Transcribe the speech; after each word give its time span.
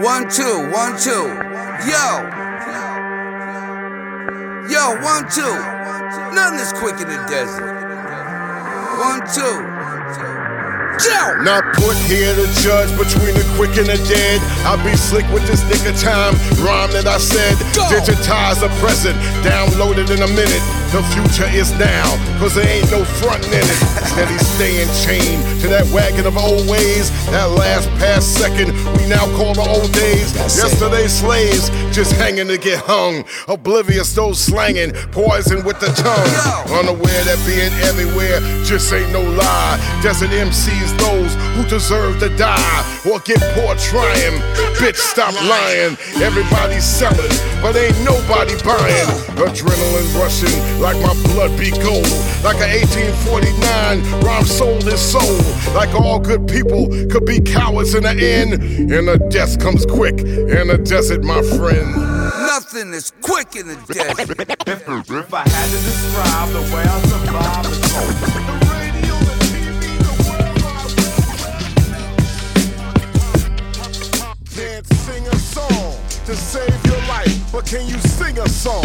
One, 0.00 0.24
two, 0.30 0.70
one, 0.72 0.96
two. 0.96 1.28
Yo. 1.84 2.08
Yo, 4.72 4.96
one, 5.02 5.28
two. 5.28 5.54
Nothing 6.32 6.60
is 6.60 6.72
quick 6.72 6.98
in 7.02 7.08
the 7.08 7.20
desert. 7.28 7.60
One, 8.98 9.20
two. 9.28 9.60
Joe. 10.96 11.42
Not 11.42 11.74
put 11.74 11.98
here 12.08 12.34
to 12.34 12.46
judge 12.62 12.88
between 12.96 13.34
the 13.34 13.44
quick 13.56 13.76
and 13.76 13.86
the 13.86 14.00
dead. 14.08 14.40
I'll 14.64 14.82
be 14.82 14.96
slick 14.96 15.28
with 15.28 15.46
this 15.46 15.60
nigga 15.64 15.92
time. 16.00 16.32
Rhyme 16.64 16.90
that 16.92 17.06
I 17.06 17.18
said. 17.18 17.58
Go. 17.76 17.84
Digitize 17.92 18.60
the 18.60 18.68
present. 18.80 19.18
Download 19.44 19.98
it 19.98 20.08
in 20.08 20.22
a 20.22 20.28
minute. 20.28 20.83
The 20.94 21.02
future 21.10 21.50
is 21.50 21.72
now. 21.76 22.06
Cause 22.38 22.54
there 22.54 22.68
ain't 22.68 22.88
no 22.92 23.02
frontin' 23.02 23.50
in 23.50 23.66
it. 23.66 23.80
Steady 24.14 24.38
staying 24.38 24.86
chained 25.02 25.42
to 25.60 25.66
that 25.66 25.90
wagon 25.90 26.24
of 26.24 26.36
old 26.36 26.68
ways. 26.70 27.10
That 27.34 27.50
last 27.50 27.90
past 27.98 28.38
second 28.38 28.70
we 28.94 29.10
now 29.10 29.26
call 29.34 29.54
the 29.54 29.66
old 29.66 29.90
days. 29.90 30.32
That's 30.34 30.54
it. 30.54 30.62
Yesterday 30.62 31.08
slaves 31.08 31.66
just 31.90 32.12
hanging 32.14 32.46
to 32.46 32.58
get 32.58 32.78
hung. 32.78 33.24
Oblivious 33.48 34.14
those 34.14 34.38
slanging. 34.38 34.92
Poison 35.10 35.64
with 35.64 35.80
the 35.80 35.90
tongue. 35.98 36.30
Yo. 36.70 36.78
Unaware 36.78 37.24
that 37.26 37.42
being 37.42 37.74
everywhere 37.90 38.38
just 38.62 38.92
ain't 38.92 39.10
no 39.10 39.22
lie. 39.34 39.82
Desert 40.00 40.30
MCs 40.30 40.94
those 41.02 41.34
who 41.58 41.66
deserve 41.66 42.20
to 42.20 42.30
die 42.38 42.82
or 43.10 43.18
get 43.26 43.42
poor 43.58 43.74
trying. 43.82 44.38
Bitch, 44.78 44.94
stop 44.94 45.34
lying. 45.50 45.98
Everybody's 46.22 46.84
selling, 46.86 47.34
but 47.58 47.74
ain't 47.74 47.98
nobody 48.06 48.54
buying. 48.62 49.10
Adrenaline 49.42 50.06
rushing 50.14 50.54
like 50.84 51.00
my 51.00 51.14
blood 51.32 51.58
be 51.58 51.70
gold. 51.70 52.06
Like 52.44 52.60
an 52.60 52.68
1849 52.68 54.04
rhyme 54.20 54.44
sold 54.44 54.84
his 54.84 55.00
soul. 55.00 55.38
Like 55.72 55.94
all 55.94 56.18
good 56.18 56.46
people 56.46 56.88
could 57.08 57.24
be 57.24 57.40
cowards 57.40 57.94
in 57.94 58.02
the 58.02 58.10
end. 58.10 58.52
And 58.92 59.08
the 59.08 59.16
death 59.30 59.58
comes 59.58 59.86
quick 59.86 60.18
in 60.20 60.68
the 60.68 60.76
desert, 60.76 61.24
my 61.24 61.40
friend. 61.40 61.96
Nothing 62.52 62.92
is 62.92 63.12
quick 63.22 63.56
in 63.56 63.68
the 63.68 63.76
desert. 63.88 64.28
If 65.24 65.32
I 65.32 65.48
had 65.48 65.68
to 65.70 65.78
describe 65.88 66.50
the 66.50 66.60
way 66.74 66.82
I 66.82 67.00
survived 67.12 67.68
the 67.70 67.76
cold. 67.88 68.14
Radio, 68.74 69.14
the 69.24 69.34
TV, 69.48 69.80
the 70.04 70.14
world 70.28 70.52
Can't 74.54 74.86
sing 74.86 75.24
a 75.26 75.36
song 75.38 75.96
to 76.26 76.34
save 76.36 76.78
your 76.84 77.02
life, 77.08 77.52
but 77.52 77.64
can 77.66 77.86
you 77.86 77.98
sing 78.00 78.38
a 78.38 78.48
song 78.48 78.84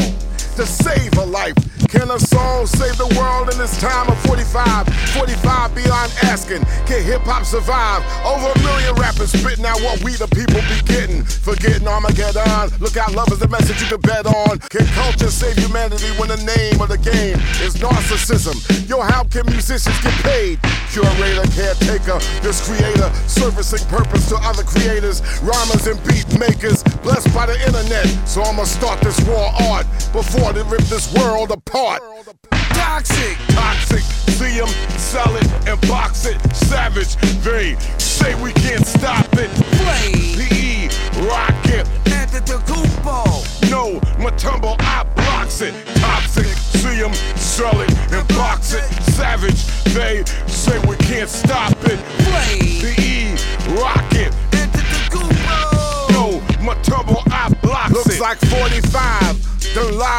to 0.56 0.66
save 0.66 1.18
a 1.18 1.26
life? 1.26 1.79
Can 1.90 2.12
a 2.12 2.20
song 2.20 2.68
save 2.68 3.02
the 3.02 3.10
world 3.18 3.50
in 3.50 3.58
this 3.58 3.74
time 3.82 4.06
of 4.10 4.18
45? 4.30 4.86
45 5.18 5.74
beyond 5.74 6.14
asking, 6.22 6.62
can 6.86 7.02
hip 7.02 7.26
hop 7.26 7.42
survive? 7.46 8.06
Over 8.22 8.54
a 8.54 8.60
million 8.62 8.94
rappers 8.94 9.34
spitting 9.34 9.66
out 9.66 9.82
what 9.82 9.98
we 10.06 10.14
the 10.14 10.30
people 10.30 10.62
be 10.70 10.78
getting. 10.86 11.26
Forgetting 11.26 11.88
Armageddon, 11.88 12.70
look 12.78 12.94
out, 12.94 13.18
love 13.18 13.34
is 13.34 13.40
the 13.40 13.48
message 13.48 13.82
you 13.82 13.90
can 13.90 14.02
bet 14.06 14.30
on. 14.30 14.62
Can 14.70 14.86
culture 14.94 15.34
save 15.34 15.58
humanity 15.58 16.14
when 16.22 16.30
the 16.30 16.38
name 16.46 16.78
of 16.78 16.94
the 16.94 17.02
game 17.02 17.42
is 17.66 17.74
narcissism? 17.82 18.54
Yo, 18.86 19.02
how 19.02 19.26
can 19.26 19.50
musicians 19.50 19.98
get 20.06 20.14
paid? 20.22 20.62
Curator, 20.94 21.50
caretaker, 21.58 22.22
this 22.46 22.62
creator, 22.70 23.10
servicing 23.26 23.82
purpose 23.90 24.30
to 24.30 24.38
other 24.46 24.62
creators, 24.62 25.26
rhymers 25.42 25.90
and 25.90 25.98
beat 26.06 26.30
makers, 26.38 26.86
blessed 27.02 27.34
by 27.34 27.50
the 27.50 27.58
internet. 27.66 28.06
So 28.30 28.46
I'ma 28.46 28.70
start 28.70 29.02
this 29.02 29.18
raw 29.26 29.50
art 29.74 29.90
before 30.14 30.54
they 30.54 30.62
rip 30.70 30.86
this 30.86 31.10
world 31.18 31.50
apart. 31.50 31.79
Toxic. 31.80 33.38
Toxic, 33.56 34.04
see 34.36 34.60
'em, 34.60 34.68
sell 34.98 35.34
it, 35.38 35.48
and 35.66 35.80
box 35.88 36.26
it. 36.26 36.38
Savage, 36.54 37.16
they 37.42 37.78
say 37.98 38.36
we 38.36 38.52
can't 38.52 38.86
stop 38.86 39.26
it. 39.38 39.50
Flame. 39.80 40.36
PE, 40.36 40.90
rocket, 41.30 41.88
Antetokounmpo. 42.04 43.70
no, 43.72 43.98
Mutombo, 44.20 44.76
I 44.82 45.04
blocks 45.16 45.62
it. 45.62 45.74
Toxic, 46.02 46.48
see 46.82 47.02
'em, 47.02 47.14
sell 47.38 47.80
it, 47.80 47.92
and 48.12 48.28
box 48.36 48.74
it. 48.74 48.84
Savage, 49.14 49.64
they 49.94 50.26
say 50.48 50.78
we 50.80 50.98
can't 50.98 51.30
stop 51.30 51.72
it. 51.86 52.00
Flame. 52.28 52.82
PE, 52.82 53.38
rocket, 53.82 54.34
Antetokounmpo. 54.52 56.12
no, 56.12 56.42
Mutombo, 56.60 57.24
I 57.32 57.48
blocks 57.62 57.92
Looks 57.94 58.16
it. 58.16 58.22
like 58.22 58.38
45 58.50 59.38
done 59.76 59.98
lied 59.98 60.18
again. 60.18 60.19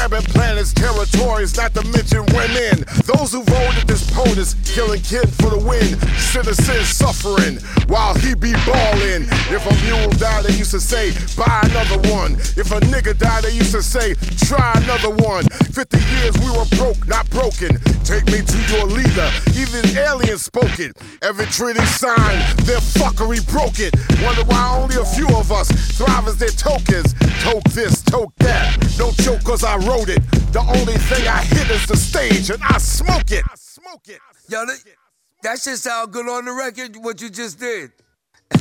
Grabbing 0.00 0.32
planets, 0.32 0.72
territories, 0.72 1.54
not 1.58 1.74
to 1.74 1.84
mention 1.92 2.24
women. 2.32 2.86
Those 3.04 3.32
who 3.32 3.42
voted 3.44 3.86
this 3.86 4.08
POTUS, 4.12 4.56
killing 4.64 5.02
kid 5.02 5.28
for 5.28 5.50
the 5.50 5.58
win. 5.60 6.00
Citizens 6.16 6.88
suffering 6.88 7.58
while 7.86 8.14
he 8.14 8.34
be 8.34 8.52
ballin'. 8.64 9.28
If 9.52 9.60
a 9.60 9.74
mule 9.84 10.08
died, 10.16 10.44
they 10.44 10.56
used 10.56 10.70
to 10.70 10.80
say, 10.80 11.12
buy 11.36 11.60
another 11.64 12.00
one. 12.08 12.32
If 12.56 12.72
a 12.72 12.80
nigga 12.80 13.18
died, 13.18 13.44
they 13.44 13.52
used 13.52 13.72
to 13.72 13.82
say, 13.82 14.14
try 14.48 14.72
another 14.80 15.10
one. 15.10 15.44
50 15.44 15.98
years 16.16 16.32
we 16.38 16.48
were 16.48 16.64
broke, 16.80 17.06
not 17.06 17.28
broken. 17.28 17.76
Take 18.02 18.24
me 18.32 18.40
to 18.40 18.58
your 18.72 18.86
leader. 18.86 19.28
Even 19.52 19.84
aliens 19.98 20.42
spoke 20.42 20.80
it. 20.80 20.96
Every 21.20 21.46
treaty 21.46 21.84
signed, 21.84 22.40
their 22.64 22.80
fuckery 22.80 23.44
broke 23.52 23.80
it. 23.80 23.92
Wonder 24.24 24.44
why 24.44 24.80
only 24.80 24.96
a 24.96 25.04
few 25.04 25.28
of 25.36 25.52
us 25.52 25.68
thrive 25.98 26.26
as 26.26 26.38
their 26.38 26.56
tokens. 26.56 27.12
Toke 27.44 27.64
this, 27.74 28.02
toke 28.02 28.34
that. 28.38 28.80
Don't 28.96 29.16
choke 29.16 29.42
cause 29.44 29.64
I 29.64 29.76
wrote 29.90 30.08
it. 30.08 30.22
The 30.52 30.60
only 30.60 30.96
thing 31.10 31.26
I 31.26 31.42
hit 31.42 31.68
is 31.70 31.84
the 31.86 31.96
stage 31.96 32.50
and 32.50 32.62
I 32.62 32.78
smoke 32.78 33.30
it. 33.30 33.44
I 33.50 33.54
smoke 33.56 34.06
it. 34.08 34.20
Yo, 34.48 34.64
that, 34.64 34.78
that 35.42 35.58
shit 35.58 35.78
sound 35.78 36.12
good 36.12 36.28
on 36.28 36.44
the 36.44 36.52
record, 36.52 36.96
what 36.96 37.20
you 37.20 37.28
just 37.28 37.58
did. 37.58 37.90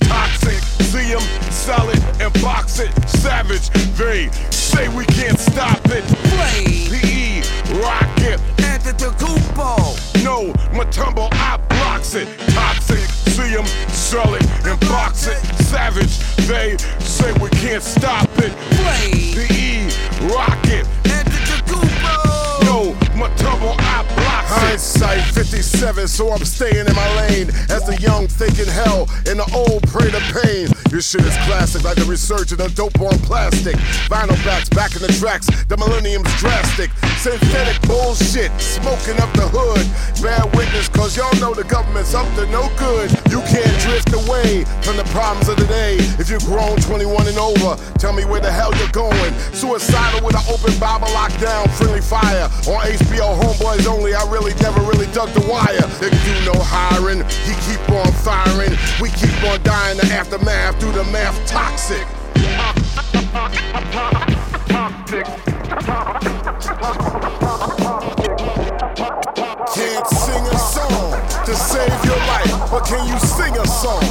Toxic, 0.00 0.60
see 0.90 1.12
'em, 1.12 1.20
sell 1.50 1.88
it, 1.88 2.00
and 2.20 2.32
box 2.42 2.78
it. 2.80 2.90
Savage, 3.08 3.68
they 3.96 4.28
say 4.50 4.88
we 4.88 5.04
can't 5.06 5.38
stop 5.38 5.80
it. 5.86 6.04
Flame. 6.28 6.90
PE, 6.90 7.80
rocket, 7.80 8.40
Antetokounmpo. 8.70 10.24
no, 10.24 10.52
Mutombo, 10.76 11.28
I 11.32 11.56
blocks 12.00 12.14
it. 12.14 12.28
Toxic, 12.54 12.98
see 13.28 13.56
'em, 13.56 13.66
sell 13.88 14.34
it, 14.34 14.44
and 14.64 14.80
box 14.88 15.26
it. 15.26 15.38
Savage, 15.64 16.18
they 16.48 16.76
say 16.98 17.30
we 17.34 17.50
can't 17.50 17.82
stop 17.82 18.28
it. 18.38 18.52
Flame. 18.78 19.34
PE, 19.34 20.28
rocket, 20.32 20.86
Antetokounmpo. 21.04 22.64
no, 22.64 22.94
Mutombo, 23.18 23.74
I 23.78 24.02
blocks 24.02 24.16
it. 24.16 24.19
Hindsight 24.50 25.22
57, 25.30 26.08
so 26.08 26.32
I'm 26.32 26.44
staying 26.44 26.90
in 26.90 26.94
my 26.96 27.06
lane. 27.22 27.50
As 27.70 27.86
the 27.86 27.94
young 28.02 28.26
thinking 28.26 28.66
hell 28.66 29.06
and 29.30 29.38
the 29.38 29.46
old 29.54 29.86
pray 29.86 30.10
to 30.10 30.18
pain. 30.34 30.66
This 30.90 31.06
shit 31.06 31.22
is 31.22 31.38
classic, 31.46 31.84
like 31.86 31.94
the 31.94 32.04
resurgence 32.10 32.58
of 32.58 32.74
dope 32.74 32.98
on 32.98 33.14
plastic. 33.22 33.76
Vinyl 34.10 34.34
backs 34.42 34.68
back 34.68 34.98
in 34.98 35.02
the 35.06 35.12
tracks, 35.22 35.46
the 35.70 35.76
millennium's 35.76 36.34
drastic. 36.42 36.90
Synthetic 37.22 37.78
bullshit, 37.86 38.50
smoking 38.58 39.22
up 39.22 39.30
the 39.38 39.46
hood. 39.46 39.86
Bear 40.18 40.42
witness, 40.58 40.90
cause 40.90 41.14
y'all 41.14 41.30
know 41.38 41.54
the 41.54 41.62
government's 41.70 42.10
up 42.10 42.26
to 42.34 42.42
no 42.50 42.66
good. 42.74 43.06
You 43.30 43.46
can't 43.46 43.70
drift 43.78 44.10
away 44.10 44.66
from 44.82 44.98
the 44.98 45.06
problems 45.14 45.46
of 45.46 45.62
the 45.62 45.66
day. 45.70 46.02
If 46.18 46.26
you're 46.26 46.42
grown 46.42 46.74
21 46.82 47.30
and 47.30 47.38
over, 47.38 47.78
tell 48.02 48.12
me 48.12 48.26
where 48.26 48.42
the 48.42 48.50
hell 48.50 48.74
you're 48.82 48.90
going. 48.90 49.30
Suicidal 49.54 50.26
with 50.26 50.34
an 50.34 50.42
open 50.50 50.74
Bible 50.82 51.06
lockdown, 51.14 51.70
friendly 51.78 52.02
fire. 52.02 52.50
On 52.66 52.82
HBO 52.82 53.38
Homeboys 53.38 53.86
Only, 53.86 54.10
I 54.18 54.26
really 54.26 54.39
never 54.62 54.80
really 54.80 55.06
dug 55.12 55.28
the 55.30 55.44
wire. 55.48 55.86
They 56.00 56.10
do 56.10 56.34
no 56.52 56.56
hiring, 56.56 57.24
he 57.44 57.54
keep 57.66 57.82
on 57.90 58.10
firing. 58.24 58.72
We 59.00 59.10
keep 59.10 59.36
on 59.44 59.62
dying 59.62 59.98
the 59.98 60.06
aftermath 60.12 60.80
through 60.80 60.92
the 60.92 61.04
math 61.04 61.36
toxic. 61.46 62.06
Can't 69.74 70.06
sing 70.08 70.44
a 70.46 70.58
song 70.58 71.12
to 71.44 71.54
save 71.54 72.04
your 72.04 72.16
life, 72.16 72.70
but 72.70 72.84
can 72.86 73.06
you 73.08 73.18
sing 73.18 73.56
a 73.56 73.66
song 73.66 74.02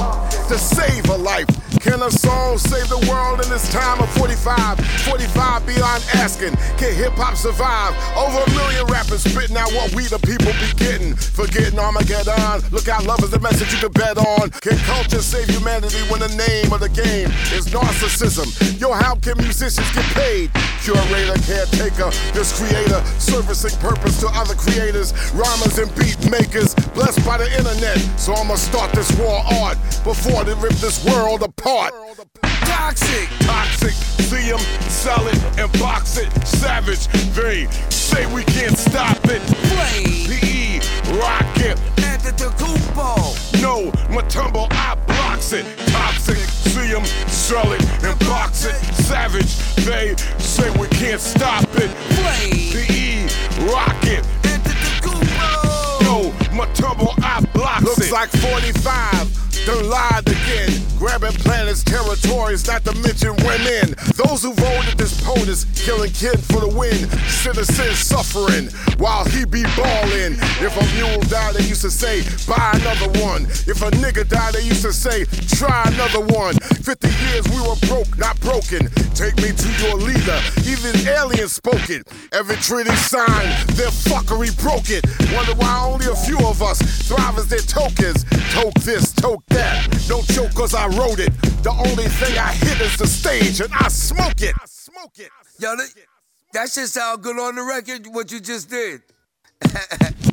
to 0.48 0.58
save 0.58 1.10
a 1.10 1.18
life? 1.18 1.69
Can 1.80 2.04
a 2.04 2.12
song 2.12 2.58
save 2.58 2.90
the 2.90 3.00
world 3.08 3.40
in 3.40 3.48
this 3.48 3.72
time 3.72 4.04
of 4.04 4.12
45? 4.20 4.84
45 5.08 5.66
beyond 5.66 6.04
asking, 6.20 6.52
can 6.76 6.92
hip 6.92 7.16
hop 7.16 7.40
survive? 7.40 7.96
Over 8.20 8.44
a 8.44 8.50
million 8.52 8.84
rappers 8.92 9.24
spitting 9.24 9.56
out 9.56 9.72
what 9.72 9.96
we 9.96 10.04
the 10.12 10.20
people 10.20 10.52
be 10.60 10.76
getting. 10.76 11.16
Forgetting 11.16 11.80
Armageddon, 11.80 12.60
look 12.76 12.92
out, 12.92 13.08
love 13.08 13.24
is 13.24 13.32
the 13.32 13.40
message 13.40 13.72
you 13.72 13.80
can 13.80 13.96
bet 13.96 14.20
on. 14.20 14.52
Can 14.60 14.76
culture 14.84 15.24
save 15.24 15.48
humanity 15.48 16.04
when 16.12 16.20
the 16.20 16.28
name 16.36 16.68
of 16.76 16.84
the 16.84 16.92
game 16.92 17.32
is 17.56 17.72
narcissism? 17.72 18.52
Yo, 18.76 18.92
how 18.92 19.16
can 19.16 19.40
musicians 19.40 19.88
get 19.96 20.04
paid? 20.20 20.52
Curator, 20.84 21.40
caretaker, 21.48 22.12
this 22.36 22.52
creator, 22.60 23.00
servicing 23.24 23.76
purpose 23.80 24.20
to 24.20 24.28
other 24.36 24.56
creators, 24.56 25.16
rhymers 25.32 25.80
and 25.80 25.88
beat 25.96 26.20
makers, 26.28 26.76
blessed 26.92 27.24
by 27.24 27.40
the 27.40 27.48
internet. 27.56 27.96
So 28.20 28.36
I'ma 28.36 28.60
start 28.60 28.92
this 28.92 29.08
raw 29.16 29.48
art 29.64 29.80
before 30.04 30.44
they 30.44 30.60
rip 30.60 30.76
this 30.84 31.00
world 31.08 31.40
apart. 31.40 31.69
Toxic. 31.70 33.30
Toxic, 33.42 33.92
see 33.94 34.58
sell 34.90 35.28
it, 35.28 35.38
and 35.60 35.72
box 35.74 36.18
it. 36.18 36.32
Savage, 36.44 37.06
they 37.36 37.68
say 37.92 38.26
we 38.34 38.44
can't 38.46 38.76
stop 38.76 39.18
it. 39.26 39.40
Flame. 39.70 40.26
PE, 40.26 40.80
rocket, 41.20 41.78
Antetokounmpo. 41.98 43.62
No, 43.62 43.92
Mutombo, 44.10 44.68
I 44.72 44.96
blocks 45.06 45.54
it. 45.54 45.64
Toxic, 45.90 46.38
see 46.38 46.88
him, 46.88 47.06
sell 47.28 47.72
it, 47.72 47.84
and 48.04 48.18
box 48.22 48.66
it. 48.66 48.74
Savage, 49.06 49.56
they 49.86 50.16
say 50.40 50.72
we 50.80 50.88
can't 50.88 51.22
stop 51.22 51.66
it. 51.76 51.92
Flame. 52.18 52.74
The 52.74 52.86
E, 52.92 53.28
rocket. 53.72 54.24
Antetokounmpo. 54.42 56.02
No, 56.02 56.32
Mutombo, 56.50 57.14
I 57.24 57.46
blocks 57.54 57.84
Looks 57.84 58.08
it. 58.08 58.12
like 58.12 58.30
45. 58.30 59.39
Done 59.66 59.90
lied 59.90 60.28
again. 60.28 60.72
Grabbing 60.98 61.32
planets, 61.44 61.84
territories, 61.84 62.68
not 62.68 62.84
to 62.86 62.94
mention 63.00 63.36
women. 63.46 63.96
Those 64.16 64.44
who 64.44 64.54
voted 64.54 64.98
this 64.98 65.20
POTUS, 65.22 65.66
killing 65.86 66.12
kid 66.12 66.40
for 66.52 66.60
the 66.60 66.68
win. 66.68 67.08
Citizens 67.30 68.00
suffering 68.00 68.68
while 69.00 69.24
he 69.26 69.46
be 69.46 69.64
balling. 69.78 70.36
If 70.60 70.76
a 70.76 70.86
mule 70.96 71.22
died, 71.30 71.56
they 71.56 71.64
used 71.64 71.82
to 71.84 71.92
say, 71.92 72.24
buy 72.48 72.72
another 72.76 73.08
one. 73.24 73.46
If 73.68 73.82
a 73.82 73.92
nigga 73.92 74.28
died, 74.28 74.56
they 74.56 74.64
used 74.64 74.84
to 74.84 74.94
say, 74.94 75.26
try 75.56 75.84
another 75.88 76.22
one. 76.36 76.56
50 76.56 77.08
years 77.08 77.48
we 77.48 77.60
were 77.62 77.80
broke, 77.88 78.18
not 78.18 78.40
broken. 78.42 78.90
Take 79.16 79.38
me 79.38 79.52
to 79.52 79.70
your 79.84 79.96
leader. 79.96 80.40
Even 80.68 80.96
aliens 81.08 81.54
spoke 81.54 81.90
it. 81.90 82.08
Every 82.34 82.56
treaty 82.58 82.96
signed, 82.96 83.70
their 83.80 83.92
fuckery 83.92 84.52
broke 84.62 84.90
it. 84.90 85.06
Wonder 85.34 85.56
why 85.56 85.86
only 85.86 86.08
a 86.08 86.16
few 86.16 86.40
of 86.48 86.62
us 86.62 86.80
thrive 87.08 87.38
as 87.38 87.48
their 87.48 87.60
tokens. 87.60 88.26
Toke 88.52 88.74
this, 88.84 89.14
toke 89.14 89.46
that. 89.48 89.59
Don't 90.08 90.26
choke 90.28 90.54
cause 90.54 90.74
I 90.74 90.88
wrote 90.88 91.20
it. 91.20 91.34
The 91.64 91.72
only 91.72 92.08
thing 92.08 92.38
I 92.38 92.54
hit 92.54 92.80
is 92.82 92.98
the 92.98 93.08
stage 93.08 93.60
and 93.62 93.74
I 93.74 93.90
smoke 93.90 94.42
it. 94.42 94.56
I 94.60 94.66
smoke 94.66 95.20
it. 95.20 95.30
Yo, 95.60 95.76
that, 95.76 95.90
that 96.54 96.70
shit 96.70 96.88
sound 96.88 97.22
good 97.22 97.38
on 97.38 97.56
the 97.56 97.64
record, 97.64 98.08
what 98.08 98.32
you 98.32 98.40
just 98.40 98.70
did. 98.70 99.02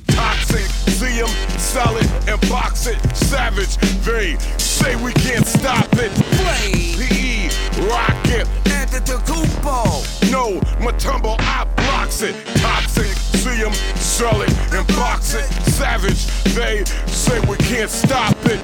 Toxic, 0.09 0.67
see 0.95 1.19
him, 1.19 1.27
sell 1.59 1.97
it, 1.97 2.09
and 2.29 2.41
box 2.49 2.87
it. 2.87 2.99
Savage, 3.17 3.77
they 4.05 4.37
say 4.57 4.95
we 4.97 5.13
can't 5.13 5.45
stop 5.45 5.89
it. 5.95 6.11
Flame. 6.11 6.97
The 6.97 7.09
E, 7.13 7.51
rocket. 7.89 8.47
Antetokounmpo. 8.65 10.31
No, 10.31 10.61
Mutombo, 10.79 11.37
I 11.41 11.65
blocks 11.77 12.23
it. 12.23 12.35
Toxic, 12.59 13.07
see 13.07 13.57
him, 13.57 13.73
sell 13.97 14.41
it, 14.43 14.51
and 14.73 14.87
box 14.89 15.35
it. 15.35 15.45
Savage, 15.71 16.27
they 16.55 16.85
say 17.07 17.41
we 17.49 17.57
can't 17.57 17.91
stop 17.91 18.37
it. 18.47 18.61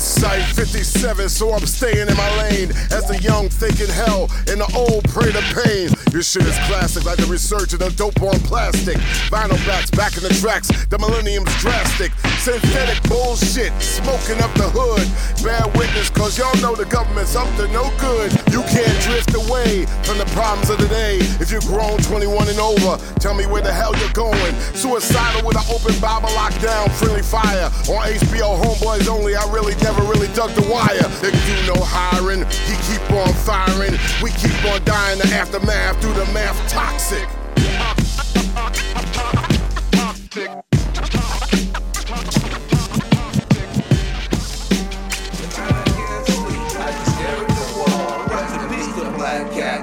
Hindsight 0.00 0.56
57, 0.56 1.28
so 1.28 1.52
I'm 1.52 1.66
staying 1.66 2.08
in 2.08 2.16
my 2.16 2.30
lane. 2.40 2.70
As 2.88 3.04
the 3.04 3.20
young 3.20 3.50
thinking 3.50 3.92
hell 3.92 4.32
and 4.48 4.56
the 4.56 4.68
old 4.72 5.04
pray 5.12 5.28
to 5.28 5.44
pain. 5.52 5.92
This 6.08 6.32
shit 6.32 6.48
is 6.48 6.56
classic, 6.64 7.04
like 7.04 7.18
the 7.18 7.28
resurgence 7.28 7.84
of 7.84 7.96
dope 7.96 8.16
on 8.22 8.40
plastic. 8.40 8.96
Vinyl 9.28 9.60
backs 9.68 9.90
back 9.92 10.16
in 10.16 10.22
the 10.24 10.32
tracks, 10.40 10.72
the 10.88 10.96
millennium's 10.96 11.52
drastic. 11.60 12.16
Synthetic 12.40 12.96
bullshit, 13.12 13.76
smoking 13.76 14.40
up 14.40 14.48
the 14.56 14.72
hood. 14.72 15.04
Bear 15.44 15.68
witness, 15.76 16.08
cause 16.08 16.40
y'all 16.40 16.56
know 16.64 16.74
the 16.74 16.88
government's 16.88 17.36
up 17.36 17.48
to 17.60 17.68
no 17.68 17.92
good. 18.00 18.32
You 18.48 18.64
can't 18.72 18.96
drift 19.04 19.36
away 19.36 19.84
from 20.08 20.16
the 20.16 20.24
problems 20.32 20.72
of 20.72 20.80
the 20.80 20.88
day. 20.88 21.20
If 21.44 21.52
you're 21.52 21.64
grown 21.68 22.00
21 22.08 22.48
and 22.48 22.58
over, 22.58 22.96
tell 23.20 23.36
me 23.36 23.44
where 23.44 23.60
the 23.60 23.72
hell 23.72 23.92
you're 24.00 24.16
going. 24.16 24.56
Suicidal 24.72 25.44
with 25.44 25.60
an 25.60 25.68
open 25.68 25.92
Bible 26.00 26.32
lockdown, 26.32 26.88
friendly 26.96 27.20
fire. 27.20 27.68
On 27.92 28.00
HBO, 28.08 28.56
homeboys 28.56 29.04
only, 29.12 29.36
I 29.36 29.44
really 29.52 29.76
never 29.92 30.06
really 30.08 30.32
dug 30.34 30.50
the 30.50 30.62
wire. 30.70 31.08
They 31.20 31.32
do 31.32 31.74
no 31.74 31.74
hiring, 31.82 32.46
he 32.68 32.74
keep 32.86 33.02
on 33.10 33.32
firing. 33.42 33.98
We 34.22 34.30
keep 34.38 34.54
on 34.70 34.84
dying 34.84 35.18
the 35.18 35.26
aftermath 35.34 36.00
through 36.00 36.14
the 36.14 36.26
math 36.32 36.56
toxic. 36.70 37.28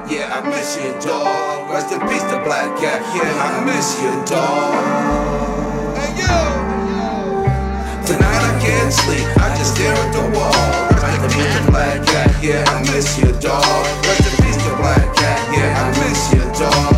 Yeah, 0.10 0.32
I 0.34 0.50
miss 0.50 0.78
you, 0.78 0.94
dog. 1.02 1.70
Rest 1.70 1.92
in 1.92 2.00
peace 2.08 2.24
to 2.24 2.42
Black 2.46 2.80
Cat, 2.80 3.02
yeah, 3.14 3.44
I 3.44 3.66
miss 3.66 4.02
you, 4.02 4.12
dog. 4.26 5.98
Hey, 5.98 6.22
yo! 6.22 6.57
Can't 8.88 9.00
sleep, 9.04 9.28
I 9.44 9.52
just 9.58 9.76
stare 9.76 9.92
at 9.92 10.14
the 10.16 10.24
wall. 10.32 10.48
Rest 10.96 11.20
in 11.20 11.30
peace 11.36 11.60
to 11.60 11.72
Black 11.72 12.08
Cat, 12.08 12.32
yeah, 12.42 12.64
I 12.72 12.80
miss 12.88 13.20
you, 13.20 13.34
dog. 13.44 13.84
Rest 14.08 14.24
in 14.24 14.46
peace 14.46 14.56
to 14.64 14.72
Black 14.80 15.04
Cat, 15.14 15.40
yeah, 15.52 15.76
I 15.76 15.92
miss 16.00 16.32
you, 16.32 16.40
dog. 16.56 16.96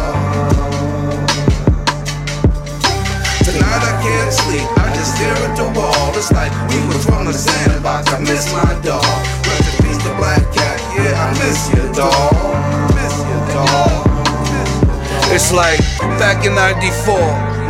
Tonight 3.41 3.83
I 3.89 3.94
can't 4.06 4.31
sleep, 4.31 4.69
I 4.77 4.94
just 4.94 5.15
stare 5.18 5.33
at 5.33 5.57
the 5.57 5.65
wall. 5.74 6.13
It's 6.13 6.31
like 6.31 6.53
we 6.69 6.77
was 6.94 7.03
from 7.06 7.25
the 7.25 7.33
sandbox. 7.33 8.13
I 8.13 8.19
miss 8.19 8.53
my 8.53 8.69
dog. 8.85 9.01
Rest 9.50 9.65
in 9.74 9.85
peace 9.88 9.97
to 10.06 10.13
Black 10.21 10.45
Cat, 10.53 10.77
yeah, 10.94 11.18
I 11.18 11.33
miss 11.42 11.74
you, 11.74 11.92
dog. 11.95 12.69
It's 15.39 15.56
like 15.56 15.80
back 16.19 16.44
in 16.44 16.53
94 16.53 17.15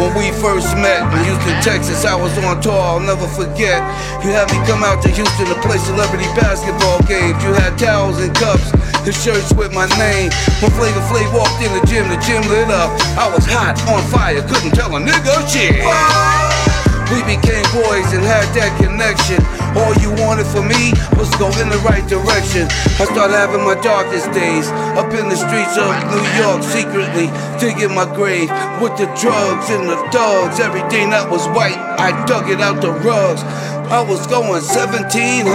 when 0.01 0.09
we 0.17 0.33
first 0.41 0.73
met 0.81 1.05
in 1.13 1.21
Houston, 1.21 1.53
Texas. 1.61 2.03
I 2.03 2.17
was 2.17 2.33
on 2.41 2.59
tour, 2.65 2.73
I'll 2.73 2.99
never 2.99 3.27
forget. 3.29 3.85
You 4.25 4.33
had 4.33 4.49
me 4.49 4.57
come 4.65 4.81
out 4.81 5.05
to 5.05 5.09
Houston 5.13 5.45
to 5.45 5.53
play 5.61 5.77
celebrity 5.77 6.25
basketball 6.33 6.97
games. 7.05 7.37
You 7.45 7.53
had 7.53 7.77
towels 7.77 8.17
and 8.25 8.33
cups 8.33 8.73
the 9.05 9.13
shirts 9.13 9.53
with 9.53 9.71
my 9.71 9.85
name. 10.01 10.33
When 10.65 10.73
Flavor 10.81 11.05
Flav 11.13 11.29
walked 11.29 11.61
in 11.61 11.69
the 11.77 11.85
gym, 11.85 12.09
the 12.09 12.17
gym 12.25 12.41
lit 12.49 12.73
up. 12.73 12.89
I 13.13 13.29
was 13.29 13.45
hot, 13.45 13.77
on 13.85 14.01
fire, 14.09 14.41
couldn't 14.49 14.73
tell 14.73 14.89
a 14.97 14.99
nigga 14.99 15.37
shit. 15.45 16.68
We 17.09 17.25
became 17.25 17.65
boys 17.73 18.13
and 18.13 18.21
had 18.21 18.45
that 18.53 18.69
connection. 18.77 19.41
All 19.73 19.93
you 19.97 20.13
wanted 20.21 20.45
for 20.45 20.61
me 20.61 20.93
was 21.17 21.29
go 21.41 21.49
in 21.57 21.69
the 21.69 21.81
right 21.81 22.05
direction. 22.05 22.69
I 23.01 23.09
started 23.09 23.33
having 23.33 23.65
my 23.65 23.73
darkest 23.81 24.29
days 24.29 24.69
up 24.93 25.09
in 25.17 25.25
the 25.25 25.37
streets 25.37 25.73
of 25.73 25.89
New 26.13 26.25
York, 26.37 26.61
secretly 26.61 27.33
digging 27.57 27.93
my 27.97 28.05
grave 28.05 28.49
with 28.77 28.93
the 29.01 29.09
drugs 29.17 29.73
and 29.73 29.89
the 29.89 29.97
thugs. 30.13 30.59
Everything 30.59 31.09
that 31.09 31.25
was 31.29 31.45
white, 31.49 31.77
I 31.97 32.13
dug 32.25 32.49
it 32.49 32.61
out 32.61 32.81
the 32.81 32.93
rugs. 33.01 33.41
I 33.89 34.05
was 34.05 34.21
going 34.27 34.61
1700.4 34.61 35.49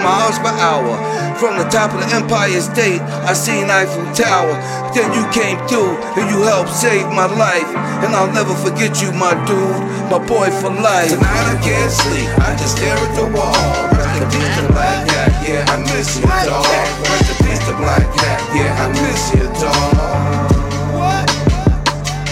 miles 0.00 0.38
per 0.40 0.48
hour. 0.48 0.96
From 1.36 1.60
the 1.60 1.68
top 1.68 1.92
of 1.92 2.00
the 2.00 2.08
Empire 2.16 2.56
State, 2.56 3.04
I 3.28 3.36
seen 3.36 3.68
Eiffel 3.68 4.08
Tower. 4.16 4.56
Then 4.96 5.12
you 5.12 5.20
came 5.28 5.60
through 5.68 6.00
and 6.16 6.24
you 6.32 6.48
helped 6.48 6.72
save 6.72 7.04
my 7.12 7.28
life. 7.28 7.68
And 8.00 8.16
I'll 8.16 8.32
never 8.32 8.56
forget 8.56 9.04
you, 9.04 9.12
my 9.12 9.36
dude, 9.44 9.76
my 10.08 10.16
boy 10.24 10.48
for 10.56 10.72
life. 10.72 11.12
Tonight 11.12 11.52
I 11.52 11.60
can't 11.60 11.92
sleep, 11.92 12.32
I 12.48 12.56
just 12.56 12.80
stare 12.80 12.96
at 12.96 13.12
the 13.12 13.28
wall. 13.28 13.52
Rest 13.92 14.16
in 14.16 14.24
peace 14.32 14.48
to 14.56 14.64
Black 14.72 15.04
Cat, 15.12 15.28
yeah, 15.44 15.68
I 15.68 15.84
miss 15.84 16.16
you, 16.16 16.24
dog. 16.24 16.64
Rest 16.64 17.28
in 17.28 17.36
peace 17.44 17.60
to 17.68 17.76
Black 17.76 18.08
Cat, 18.16 18.40
yeah, 18.56 18.72
I 18.72 18.88
miss 18.88 19.36
you, 19.36 19.44
dog. 19.60 20.48
What? 20.96 21.28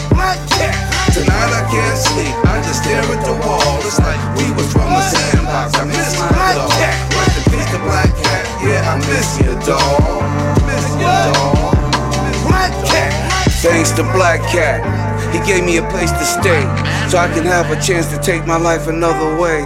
Black 0.08 0.40
Cat. 0.56 0.72
Tonight 1.12 1.52
I 1.52 1.68
can't 1.68 2.00
sleep, 2.00 2.32
I 2.32 2.40
just 2.40 2.45
stare 2.76 3.00
at 3.00 3.22
the 3.24 3.36
wall. 3.40 3.80
It's 3.80 3.98
like 3.98 4.20
we 4.36 4.46
was 4.52 4.68
from 4.72 4.92
the 4.92 5.00
sandbox. 5.00 5.72
I 5.80 5.84
miss 5.88 6.12
my 6.20 6.28
dog. 6.52 6.70
Rest 7.16 7.36
in 7.40 7.44
peace 7.48 7.68
to 7.72 7.80
Black 7.88 8.12
Cat, 8.20 8.44
yeah, 8.60 8.92
I 8.92 8.94
miss 9.08 9.28
you, 9.40 9.52
dog. 9.64 10.20
Miss 10.68 10.86
you, 11.00 11.08
dog. 11.08 11.74
Black 12.44 12.72
Cat. 12.84 13.12
Thanks 13.64 13.90
to 13.96 14.04
Black 14.12 14.40
Cat, 14.52 14.84
he 15.32 15.40
gave 15.48 15.64
me 15.64 15.78
a 15.78 15.86
place 15.88 16.12
to 16.12 16.24
stay, 16.24 16.62
so 17.08 17.18
I 17.18 17.26
can 17.32 17.44
have 17.44 17.70
a 17.72 17.80
chance 17.80 18.06
to 18.12 18.18
take 18.20 18.46
my 18.46 18.58
life 18.58 18.86
another 18.86 19.40
way. 19.40 19.64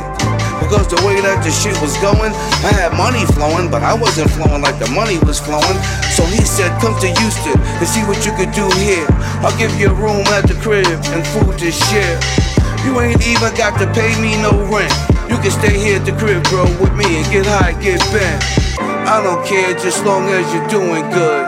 Because 0.62 0.86
the 0.86 1.02
way 1.02 1.18
that 1.20 1.42
the 1.42 1.50
shit 1.50 1.74
was 1.82 1.96
going, 1.98 2.30
I 2.62 2.70
had 2.70 2.94
money 2.94 3.26
flowing, 3.34 3.72
but 3.72 3.82
I 3.82 3.92
wasn't 3.92 4.30
flowing 4.30 4.62
like 4.62 4.78
the 4.78 4.88
money 4.92 5.18
was 5.26 5.40
flowing. 5.40 5.78
So 6.14 6.22
he 6.30 6.44
said, 6.46 6.70
Come 6.80 6.94
to 7.00 7.08
Houston 7.10 7.58
and 7.58 7.88
see 7.88 8.04
what 8.06 8.22
you 8.22 8.32
could 8.38 8.52
do 8.52 8.68
here. 8.78 9.08
I'll 9.42 9.56
give 9.58 9.74
you 9.80 9.90
a 9.90 9.96
room 9.96 10.22
at 10.30 10.46
the 10.46 10.54
crib 10.62 10.86
and 10.86 11.26
food 11.34 11.58
to 11.58 11.72
share. 11.72 12.20
You 12.84 12.98
ain't 13.00 13.20
even 13.26 13.52
got 13.54 13.78
to 13.78 13.86
pay 13.92 14.12
me 14.20 14.40
no 14.40 14.56
rent. 14.72 14.92
You 15.28 15.36
can 15.36 15.50
stay 15.52 15.76
here 15.78 16.00
at 16.00 16.06
the 16.06 16.12
crib, 16.16 16.42
bro, 16.48 16.64
with 16.80 16.94
me 16.96 17.20
and 17.20 17.26
get 17.30 17.44
high, 17.44 17.72
get 17.80 18.00
bent. 18.08 18.40
I 19.06 19.22
don't 19.22 19.44
care 19.44 19.74
just 19.74 20.04
long 20.04 20.28
as 20.28 20.48
you're 20.54 20.68
doing 20.68 21.04
good. 21.12 21.44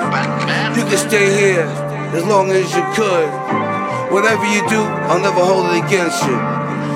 You 0.76 0.84
can 0.84 0.98
stay 0.98 1.32
here 1.32 1.64
as 2.12 2.24
long 2.26 2.50
as 2.50 2.68
you 2.76 2.84
could. 2.92 3.28
Whatever 4.12 4.44
you 4.44 4.60
do, 4.68 4.82
I'll 5.08 5.20
never 5.20 5.40
hold 5.40 5.72
it 5.72 5.84
against 5.84 6.20
you. 6.28 6.36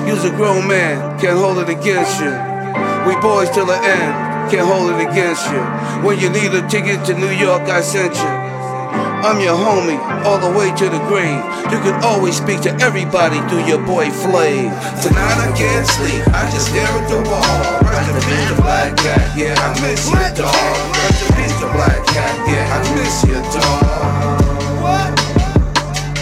You's 0.05 0.23
a 0.23 0.29
grown 0.29 0.67
man, 0.67 1.19
can't 1.19 1.37
hold 1.37 1.57
it 1.57 1.69
against 1.69 2.21
you. 2.21 2.29
We 3.09 3.19
boys 3.19 3.49
till 3.49 3.65
the 3.65 3.73
end, 3.73 4.51
can't 4.51 4.67
hold 4.67 4.91
it 4.91 5.01
against 5.01 5.49
you. 5.49 5.61
When 6.05 6.19
you 6.19 6.29
need 6.29 6.53
a 6.53 6.61
ticket 6.69 7.03
to 7.07 7.17
New 7.17 7.33
York, 7.33 7.63
I 7.63 7.81
sent 7.81 8.13
you. 8.13 8.56
I'm 9.27 9.43
your 9.43 9.59
homie, 9.59 9.99
all 10.23 10.39
the 10.39 10.47
way 10.57 10.71
to 10.71 10.87
the 10.87 11.03
grave. 11.11 11.43
You 11.67 11.83
can 11.83 11.99
always 11.99 12.39
speak 12.39 12.63
to 12.63 12.71
everybody 12.79 13.43
through 13.51 13.67
your 13.67 13.83
boy 13.83 14.07
Flav. 14.07 14.71
Tonight 15.03 15.37
I 15.43 15.51
can't 15.51 15.83
sleep, 15.83 16.23
I 16.31 16.47
just 16.47 16.71
stare 16.71 16.87
at 16.87 17.11
the 17.11 17.19
wall. 17.27 17.43
Rest 17.91 18.07
in 18.07 18.23
peace 18.23 18.47
to 18.47 18.55
Black 18.63 18.95
Cat, 18.95 19.35
yeah, 19.35 19.51
I 19.59 19.75
miss 19.83 20.07
you, 20.07 20.23
dog. 20.31 20.55
Rest 20.55 21.27
in 21.27 21.35
peace 21.35 21.59
to 21.59 21.67
Black 21.75 21.99
Cat, 22.07 22.35
yeah, 22.47 22.71
I 22.71 22.79
miss 22.95 23.19
you, 23.27 23.35
dog. 23.51 24.39
What? 24.79 25.11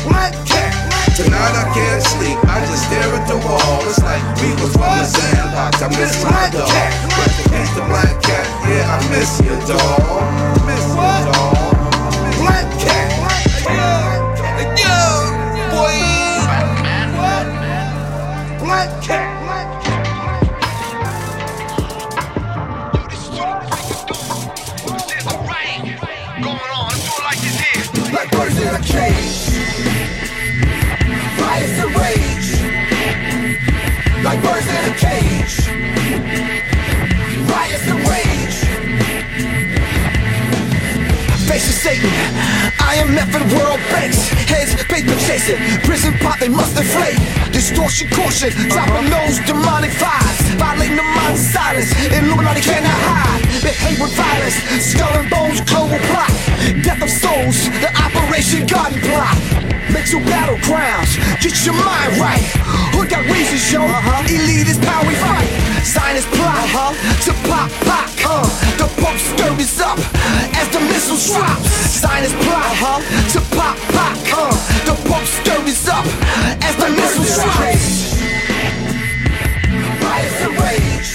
Black 0.09 0.33
Cat. 0.49 0.73
Tonight 1.13 1.53
I 1.61 1.65
can't 1.77 2.01
sleep, 2.01 2.41
I 2.49 2.57
just 2.65 2.89
stare 2.89 3.05
at 3.05 3.29
the 3.29 3.37
wall. 3.37 3.85
It's 3.85 4.01
like 4.01 4.25
we 4.41 4.49
was 4.57 4.73
from 4.73 4.97
the 4.97 5.05
sandbox. 5.05 5.77
I 5.77 5.93
miss 5.93 6.25
my 6.25 6.49
dog. 6.49 6.73
Rest 6.73 7.37
in 7.37 7.53
peace, 7.53 7.69
the 7.77 7.85
black 7.85 8.17
cat. 8.25 8.49
Yeah, 8.65 8.89
I 8.89 8.97
miss 9.13 9.37
you, 9.45 9.53
dog. 9.69 10.65
Miss 10.65 10.81
you. 10.89 11.24
Black 12.45 12.69
cat. 12.77 13.09
Yo, 14.77 14.97
boy. 15.73 15.97
Black 18.63 18.89
cat. 19.01 19.33
Birds 28.31 28.57
in 28.59 28.67
a 28.67 28.79
cage. 28.79 29.37
Riots 31.39 31.77
and 31.83 31.91
rage. 31.95 32.49
Like 34.23 34.39
birds 34.43 34.67
in 34.67 34.83
a 34.85 34.95
cage. 34.97 35.55
Riots 37.49 37.87
and 37.87 37.99
rage. 38.07 38.24
Facing 41.45 41.77
Satan, 41.77 42.09
I 42.81 42.95
am 42.97 43.13
effing 43.13 43.45
world 43.53 43.79
banks. 43.93 44.17
Heads 44.49 44.73
paper 44.85 45.15
chasing, 45.29 45.61
prison 45.85 46.13
pop 46.19 46.39
they 46.39 46.49
must 46.49 46.75
inflate. 46.75 47.19
Distortion, 47.53 48.09
caution, 48.09 48.49
dropping 48.69 49.09
those 49.09 49.39
demonic 49.45 49.91
vibes. 49.91 50.41
Violating 50.57 50.97
the 50.97 51.03
mind 51.03 51.37
silence, 51.37 51.93
Illuminati 52.11 52.61
cannot 52.61 52.97
hide. 53.07 53.43
Behave 53.61 54.01
with 54.01 54.13
violence, 54.15 54.57
skull 54.81 55.13
and 55.13 55.29
bones, 55.29 55.61
global 55.61 55.99
plot. 56.09 56.31
Death 56.83 57.03
of 57.03 57.09
souls, 57.09 57.69
the 57.79 57.89
Operation 57.93 58.65
Garden 58.65 58.99
plot. 59.01 59.64
Mental 59.91 60.19
battlegrounds, 60.21 61.17
get 61.41 61.55
your 61.65 61.75
mind 61.75 62.17
right. 62.17 62.43
Who 62.93 63.07
got 63.07 63.23
reasons, 63.25 63.71
yo? 63.71 63.81
huh 63.85 64.23
Elite 64.27 64.67
is 64.67 64.77
power 64.79 65.05
we 65.07 65.15
fight. 65.15 65.49
Sinus 65.85 66.25
plot, 66.33 66.57
uh-huh. 66.57 66.93
to 67.25 67.31
pop, 67.47 67.69
pop. 67.85 68.09
Uh, 68.25 68.41
the 68.81 68.87
pump 69.01 69.17
scurries 69.19 69.79
up 69.79 69.99
as 70.57 70.67
the 70.73 70.79
missiles 70.89 71.27
drop. 71.29 71.59
Sinus 71.85 72.33
plot, 72.43 72.65
uh-huh. 72.65 72.99
to 73.33 73.39
pop, 73.55 73.77
pop. 73.93 74.17
Uh, 74.33 74.53
the 74.89 74.95
pump 75.07 75.25
scurries 75.25 75.87
up 75.87 76.05
as 76.65 76.75
the 76.81 76.89
missiles 76.89 77.35
drop. 77.37 77.55
Riots 80.01 80.41
and 80.41 80.53
rage, 80.65 81.11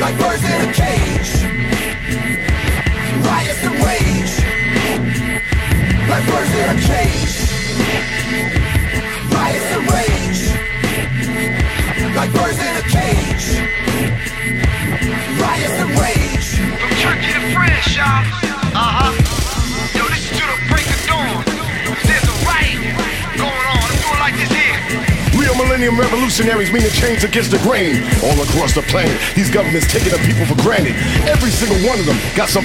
like 0.00 0.16
birds 0.20 0.44
in 0.44 0.60
a 0.68 0.72
cage. 0.72 1.32
Riots 3.24 3.62
and 3.64 3.76
rage, 3.84 4.09
like 6.10 6.26
birds 6.26 6.50
in 6.50 6.68
a 6.68 6.80
cage. 6.90 7.34
Riots 9.32 9.70
and 9.76 9.84
rage, 9.94 10.42
like 12.16 12.32
birds 12.32 12.58
in 12.58 12.74
a 12.76 12.84
cage. 12.96 13.46
Riots 15.40 15.78
and 15.82 15.90
rage. 16.00 16.48
From 16.80 16.90
Turkey 17.02 17.32
to 17.32 17.40
France, 17.54 17.96
y'all. 17.96 18.24
Uh 18.74 19.19
millennium 25.64 25.98
revolutionaries 25.98 26.72
mean 26.72 26.82
to 26.82 26.90
change 26.90 27.24
against 27.24 27.50
the 27.50 27.60
grain. 27.60 28.00
All 28.24 28.36
across 28.40 28.72
the 28.72 28.82
planet, 28.88 29.12
these 29.36 29.50
governments 29.50 29.90
taking 29.92 30.12
the 30.12 30.20
people 30.24 30.48
for 30.48 30.56
granted. 30.62 30.96
Every 31.28 31.50
single 31.50 31.76
one 31.84 32.00
of 32.00 32.06
them 32.06 32.16
got 32.32 32.48
some 32.48 32.64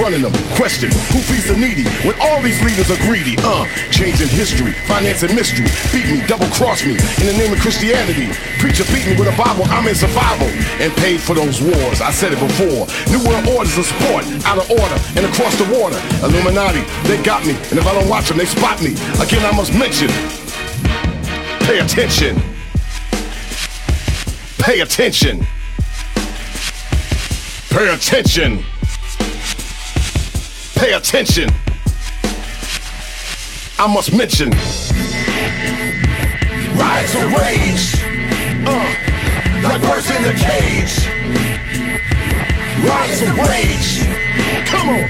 running 0.00 0.24
them. 0.24 0.32
Question, 0.56 0.88
who 1.12 1.20
feeds 1.20 1.48
the 1.48 1.56
needy 1.56 1.84
when 2.06 2.16
all 2.20 2.40
these 2.40 2.56
leaders 2.64 2.88
are 2.88 3.00
greedy? 3.04 3.36
Uh, 3.44 3.68
changing 3.92 4.28
history, 4.28 4.72
financing 4.88 5.34
mystery. 5.36 5.68
Beat 5.92 6.08
me, 6.08 6.24
double 6.24 6.48
cross 6.56 6.80
me 6.84 6.96
in 7.20 7.24
the 7.28 7.36
name 7.36 7.52
of 7.52 7.60
Christianity. 7.60 8.32
Preacher 8.56 8.84
beat 8.88 9.04
me 9.04 9.14
with 9.18 9.28
a 9.28 9.36
Bible, 9.36 9.68
I'm 9.68 9.84
in 9.88 9.94
survival. 9.94 10.48
And 10.80 10.92
paid 11.04 11.20
for 11.20 11.34
those 11.34 11.60
wars, 11.60 12.00
I 12.00 12.10
said 12.10 12.32
it 12.32 12.40
before. 12.40 12.88
New 13.12 13.20
world 13.28 13.44
orders 13.52 13.76
of 13.76 13.84
sport, 13.84 14.24
out 14.48 14.56
of 14.56 14.66
order, 14.70 14.98
and 15.18 15.26
across 15.28 15.52
the 15.60 15.68
water. 15.68 15.98
Illuminati, 16.24 16.80
they 17.08 17.20
got 17.22 17.44
me, 17.44 17.52
and 17.68 17.76
if 17.76 17.86
I 17.86 17.92
don't 17.92 18.08
watch 18.08 18.28
them, 18.28 18.38
they 18.38 18.46
spot 18.46 18.80
me. 18.80 18.96
Again, 19.20 19.44
I 19.44 19.52
must 19.52 19.74
mention, 19.76 20.08
Pay 21.64 21.78
attention. 21.78 22.40
Pay 24.58 24.80
attention. 24.80 25.46
Pay 27.70 27.88
attention. 27.94 28.64
Pay 30.74 30.92
attention. 30.92 31.48
I 33.78 33.86
must 33.92 34.12
mention. 34.16 34.50
Rise 36.78 37.14
and 37.16 37.32
rage, 37.38 37.86
Uh, 38.64 38.94
like 39.62 39.82
birds 39.82 40.10
in 40.10 40.24
a 40.24 40.34
cage. 40.34 40.94
Riots 42.84 43.22
and 43.22 43.38
rage, 43.48 43.90
come 44.66 44.88
on. 44.88 45.02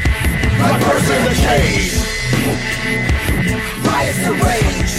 like 0.60 0.80
birds 0.84 1.08
in 1.10 1.22
a 1.26 1.34
cage. 1.48 1.94
Riots 3.84 4.18
and 4.28 4.36
rage, 4.48 4.94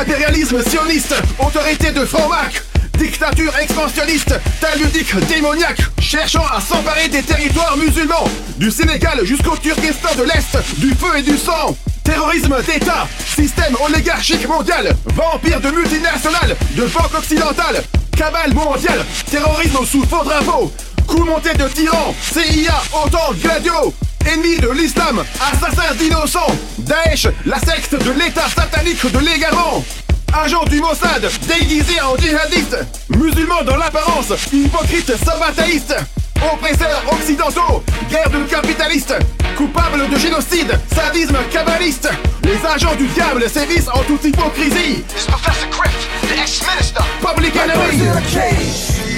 Impérialisme 0.00 0.62
sioniste, 0.62 1.14
autorité 1.38 1.92
de 1.92 2.04
Franc-Mac, 2.04 2.62
dictature 2.98 3.52
expansionniste, 3.58 4.34
taludique 4.60 5.14
démoniaque, 5.26 5.80
cherchant 6.00 6.44
à 6.54 6.60
s'emparer 6.60 7.08
des 7.08 7.22
territoires 7.22 7.76
musulmans, 7.76 8.24
du 8.56 8.70
Sénégal 8.70 9.24
jusqu'au 9.24 9.56
Turkestan 9.56 10.14
de 10.16 10.22
l'Est, 10.24 10.56
du 10.78 10.94
feu 10.94 11.18
et 11.18 11.22
du 11.22 11.36
sang. 11.36 11.76
Terrorisme 12.04 12.56
d'État, 12.66 13.06
système 13.36 13.76
oligarchique 13.86 14.48
mondial, 14.48 14.94
vampire 15.14 15.60
de 15.60 15.70
multinationales, 15.70 16.56
de 16.76 16.82
banque 16.86 17.14
occidentale, 17.16 17.82
cabale 18.16 18.52
mondiale, 18.54 19.04
terrorisme 19.30 19.84
sous 19.86 20.04
faux 20.04 20.24
drapeau, 20.24 20.72
coup 21.10 21.24
monté 21.24 21.52
de 21.54 21.66
tyrans, 21.68 22.14
CIA, 22.32 22.80
OTAN, 22.92 23.32
Gladio, 23.42 23.92
ennemi 24.26 24.56
de 24.58 24.70
l'islam, 24.70 25.22
assassin 25.52 25.94
d'innocents, 25.98 26.54
Daesh, 26.78 27.26
la 27.46 27.58
secte 27.58 27.94
de 28.02 28.10
l'état 28.12 28.48
satanique 28.48 29.10
de 29.10 29.18
l'égarant, 29.18 29.84
agent 30.32 30.64
du 30.64 30.80
Mossad, 30.80 31.28
déguisé 31.48 32.00
en 32.00 32.16
djihadiste, 32.16 32.76
musulman 33.08 33.62
dans 33.64 33.76
l'apparence, 33.76 34.32
hypocrite 34.52 35.12
sabataïste, 35.24 35.94
oppresseurs 36.52 37.02
occidentaux, 37.12 37.82
guerre 38.08 38.30
de 38.30 38.44
capitalistes, 38.44 39.14
coupable 39.56 40.08
de 40.08 40.16
génocide, 40.18 40.78
sadisme 40.94 41.36
kabbaliste, 41.50 42.08
les 42.44 42.58
agents 42.66 42.94
du 42.96 43.06
diable 43.08 43.48
sévissent 43.50 43.88
en 43.92 44.02
toute 44.04 44.24
hypocrisie, 44.24 45.02
This 45.08 45.22
is 45.24 45.26
Professor 45.26 45.68
Criff, 45.70 46.08
the 46.22 46.40
ex-minister. 46.40 47.02
public 47.20 47.54
enemy. 47.56 49.09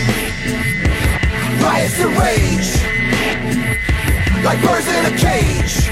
Riots 1.62 1.98
and 2.00 2.16
rage. 2.18 2.70
Like 4.44 4.60
birds 4.62 4.88
in 4.88 5.06
a 5.06 5.16
cage. 5.16 5.88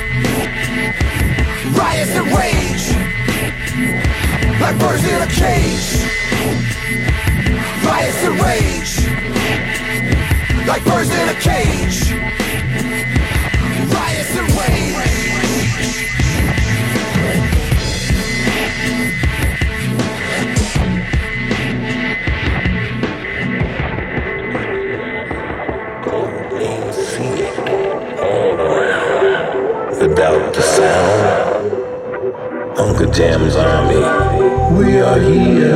Riots 1.78 2.10
and 2.10 2.26
rage. 2.36 2.86
Like 4.60 4.78
birds 4.78 5.04
in 5.04 5.22
a 5.22 5.26
cage. 5.26 5.88
Riots 7.84 8.22
and 8.24 8.40
rage. 8.40 8.92
Like 10.66 10.84
birds 10.84 11.10
in 11.10 11.28
a 11.28 11.34
cage. 11.34 12.39
Jam's 33.08 33.56
army, 33.56 33.96
we 34.76 35.00
are 35.00 35.18
here. 35.18 35.74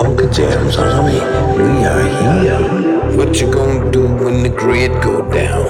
Uncle 0.00 0.30
Jam's 0.30 0.76
army, 0.76 1.18
we 1.58 1.84
are 1.84 2.06
here. 2.20 3.16
What 3.16 3.40
you 3.40 3.50
gonna 3.52 3.90
do 3.90 4.06
when 4.06 4.42
the 4.42 4.48
grid 4.48 4.92
go 5.02 5.20
down? 5.30 5.66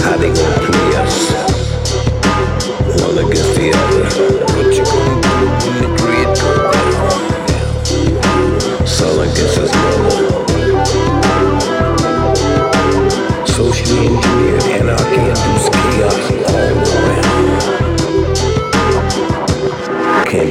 How 0.00 0.16
they 0.16 0.32
gonna 0.32 0.66
play 0.66 0.96
us? 0.96 1.32
One 3.02 3.18
against 3.18 3.54
the 3.54 3.72
other. 3.74 4.49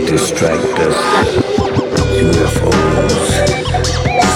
distract 0.09 0.79
us. 0.79 0.97
UFOs, 2.17 3.29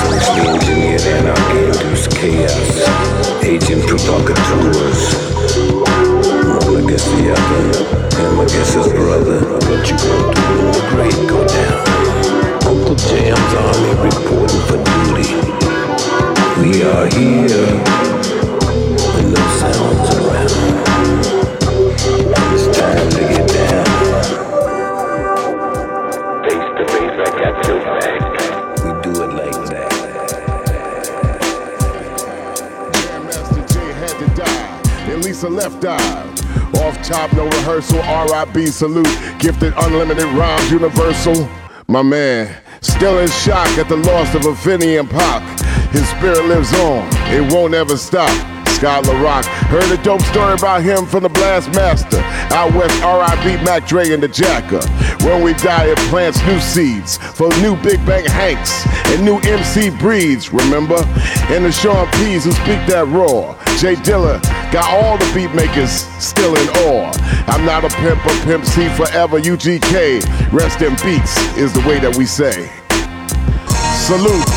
socially 0.02 0.48
engineered 0.54 1.02
anarchy-induced 1.02 2.12
chaos, 2.12 3.44
agent 3.44 3.82
provocateurs. 3.88 5.02
One 6.62 6.78
against 6.84 7.10
the 7.18 7.34
other, 7.34 7.66
him 8.22 8.40
against 8.40 8.74
his 8.76 8.88
brother. 8.94 9.40
But 9.66 9.90
you 9.90 9.98
won't 10.06 10.36
do 10.36 10.46
when 10.70 10.84
great 10.94 11.20
go 11.28 11.40
down. 11.48 11.82
Uncle 12.70 12.96
Jam's 12.96 13.54
army 13.66 13.94
reporting 14.06 14.64
for 14.70 14.78
duty. 14.78 15.30
We 16.62 16.84
are 16.84 17.08
here 17.18 17.66
with 19.16 19.28
no 19.34 19.44
sound. 19.58 20.03
dive. 35.84 36.76
Off 36.76 36.96
top, 37.04 37.34
no 37.34 37.44
rehearsal, 37.44 38.00
RIB 38.00 38.68
salute. 38.70 39.06
Gifted 39.38 39.74
unlimited 39.76 40.24
rhymes, 40.28 40.72
universal. 40.72 41.48
My 41.90 42.02
man, 42.02 42.56
still 42.80 43.20
in 43.20 43.28
shock 43.28 43.68
at 43.78 43.90
the 43.90 43.98
loss 43.98 44.34
of 44.34 44.44
Afeni 44.44 44.98
and 44.98 45.10
Pac. 45.10 45.44
His 45.92 46.08
spirit 46.08 46.46
lives 46.46 46.74
on, 46.80 47.06
it 47.34 47.52
won't 47.52 47.74
ever 47.74 47.98
stop. 47.98 48.32
Scott 48.70 49.04
LaRock, 49.04 49.44
heard 49.68 49.92
a 49.92 50.02
dope 50.04 50.22
story 50.22 50.54
about 50.54 50.84
him 50.84 51.06
from 51.06 51.24
the 51.24 51.30
Blast 51.30 51.70
Master. 51.74 52.20
Out 52.56 52.74
west, 52.74 53.04
R.I.B. 53.04 53.64
Mac 53.64 53.86
Dre 53.86 54.14
and 54.14 54.24
the 54.24 54.28
Jacker. 54.30 54.86
When 55.26 55.44
we 55.44 55.54
die, 55.56 55.88
it 55.88 55.98
plants 56.10 56.42
new 56.46 56.60
seeds 56.60 57.18
for 57.18 57.50
new 57.62 57.76
Big 57.84 58.04
Bank 58.06 58.28
Hanks 58.28 58.86
and 59.08 59.24
new 59.24 59.40
MC 59.40 59.90
Breeds, 59.90 60.54
remember? 60.54 61.04
And 61.52 61.66
the 61.66 61.72
Sean 61.72 62.10
P's 62.14 62.46
who 62.46 62.52
speak 62.52 62.80
that 62.88 63.08
raw. 63.08 63.54
J 63.78 63.96
Dilla, 63.96 64.40
Got 64.74 64.90
all 64.90 65.20
the 65.20 65.32
beat 65.36 65.54
makers 65.54 65.92
still 66.18 66.56
in 66.56 66.68
awe. 66.90 67.14
I'm 67.46 67.64
not 67.64 67.86
a 67.86 67.90
pimp, 67.90 68.26
a 68.26 68.34
pimp 68.44 68.66
C 68.66 68.90
forever. 68.90 69.40
UGK, 69.40 70.52
rest 70.52 70.82
in 70.82 70.96
beats 71.06 71.38
is 71.56 71.72
the 71.74 71.82
way 71.82 72.00
that 72.00 72.18
we 72.18 72.26
say. 72.26 72.72
Salute. 74.10 74.50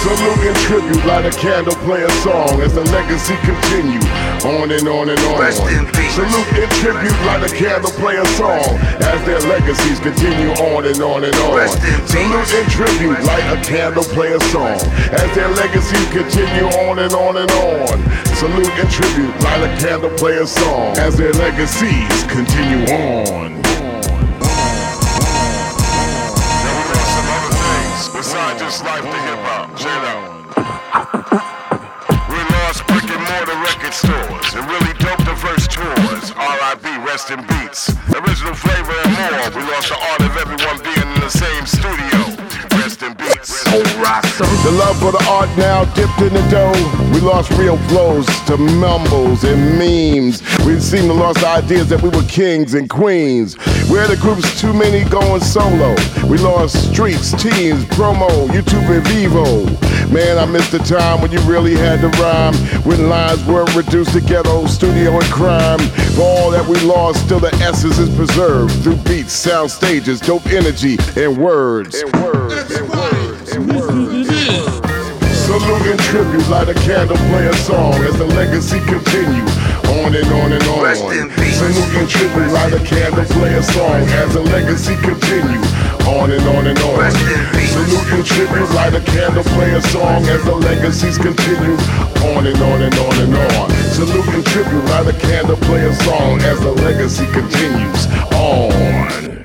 Salute 0.00 0.46
and 0.48 0.56
tribute, 0.64 1.04
light 1.04 1.26
a 1.26 1.30
candle, 1.38 1.74
play 1.84 2.02
a 2.02 2.10
song 2.24 2.62
as 2.62 2.72
the 2.72 2.84
legacy 2.84 3.36
continues. 3.44 4.25
On 4.46 4.70
and 4.70 4.86
on 4.86 5.10
and 5.10 5.18
on. 5.18 5.40
Rest 5.40 5.62
in 5.74 5.84
peace. 5.86 6.14
Salute 6.14 6.52
and 6.54 6.70
tribute 6.78 7.18
like 7.26 7.42
a 7.42 7.52
candle 7.52 7.90
play 7.90 8.14
a 8.16 8.24
song 8.38 8.78
as 9.02 9.18
their 9.26 9.40
legacies 9.40 9.98
continue 9.98 10.50
on 10.70 10.86
and 10.86 11.00
on 11.00 11.24
and 11.24 11.34
on. 11.34 11.68
Salute 12.06 12.54
and 12.54 12.70
tribute 12.70 13.20
like 13.26 13.42
a 13.50 13.60
candle 13.66 14.04
play 14.04 14.32
a 14.32 14.40
song 14.54 14.78
as 15.18 15.34
their 15.34 15.48
legacies 15.48 16.06
continue 16.14 16.66
on 16.86 17.00
and 17.00 17.12
on 17.12 17.36
and 17.36 17.50
on. 17.50 17.98
Salute 18.36 18.70
and 18.78 18.88
tribute 18.88 19.34
like 19.42 19.62
a 19.66 19.76
candle 19.82 20.10
play 20.10 20.38
a 20.38 20.46
song 20.46 20.96
as 20.96 21.16
their 21.16 21.32
legacies 21.32 22.22
continue 22.30 22.86
on. 22.94 23.60
Besides 28.14 28.60
just 28.60 28.84
life 28.84 29.02
to 29.02 29.08
hip 29.08 29.38
hop, 29.42 29.76
J-Lo. 29.76 30.25
stores 33.96 34.52
and 34.52 34.68
really 34.68 34.92
dope 35.00 35.24
diverse 35.24 35.66
tours. 35.66 36.30
R.I.B. 36.36 36.84
Rest 37.08 37.30
in 37.30 37.40
Beats. 37.46 37.88
Original 38.12 38.54
flavor 38.54 38.92
and 38.92 39.12
more. 39.16 39.48
We 39.56 39.62
lost 39.72 39.88
the 39.88 39.96
art 39.96 40.20
of 40.20 40.36
everyone 40.36 40.78
being 40.84 41.08
in 41.14 41.20
the 41.20 41.30
same 41.30 41.64
studio. 41.64 42.25
The 44.66 44.72
love 44.72 44.98
for 44.98 45.12
the 45.12 45.24
art 45.30 45.48
now 45.56 45.84
dipped 45.94 46.20
in 46.20 46.34
the 46.34 46.46
dough. 46.50 46.72
We 47.12 47.20
lost 47.20 47.50
real 47.52 47.76
flows 47.88 48.26
to 48.46 48.56
mumbles 48.56 49.44
and 49.44 49.78
memes. 49.78 50.42
We 50.66 50.78
seem 50.80 51.08
to 51.08 51.14
lost 51.14 51.44
ideas 51.44 51.88
that 51.88 52.02
we 52.02 52.10
were 52.10 52.24
kings 52.24 52.74
and 52.74 52.90
queens. 52.90 53.56
We're 53.88 54.06
the 54.06 54.16
groups 54.16 54.60
too 54.60 54.72
many 54.72 55.08
going 55.08 55.40
solo. 55.40 55.94
We 56.28 56.38
lost 56.38 56.92
streets, 56.92 57.30
teams, 57.30 57.84
promo, 57.86 58.28
YouTube 58.48 58.90
and 58.90 59.06
Vevo. 59.06 60.12
Man, 60.12 60.38
I 60.38 60.44
miss 60.44 60.70
the 60.70 60.78
time 60.78 61.20
when 61.20 61.32
you 61.32 61.40
really 61.40 61.74
had 61.74 62.00
to 62.00 62.08
rhyme. 62.20 62.54
When 62.84 63.08
lines 63.08 63.44
were 63.44 63.64
reduced 63.76 64.12
to 64.12 64.20
ghetto, 64.20 64.66
studio, 64.66 65.12
and 65.12 65.24
crime. 65.32 65.78
For 66.14 66.22
all 66.22 66.50
that 66.50 66.66
we 66.66 66.78
lost, 66.80 67.24
still 67.24 67.40
the 67.40 67.54
essence 67.56 67.98
is 67.98 68.14
preserved 68.14 68.82
through 68.82 68.96
beats, 68.96 69.32
sound 69.32 69.70
stages, 69.70 70.20
dope 70.20 70.46
energy, 70.46 70.96
and 71.16 71.36
words. 71.36 72.02
And 72.02 72.12
words. 72.22 72.65
Salute 75.46 75.86
and 75.86 76.00
tribute, 76.00 76.48
light 76.48 76.68
a 76.68 76.74
candle, 76.74 77.16
play 77.30 77.46
a 77.46 77.54
song 77.54 77.94
as 78.02 78.18
the 78.18 78.26
legacy 78.26 78.80
continues. 78.80 79.56
On 80.02 80.12
and 80.12 80.26
on 80.26 80.52
and 80.52 80.62
on. 80.74 80.82
Rest 80.82 81.04
in 81.04 81.30
peace. 81.30 81.58
Salute 81.58 81.94
and 81.94 82.08
tribute, 82.08 82.50
light 82.50 82.72
a 82.72 82.82
candle, 82.84 83.24
play 83.26 83.54
a 83.54 83.62
song 83.62 84.02
as 84.18 84.34
the 84.34 84.42
legacy 84.42 84.96
continues. 84.96 85.66
On 86.10 86.30
and 86.32 86.42
on 86.50 86.66
and 86.66 86.78
on. 86.80 86.98
Rest 86.98 87.22
in 87.22 87.46
peace. 87.54 87.70
Salute 87.70 88.12
and 88.18 88.26
tribute, 88.26 88.70
light 88.74 88.94
a 88.94 89.00
candle, 89.00 89.44
play 89.44 89.72
a 89.72 89.82
song 89.82 90.26
as 90.26 90.44
the 90.44 90.54
legacies 90.56 91.18
continue. 91.18 91.78
On 92.34 92.44
and 92.46 92.60
on 92.60 92.82
and 92.82 92.98
on 92.98 93.14
and 93.20 93.36
on. 93.36 93.70
Salute 93.94 94.26
and 94.34 94.44
tribute, 94.46 94.84
light 94.86 95.06
a 95.06 95.12
candle, 95.18 95.56
play 95.56 95.86
a 95.86 95.94
song 96.02 96.40
as 96.42 96.58
the 96.58 96.72
legacy 96.72 97.26
continues. 97.26 98.06
On. 98.34 99.35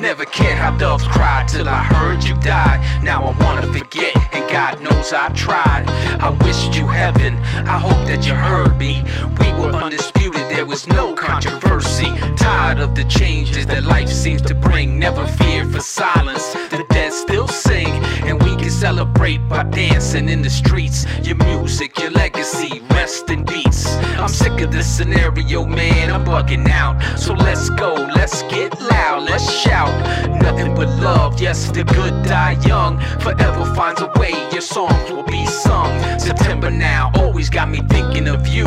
Never 0.00 0.24
cared 0.24 0.58
how 0.58 0.76
doves 0.78 1.04
cried 1.08 1.48
till 1.48 1.68
I 1.68 1.82
heard 1.82 2.22
you 2.22 2.34
died. 2.36 2.80
Now 3.02 3.24
I 3.24 3.44
wanna 3.44 3.66
forget, 3.72 4.14
and 4.32 4.48
God 4.48 4.80
knows 4.80 5.12
I 5.12 5.28
tried. 5.30 5.84
I 6.20 6.30
wished 6.44 6.76
you 6.76 6.86
heaven, 6.86 7.34
I 7.66 7.78
hope 7.80 8.06
that 8.06 8.24
you 8.24 8.34
heard 8.34 8.78
me. 8.78 9.04
We 9.40 9.52
were 9.54 9.72
undisputed, 9.74 10.48
there 10.50 10.66
was 10.66 10.86
no 10.86 11.14
controversy. 11.14 12.12
Tired 12.36 12.78
of 12.78 12.94
the 12.94 13.04
changes 13.04 13.66
that 13.66 13.84
life 13.84 14.08
seems 14.08 14.42
to 14.42 14.54
bring. 14.54 15.00
Never 15.00 15.26
feared 15.26 15.72
for 15.72 15.80
silence, 15.80 16.52
the 16.70 16.84
dead 16.90 17.12
still 17.12 17.48
sing. 17.48 17.88
And 18.24 18.40
we 18.42 18.54
can 18.56 18.70
celebrate 18.70 19.38
by 19.48 19.64
dancing 19.64 20.28
in 20.28 20.42
the 20.42 20.50
streets. 20.50 21.06
Your 21.22 21.36
music, 21.36 21.98
your 21.98 22.10
legacy, 22.10 22.82
rest 22.90 23.30
in 23.30 23.44
peace. 23.44 23.86
I'm 24.16 24.28
sick 24.28 24.60
of 24.60 24.70
this 24.70 24.86
scenario, 24.86 25.64
man, 25.64 26.12
I'm 26.12 26.24
bugging 26.24 26.68
out. 26.68 27.02
So 27.18 27.34
let's 27.34 27.68
go, 27.70 27.94
let's 28.14 28.42
get 28.44 28.80
loud, 28.80 29.24
let's 29.24 29.50
shout. 29.50 29.87
Nothing 30.40 30.74
but 30.74 30.88
love, 31.00 31.40
yes, 31.40 31.70
the 31.70 31.84
good 31.84 32.24
die 32.24 32.56
young. 32.66 32.98
Forever 33.20 33.64
finds 33.74 34.00
a 34.00 34.10
way, 34.18 34.32
your 34.52 34.60
songs 34.60 35.10
will 35.10 35.22
be 35.22 35.46
sung. 35.46 35.90
September 36.18 36.70
now 36.70 37.10
always 37.14 37.48
got 37.50 37.68
me 37.68 37.80
thinking 37.88 38.28
of 38.28 38.46
you. 38.48 38.66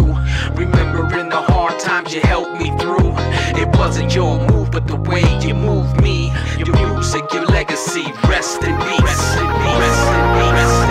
Remembering 0.54 1.30
the 1.30 1.42
hard 1.42 1.80
times 1.80 2.14
you 2.14 2.22
helped 2.22 2.60
me 2.62 2.70
through. 2.78 3.14
It 3.62 3.68
wasn't 3.78 4.14
your 4.16 4.40
move, 4.50 4.72
but 4.72 4.88
the 4.88 4.96
way 4.96 5.24
you 5.46 5.54
moved 5.54 6.02
me. 6.02 6.32
Your 6.58 6.72
music, 6.76 7.24
your 7.34 7.46
legacy, 7.46 8.06
rest 8.28 8.64
in 8.64 8.76
peace. 8.78 9.02
Rest 9.02 9.38
in 9.38 9.48
peace. 9.62 9.80
Rest 9.80 10.84
in 10.84 10.88
peace. 10.88 10.91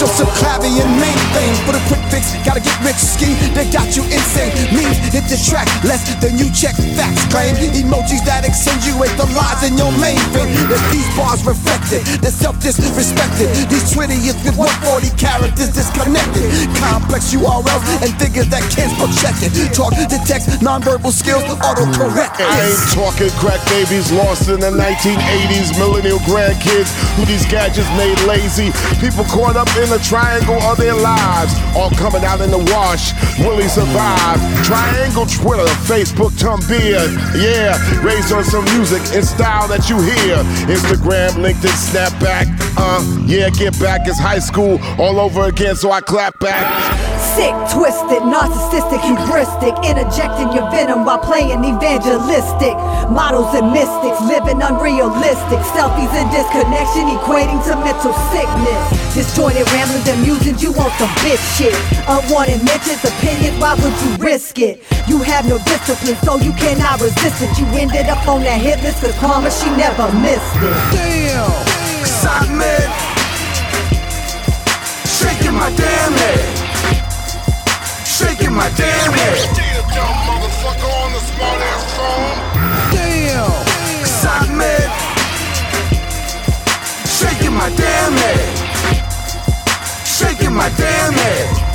A 0.00 0.24
clavier 0.40 0.88
main 0.96 1.20
thing. 1.36 1.52
For 1.68 1.76
the 1.76 1.82
quick 1.84 2.00
fix, 2.08 2.32
gotta 2.40 2.64
get 2.64 2.72
rich 2.80 2.96
scheme. 2.96 3.36
They 3.52 3.68
got 3.68 3.92
you 3.92 4.00
insane. 4.08 4.48
Me 4.72 4.88
hit 5.12 5.28
the 5.28 5.36
track 5.36 5.68
less 5.84 6.08
than 6.24 6.40
you 6.40 6.48
check 6.56 6.72
facts. 6.96 7.28
Claim 7.28 7.52
emojis 7.68 8.24
that 8.24 8.48
accentuate 8.48 9.12
the 9.20 9.28
lies 9.36 9.60
in 9.60 9.76
your 9.76 9.92
main 10.00 10.16
thing. 10.32 10.48
If 10.72 10.80
these 10.88 11.04
bars 11.20 11.44
reflected, 11.44 12.00
they're 12.24 12.32
self 12.32 12.56
disrespected. 12.64 13.52
These 13.68 13.92
20th 13.92 14.40
with 14.40 14.56
140 14.56 15.12
characters 15.20 15.68
disconnected. 15.68 16.48
Complex 16.80 17.36
URLs 17.36 17.84
and 18.00 18.16
figures 18.16 18.48
that 18.48 18.64
can't 18.72 18.88
check 19.20 19.36
it. 19.44 19.52
Talk 19.76 19.92
to 20.00 20.16
text, 20.24 20.48
nonverbal 20.64 21.12
skills, 21.12 21.44
autocorrect. 21.60 22.40
I 22.40 22.72
ain't 22.72 22.88
talking 22.96 23.28
crack 23.36 23.60
babies 23.68 24.08
lost 24.16 24.48
in 24.48 24.64
the 24.64 24.72
1980s, 24.72 25.76
millennial 25.76 26.24
grandkids 26.24 26.88
who 27.20 27.28
these 27.28 27.44
gadgets 27.52 27.88
made 28.00 28.16
lazy. 28.24 28.72
People 28.96 29.28
caught 29.28 29.60
up 29.60 29.68
in 29.76 29.89
the 29.90 29.98
triangle 29.98 30.54
of 30.62 30.78
their 30.78 30.94
lives, 30.94 31.52
all 31.74 31.90
coming 31.90 32.22
out 32.22 32.40
in 32.40 32.50
the 32.50 32.62
wash. 32.70 33.10
Will 33.40 33.58
he 33.58 33.66
survive? 33.66 34.38
Triangle, 34.62 35.26
Twitter, 35.26 35.66
Facebook, 35.90 36.30
Tumblr, 36.38 36.70
yeah, 37.34 37.74
raised 38.06 38.32
on 38.32 38.44
some 38.44 38.64
music 38.76 39.02
and 39.14 39.24
style 39.26 39.66
that 39.66 39.90
you 39.90 39.98
hear. 39.98 40.38
Instagram 40.70 41.42
LinkedIn, 41.42 41.74
Snapback. 41.74 42.46
Uh, 42.78 43.02
yeah, 43.26 43.50
get 43.50 43.78
back. 43.80 44.06
It's 44.06 44.18
high 44.18 44.38
school 44.38 44.78
all 44.98 45.18
over 45.18 45.46
again, 45.50 45.74
so 45.74 45.90
I 45.90 46.00
clap 46.00 46.38
back. 46.38 46.70
Sick, 47.34 47.54
twisted, 47.74 48.22
narcissistic, 48.22 49.02
hubristic, 49.02 49.74
interjecting 49.82 50.52
your 50.54 50.70
venom 50.70 51.04
while 51.04 51.18
playing 51.18 51.64
evangelistic. 51.64 52.74
Models 53.10 53.54
and 53.58 53.72
mystics 53.72 54.20
living 54.22 54.62
unrealistic. 54.62 55.58
Selfies 55.74 56.14
and 56.14 56.30
disconnection 56.30 57.10
equating 57.18 57.58
to 57.66 57.74
mental 57.82 58.14
sickness. 58.30 59.14
Disjointed 59.14 59.66
ramblings 59.72 60.08
and 60.08 60.22
musings, 60.22 60.62
you 60.62 60.72
want 60.72 60.92
some 60.94 61.10
bitch 61.22 61.40
shit. 61.56 61.74
Unwanted 62.06 62.62
mentions, 62.64 63.02
opinions, 63.04 63.58
why 63.58 63.74
would 63.74 63.96
you 64.02 64.10
risk 64.22 64.58
it? 64.58 64.82
You 65.06 65.18
have 65.22 65.48
no 65.48 65.58
discipline, 65.58 66.16
so 66.22 66.36
you 66.38 66.52
cannot 66.52 67.00
resist 67.00 67.42
it. 67.42 67.50
You 67.58 67.66
ended 67.78 68.06
up 68.06 68.26
on 68.28 68.42
that 68.42 68.60
hit 68.60 68.82
list, 68.82 69.02
cause 69.02 69.14
karma, 69.18 69.50
she 69.50 69.70
never 69.76 70.10
missed 70.18 70.56
it. 70.60 70.74
Damn! 70.94 71.50
Excitement! 72.02 72.90
Shaking 75.06 75.54
my 75.54 75.70
damn 75.76 76.12
head! 76.12 76.60
shaking 78.20 78.52
my 78.52 78.68
damn 78.76 79.12
head. 79.12 79.56
Damn, 79.56 80.14
motherfucker 80.28 80.90
on 81.02 81.12
the 81.12 81.20
smart 81.20 81.60
ass 81.72 81.84
phone. 81.96 82.36
Damn. 82.92 83.50
Excitement. 84.00 84.90
Shaking 87.08 87.54
my 87.54 87.70
damn 87.76 88.12
head. 88.12 88.59
My 90.52 90.68
damn 90.76 91.12
head 91.12 91.69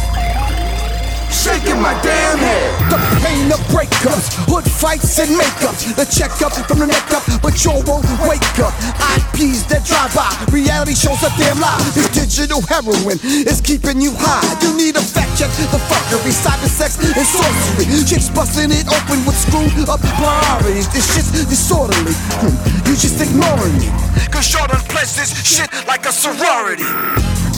shaking 1.46 1.78
my 1.78 1.94
damn 2.02 2.42
head. 2.42 2.74
The 2.90 2.98
pain 3.22 3.46
of 3.54 3.62
breakups, 3.70 4.34
hood 4.50 4.66
fights 4.66 5.22
and 5.22 5.30
makeups. 5.38 5.94
The 5.94 6.06
checkup 6.10 6.58
from 6.66 6.82
the 6.82 6.90
neck 6.90 7.06
up, 7.14 7.22
but 7.46 7.54
you 7.62 7.78
won't 7.86 8.10
wake 8.26 8.58
up. 8.66 8.74
IPs 9.14 9.70
that 9.70 9.86
drive 9.86 10.10
by, 10.18 10.26
reality 10.50 10.98
shows 10.98 11.22
a 11.22 11.30
damn 11.38 11.62
lie. 11.62 11.78
This 11.94 12.10
digital 12.10 12.66
heroin 12.66 13.22
is 13.22 13.62
keeping 13.62 14.02
you 14.02 14.18
high. 14.18 14.42
You 14.66 14.74
need 14.74 14.98
a 14.98 15.06
fact 15.06 15.38
check 15.38 15.54
the 15.70 15.78
fuckery, 15.86 16.34
cyber 16.34 16.66
sex 16.66 16.98
and 16.98 17.28
sorcery. 17.30 17.86
Chicks 18.10 18.34
busting 18.34 18.74
it 18.74 18.90
open 18.90 19.22
with 19.22 19.38
screwed 19.38 19.86
up 19.86 20.02
priorities. 20.02 20.90
This 20.90 21.06
shit's 21.14 21.30
disorderly. 21.46 22.18
Hmm, 22.42 22.58
you 22.90 22.98
just 22.98 23.22
ignoring 23.22 23.78
me. 23.78 23.94
Cause 24.34 24.50
you 24.50 24.66
done 24.66 24.82
pledged 24.90 25.14
this 25.22 25.30
shit 25.46 25.70
like 25.86 26.10
a 26.10 26.12
sorority. 26.12 26.90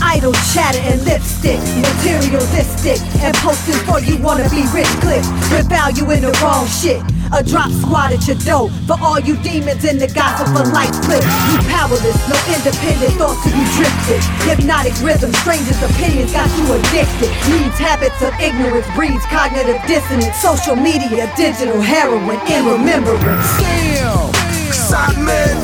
Idle 0.01 0.33
chatter 0.53 0.79
and 0.79 1.01
lipstick, 1.05 1.57
materialistic, 1.81 3.01
and 3.21 3.35
posting 3.37 3.76
for 3.85 3.99
you 3.99 4.17
wanna 4.17 4.49
be 4.49 4.63
rich 4.73 4.89
clicks. 5.03 5.27
With 5.51 5.69
value 5.69 6.09
in 6.11 6.21
the 6.21 6.31
wrong 6.41 6.65
shit. 6.67 7.01
A 7.35 7.43
drop 7.43 7.69
squad 7.83 8.15
at 8.15 8.23
your 8.25 8.39
door 8.47 8.71
for 8.87 8.95
all 9.03 9.19
you 9.19 9.35
demons 9.43 9.83
in 9.83 9.99
the 9.99 10.07
gospel 10.07 10.47
for 10.55 10.63
life 10.71 10.95
flip. 11.03 11.19
You 11.51 11.59
powerless, 11.67 12.15
no 12.31 12.37
independent 12.47 13.13
thoughts 13.19 13.43
to 13.43 13.51
be 13.51 13.63
drifted. 13.75 14.23
Hypnotic 14.47 14.95
rhythm, 15.03 15.33
strangers' 15.43 15.81
opinions 15.83 16.31
got 16.31 16.47
you 16.55 16.71
addicted. 16.79 17.31
Needs 17.51 17.75
habits 17.75 18.21
of 18.23 18.31
ignorance, 18.39 18.87
breeds 18.95 19.25
cognitive 19.27 19.81
dissonance. 19.85 20.39
Social 20.39 20.75
media, 20.75 21.27
digital 21.35 21.81
heroin 21.81 22.39
in 22.47 22.63
remembrance. 22.65 23.47
Damn! 23.59 24.29
Excitement! 24.71 25.59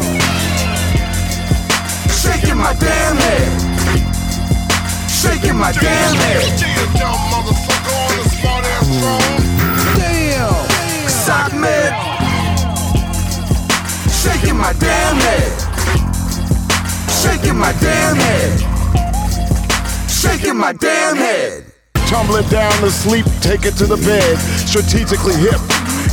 Shaking 2.11 2.57
my 2.57 2.75
damn 2.75 3.15
head 3.15 3.73
shaking 5.23 5.55
my 5.55 5.71
damn 5.71 6.15
head. 6.15 7.72
Shaking 14.23 14.55
my 14.55 14.71
damn 14.79 15.17
head. 15.17 15.51
Shaking 17.11 17.57
my 17.57 17.73
damn 17.73 18.15
head. 18.15 18.59
Shaking 20.09 20.55
my 20.55 20.71
damn 20.71 21.17
head. 21.17 21.65
Tumbling 22.07 22.47
down 22.47 22.71
to 22.79 22.89
sleep, 22.89 23.25
take 23.41 23.65
it 23.65 23.75
to 23.75 23.85
the 23.85 23.97
bed. 23.97 24.37
Strategically 24.65 25.35
hip, 25.35 25.59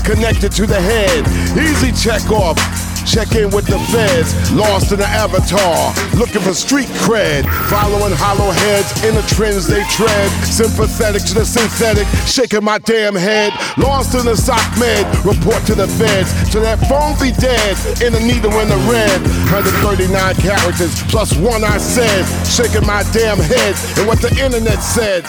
connected 0.04 0.50
to 0.50 0.66
the 0.66 0.80
head. 0.80 1.24
Easy 1.56 1.92
check 1.92 2.28
off 2.32 2.58
Check 3.06 3.34
in 3.34 3.50
with 3.50 3.66
the 3.66 3.78
feds, 3.90 4.34
lost 4.52 4.92
in 4.92 4.98
the 4.98 5.06
avatar, 5.06 5.92
looking 6.18 6.42
for 6.42 6.54
street 6.54 6.88
cred, 7.04 7.44
following 7.68 8.12
hollow 8.14 8.50
heads 8.50 8.90
in 9.04 9.14
the 9.14 9.22
trends 9.22 9.66
they 9.66 9.82
tread. 9.90 10.30
Sympathetic 10.44 11.22
to 11.30 11.34
the 11.34 11.44
synthetic, 11.44 12.06
shaking 12.26 12.64
my 12.64 12.78
damn 12.78 13.14
head, 13.14 13.52
lost 13.78 14.14
in 14.14 14.24
the 14.24 14.36
SOC 14.36 14.62
MED. 14.78 15.06
Report 15.24 15.64
to 15.66 15.74
the 15.74 15.88
feds, 15.88 16.30
so 16.52 16.60
that 16.60 16.78
phone 16.86 17.16
be 17.18 17.32
dead 17.40 17.76
in 18.02 18.12
the 18.12 18.20
needle 18.20 18.52
in 18.60 18.68
the 18.68 18.80
red. 18.90 19.20
139 19.50 20.10
characters 20.36 20.94
plus 21.10 21.34
one 21.36 21.64
I 21.64 21.78
said, 21.78 22.24
shaking 22.46 22.86
my 22.86 23.02
damn 23.12 23.38
head, 23.38 23.74
and 23.98 24.06
what 24.06 24.20
the 24.20 24.30
internet 24.38 24.82
said. 24.82 25.24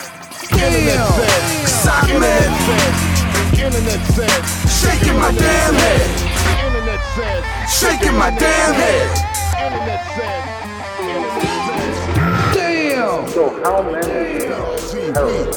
Internet 0.51 1.07
said, 1.15 2.09
internet 2.11 2.51
said, 2.67 2.93
internet 3.57 4.01
said, 4.11 4.41
shaking 4.67 5.17
my 5.17 5.31
damn 5.31 5.73
head. 5.73 6.07
Internet 6.67 6.99
said, 7.15 7.60
shaking 7.71 8.15
my 8.17 8.29
damn 8.31 8.73
head. 8.73 9.07
Damn. 12.53 13.27
So 13.29 13.49
how 13.63 13.81
many 13.81 14.41
heroes 14.41 14.91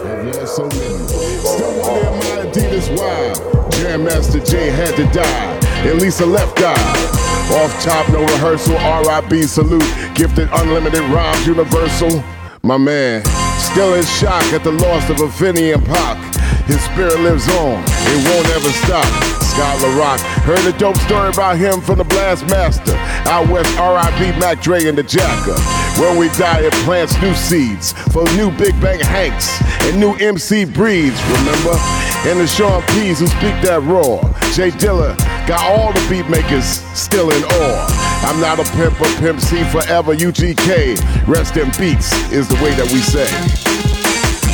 have 0.00 0.24
you 0.24 0.46
so 0.46 0.68
many? 0.68 1.08
Still 1.42 1.80
wonder 1.80 2.10
my 2.10 2.46
Adidas 2.46 2.88
why 2.96 3.70
Jam 3.70 4.04
Master 4.04 4.40
Jay 4.40 4.70
had 4.70 4.94
to 4.94 5.04
die. 5.12 5.58
At 5.86 5.96
least 5.96 6.20
a 6.20 6.26
left 6.26 6.60
eye. 6.60 7.20
Off 7.52 7.82
top, 7.82 8.08
no 8.10 8.20
rehearsal, 8.22 8.76
RIB 8.76 9.44
salute. 9.44 9.82
Gifted 10.14 10.48
unlimited 10.52 11.02
rhymes, 11.10 11.46
universal. 11.46 12.22
My 12.62 12.78
man, 12.78 13.24
still 13.58 13.94
in 13.94 14.04
shock 14.04 14.44
at 14.54 14.62
the 14.64 14.72
loss 14.72 15.10
of 15.10 15.16
Afeni 15.16 15.74
and 15.74 15.84
Pac. 15.84 16.16
His 16.64 16.80
spirit 16.84 17.20
lives 17.20 17.46
on, 17.48 17.82
it 17.84 18.28
won't 18.30 18.48
ever 18.56 18.70
stop. 18.70 19.33
Scott 19.54 19.80
Rock. 19.96 20.18
Heard 20.42 20.66
a 20.66 20.76
dope 20.78 20.96
story 20.96 21.28
about 21.28 21.56
him 21.56 21.80
from 21.80 21.98
the 21.98 22.04
Blast 22.04 22.44
Master. 22.48 22.94
Out 23.30 23.48
west, 23.48 23.78
R.I.P. 23.78 24.38
Mac 24.40 24.60
Dre 24.60 24.88
and 24.88 24.98
the 24.98 25.02
Jacker. 25.04 25.54
Where 26.00 26.18
we 26.18 26.26
die, 26.30 26.62
it 26.62 26.72
plants 26.84 27.14
new 27.22 27.32
seeds 27.34 27.92
for 28.12 28.24
new 28.34 28.50
Big 28.50 28.78
Bank 28.80 29.00
Hanks 29.02 29.62
and 29.84 30.00
new 30.00 30.14
MC 30.16 30.64
breeds, 30.64 31.22
remember? 31.38 31.78
And 32.26 32.40
the 32.40 32.48
Sean 32.48 32.82
P's 32.88 33.20
who 33.20 33.28
speak 33.28 33.54
that 33.62 33.80
raw. 33.84 34.18
J 34.54 34.70
Dilla 34.70 35.16
got 35.46 35.62
all 35.62 35.92
the 35.92 36.04
beat 36.10 36.28
makers 36.28 36.66
still 36.98 37.30
in 37.30 37.44
awe. 37.44 38.24
I'm 38.26 38.40
not 38.40 38.58
a 38.58 38.64
pimp 38.72 38.98
but 38.98 39.14
pimp 39.20 39.40
C 39.40 39.62
forever, 39.70 40.16
UGK. 40.16 41.28
Rest 41.28 41.56
in 41.56 41.70
beats 41.78 42.12
is 42.32 42.48
the 42.48 42.56
way 42.56 42.74
that 42.74 42.90
we 42.90 42.98
say. 42.98 43.28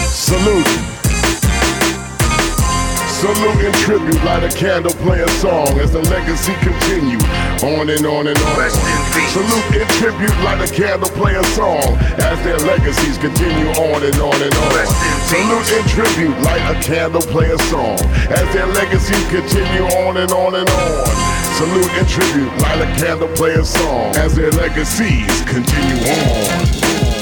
Salute. 0.05 1.00
Salute 3.21 3.67
and 3.67 3.75
tribute, 3.75 4.25
light 4.25 4.43
a 4.45 4.49
candle, 4.49 4.95
play 5.05 5.21
a 5.21 5.29
song 5.45 5.79
as 5.79 5.93
the 5.93 6.01
legacy 6.09 6.55
continue 6.65 7.21
on 7.61 7.91
and 7.91 8.07
on 8.07 8.27
and 8.27 8.39
on. 8.39 8.71
Salute 9.29 9.77
and 9.77 9.91
tribute, 10.01 10.33
light 10.41 10.57
a 10.65 10.73
candle, 10.73 11.11
play 11.11 11.35
a 11.35 11.45
song 11.53 11.99
as 12.17 12.43
their 12.45 12.57
legacies 12.65 13.19
continue 13.19 13.69
on 13.77 14.03
and 14.03 14.17
on 14.17 14.41
and 14.41 14.55
on. 14.57 14.87
Salute 15.29 15.69
and 15.69 15.87
tribute, 15.91 16.41
light 16.41 16.65
a 16.75 16.81
candle, 16.81 17.21
play 17.21 17.51
a 17.51 17.59
song 17.69 18.01
as 18.33 18.55
their 18.55 18.67
legacies 18.69 19.29
continue 19.29 19.85
on 20.01 20.17
and 20.17 20.33
on 20.33 20.55
and 20.55 20.71
on. 20.71 21.07
Salute 21.61 21.93
and 22.01 22.09
tribute, 22.09 22.57
light 22.63 22.81
a 22.81 22.89
candle, 22.97 23.29
play 23.37 23.53
a 23.53 23.65
song 23.67 24.17
as 24.17 24.35
their 24.35 24.51
legacies 24.53 25.29
continue 25.45 26.01
on. 26.09 27.20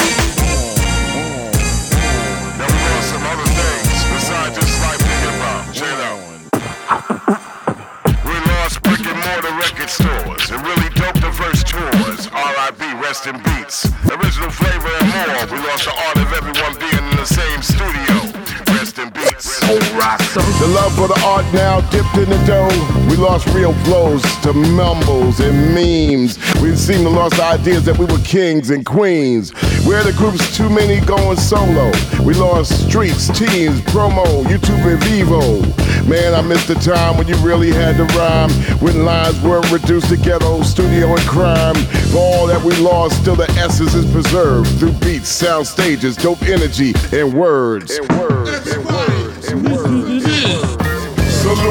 For 20.99 21.07
the 21.07 21.23
art 21.25 21.45
now 21.55 21.81
dipped 21.93 22.17
in 22.17 22.29
the 22.29 22.45
dough. 22.45 22.67
We 23.09 23.17
lost 23.17 23.47
real 23.55 23.73
flows 23.85 24.21
to 24.43 24.53
mumbles 24.53 25.39
and 25.39 25.73
memes. 25.73 26.37
We 26.61 26.75
seem 26.75 27.05
to 27.05 27.09
lost 27.09 27.39
ideas 27.39 27.85
that 27.85 27.97
we 27.97 28.05
were 28.05 28.19
kings 28.25 28.71
and 28.71 28.85
queens. 28.85 29.53
Where 29.87 30.03
the 30.03 30.13
group's 30.15 30.57
too 30.57 30.69
many 30.69 30.99
going 31.07 31.37
solo. 31.37 31.93
We 32.25 32.35
lost 32.35 32.89
streets, 32.89 33.29
teams, 33.29 33.81
promo, 33.83 34.43
YouTube 34.47 34.85
and 34.91 35.01
Vevo. 35.03 36.09
Man, 36.09 36.35
I 36.35 36.43
miss 36.43 36.67
the 36.67 36.75
time 36.75 37.17
when 37.17 37.29
you 37.29 37.37
really 37.37 37.71
had 37.71 37.97
to 37.99 38.05
rhyme. 38.19 38.51
When 38.81 39.05
lines 39.05 39.41
weren't 39.41 39.71
reduced 39.71 40.09
to 40.09 40.17
ghetto, 40.17 40.63
studio, 40.63 41.11
and 41.15 41.21
crime. 41.29 41.77
For 42.11 42.19
all 42.19 42.47
that 42.49 42.61
we 42.65 42.75
lost, 42.79 43.21
still 43.21 43.37
the 43.37 43.49
essence 43.53 43.95
is 43.95 44.11
preserved 44.11 44.69
through 44.81 44.95
beats, 44.95 45.29
sound 45.29 45.69
stages, 45.69 46.17
dope 46.17 46.43
energy, 46.43 46.93
and 47.13 47.33
words. 47.35 47.97
And 47.97 48.19
words. 48.19 48.67
And 48.67 48.85
words. 48.85 48.88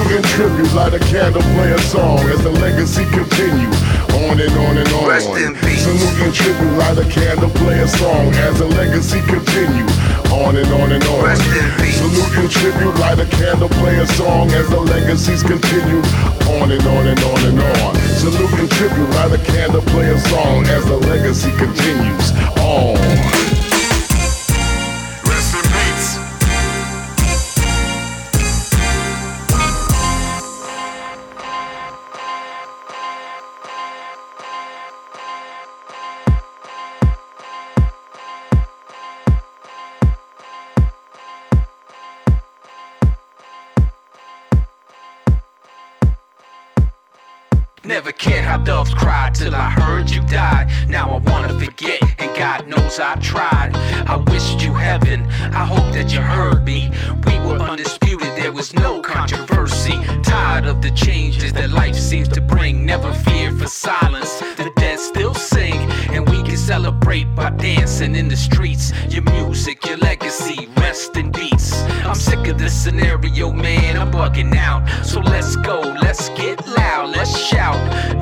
And 0.09 0.23
tribute, 0.23 0.73
light 0.73 0.93
a 0.93 0.99
candle, 0.99 1.41
play 1.41 1.71
a 1.71 1.79
song 1.79 2.19
as 2.29 2.41
the 2.41 2.51
legacy 2.51 3.05
continue 3.05 3.69
on 4.27 4.39
and 4.39 4.51
on 4.57 4.77
and 4.77 4.89
on. 4.93 5.07
Rest 5.07 5.29
in 5.29 5.55
peace. 5.55 5.83
Salute 5.83 6.19
and 6.25 6.33
tribute, 6.33 6.73
light 6.77 6.97
a 6.97 7.05
candle, 7.09 7.49
play 7.49 7.79
a 7.79 7.87
song 7.87 8.33
as 8.35 8.59
the 8.59 8.67
legacy 8.67 9.21
continue. 9.21 9.85
On 10.31 10.55
and 10.55 10.67
on 10.73 10.91
and 10.91 11.03
on. 11.03 11.23
Rest 11.23 11.45
in 11.55 11.69
peace. 11.79 11.97
Salute 11.97 12.37
and 12.37 12.51
tribute, 12.51 12.95
light 12.99 13.19
a 13.19 13.25
candle, 13.25 13.69
play 13.69 13.97
a 13.97 14.07
song 14.07 14.51
as 14.51 14.69
the 14.69 14.79
legacies 14.79 15.43
continue. 15.43 16.01
On 16.59 16.71
and 16.71 16.85
on 16.87 17.07
and 17.07 17.19
on 17.19 17.41
and 17.45 17.59
on. 17.59 17.95
Salute 18.17 18.53
and 18.59 18.71
tribute, 18.71 19.09
light 19.11 19.31
a 19.31 19.43
candle, 19.43 19.81
play 19.81 20.09
a 20.09 20.19
song 20.31 20.65
as 20.67 20.85
the 20.85 20.97
legacy 20.97 21.51
continues. 21.57 22.31
On. 22.59 23.46
In 68.17 68.27
the 68.27 68.35
streets. 68.35 68.91
Your 69.09 69.23
music, 69.23 69.85
your 69.85 69.97
legacy, 69.97 70.67
rest 70.77 71.15
in 71.15 71.31
peace. 71.31 71.71
I'm 72.03 72.15
sick 72.15 72.47
of 72.47 72.57
this 72.57 72.73
scenario, 72.73 73.51
man, 73.51 73.97
I'm 73.97 74.11
bugging 74.11 74.55
out. 74.55 74.87
So 75.05 75.19
let's 75.19 75.55
go, 75.57 75.79
let's 76.01 76.29
get 76.29 76.65
loud, 76.67 77.15
let's 77.15 77.37
shout. 77.37 77.77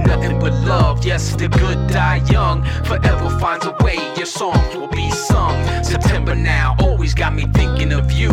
Nothing 0.05 0.37
but 0.39 0.53
love, 0.65 1.05
yes, 1.05 1.35
the 1.35 1.47
good 1.47 1.87
die 1.87 2.21
young. 2.29 2.63
Forever 2.83 3.29
finds 3.39 3.65
a 3.65 3.75
way, 3.83 3.97
your 4.17 4.25
songs 4.25 4.75
will 4.75 4.87
be 4.87 5.09
sung. 5.11 5.55
September 5.83 6.35
now, 6.35 6.75
always 6.79 7.13
got 7.13 7.33
me 7.33 7.45
thinking 7.53 7.93
of 7.93 8.11
you. 8.11 8.31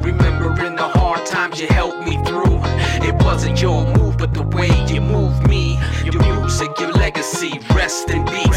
Remembering 0.00 0.76
the 0.76 0.88
hard 0.94 1.26
times 1.26 1.60
you 1.60 1.66
helped 1.68 2.06
me 2.06 2.16
through. 2.24 2.60
It 3.02 3.14
wasn't 3.24 3.60
your 3.60 3.84
move, 3.96 4.16
but 4.16 4.32
the 4.32 4.44
way 4.44 4.70
you 4.86 5.00
moved 5.00 5.48
me. 5.48 5.78
Your 6.04 6.22
music, 6.22 6.78
your 6.78 6.92
legacy, 6.92 7.58
rest 7.74 8.10
in 8.10 8.24
peace. 8.26 8.49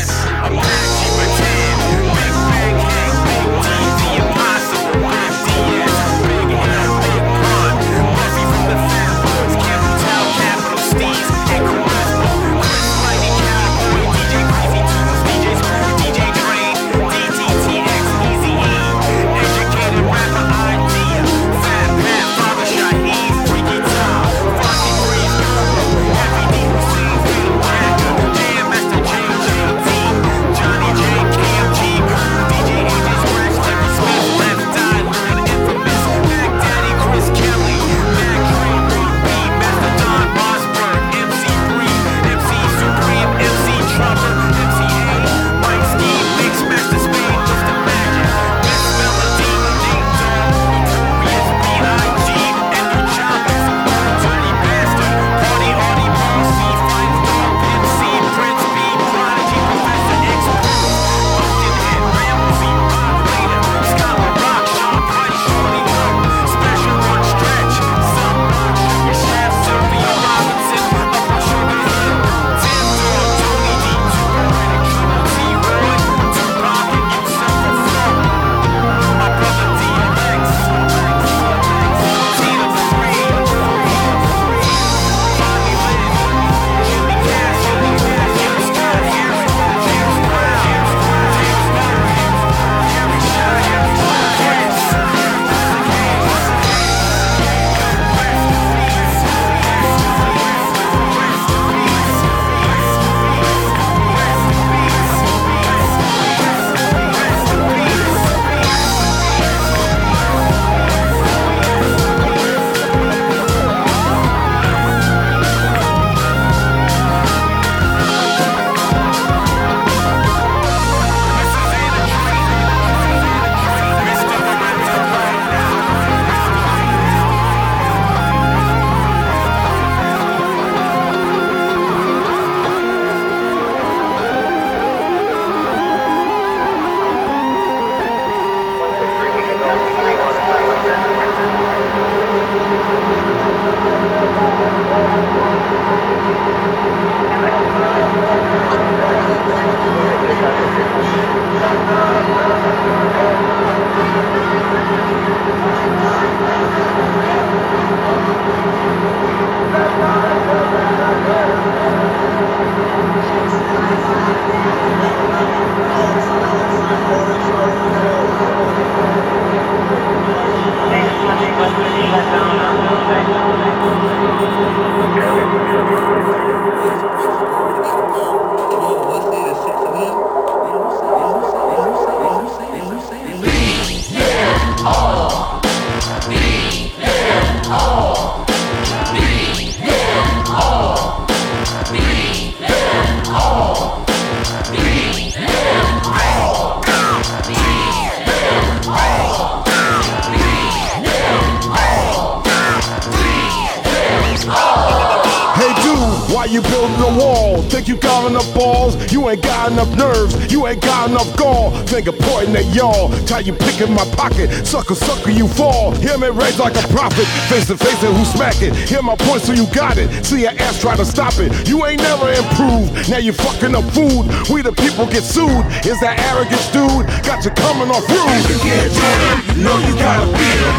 Ain't 210.74 210.82
got 210.82 211.10
enough 211.10 211.38
gall. 211.38 211.72
Finger 211.88 212.12
pointing 212.12 212.56
at 212.56 212.66
y'all. 212.76 213.10
Tie 213.26 213.40
you 213.40 213.54
picking 213.54 213.94
my 213.94 214.06
pocket. 214.18 214.50
Sucker, 214.66 214.96
sucker, 214.96 215.32
you 215.32 215.48
fall. 215.48 215.92
Hear 216.02 216.18
me 216.18 216.30
raise 216.30 216.60
like 216.60 216.76
a 216.76 216.88
prophet. 216.90 217.26
Face 217.50 217.68
to 217.68 217.78
face 217.78 218.02
and 218.04 218.16
who 218.16 218.26
smack 218.26 218.62
it. 218.62 218.76
Hear 218.90 219.02
my 219.02 219.16
point 219.16 219.42
so 219.42 219.54
you 219.54 219.68
got 219.74 219.98
it. 219.98 220.10
See 220.26 220.42
your 220.42 220.52
ass 220.52 220.82
try 220.82 220.96
to 220.96 221.06
stop 221.06 221.34
it. 221.38 221.68
You 221.68 221.86
ain't 221.86 222.02
never 222.02 222.30
improved. 222.32 223.10
Now 223.10 223.18
you 223.18 223.34
fucking 223.34 223.76
up 223.76 223.86
food. 223.94 224.26
We 224.50 224.62
the 224.62 224.74
people 224.74 225.06
get 225.06 225.24
sued. 225.24 225.66
Is 225.86 226.00
that 226.02 226.18
arrogant 226.32 226.66
dude? 226.74 227.06
Got 227.24 227.46
you 227.46 227.52
coming 227.52 227.90
off 227.90 228.08
rude. 228.10 228.34
If 228.42 228.50
you 228.50 228.60
can't 228.60 228.92
join 228.92 229.20
them, 229.30 229.64
know 229.64 229.78
you 229.88 229.94
gotta 229.96 230.26
beat 230.34 230.60
them. 230.60 230.76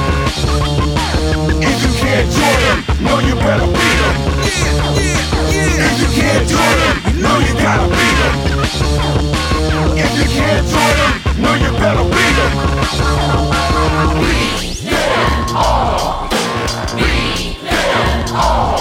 If 1.62 1.78
you 1.83 1.92
can't 2.02 2.28
join 2.35 2.61
them, 2.66 3.04
know 3.04 3.18
you 3.20 3.35
better 3.37 3.66
beat 3.66 3.98
them. 4.02 4.14
If 5.54 5.94
you 6.00 6.09
can't 6.20 6.48
join 6.48 6.76
them, 6.83 7.22
know 7.22 7.38
you 7.38 7.54
gotta 7.54 7.88
beat 7.88 8.48
them. 8.48 8.54
If 10.05 10.12
you 10.19 10.27
can't 10.37 10.67
join 10.69 10.97
them, 11.01 11.43
know 11.43 11.55
you 11.55 11.71
better 11.79 12.05
beat 12.05 12.37
them. 12.37 12.53
Beat 14.21 14.77
them 14.85 15.57
all. 15.57 16.29
Beat 16.95 17.57
them 17.62 18.37
all. 18.37 18.74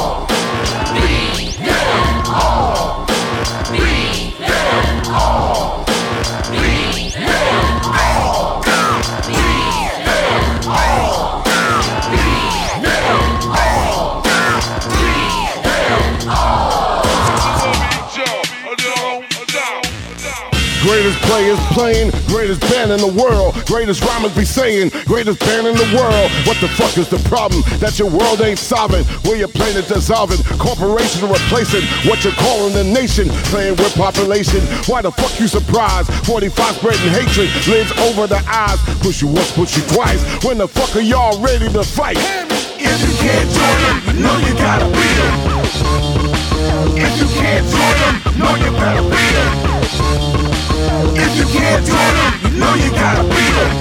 Players 21.28 21.60
playing, 21.72 22.12
greatest 22.28 22.62
band 22.72 22.92
in 22.92 23.00
the 23.00 23.14
world, 23.14 23.56
greatest 23.66 24.04
rhymers 24.04 24.36
be 24.36 24.46
saying, 24.46 24.90
greatest 25.06 25.40
band 25.40 25.68
in 25.68 25.76
the 25.76 25.90
world. 25.96 26.30
What 26.46 26.58
the 26.62 26.68
fuck 26.68 26.98
is 26.98 27.10
the 27.10 27.22
problem? 27.30 27.64
That 27.80 28.00
your 28.00 28.10
world 28.10 28.42
ain't 28.42 28.60
solving, 28.60 29.04
where 29.26 29.38
your 29.38 29.48
planet 29.48 29.88
dissolving, 29.88 30.42
corporation 30.58 31.30
replacing 31.30 31.84
what 32.10 32.24
you're 32.24 32.38
calling 32.40 32.74
the 32.74 32.84
nation, 32.84 33.30
playing 33.52 33.76
with 33.78 33.94
population. 33.96 34.62
Why 34.88 35.02
the 35.02 35.12
fuck 35.12 35.40
you 35.40 35.48
surprised? 35.48 36.12
45 36.26 36.76
spreading 36.76 37.12
hatred 37.16 37.50
lives 37.68 37.92
over 38.00 38.28
the 38.28 38.42
eyes. 38.48 38.80
Push 39.00 39.22
you 39.22 39.28
once, 39.28 39.52
push 39.54 39.78
you 39.78 39.84
twice. 39.94 40.22
When 40.44 40.58
the 40.58 40.68
fuck 40.68 40.96
are 40.96 41.02
y'all 41.02 41.40
ready 41.42 41.72
to 41.72 41.84
fight? 41.84 42.18
If 42.20 43.00
you 43.00 43.14
can't 43.24 43.50
join 43.50 43.80
them, 43.88 44.22
know 44.22 44.38
you 44.44 44.54
gotta 44.56 44.86
beat 44.86 45.16
them. 45.18 45.54
If 46.96 47.14
you 47.20 47.28
can't 47.40 47.66
join 47.68 47.98
them, 48.04 48.40
know 48.40 48.56
you 48.56 48.72
better 48.78 49.04
beat 49.04 49.34
them. 49.34 50.33
If 51.26 51.38
you 51.38 51.46
can't 51.46 51.86
join 51.86 52.14
them, 52.20 52.34
you 52.44 52.60
know 52.60 52.74
you 52.76 52.92
gotta 52.92 53.24
beat 53.24 53.54
them. 53.56 53.72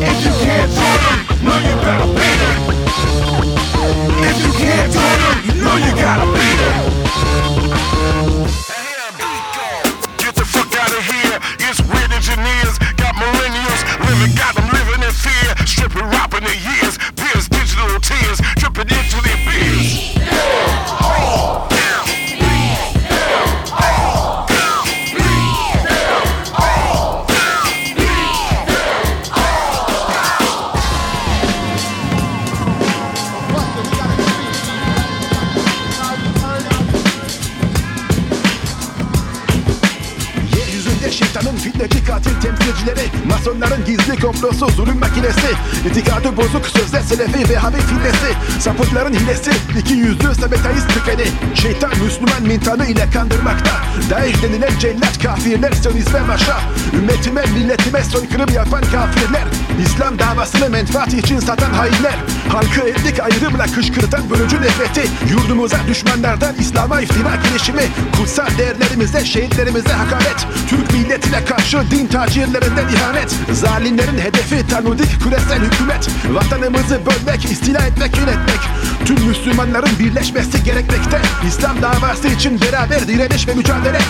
If 0.00 0.24
you 0.24 0.32
can't 0.46 0.70
join 0.70 1.00
them, 1.04 1.18
know 1.44 1.58
you 1.58 1.74
better 1.82 2.06
beat 2.14 2.38
them. 2.40 2.58
If 4.22 4.36
you 4.44 4.52
can't 4.52 4.92
join 4.92 5.18
them, 5.18 5.36
you 5.46 5.54
know 5.60 5.76
you 5.76 5.92
gotta 5.96 6.26
beat 6.30 6.58
them. 6.62 7.59
Gizli 44.10 44.22
komplosu 44.22 44.68
zulüm 44.68 44.98
makinesi. 44.98 45.48
İtikadı 45.90 46.36
bozuk 46.36 46.66
sözde 46.66 47.02
selefi 47.02 47.48
ve 47.48 47.56
habib 47.56 47.78
fillesi 47.78 48.60
Sapıkların 48.60 49.14
hilesi 49.14 49.50
iki 49.78 49.94
yüzlü 49.94 50.34
sabetayist 50.34 50.88
tükeni. 50.88 51.26
Şeytan 51.54 51.90
Müslüman 52.04 52.42
mintanı 52.42 52.86
ile 52.86 53.10
kandırmakta. 53.10 53.70
Daesh 54.10 54.42
denilen 54.42 54.78
cellat 54.78 55.22
kafirler 55.22 55.72
siyonizme 55.72 56.28
başa. 56.28 56.60
Ümmetime 56.94 57.42
milletime 57.54 58.04
soykırım 58.04 58.54
yapan 58.54 58.82
kafirler. 58.82 59.44
İslam 59.84 60.18
davasını 60.18 60.70
menfaat 60.70 61.14
için 61.14 61.38
satan 61.38 61.72
hainler 61.72 62.14
Halkı 62.52 62.80
etnik 62.80 63.20
ayrımla 63.20 63.64
kışkırtan 63.64 64.30
bölücü 64.30 64.62
nefreti 64.62 65.10
Yurdumuza 65.30 65.76
düşmanlardan 65.88 66.54
İslam'a 66.54 67.00
iftira 67.00 67.36
girişimi 67.36 67.82
Kutsal 68.16 68.58
değerlerimize, 68.58 69.24
şehitlerimize 69.24 69.92
hakaret 69.92 70.46
Türk 70.68 70.92
milletine 70.92 71.44
karşı 71.44 71.90
din 71.90 72.06
tacirlerinden 72.06 72.88
ihanet 72.88 73.36
Zalimlerin 73.52 74.18
hedefi 74.18 74.68
Talmudik 74.68 75.22
küresel 75.22 75.60
hükümet 75.60 76.08
Vatanımızı 76.30 77.00
bölmek, 77.06 77.44
istila 77.44 77.86
etmek, 77.86 78.16
yönetmek 78.16 78.60
Tüm 79.04 79.26
Müslümanların 79.26 79.98
birleşmesi 79.98 80.64
gerekmekte 80.64 81.20
İslam 81.48 81.82
davası 81.82 82.28
için 82.28 82.60
beraber 82.60 83.08
direniş 83.08 83.48
ve 83.48 83.54
mücadele 83.54 84.00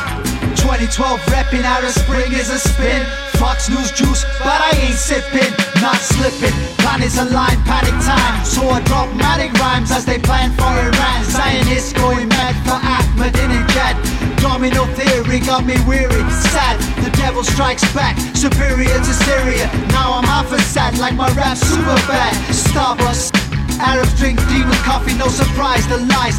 2012 0.52 1.02
reppin' 1.30 1.62
Arab 1.62 1.90
Spring 1.90 2.32
is 2.40 2.50
a 2.50 2.58
spin. 2.58 3.29
Fox 3.40 3.70
News 3.70 3.90
juice, 3.90 4.22
but 4.44 4.60
I 4.60 4.76
ain't 4.84 5.00
sipping, 5.00 5.48
not 5.80 5.96
slipping. 5.96 6.52
Planets 6.84 7.16
align, 7.16 7.56
panic 7.64 7.96
time. 8.04 8.44
So 8.44 8.68
I 8.68 8.84
drop 8.84 9.08
matic 9.16 9.56
rhymes 9.56 9.90
as 9.90 10.04
they 10.04 10.18
plan 10.18 10.52
for 10.52 10.68
Iran. 10.68 11.24
Zionists 11.24 11.94
going 11.94 12.28
mad 12.28 12.52
for 12.68 12.76
Ahmadinejad. 12.76 13.96
Domino 14.44 14.84
theory 14.92 15.40
got 15.40 15.64
me 15.64 15.80
weary, 15.88 16.20
sad. 16.52 16.76
The 17.00 17.08
devil 17.16 17.42
strikes 17.42 17.80
back, 17.94 18.20
superior 18.36 19.00
to 19.00 19.12
Syria. 19.24 19.72
Now 19.88 20.20
I'm 20.20 20.24
half 20.24 20.52
as 20.52 20.64
sad, 20.66 20.98
like 20.98 21.14
my 21.14 21.32
rap 21.32 21.56
super 21.56 21.96
bad. 22.04 22.36
Starbucks, 22.52 23.32
Arabs 23.80 24.12
drink 24.20 24.36
demon 24.52 24.76
coffee, 24.84 25.16
no 25.16 25.28
surprise, 25.28 25.88
the 25.88 25.96
lies. 26.12 26.36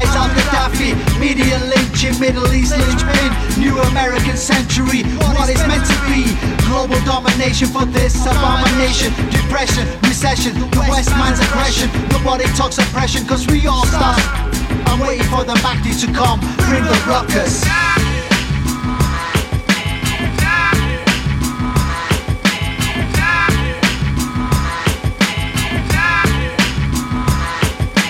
It's 0.00 0.16
Al 0.16 0.28
Gaddafi, 0.32 0.96
media 1.20 1.58
lynching, 1.68 2.18
Middle 2.18 2.48
East 2.54 2.72
linchpin, 2.76 3.30
new 3.60 3.76
American 3.92 4.36
century, 4.36 5.04
what 5.36 5.48
is 5.48 5.60
meant 5.68 5.84
to 5.84 5.96
be. 6.08 6.24
Global 6.64 6.98
domination 7.04 7.68
for 7.68 7.84
this 7.84 8.16
abomination, 8.24 9.12
depression, 9.30 9.86
recession, 10.08 10.58
the 10.58 10.86
West 10.88 11.10
man's 11.10 11.40
aggression. 11.40 11.90
Nobody 12.08 12.44
talks 12.56 12.78
oppression, 12.78 13.26
cause 13.26 13.46
we 13.46 13.66
all 13.66 13.84
stop. 13.86 14.16
I'm 14.88 15.00
waiting 15.00 15.26
for 15.26 15.44
the 15.44 15.54
Mahdi 15.62 15.92
to 15.92 16.06
come, 16.12 16.40
bring 16.68 16.84
the 16.84 16.96
ruckus. 17.06 17.64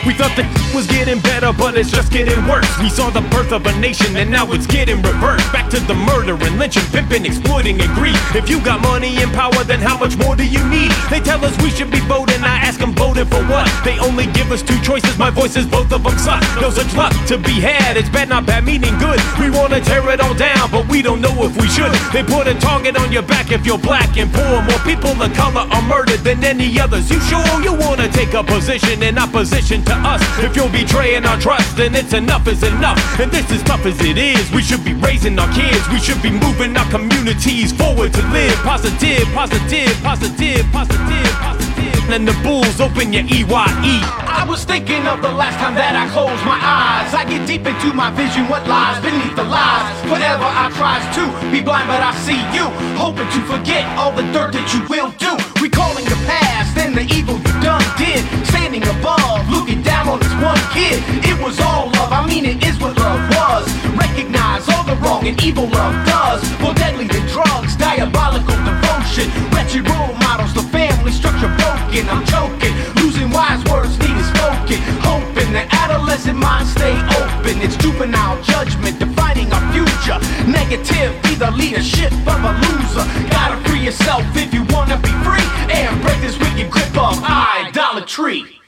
We 0.06 0.14
thought 0.14 0.34
the 0.34 0.69
was 0.74 0.86
getting 0.86 1.20
better, 1.20 1.52
but 1.52 1.76
it's 1.76 1.90
just 1.90 2.12
getting 2.12 2.38
worse. 2.46 2.68
We 2.78 2.88
saw 2.88 3.10
the 3.10 3.22
birth 3.32 3.52
of 3.52 3.66
a 3.66 3.72
nation, 3.80 4.16
and 4.16 4.30
now 4.30 4.50
it's 4.52 4.66
getting 4.66 5.02
reversed. 5.02 5.52
Back 5.52 5.70
to 5.70 5.80
the 5.80 5.94
murder 5.94 6.34
and 6.34 6.58
lynching, 6.58 6.84
pimping, 6.92 7.24
exploiting, 7.26 7.80
and 7.80 7.92
greed. 7.94 8.16
If 8.34 8.48
you 8.48 8.60
got 8.62 8.80
money 8.80 9.16
and 9.22 9.32
power, 9.32 9.64
then 9.64 9.80
how 9.80 9.98
much 9.98 10.16
more 10.16 10.36
do 10.36 10.46
you 10.46 10.62
need? 10.68 10.92
They 11.10 11.20
tell 11.20 11.44
us 11.44 11.56
we 11.62 11.70
should 11.70 11.90
be 11.90 12.00
voting. 12.00 12.42
I 12.42 12.56
ask 12.58 12.78
them 12.78 12.94
voting 12.94 13.26
for 13.26 13.42
what? 13.46 13.68
They 13.84 13.98
only 13.98 14.26
give 14.32 14.50
us 14.52 14.62
two 14.62 14.78
choices. 14.80 15.18
My 15.18 15.30
voice 15.30 15.56
is 15.56 15.66
both 15.66 15.92
of 15.92 16.02
them 16.02 16.18
suck. 16.18 16.42
No 16.60 16.70
such 16.70 16.94
luck 16.94 17.12
to 17.26 17.38
be 17.38 17.60
had. 17.60 17.96
It's 17.96 18.08
bad, 18.08 18.28
not 18.28 18.46
bad, 18.46 18.64
meaning 18.64 18.96
good. 18.98 19.20
We 19.38 19.50
wanna 19.50 19.80
tear 19.80 20.08
it 20.10 20.20
all 20.20 20.34
down, 20.34 20.70
but 20.70 20.86
we 20.88 21.02
don't 21.02 21.20
know 21.20 21.34
if 21.44 21.56
we 21.60 21.68
should. 21.68 21.92
They 22.12 22.22
put 22.22 22.46
a 22.46 22.54
target 22.54 22.96
on 22.96 23.12
your 23.12 23.22
back 23.22 23.52
if 23.52 23.66
you're 23.66 23.78
black 23.78 24.16
and 24.16 24.32
poor. 24.32 24.62
More 24.62 24.82
people 24.84 25.10
of 25.10 25.32
color 25.34 25.66
are 25.70 25.82
murdered 25.82 26.20
than 26.20 26.44
any 26.44 26.78
others. 26.78 27.10
You 27.10 27.20
sure 27.20 27.62
you 27.62 27.74
wanna 27.74 28.08
take 28.08 28.34
a 28.34 28.44
position 28.44 29.02
in 29.02 29.18
opposition 29.18 29.84
to 29.84 29.94
us? 29.94 30.20
If 30.38 30.56
you're 30.60 30.70
betraying 30.70 31.24
our 31.24 31.40
trust, 31.40 31.76
then 31.76 31.94
it's 31.94 32.12
enough 32.12 32.46
is 32.46 32.62
enough. 32.62 33.00
And 33.18 33.32
this 33.32 33.50
is 33.50 33.62
tough 33.62 33.86
as 33.86 33.98
it 34.04 34.18
is. 34.18 34.52
We 34.52 34.60
should 34.60 34.84
be 34.84 34.92
raising 34.92 35.38
our 35.38 35.50
kids. 35.54 35.88
We 35.88 35.98
should 35.98 36.20
be 36.20 36.30
moving 36.30 36.76
our 36.76 36.88
communities 36.90 37.72
forward 37.72 38.12
to 38.12 38.22
live 38.28 38.54
positive, 38.60 39.24
positive, 39.32 39.96
positive, 40.02 40.64
positive, 40.72 41.32
positive. 41.40 41.70
And 42.10 42.26
the 42.26 42.34
bulls 42.42 42.80
open 42.80 43.12
your 43.12 43.22
EYE. 43.22 44.02
I 44.26 44.44
was 44.44 44.64
thinking 44.64 45.06
of 45.06 45.22
the 45.22 45.30
last 45.30 45.62
time 45.62 45.78
that 45.78 45.94
I 45.94 46.10
closed 46.10 46.42
my 46.42 46.58
eyes. 46.58 47.14
I 47.14 47.22
get 47.22 47.46
deep 47.46 47.64
into 47.64 47.94
my 47.94 48.10
vision, 48.10 48.50
what 48.50 48.66
lies 48.66 48.98
beneath 49.00 49.36
the 49.38 49.46
lies. 49.46 49.94
Whatever 50.10 50.42
I 50.42 50.74
tries 50.74 51.06
to 51.14 51.22
be 51.54 51.62
blind, 51.62 51.86
but 51.86 52.02
I 52.02 52.10
see 52.26 52.42
you. 52.50 52.66
Hoping 52.98 53.30
to 53.30 53.40
forget 53.46 53.86
all 53.94 54.10
the 54.10 54.26
dirt 54.34 54.50
that 54.58 54.66
you 54.74 54.82
will 54.90 55.14
do. 55.22 55.38
Recalling 55.62 56.04
the 56.04 56.18
past 56.26 56.74
and 56.82 56.98
the 56.98 57.06
evil 57.14 57.38
you 57.38 57.54
done 57.62 57.86
did. 57.94 58.26
Standing 58.50 58.82
above, 58.98 59.46
looking 59.46 59.69
this 60.18 60.32
one 60.42 60.58
kid. 60.72 61.02
It 61.24 61.38
was 61.42 61.60
all 61.60 61.90
love, 61.98 62.12
I 62.12 62.26
mean 62.26 62.44
it 62.44 62.64
is 62.64 62.78
what 62.80 62.96
love 62.96 63.20
was. 63.30 63.64
Recognize 63.94 64.68
all 64.68 64.84
the 64.84 64.96
wrong 64.96 65.26
and 65.26 65.36
evil 65.42 65.66
love 65.68 65.94
does. 66.06 66.40
More 66.60 66.74
deadly 66.74 67.06
than 67.06 67.26
drugs, 67.28 67.76
diabolical 67.76 68.56
devotion. 68.64 69.30
Wretched 69.52 69.88
role 69.88 70.14
models, 70.24 70.54
the 70.54 70.62
family 70.74 71.12
structure 71.12 71.52
broken. 71.60 72.08
I'm 72.08 72.24
choking, 72.26 72.74
losing 73.02 73.30
wise 73.30 73.62
words 73.70 73.98
needed 73.98 74.24
spoken. 74.24 74.78
Hoping 75.04 75.52
the 75.52 75.64
adolescent 75.70 76.38
mind 76.38 76.66
stay 76.66 76.94
open. 77.20 77.60
It's 77.62 77.76
juvenile 77.76 78.40
judgment 78.42 78.98
defining 78.98 79.52
our 79.52 79.64
future. 79.72 80.18
Negative, 80.48 81.14
be 81.22 81.34
the 81.34 81.50
leadership 81.52 82.12
of 82.26 82.40
a 82.40 82.52
loser. 82.66 83.04
Gotta 83.30 83.56
free 83.68 83.84
yourself 83.84 84.24
if 84.34 84.52
you 84.54 84.64
wanna 84.70 84.96
be 84.98 85.12
free 85.22 85.46
and 85.70 85.92
break 86.02 86.20
this 86.20 86.38
wicked 86.38 86.70
grip 86.70 86.94
of 86.96 87.20
idolatry. 87.22 88.60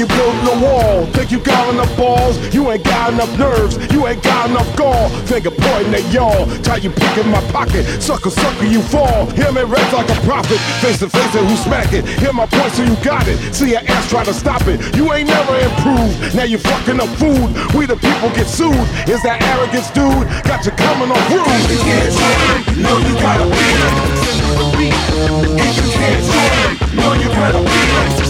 You 0.00 0.06
building 0.16 0.48
a 0.48 0.56
wall? 0.64 1.04
Think 1.12 1.30
you 1.30 1.38
got 1.40 1.74
enough 1.74 1.94
balls? 1.94 2.38
You 2.54 2.70
ain't 2.70 2.82
got 2.82 3.12
enough 3.12 3.28
nerves. 3.38 3.76
You 3.92 4.06
ain't 4.06 4.22
got 4.22 4.48
enough 4.48 4.74
gall. 4.74 5.10
Finger 5.28 5.50
pointing 5.50 5.92
at 5.92 6.10
y'all. 6.10 6.48
Try 6.64 6.76
you 6.76 6.88
pick 6.88 7.18
in 7.18 7.28
my 7.28 7.42
pocket. 7.52 7.84
Sucker, 8.00 8.30
sucker, 8.30 8.64
you 8.64 8.80
fall. 8.80 9.28
Hear 9.36 9.52
me 9.52 9.60
reds 9.60 9.92
like 9.92 10.08
a 10.08 10.18
prophet. 10.24 10.56
Face 10.80 11.00
to 11.00 11.08
face 11.10 11.34
and 11.36 11.46
who 11.46 11.54
smack 11.56 11.92
it. 11.92 12.08
Hear 12.18 12.32
my 12.32 12.46
point 12.46 12.72
so 12.72 12.82
you 12.82 12.96
got 13.04 13.28
it. 13.28 13.36
See 13.54 13.72
your 13.72 13.82
ass 13.92 14.08
try 14.08 14.24
to 14.24 14.32
stop 14.32 14.62
it. 14.68 14.80
You 14.96 15.12
ain't 15.12 15.28
never 15.28 15.54
improved. 15.58 16.34
Now 16.34 16.44
you 16.44 16.56
fucking 16.56 16.98
up 16.98 17.10
food. 17.20 17.52
We 17.76 17.84
the 17.84 17.96
people 18.00 18.30
get 18.32 18.48
sued. 18.48 18.72
Is 19.04 19.20
that 19.28 19.44
arrogance, 19.52 19.90
dude? 19.92 20.24
Got 20.48 20.64
you 20.64 20.72
coming 20.80 21.12
on 21.12 21.20
rude. 21.28 21.44
If 21.44 21.76
you 21.76 21.80
can't 21.84 22.12
talk, 22.16 22.76
no, 22.80 22.96
you 23.04 23.14
gotta 23.20 23.44
win. 23.44 23.80
If 25.60 25.76
you 25.76 25.86
can't 25.92 26.24
talk, 26.24 26.94
no, 26.96 27.12
you 27.20 27.28
gotta 27.28 27.60
win. 27.60 28.29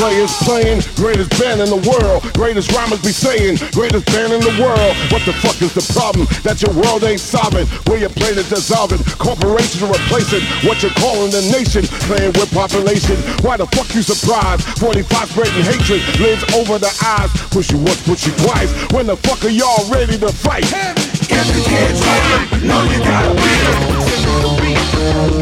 players 0.00 0.32
playing, 0.48 0.80
greatest 0.96 1.28
band 1.36 1.60
in 1.60 1.68
the 1.68 1.82
world, 1.84 2.24
greatest 2.32 2.72
rhymers 2.72 3.04
be 3.04 3.12
saying, 3.12 3.60
greatest 3.76 4.08
band 4.08 4.32
in 4.32 4.40
the 4.40 4.56
world. 4.56 4.96
What 5.12 5.20
the 5.28 5.36
fuck 5.44 5.60
is 5.60 5.76
the 5.76 5.84
problem? 5.92 6.24
That 6.40 6.64
your 6.64 6.72
world 6.72 7.04
ain't 7.04 7.20
solving. 7.20 7.68
Where 7.84 8.00
your 8.00 8.08
plane 8.08 8.40
is 8.40 8.48
dissolving, 8.48 9.04
corporations 9.20 9.84
replacing 9.84 10.40
what 10.64 10.80
you're 10.80 10.96
calling 10.96 11.28
the 11.28 11.44
nation, 11.52 11.84
playing 12.08 12.32
with 12.32 12.48
population. 12.48 13.20
Why 13.44 13.60
the 13.60 13.68
fuck 13.76 13.92
you 13.92 14.00
surprised? 14.00 14.64
45 14.80 15.36
spreading 15.36 15.68
hatred 15.68 16.00
lives 16.16 16.48
over 16.56 16.80
the 16.80 16.88
eyes. 17.04 17.28
Push 17.52 17.68
you 17.68 17.76
once, 17.84 18.00
push 18.00 18.24
you 18.24 18.32
twice. 18.40 18.72
When 18.96 19.04
the 19.04 19.20
fuck 19.20 19.44
are 19.44 19.52
y'all 19.52 19.84
ready 19.92 20.16
to 20.16 20.32
fight? 20.32 20.64
If 20.64 21.44
you 21.52 21.62
can't 21.68 21.92
talk, 22.00 22.64
no, 22.64 22.80
you 22.88 23.04
gotta 23.04 23.36
win. 23.36 23.60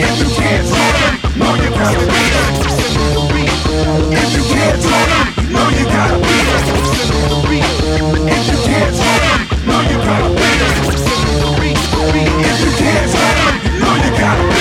If 0.03 0.15
you 0.19 0.31
can't 0.35 0.67
talk, 0.67 0.99
no, 1.39 1.55
you 1.55 1.71
gotta 1.71 2.03
win. 2.11 2.78
If 3.81 4.35
you 4.35 4.43
can't 4.43 4.83
talk, 4.83 5.37
no, 5.53 5.69
you 5.69 5.85
gotta 5.85 6.19
win. 6.19 6.47
If 8.27 8.43
you 8.51 8.59
can't 8.67 8.97
talk, 8.97 9.67
no, 9.67 9.81
you 9.83 9.99
gotta 9.99 10.31
win. 10.35 10.59
If 12.43 12.59
you 12.61 12.73
can't 12.77 13.13
talk, 13.13 13.55
no, 13.79 13.95
you 13.95 14.11
gotta. 14.19 14.58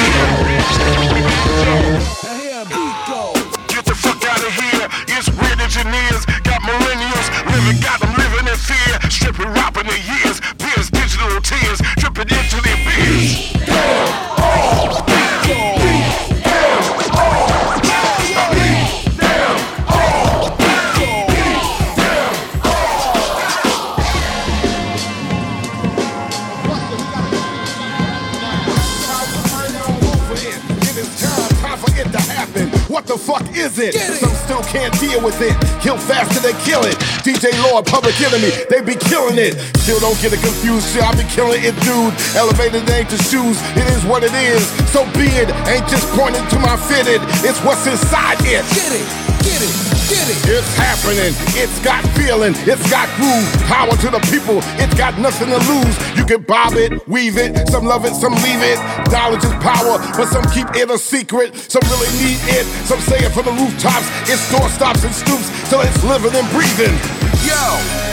It? 33.80 33.94
Some 33.94 34.34
still 34.34 34.64
can't 34.64 34.94
deal 35.00 35.22
with 35.24 35.40
it. 35.42 35.54
Kill 35.82 35.98
faster 35.98 36.40
than 36.40 36.56
kill 36.64 36.84
it. 36.86 36.96
DJ 37.22 37.52
Lord, 37.70 37.86
Public 37.86 38.20
Enemy, 38.22 38.52
they 38.70 38.82
be 38.82 38.96
killing 38.96 39.38
it. 39.38 39.56
Still 39.78 40.00
don't 40.00 40.20
get 40.22 40.34
it 40.34 40.42
confused. 40.42 40.90
Shit, 40.94 41.04
I 41.04 41.14
be 41.16 41.24
killing 41.30 41.64
it, 41.64 41.76
dude. 41.86 42.14
Elevated 42.36 42.90
ain't 42.90 43.10
the 43.10 43.18
shoes. 43.18 43.58
It 43.76 43.88
is 43.94 44.04
what 44.06 44.24
it 44.24 44.34
is. 44.34 44.66
So 44.92 45.06
be 45.14 45.28
it. 45.38 45.50
Ain't 45.68 45.88
just 45.88 46.08
pointing 46.18 46.46
to 46.50 46.60
my 46.60 46.78
fitted. 46.78 47.22
It's 47.46 47.62
what's 47.64 47.86
inside 47.88 48.40
it. 48.42 48.64
Get 48.74 48.92
it. 48.94 49.27
Get 49.48 49.64
it. 49.64 49.76
Get 50.12 50.28
it. 50.28 50.60
It's 50.60 50.76
happening. 50.76 51.32
It's 51.56 51.80
got 51.80 52.04
feeling. 52.20 52.52
It's 52.68 52.84
got 52.92 53.08
groove. 53.16 53.48
Power 53.64 53.96
to 53.96 54.10
the 54.12 54.20
people. 54.28 54.60
It's 54.76 54.94
got 54.96 55.18
nothing 55.18 55.48
to 55.48 55.60
lose. 55.72 55.96
You 56.20 56.26
can 56.26 56.44
bob 56.44 56.74
it, 56.74 57.08
weave 57.08 57.38
it. 57.38 57.56
Some 57.70 57.86
love 57.86 58.04
it, 58.04 58.14
some 58.14 58.34
leave 58.44 58.60
it. 58.60 58.76
Knowledge 59.10 59.46
is 59.46 59.56
power, 59.64 60.04
but 60.20 60.28
some 60.28 60.44
keep 60.52 60.68
it 60.76 60.92
a 60.92 60.98
secret. 60.98 61.56
Some 61.56 61.82
really 61.88 62.12
need 62.20 62.44
it. 62.60 62.66
Some 62.84 63.00
say 63.00 63.24
it 63.24 63.32
from 63.32 63.46
the 63.46 63.56
rooftops. 63.56 64.12
It's 64.28 64.44
door 64.52 64.68
stops 64.68 65.06
and 65.06 65.16
stoops. 65.16 65.48
So 65.70 65.80
it's 65.80 66.04
living 66.04 66.36
and 66.36 66.48
breathing. 66.52 67.00
Yo, 67.48 68.07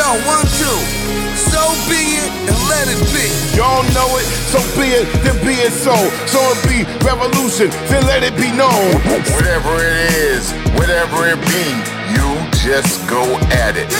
yo, 0.00 0.16
one, 0.24 0.48
two. 0.56 0.80
So 1.36 1.60
be 1.88 2.16
it 2.16 2.32
and 2.48 2.58
let 2.72 2.88
it 2.88 3.00
be. 3.12 3.28
Y'all 3.56 3.84
know 3.92 4.08
it, 4.16 4.26
so 4.48 4.58
be 4.76 4.96
it, 4.96 5.06
then 5.24 5.36
be 5.44 5.60
it 5.60 5.72
so. 5.72 5.94
So 6.24 6.40
it 6.52 6.60
be 6.64 6.78
revolution, 7.04 7.68
then 7.92 8.06
let 8.08 8.22
it 8.24 8.34
be 8.36 8.48
known. 8.56 8.96
Whatever 9.36 9.72
it 9.84 9.96
is, 10.16 10.52
whatever 10.80 11.28
it 11.28 11.40
be, 11.52 11.64
you 12.16 12.26
just 12.64 13.04
go 13.08 13.22
at 13.64 13.76
it. 13.76 13.92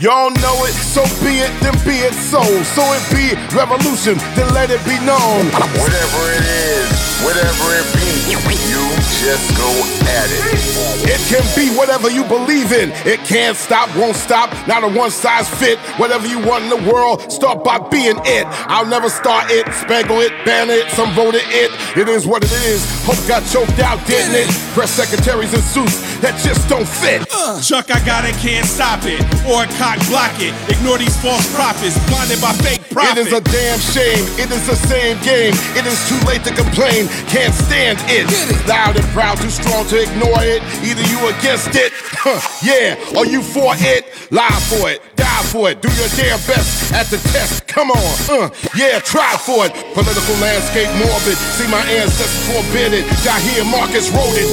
Y'all 0.00 0.30
know 0.42 0.56
it, 0.66 0.74
so 0.74 1.04
be 1.22 1.44
it, 1.44 1.52
then 1.60 1.76
be 1.84 2.02
it 2.02 2.14
so. 2.14 2.42
So 2.76 2.82
it 2.96 3.04
be 3.12 3.36
revolution, 3.56 4.16
then 4.36 4.48
let 4.52 4.70
it 4.70 4.82
be 4.84 4.96
known. 5.04 5.44
Whatever 5.80 6.20
it 6.36 6.44
is, 6.44 6.88
whatever 7.20 7.66
it 7.78 7.86
be, 7.94 8.32
you 8.72 9.03
just 9.22 9.56
go 9.56 9.70
at 10.18 10.28
it. 10.30 10.84
It 11.06 11.20
can 11.28 11.44
be 11.54 11.68
whatever 11.76 12.10
you 12.10 12.24
believe 12.24 12.72
in. 12.72 12.90
It 13.04 13.20
can't 13.20 13.56
stop, 13.56 13.94
won't 13.96 14.16
stop, 14.16 14.50
not 14.66 14.82
a 14.82 14.88
one 14.88 15.10
size 15.10 15.48
fit. 15.48 15.78
Whatever 16.00 16.26
you 16.26 16.38
want 16.40 16.64
in 16.64 16.70
the 16.70 16.90
world, 16.90 17.30
start 17.30 17.62
by 17.62 17.78
being 17.90 18.16
it. 18.24 18.46
I'll 18.72 18.86
never 18.86 19.08
start 19.08 19.50
it, 19.50 19.66
spangle 19.74 20.20
it, 20.20 20.32
ban 20.44 20.70
it, 20.70 20.90
some 20.90 21.12
voted 21.14 21.44
it. 21.46 21.70
It 21.96 22.08
is 22.08 22.26
what 22.26 22.42
it 22.42 22.52
is. 22.64 22.80
Hope 23.04 23.20
got 23.28 23.44
choked 23.46 23.78
out, 23.80 24.00
didn't 24.06 24.34
it? 24.34 24.48
Press 24.72 24.90
secretaries 24.90 25.52
in 25.52 25.60
suits 25.60 26.00
that 26.24 26.40
just 26.40 26.68
don't 26.68 26.88
fit. 26.88 27.28
Chuck, 27.60 27.92
I 27.92 28.00
got 28.08 28.24
it, 28.24 28.34
can't 28.40 28.66
stop 28.66 29.04
it. 29.04 29.20
Or 29.44 29.64
a 29.64 29.68
cock 29.76 30.00
block 30.08 30.32
it. 30.40 30.56
Ignore 30.72 30.98
these 30.98 31.16
false 31.20 31.44
prophets, 31.52 32.00
blinded 32.08 32.40
by 32.40 32.56
fake 32.64 32.80
profit. 32.88 33.20
It 33.20 33.28
is 33.28 33.32
a 33.32 33.44
damn 33.44 33.78
shame. 33.78 34.24
It 34.40 34.48
is 34.48 34.64
the 34.64 34.76
same 34.88 35.20
game. 35.20 35.52
It 35.76 35.84
is 35.84 36.00
too 36.08 36.18
late 36.24 36.42
to 36.48 36.52
complain. 36.56 37.12
Can't 37.28 37.52
stand 37.52 38.00
it. 38.08 38.24
Loud 38.64 38.96
and 38.96 39.04
proud, 39.14 39.38
too 39.38 39.48
strong 39.48 39.86
to 39.86 40.02
ignore 40.02 40.42
it. 40.42 40.60
Either 40.82 41.06
you 41.06 41.22
against 41.30 41.70
it, 41.78 41.94
huh, 42.18 42.42
yeah, 42.66 42.98
or 43.14 43.24
you 43.24 43.40
for 43.40 43.72
it. 43.78 44.10
Lie 44.34 44.60
for 44.66 44.90
it, 44.90 44.98
die 45.14 45.46
for 45.54 45.70
it. 45.70 45.80
Do 45.80 45.88
your 45.94 46.10
damn 46.18 46.42
best 46.50 46.92
at 46.92 47.06
the 47.06 47.22
test. 47.30 47.66
Come 47.70 47.94
on, 47.94 48.10
uh, 48.28 48.50
yeah, 48.74 48.98
try 48.98 49.38
for 49.38 49.70
it. 49.70 49.72
Political 49.94 50.34
landscape 50.42 50.90
morbid. 50.98 51.38
See 51.54 51.70
my 51.70 51.80
ancestors 51.86 52.42
forbid 52.50 52.92
it. 52.92 53.06
Hear 53.54 53.64
Marcus 53.64 54.10
wrote 54.10 54.34
it. 54.34 54.50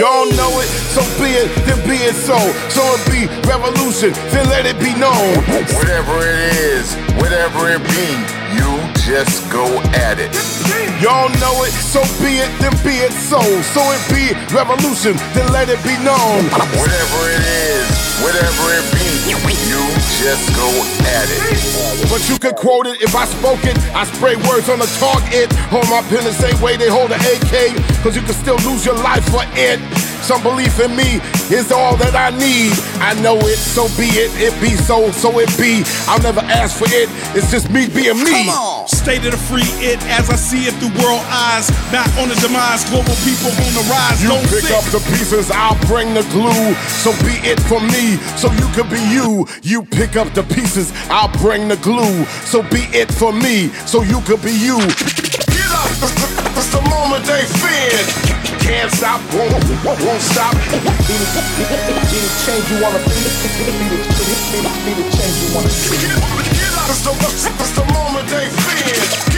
Y'all 0.00 0.24
know 0.40 0.52
it, 0.62 0.68
so 0.96 1.04
be 1.20 1.36
it, 1.36 1.52
then 1.68 1.76
be 1.84 2.00
it 2.00 2.14
so. 2.16 2.38
So 2.72 2.80
it 2.96 3.02
be 3.12 3.28
revolution, 3.44 4.12
then 4.32 4.48
let 4.48 4.64
it 4.64 4.80
be 4.80 4.96
known. 4.96 5.36
Whatever 5.76 6.24
it 6.24 6.56
is, 6.56 6.94
whatever 7.20 7.68
it 7.68 7.82
be, 7.92 8.08
you 8.56 8.91
just 9.12 9.44
go 9.52 9.66
at 9.92 10.16
it. 10.18 10.32
Y'all 11.02 11.28
know 11.36 11.64
it, 11.64 11.72
so 11.72 12.00
be 12.24 12.40
it, 12.40 12.48
then 12.64 12.72
be 12.80 12.96
it 13.04 13.12
so. 13.12 13.42
So 13.60 13.82
it 13.92 14.00
be 14.08 14.32
revolution, 14.56 15.12
then 15.36 15.52
let 15.52 15.68
it 15.68 15.76
be 15.84 15.92
known. 16.00 16.48
Whatever 16.80 17.20
it 17.28 17.44
is, 17.44 18.11
whatever 18.20 18.64
it 18.76 18.84
be, 18.92 19.08
you 19.68 19.80
just 20.20 20.44
go 20.54 20.68
at 21.16 21.26
it. 21.30 22.10
But 22.10 22.28
you 22.28 22.38
could 22.38 22.56
quote 22.56 22.86
it 22.86 23.00
if 23.00 23.14
I 23.16 23.24
spoke 23.24 23.64
it. 23.64 23.78
I 23.94 24.04
spray 24.04 24.36
words 24.48 24.68
on 24.68 24.78
the 24.78 24.90
target. 25.00 25.52
Hold 25.72 25.88
my 25.88 26.02
pen 26.12 26.24
the 26.24 26.32
same 26.32 26.60
way 26.60 26.76
they 26.76 26.88
hold 26.90 27.10
an 27.12 27.20
AK. 27.20 27.72
Cause 28.02 28.16
you 28.16 28.22
can 28.22 28.34
still 28.34 28.58
lose 28.68 28.84
your 28.84 28.96
life 28.96 29.24
for 29.30 29.42
it. 29.56 29.80
Some 30.22 30.42
belief 30.42 30.78
in 30.78 30.94
me 30.94 31.18
is 31.50 31.72
all 31.72 31.96
that 31.98 32.14
I 32.14 32.30
need. 32.30 32.70
I 33.02 33.18
know 33.18 33.34
it, 33.42 33.58
so 33.58 33.90
be 33.98 34.06
it. 34.14 34.30
It 34.38 34.54
be 34.62 34.78
so, 34.78 35.10
so 35.10 35.34
it 35.42 35.50
be. 35.58 35.82
I'll 36.06 36.22
never 36.22 36.40
ask 36.46 36.78
for 36.78 36.86
it. 36.94 37.10
It's 37.34 37.50
just 37.50 37.70
me 37.74 37.90
being 37.90 38.22
me. 38.22 38.46
State 38.86 39.26
of 39.26 39.34
the 39.34 39.42
free 39.50 39.66
it 39.82 39.98
as 40.14 40.30
I 40.30 40.38
see 40.38 40.70
it 40.70 40.74
through 40.78 40.94
world 41.02 41.26
eyes. 41.26 41.66
Not 41.90 42.06
on 42.22 42.30
the 42.30 42.38
demise, 42.38 42.86
global 42.86 43.18
people 43.26 43.50
on 43.50 43.72
the 43.74 43.82
rise. 43.90 44.22
You 44.22 44.30
Don't 44.30 44.46
pick 44.46 44.70
sit. 44.70 44.78
up 44.78 44.86
the 44.94 45.02
pieces, 45.10 45.50
I'll 45.50 45.78
bring 45.90 46.14
the 46.14 46.22
glue. 46.30 46.70
So 47.02 47.10
be 47.26 47.34
it 47.42 47.58
for 47.66 47.82
me, 47.82 48.01
so 48.36 48.50
you 48.52 48.66
can 48.74 48.88
be 48.90 49.00
you. 49.12 49.46
You 49.62 49.82
pick 49.82 50.16
up 50.16 50.32
the 50.34 50.42
pieces, 50.42 50.92
I'll 51.08 51.30
bring 51.38 51.68
the 51.68 51.76
glue. 51.76 52.24
So 52.50 52.62
be 52.62 52.82
it 52.90 53.12
for 53.12 53.32
me, 53.32 53.68
so 53.86 54.02
you 54.02 54.20
can 54.22 54.40
be 54.42 54.52
you. 54.52 54.78
Get 54.78 55.70
up, 55.70 55.86
it's 56.58 56.72
the 56.72 56.82
moment 56.90 57.24
they 57.24 57.44
feared. 57.62 58.06
Can't 58.58 58.90
stop, 58.92 59.20
won't, 59.34 59.52
won't, 59.84 60.22
stop. 60.22 60.54
Be 60.54 61.14
the, 61.14 61.26
be 61.58 61.64
the, 61.66 61.78
be 62.10 62.18
the 62.18 62.30
change 62.46 62.66
you 62.70 62.78
wanna 62.82 62.98
be. 63.06 63.14
Be 63.14 63.66
the, 63.66 63.74
be 63.78 63.86
the, 63.90 63.98
the, 64.98 65.06
change 65.14 65.36
you 65.42 65.54
wanna 65.54 65.70
see. 65.70 65.98
Get 65.98 66.18
up, 66.78 66.90
it's 66.90 67.02
the, 67.02 67.12
it's 67.62 67.72
the 67.74 67.84
moment 67.92 68.28
they 68.28 68.48
feared. 68.48 69.31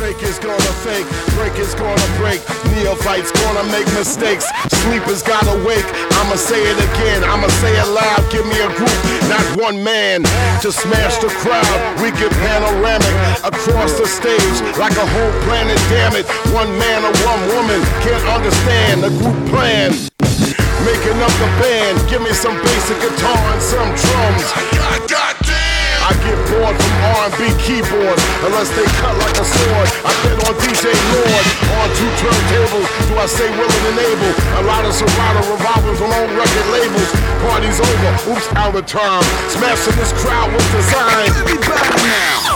Fake 0.00 0.22
is 0.24 0.38
gonna 0.38 0.72
fake, 0.80 1.04
break 1.36 1.52
is 1.60 1.74
gonna 1.76 2.08
break, 2.16 2.40
neophytes 2.72 3.30
gonna 3.44 3.64
make 3.68 3.84
mistakes, 3.92 4.48
sleepers 4.80 5.22
gotta 5.22 5.52
wake. 5.60 5.84
I'ma 6.16 6.40
say 6.40 6.56
it 6.56 6.78
again, 6.88 7.20
I'ma 7.22 7.48
say 7.60 7.76
it 7.76 7.84
loud. 7.84 8.24
Give 8.32 8.46
me 8.48 8.56
a 8.64 8.70
group, 8.80 8.96
not 9.28 9.44
one 9.60 9.84
man, 9.84 10.24
to 10.64 10.72
smash 10.72 11.20
the 11.20 11.28
crowd. 11.44 11.78
We 12.00 12.16
get 12.16 12.32
panoramic 12.48 13.14
across 13.44 14.00
the 14.00 14.08
stage 14.08 14.56
like 14.80 14.96
a 14.96 15.04
whole 15.04 15.34
planet. 15.44 15.76
Damn 15.92 16.16
it, 16.16 16.24
one 16.56 16.72
man 16.80 17.04
or 17.04 17.12
one 17.28 17.42
woman 17.52 17.80
can't 18.00 18.24
understand 18.24 19.04
the 19.04 19.12
group 19.20 19.36
plan. 19.52 19.92
Making 20.88 21.20
up 21.20 21.34
the 21.44 21.50
band, 21.60 22.00
give 22.08 22.22
me 22.22 22.32
some 22.32 22.56
basic 22.56 22.96
guitar 23.04 23.36
and 23.52 23.60
some 23.60 23.90
drums. 24.00 24.48
I 24.80 25.49
get 26.24 26.36
bored 26.50 26.76
from 26.76 26.94
R&B 27.22 27.54
keyboards 27.62 28.22
unless 28.42 28.70
they 28.74 28.86
cut 28.98 29.14
like 29.22 29.36
a 29.38 29.46
sword. 29.46 29.88
I 30.02 30.12
bet 30.24 30.36
on 30.48 30.54
DJ 30.58 30.90
Lord 31.14 31.46
on 31.78 31.88
two 31.94 32.10
turntables. 32.18 32.88
Do 33.08 33.14
I 33.18 33.26
say 33.26 33.48
willing 33.54 33.84
and 33.90 33.98
able? 33.98 34.32
A 34.58 34.62
lot 34.66 34.84
of 34.84 34.92
Serato 34.94 35.40
revolvers 35.46 36.00
on 36.00 36.10
old 36.10 36.32
record 36.34 36.66
labels. 36.74 37.10
Party's 37.46 37.78
over. 37.80 38.10
Oops, 38.34 38.48
out 38.56 38.74
of 38.74 38.86
time. 38.86 39.22
Smashing 39.48 39.96
this 39.96 40.12
crowd 40.18 40.50
with 40.52 40.66
design. 40.72 41.30
Everybody 41.38 41.94
now. 42.06 42.49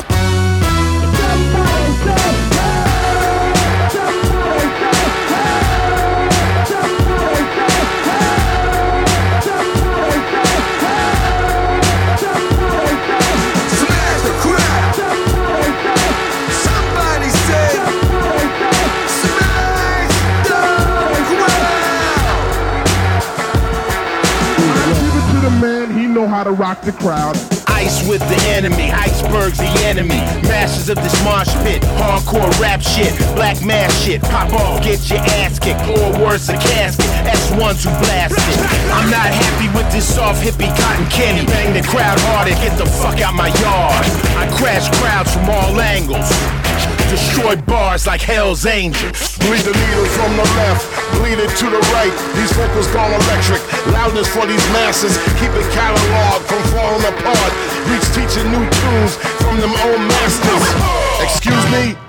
How 26.34 26.42
to 26.42 26.50
rock 26.50 26.82
the 26.82 26.90
crowd. 26.90 27.38
Ice 27.68 28.02
with 28.08 28.18
the 28.18 28.50
enemy, 28.50 28.90
icebergs 28.90 29.56
the 29.56 29.70
enemy. 29.86 30.18
Masters 30.50 30.88
of 30.88 30.96
this 30.96 31.14
mosh 31.22 31.54
pit, 31.62 31.80
hardcore 32.02 32.50
rap 32.58 32.82
shit, 32.82 33.16
black 33.36 33.64
mass 33.64 33.94
shit. 34.02 34.20
Pop 34.20 34.52
off, 34.52 34.82
get 34.82 34.98
your 35.08 35.20
ass 35.38 35.60
kicked, 35.60 35.86
or 35.86 36.10
worse, 36.18 36.48
a 36.48 36.54
casket. 36.54 37.06
S1s 37.30 37.86
who 37.86 37.94
blast 38.02 38.34
it. 38.34 38.58
I'm 38.90 39.08
not 39.14 39.30
happy 39.30 39.70
with 39.78 39.86
this 39.92 40.12
soft 40.12 40.42
hippie 40.42 40.74
cotton 40.76 41.06
candy. 41.06 41.46
Bang 41.46 41.72
the 41.72 41.86
crowd 41.86 42.18
harder, 42.18 42.50
get 42.58 42.76
the 42.78 42.86
fuck 42.86 43.20
out 43.20 43.34
my 43.34 43.54
yard. 43.62 44.04
I 44.34 44.50
crash 44.58 44.90
crowds 44.98 45.32
from 45.32 45.48
all 45.48 45.80
angles. 45.80 46.63
Destroy 47.14 47.54
bars 47.62 48.08
like 48.08 48.20
Hell's 48.20 48.66
Angels. 48.66 49.38
Bleed 49.38 49.62
the 49.62 49.70
needle 49.70 50.04
from 50.18 50.34
the 50.34 50.42
left, 50.58 50.82
bleed 51.14 51.38
it 51.38 51.48
to 51.62 51.70
the 51.70 51.78
right. 51.94 52.10
These 52.34 52.50
vocals 52.58 52.88
gone 52.88 53.12
electric. 53.14 53.62
Loudness 53.86 54.26
for 54.26 54.44
these 54.46 54.66
masses. 54.74 55.14
Keep 55.38 55.54
the 55.54 55.62
catalog 55.70 56.42
from 56.42 56.58
falling 56.74 57.06
apart. 57.06 57.52
Reach 57.86 58.02
teaching 58.18 58.50
new 58.50 58.66
tunes 58.66 59.14
from 59.38 59.60
them 59.60 59.70
old 59.86 60.02
masters. 60.10 60.66
Excuse 61.22 61.64
me? 61.70 62.03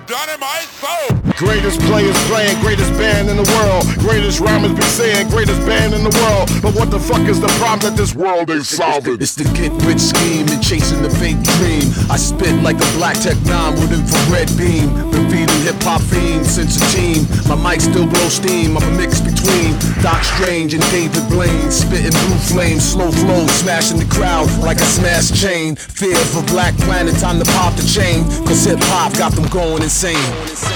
Greatest 1.35 1.81
players 1.81 2.15
playing, 2.29 2.61
greatest 2.61 2.91
band 2.93 3.27
in 3.27 3.37
the 3.37 3.49
world. 3.57 3.83
Greatest 3.97 4.39
rhymers 4.39 4.73
be 4.73 4.83
saying, 4.83 5.27
greatest 5.29 5.59
band 5.65 5.95
in 5.95 6.03
the 6.03 6.13
world. 6.21 6.45
But 6.61 6.75
what 6.77 6.91
the 6.91 6.99
fuck 6.99 7.27
is 7.27 7.41
the 7.41 7.49
problem 7.57 7.79
that 7.81 7.97
this 7.97 8.13
world 8.13 8.51
ain't 8.51 8.65
solving? 8.65 9.17
It's 9.19 9.33
the 9.33 9.45
get 9.57 9.73
rich 9.81 9.99
scheme 9.99 10.45
and 10.47 10.61
chasing 10.61 11.01
the 11.01 11.09
fake 11.09 11.41
dream. 11.57 11.89
I 12.13 12.17
spit 12.21 12.53
like 12.61 12.77
a 12.77 12.89
black 13.01 13.17
tech 13.17 13.35
nine 13.49 13.73
with 13.81 13.97
infrared 13.97 14.53
beam. 14.53 14.93
Been 15.09 15.25
feeding 15.25 15.61
hip 15.65 15.81
hop 15.81 16.01
fiends 16.05 16.53
since 16.53 16.77
a 16.77 16.85
teen. 16.93 17.25
My 17.49 17.57
mic 17.57 17.81
still 17.81 18.05
blow 18.05 18.29
steam. 18.29 18.77
I'm 18.77 18.85
a 18.85 18.93
mix 18.93 19.19
between 19.25 19.73
Doc 20.05 20.21
Strange 20.21 20.77
and 20.77 20.85
David 20.93 21.25
Blaine. 21.33 21.73
Spitting 21.73 22.13
blue 22.13 22.39
flames, 22.45 22.85
slow 22.85 23.09
flow, 23.09 23.41
smashing 23.57 23.97
the 23.97 24.07
crowd 24.13 24.45
like 24.61 24.77
a 24.77 24.87
smash 24.87 25.33
chain. 25.33 25.75
Fear 25.75 26.15
for 26.29 26.45
Black 26.53 26.77
Planet, 26.85 27.17
time 27.17 27.41
to 27.41 27.47
pop 27.57 27.73
the 27.73 27.83
chain. 27.83 28.21
Cause 28.45 28.63
hip 28.69 28.79
hop 28.93 29.17
got 29.17 29.33
them 29.33 29.49
going 29.49 29.81
insane. 29.81 29.94
Smash 29.95 30.75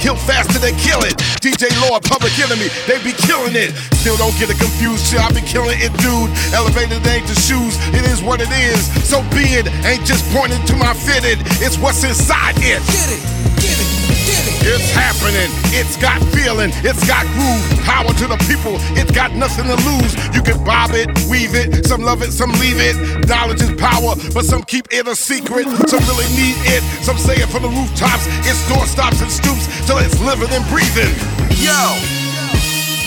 kill 0.00 0.16
faster 0.16 0.58
than 0.58 0.74
kill 0.80 1.04
it. 1.04 1.14
DJ 1.38 1.70
Lord, 1.86 2.02
Public 2.02 2.32
Enemy, 2.40 2.66
they 2.88 2.98
be 3.04 3.12
killing 3.14 3.54
it. 3.54 3.76
Still 4.00 4.16
don't 4.16 4.34
get 4.40 4.50
it 4.50 4.58
confused, 4.58 5.06
shit, 5.06 5.20
I 5.20 5.30
be 5.30 5.44
killing 5.44 5.78
it, 5.78 5.92
dude. 6.02 6.32
Elevated 6.56 7.04
ain't 7.06 7.26
the 7.28 7.36
shoes, 7.36 7.76
it 7.92 8.02
is 8.08 8.22
what 8.22 8.40
it 8.40 8.50
is. 8.50 8.88
So 9.04 9.22
be 9.36 9.44
it, 9.54 9.68
ain't 9.84 10.02
just 10.08 10.24
pointing 10.32 10.62
to 10.66 10.74
my 10.74 10.94
fitted, 10.94 11.38
it's 11.60 11.78
what's 11.78 12.02
inside 12.02 12.56
it. 12.58 12.80
Get 12.88 13.08
it. 13.12 13.22
Get 13.60 13.76
it, 13.78 13.90
get 14.26 14.42
it. 14.48 14.56
It's 14.74 14.90
happening, 14.90 15.51
it's 15.72 15.96
got 15.96 16.20
feeling, 16.36 16.70
it's 16.84 17.00
got 17.08 17.24
groove. 17.32 17.64
Power 17.84 18.12
to 18.12 18.26
the 18.28 18.36
people, 18.44 18.76
it's 18.92 19.10
got 19.10 19.32
nothing 19.32 19.64
to 19.64 19.76
lose. 19.88 20.12
You 20.36 20.42
can 20.44 20.62
bob 20.64 20.92
it, 20.92 21.08
weave 21.32 21.56
it, 21.56 21.86
some 21.86 22.02
love 22.02 22.22
it, 22.22 22.32
some 22.32 22.52
leave 22.60 22.76
it. 22.78 22.94
Knowledge 23.26 23.62
is 23.62 23.72
power, 23.80 24.14
but 24.36 24.44
some 24.44 24.62
keep 24.62 24.92
it 24.92 25.08
a 25.08 25.16
secret. 25.16 25.64
Some 25.88 26.04
really 26.04 26.28
need 26.36 26.56
it, 26.68 26.84
some 27.02 27.16
say 27.16 27.40
it 27.40 27.48
from 27.48 27.64
the 27.64 27.72
rooftops. 27.72 28.28
It's 28.44 28.60
doorstops 28.68 29.24
and 29.24 29.32
stoops 29.32 29.64
till 29.88 29.98
it's 29.98 30.20
living 30.20 30.52
and 30.52 30.64
breathing. 30.68 31.12
Yo, 31.56 31.80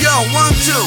yo, 0.01 0.13
one, 0.33 0.53
two. 0.65 0.85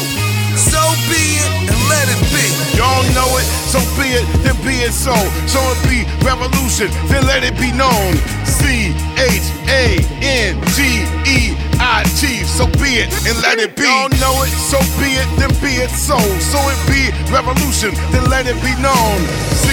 So 0.58 0.82
be 1.06 1.38
it 1.38 1.70
and 1.70 1.80
let 1.86 2.06
it 2.10 2.18
be. 2.34 2.42
Y'all 2.74 3.06
know 3.14 3.30
it, 3.38 3.46
so 3.70 3.78
be 3.94 4.18
it, 4.18 4.26
then 4.42 4.58
be 4.66 4.82
it 4.82 4.92
so. 4.92 5.14
So 5.46 5.62
it 5.62 5.78
be 5.86 6.02
revolution, 6.26 6.90
then 7.06 7.22
let 7.26 7.46
it 7.46 7.54
be 7.54 7.70
known. 7.70 8.18
C 8.42 8.90
H 9.14 9.46
A 9.70 10.02
N 10.20 10.58
G 10.74 11.06
E 11.30 11.67
I 11.80 12.04
T. 12.18 12.44
So 12.44 12.66
be 12.78 13.02
it 13.02 13.10
and 13.26 13.36
let 13.42 13.58
it 13.58 13.76
be. 13.76 13.82
Y'all 13.82 14.08
know 14.20 14.42
it, 14.44 14.52
so 14.52 14.78
be 15.00 15.18
it, 15.18 15.28
then 15.38 15.50
be 15.60 15.80
it 15.82 15.90
so. 15.90 16.18
So 16.38 16.58
it 16.70 16.80
be 16.86 17.10
revolution, 17.32 17.94
then 18.12 18.28
let 18.30 18.46
it 18.46 18.58
be 18.62 18.74
known. 18.82 19.18
C 19.54 19.66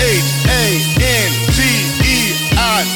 H 0.00 0.24
A 0.48 0.62
N 1.00 1.35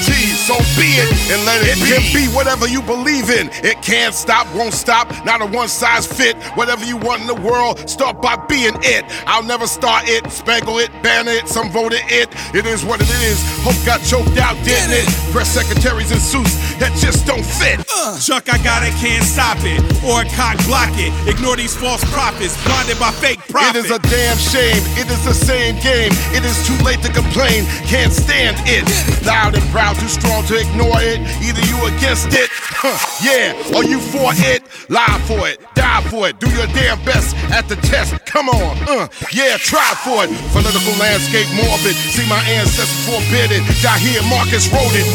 T. 0.04 0.12
So 0.36 0.56
be 0.76 0.98
it 0.98 1.08
and 1.30 1.44
let 1.46 1.62
it, 1.62 1.76
it 1.76 1.80
be. 1.80 1.90
It 1.90 2.02
can 2.02 2.06
be 2.12 2.26
whatever 2.34 2.66
you 2.66 2.82
believe 2.82 3.30
in. 3.30 3.48
It 3.64 3.80
can't 3.82 4.14
stop, 4.14 4.46
won't 4.54 4.74
stop. 4.74 5.08
Not 5.24 5.40
a 5.42 5.46
one 5.46 5.68
size 5.68 6.06
fit. 6.06 6.36
Whatever 6.56 6.84
you 6.84 6.96
want 6.96 7.20
in 7.22 7.26
the 7.26 7.40
world, 7.40 7.88
start 7.88 8.20
by 8.20 8.36
being 8.46 8.74
it. 8.82 9.04
I'll 9.26 9.44
never 9.44 9.66
start 9.66 10.04
it, 10.08 10.30
spangle 10.30 10.78
it, 10.78 10.90
ban 11.02 11.28
it, 11.28 11.48
some 11.48 11.70
voted 11.70 12.00
it. 12.06 12.28
It 12.54 12.66
is 12.66 12.84
what 12.84 13.00
it 13.00 13.10
is. 13.22 13.38
Hope 13.62 13.78
got 13.86 14.02
choked 14.02 14.36
out, 14.38 14.56
didn't 14.64 14.92
it? 14.92 15.06
Press 15.32 15.48
secretaries 15.48 16.10
and 16.10 16.20
suits 16.20 16.56
that 16.78 16.92
just 16.98 17.26
don't 17.26 17.44
fit. 17.44 17.80
Uh. 17.94 18.18
Chuck, 18.18 18.48
I 18.52 18.58
got 18.64 18.82
it, 18.82 18.92
can't 18.98 19.24
stop 19.24 19.58
it. 19.60 19.80
Or 20.02 20.24
cock 20.34 20.56
block 20.66 20.90
it. 20.96 21.12
Ignore 21.28 21.56
these 21.56 21.76
false 21.76 22.02
prophets, 22.10 22.56
blinded 22.64 22.98
by 22.98 23.10
fake 23.12 23.38
It 23.38 23.76
is 23.76 23.86
prophets. 23.86 23.90
a 23.90 23.98
damn 24.10 24.38
shame. 24.38 24.82
It 24.98 25.06
is 25.10 25.22
the 25.24 25.34
same 25.34 25.76
game. 25.80 26.10
It 26.34 26.44
is 26.44 26.56
too 26.66 26.76
late 26.84 27.02
to 27.02 27.12
complain. 27.12 27.64
Can't 27.86 28.12
stand 28.12 28.56
it. 28.66 28.84
Loud 29.24 29.54
and 29.54 29.62
proud, 29.70 29.96
too 29.96 30.08
strong 30.08 30.44
to 30.46 30.58
ignore 30.58 30.98
it. 31.00 31.22
Either 31.42 31.62
you 31.70 31.78
against 31.96 32.34
it, 32.34 32.50
huh, 32.50 32.98
yeah, 33.22 33.54
or 33.74 33.82
you 33.86 33.98
for 33.98 34.34
it. 34.50 34.62
Lie 34.90 35.20
for 35.26 35.48
it, 35.48 35.62
die 35.74 36.02
for 36.10 36.28
it. 36.28 36.38
Do 36.38 36.50
your 36.50 36.66
damn 36.74 36.98
best 37.04 37.34
at 37.54 37.68
the 37.68 37.76
test. 37.86 38.14
Come 38.26 38.48
on, 38.50 38.76
uh, 38.86 39.08
yeah, 39.32 39.56
try 39.56 39.94
for 40.02 40.26
it. 40.26 40.30
Political 40.52 40.94
landscape 40.98 41.46
morbid. 41.54 41.94
See 42.14 42.26
my 42.28 42.42
ancestors 42.46 42.90
forbidden. 43.06 43.62
Jahir 43.78 44.22
Marcus 44.28 44.66
wrote 44.74 44.94
it. 44.94 45.06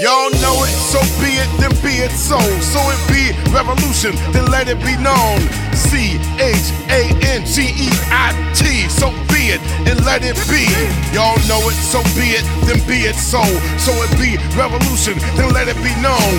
Y'all 0.00 0.32
know 0.40 0.64
it, 0.64 0.72
so 0.72 0.98
be 1.20 1.36
it, 1.38 1.48
then 1.60 1.72
be 1.84 2.00
it 2.00 2.12
so. 2.12 2.40
So 2.60 2.80
it 2.88 3.00
be 3.12 3.30
revolution, 3.52 4.16
then 4.32 4.48
let 4.48 4.68
it 4.68 4.80
be 4.80 4.96
known. 4.96 5.40
C 5.76 6.16
H 6.40 6.72
A 6.88 7.12
N 7.36 7.44
G 7.44 7.68
E 7.68 7.88
I 8.08 8.32
T. 8.56 8.88
So 8.88 9.10
be 9.28 9.52
it 9.52 9.60
and 9.88 10.04
let 10.04 10.22
it 10.24 10.36
be. 10.48 10.64
Y'all 11.12 11.36
know 11.48 11.60
it, 11.68 11.76
so 11.76 12.00
be 12.16 12.38
it, 12.38 12.44
then 12.66 12.80
be 12.88 13.04
it 13.08 13.16
so. 13.16 13.42
So 13.82 13.90
it 14.06 14.14
be 14.14 14.38
revolution, 14.54 15.18
then 15.34 15.50
let 15.52 15.66
it 15.66 15.74
be 15.82 15.90
known. 15.98 16.34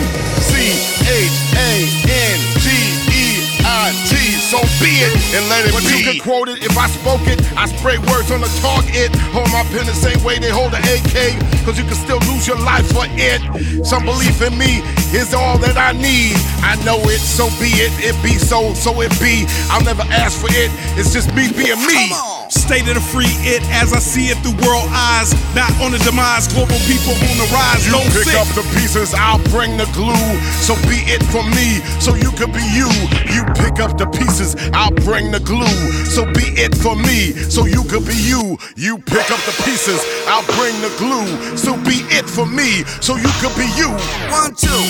C 0.47 0.55
H 1.03 1.35
A 1.59 1.71
N 2.07 2.37
G 2.63 2.71
E 3.11 3.25
I 3.67 3.91
T. 4.07 4.15
So 4.47 4.63
be 4.79 5.03
it 5.03 5.11
and 5.35 5.43
let 5.51 5.65
it 5.67 5.73
But 5.75 5.83
be. 5.83 5.91
you 5.91 6.03
can 6.07 6.19
quote 6.23 6.47
it 6.47 6.63
if 6.63 6.77
I 6.77 6.87
spoke 6.87 7.19
it. 7.27 7.43
I 7.57 7.65
spray 7.67 7.97
words 8.07 8.31
on 8.31 8.39
the 8.39 8.51
target. 8.63 9.11
Hold 9.35 9.51
my 9.51 9.63
pen 9.75 9.85
the 9.85 9.93
same 9.93 10.23
way 10.23 10.39
they 10.39 10.51
hold 10.51 10.71
an 10.73 10.83
AK. 10.87 11.35
Cause 11.65 11.77
you 11.77 11.83
can 11.83 11.95
still 11.99 12.19
lose 12.31 12.47
your 12.47 12.59
life 12.63 12.87
for 12.95 13.03
it. 13.11 13.41
Some 13.85 14.05
belief 14.05 14.41
in 14.41 14.55
me 14.57 14.79
is 15.11 15.33
all 15.33 15.57
that 15.59 15.75
I 15.75 15.91
need. 15.99 16.39
I 16.63 16.79
know 16.85 16.99
it, 17.11 17.19
so 17.19 17.49
be 17.59 17.71
it. 17.83 17.91
It 17.99 18.15
be 18.23 18.39
so, 18.39 18.73
so 18.73 19.01
it 19.01 19.11
be. 19.19 19.43
I'll 19.67 19.83
never 19.83 20.03
ask 20.15 20.39
for 20.39 20.47
it. 20.51 20.71
It's 20.95 21.11
just 21.11 21.27
me 21.35 21.51
being 21.51 21.79
me. 21.87 22.07
State 22.53 22.85
of 22.87 22.93
the 22.93 23.01
free 23.01 23.33
it 23.41 23.65
as 23.73 23.93
I 23.93 23.99
see 23.99 24.29
it 24.29 24.37
through 24.45 24.53
world 24.61 24.85
eyes. 24.93 25.33
Not 25.57 25.73
on 25.81 25.89
the 25.89 25.97
demise, 26.05 26.45
global 26.53 26.77
people 26.85 27.17
on 27.17 27.35
the 27.41 27.49
rise. 27.49 27.81
You 27.81 27.97
Don't 27.97 28.05
pick 28.13 28.29
sit. 28.29 28.37
up 28.37 28.45
the 28.53 28.61
pieces, 28.77 29.13
I'll 29.17 29.41
bring 29.49 29.73
the 29.75 29.89
glue. 29.97 30.29
So 30.61 30.77
be 30.85 31.01
it 31.09 31.25
for 31.33 31.41
me, 31.41 31.81
so 31.97 32.13
you 32.13 32.29
could 32.37 32.53
be 32.53 32.61
you. 32.77 32.89
You 33.33 33.41
pick 33.57 33.81
up 33.81 33.97
the 33.97 34.05
pieces, 34.05 34.53
I'll 34.71 34.93
bring 35.01 35.31
the 35.33 35.41
glue. 35.41 35.81
So 36.05 36.29
be 36.29 36.53
it 36.53 36.77
for 36.77 36.95
me, 36.95 37.33
so 37.49 37.65
you 37.65 37.81
could 37.89 38.05
be 38.05 38.15
you. 38.21 38.57
You 38.77 39.01
pick 39.01 39.33
up 39.33 39.41
the 39.49 39.55
pieces, 39.65 39.97
I'll 40.29 40.45
bring 40.53 40.77
the 40.85 40.93
glue. 41.01 41.57
So 41.57 41.73
be 41.81 42.05
it 42.13 42.29
for 42.29 42.45
me, 42.45 42.85
so 43.01 43.17
you 43.17 43.33
could 43.41 43.57
be 43.57 43.65
you. 43.73 43.89
One, 44.29 44.53
two. 44.53 44.85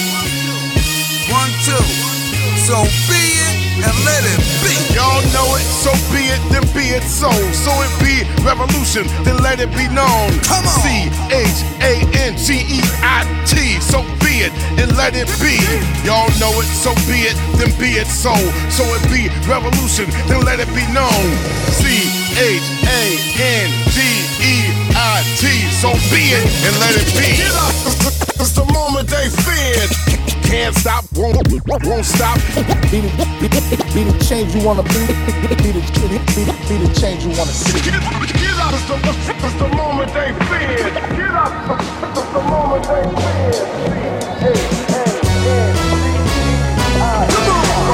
One, 1.32 1.54
two. 1.64 1.84
So 2.68 2.84
be 3.08 3.24
it 3.48 3.63
and 3.84 3.96
let 4.08 4.24
it 4.24 4.40
be. 4.64 4.74
Y'all 4.96 5.24
know 5.36 5.48
it, 5.58 5.66
so 5.66 5.92
be 6.14 6.30
it, 6.32 6.42
then 6.52 6.64
be 6.72 6.96
it 6.96 7.04
so. 7.04 7.32
So 7.52 7.72
it 7.84 7.94
be 8.00 8.24
revolution, 8.46 9.08
then 9.24 9.38
let 9.44 9.60
it 9.60 9.72
be 9.76 9.88
known. 9.92 10.32
Come 10.46 10.64
on. 10.64 10.80
C 10.82 11.10
H 11.32 11.60
A 11.84 11.94
N 12.30 12.38
G 12.38 12.62
E 12.62 12.80
I 13.04 13.26
T. 13.46 13.80
So 13.82 14.02
be 14.22 14.46
it 14.46 14.54
and 14.80 14.96
let 14.96 15.16
it 15.16 15.28
be. 15.42 15.58
Y'all 16.06 16.30
know 16.40 16.54
it, 16.62 16.70
so 16.70 16.94
be 17.10 17.28
it, 17.28 17.38
then 17.58 17.72
be 17.80 18.00
it 18.00 18.08
so. 18.08 18.34
So 18.70 18.84
it 18.96 19.04
be 19.12 19.28
revolution, 19.50 20.08
then 20.28 20.42
let 20.46 20.60
it 20.60 20.70
be 20.72 20.86
known. 20.94 21.26
C 21.74 22.08
H 22.38 22.68
A 22.88 23.04
N 23.38 23.68
G 23.92 23.98
E 24.42 24.56
I 24.96 25.22
T. 25.38 25.50
So 25.82 25.92
be 26.14 26.32
it 26.38 26.46
and 26.66 26.74
let 26.80 26.94
it 26.96 27.10
be. 27.18 27.32
It's 28.40 28.52
the 28.52 28.66
moment 28.74 29.10
they 29.10 29.30
feared. 29.30 30.33
Can't 30.54 30.76
stop, 30.76 31.04
won't, 31.16 31.36
won't 31.68 32.06
stop. 32.06 32.38
Be 32.94 33.02
the, 33.02 33.10
be, 33.42 33.48
the, 33.50 33.58
be 33.90 34.04
the 34.06 34.14
change 34.24 34.54
you 34.54 34.62
wanna 34.62 34.84
be. 34.84 35.02
Be 35.50 35.50
the, 35.50 35.58
be 35.58 35.74
the, 35.74 35.82
be 36.70 36.78
the 36.78 36.94
change 36.94 37.26
you 37.26 37.34
wanna 37.34 37.50
see. 37.50 37.82
Get 37.82 37.98
up. 37.98 38.70
It's 38.72 38.86
the, 38.86 39.02
it's 39.34 39.58
the 39.58 39.68
moment 39.74 40.14
they 40.14 40.30
feared. 40.46 40.94
Get 41.18 41.34
up. 41.34 41.50
It's 42.14 42.30
the 42.30 42.42
moment 42.46 42.86
they 42.86 43.02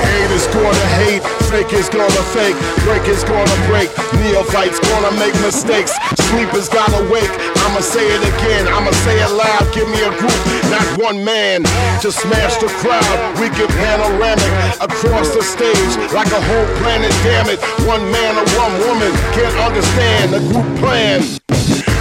Haters 0.03 0.47
gonna 0.51 0.88
hate, 0.99 1.24
fake 1.47 1.72
is 1.72 1.88
gonna 1.88 2.24
fake, 2.36 2.60
break 2.84 3.07
is 3.07 3.24
gonna 3.24 3.68
break, 3.72 3.88
neophytes 4.20 4.80
gonna 4.82 5.16
make 5.18 5.34
mistakes, 5.39 5.95
sleepers 6.28 6.68
gotta 6.68 7.10
wake. 7.10 7.49
I'ma 7.70 7.86
say 7.86 8.01
it 8.01 8.24
again, 8.34 8.67
I'ma 8.67 8.89
say 9.05 9.22
it 9.22 9.30
loud. 9.30 9.61
Give 9.76 9.88
me 9.88 10.01
a 10.01 10.09
group, 10.17 10.34
not 10.74 10.82
one 10.97 11.24
man, 11.24 11.61
to 12.01 12.11
smash 12.11 12.57
the 12.57 12.65
crowd. 12.82 13.17
We 13.38 13.45
get 13.53 13.70
panoramic 13.70 14.82
across 14.82 15.30
the 15.36 15.43
stage 15.43 15.93
like 16.11 16.34
a 16.34 16.41
whole 16.41 16.67
planet. 16.82 17.13
Damn 17.22 17.45
it, 17.45 17.61
one 17.86 18.01
man 18.09 18.41
or 18.41 18.47
one 18.57 18.74
woman 18.89 19.13
can't 19.38 19.55
understand 19.61 20.34
the 20.34 20.41
group 20.49 20.65
plan. 20.82 21.22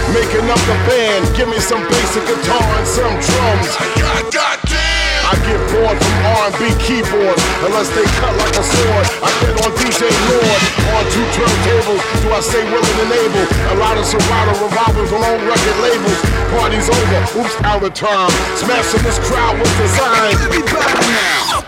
Making 0.09 0.49
up 0.49 0.59
the 0.65 0.77
band, 0.89 1.37
give 1.37 1.47
me 1.47 1.59
some 1.59 1.85
basic 1.85 2.25
guitar 2.25 2.65
and 2.73 2.87
some 2.87 3.13
drums. 3.21 4.98
I 5.29 5.37
get 5.45 5.61
bored 5.69 5.93
from 5.93 6.15
R&B 6.41 6.73
keyboards 6.81 7.43
unless 7.61 7.93
they 7.93 8.01
cut 8.17 8.33
like 8.41 8.55
a 8.57 8.65
sword. 8.65 9.05
I 9.21 9.29
bet 9.37 9.61
on 9.61 9.71
DJ 9.77 10.09
Lord 10.25 10.61
on 10.97 11.05
two 11.13 11.21
turntables. 11.37 12.01
Do 12.25 12.33
I 12.33 12.41
say 12.41 12.65
willing 12.65 12.97
and 12.97 13.13
able? 13.13 13.45
A 13.69 13.75
lot 13.77 13.93
of 14.01 14.05
Serato 14.09 14.57
revolvers 14.57 15.13
on 15.13 15.37
record 15.45 15.77
labels. 15.85 16.17
Party's 16.49 16.89
over. 16.89 17.45
Oops, 17.45 17.55
out 17.61 17.83
of 17.83 17.93
time. 17.93 18.31
Smashing 18.57 19.03
this 19.05 19.19
crowd 19.29 19.53
with 19.61 19.69
design. 19.77 20.33
Everybody 20.49 21.05
now. 21.13 21.58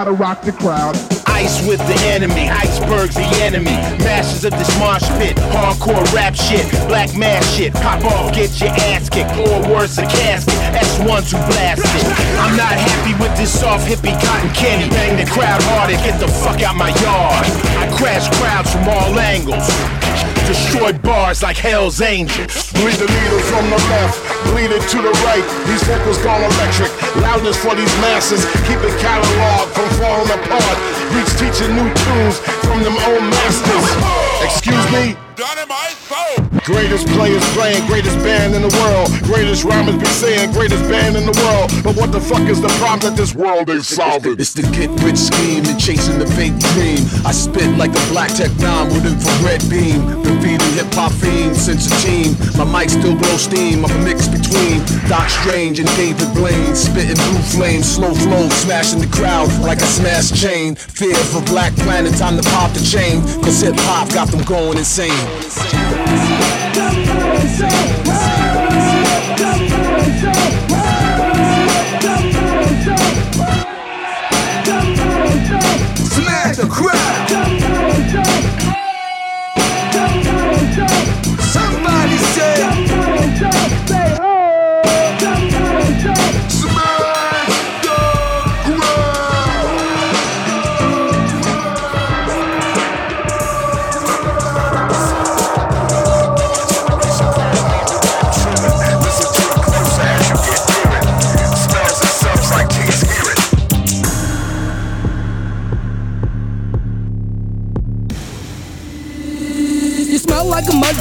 How 0.00 0.04
to 0.04 0.12
rock 0.12 0.40
the 0.40 0.52
crowd. 0.52 0.96
Ice 1.26 1.60
with 1.68 1.76
the 1.84 1.98
enemy, 2.08 2.48
icebergs 2.48 3.16
the 3.16 3.28
enemy. 3.44 3.76
Masters 4.00 4.46
of 4.46 4.52
this 4.56 4.72
mosh 4.78 5.04
pit, 5.20 5.36
hardcore 5.52 6.00
rap 6.14 6.34
shit, 6.34 6.64
black 6.88 7.14
mass 7.14 7.44
shit. 7.52 7.74
Pop 7.74 8.02
off, 8.06 8.34
get 8.34 8.48
your 8.62 8.70
ass 8.96 9.10
kicked, 9.10 9.36
or 9.36 9.60
worse, 9.68 9.98
a 9.98 10.06
casket. 10.08 10.54
S1 10.72 11.28
to 11.28 11.36
blast 11.52 11.84
it. 11.84 12.06
I'm 12.40 12.56
not 12.56 12.72
happy 12.72 13.12
with 13.22 13.36
this 13.36 13.52
soft 13.52 13.86
hippie 13.86 14.16
cotton 14.24 14.48
candy. 14.54 14.88
Bang 14.88 15.22
the 15.22 15.30
crowd 15.30 15.60
hard 15.64 15.92
and 15.92 16.02
get 16.02 16.18
the 16.18 16.28
fuck 16.28 16.62
out 16.62 16.76
my 16.76 16.88
yard. 17.04 17.44
I 17.76 17.94
crash 17.94 18.24
crowds 18.40 18.72
from 18.72 18.88
all 18.88 19.18
angles. 19.20 19.68
Destroy 20.50 20.92
bars 20.94 21.44
like 21.44 21.56
Hell's 21.56 22.00
Angels. 22.00 22.72
Bleed 22.72 22.98
the 22.98 23.06
needle 23.06 23.38
from 23.38 23.70
the 23.70 23.78
left, 23.86 24.18
bleed 24.50 24.72
it 24.72 24.82
to 24.90 24.98
the 24.98 25.14
right. 25.22 25.46
These 25.68 25.84
vocals 25.84 26.18
gone 26.18 26.42
electric. 26.42 26.90
Loudness 27.22 27.56
for 27.56 27.76
these 27.76 27.94
masses, 28.02 28.44
keep 28.66 28.82
the 28.82 28.90
catalog 28.98 29.68
from 29.70 29.88
falling 30.02 30.26
apart. 30.26 30.78
Reach 31.14 31.30
teaching 31.38 31.70
new 31.76 31.86
tunes 31.94 32.38
from 32.66 32.82
them 32.82 32.98
old 32.98 33.22
masters. 33.30 34.29
Excuse 34.42 34.92
me? 34.92 35.16
Greatest 36.64 37.06
players 37.08 37.42
playing, 37.54 37.84
greatest 37.86 38.16
band 38.18 38.54
in 38.54 38.62
the 38.62 38.70
world. 38.78 39.08
Greatest 39.24 39.64
rhymers 39.64 39.96
be 39.96 40.06
saying, 40.06 40.52
greatest 40.52 40.84
band 40.88 41.16
in 41.16 41.24
the 41.26 41.34
world. 41.42 41.72
But 41.82 41.96
what 41.96 42.12
the 42.12 42.20
fuck 42.20 42.46
is 42.46 42.60
the 42.60 42.68
problem 42.78 43.00
that 43.10 43.16
this 43.16 43.34
world 43.34 43.70
ain't 43.70 43.84
solving? 43.84 44.38
It's 44.38 44.52
the 44.52 44.62
get 44.70 44.92
rich 45.02 45.18
scheme 45.18 45.64
and 45.66 45.80
chasing 45.80 46.18
the 46.18 46.28
fake 46.28 46.54
dream. 46.76 47.02
I 47.26 47.32
spit 47.32 47.74
like 47.76 47.90
a 47.90 48.04
black 48.12 48.30
tech 48.30 48.52
nine 48.62 48.88
with 48.92 49.02
infrared 49.08 49.64
beam. 49.66 50.22
Been 50.22 50.38
feeding 50.38 50.72
hip 50.78 50.92
hop 50.94 51.10
fiends 51.10 51.58
since 51.58 51.90
a 51.90 51.94
teen. 52.06 52.38
My 52.54 52.68
mic 52.68 52.90
still 52.90 53.16
blow 53.16 53.36
steam. 53.40 53.84
I'm 53.84 53.90
a 53.90 54.00
mix 54.04 54.28
between 54.28 54.84
Doc 55.10 55.26
Strange 55.26 55.80
and 55.80 55.88
David 55.98 56.30
Blaine. 56.38 56.76
Spitting 56.76 57.18
blue 57.18 57.42
flames, 57.50 57.88
slow 57.88 58.14
flow, 58.14 58.46
smashing 58.62 59.00
the 59.00 59.10
crowd 59.10 59.50
like 59.66 59.82
a 59.82 59.90
smash 59.90 60.30
chain. 60.30 60.76
Fear 60.76 61.18
for 61.34 61.42
Black 61.50 61.74
Planet, 61.82 62.14
time 62.14 62.38
to 62.38 62.46
pop 62.54 62.70
the 62.76 62.84
chain. 62.84 63.24
Cause 63.42 63.58
hip 63.58 63.74
hop 63.90 64.06
got 64.14 64.29
them 64.30 64.42
going 64.44 64.78
insane. 64.78 65.10
Smash 75.96 76.56
the 76.56 76.66
crowd. 76.70 76.99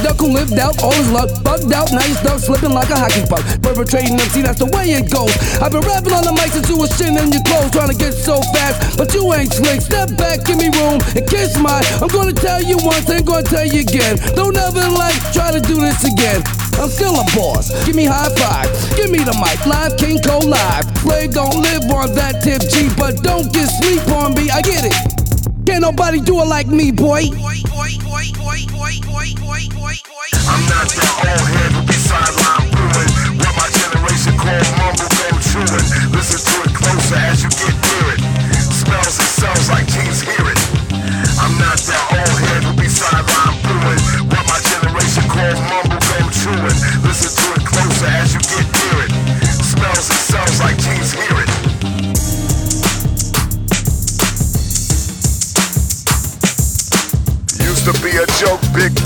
Duck 0.04 0.20
who 0.20 0.32
lived 0.32 0.58
out 0.58 0.82
all 0.84 0.94
his 0.94 1.12
luck. 1.12 1.30
Bugged 1.44 1.72
out, 1.74 1.92
now 1.92 2.04
you 2.06 2.16
stuck 2.16 2.40
slipping 2.40 2.72
like 2.72 2.90
a 2.90 2.98
hockey 2.98 3.24
puck. 3.28 3.44
Perpetrating 3.62 4.20
MC, 4.20 4.42
that's 4.42 4.60
the 4.60 4.70
way 4.72 4.92
it 4.96 5.12
goes. 5.12 5.32
I've 5.60 5.72
been 5.72 5.84
rapping 5.86 6.14
on 6.14 6.24
the 6.24 6.34
mic 6.34 6.52
since 6.52 6.70
you 6.70 6.78
was 6.78 6.92
shitting 6.96 7.20
in 7.20 7.32
your 7.32 7.44
clothes, 7.44 7.72
trying 7.72 7.92
to 7.92 7.98
get 7.98 8.14
so 8.14 8.42
fast, 8.56 8.98
but 8.98 9.14
you 9.14 9.24
ain't 9.34 9.52
slick. 9.52 9.82
Step 9.82 10.16
back, 10.18 10.46
give 10.46 10.58
me 10.58 10.72
room, 10.80 11.00
and 11.16 11.24
kiss 11.28 11.58
my. 11.60 11.80
I'm 12.02 12.10
gonna 12.10 12.34
tell 12.34 12.62
you 12.62 12.78
once, 12.84 13.10
ain't 13.10 13.26
gonna 13.26 13.44
tell 13.44 13.66
you 13.66 13.82
again. 13.82 14.18
Don't 14.36 14.56
ever 14.56 14.86
like 14.90 15.20
try 15.32 15.52
to 15.52 15.62
do 15.62 15.80
this 15.80 16.04
again. 16.06 16.44
I'm 16.80 16.90
still 16.90 17.16
a 17.20 17.26
boss. 17.36 17.72
Give 17.86 17.96
me 17.96 18.06
high 18.06 18.32
five. 18.40 18.72
Give 18.96 19.12
me 19.12 19.20
the 19.20 19.36
mic. 19.36 19.60
Live 19.68 19.98
King 19.98 20.22
Cole 20.22 20.48
live. 20.48 20.86
Slave 21.04 21.34
don't 21.34 21.62
live 21.62 21.84
on 21.92 22.16
that 22.16 22.40
tip 22.42 22.64
G, 22.72 22.88
but 22.96 23.22
don't 23.22 23.52
get 23.52 23.68
sleep 23.68 24.08
on 24.16 24.34
me. 24.34 24.50
I 24.50 24.62
get 24.62 24.86
it. 24.88 24.96
Can't 25.66 25.82
nobody 25.82 26.22
do 26.22 26.40
it 26.42 26.48
like 26.48 26.68
me, 26.68 26.92
boy. 26.92 27.30
I'm 29.80 30.64
not 30.68 30.92
that 30.92 31.12
old 31.24 31.48
head 31.56 31.72
who 31.72 31.82
be 31.88 31.96
sideline 31.96 32.68
booing. 32.68 33.40
What 33.40 33.54
my 33.56 33.68
generation 33.72 34.36
call 34.36 34.60
mumble 34.76 35.08
chewing. 35.40 36.12
Listen 36.12 36.40
to 36.44 36.56
it 36.68 36.76
closer 36.76 37.16
as 37.16 37.44
you 37.44 37.50
get 37.56 37.72
near 37.80 38.08
it. 38.12 38.20
Smells 38.60 39.16
and 39.16 39.32
sounds 39.40 39.70
like 39.72 39.88
teens 39.88 40.20
hear 40.20 40.52
it. 40.52 40.60
I'm 41.40 41.56
not 41.64 41.80
that 41.80 42.04
old 42.12 42.40
head 42.44 42.79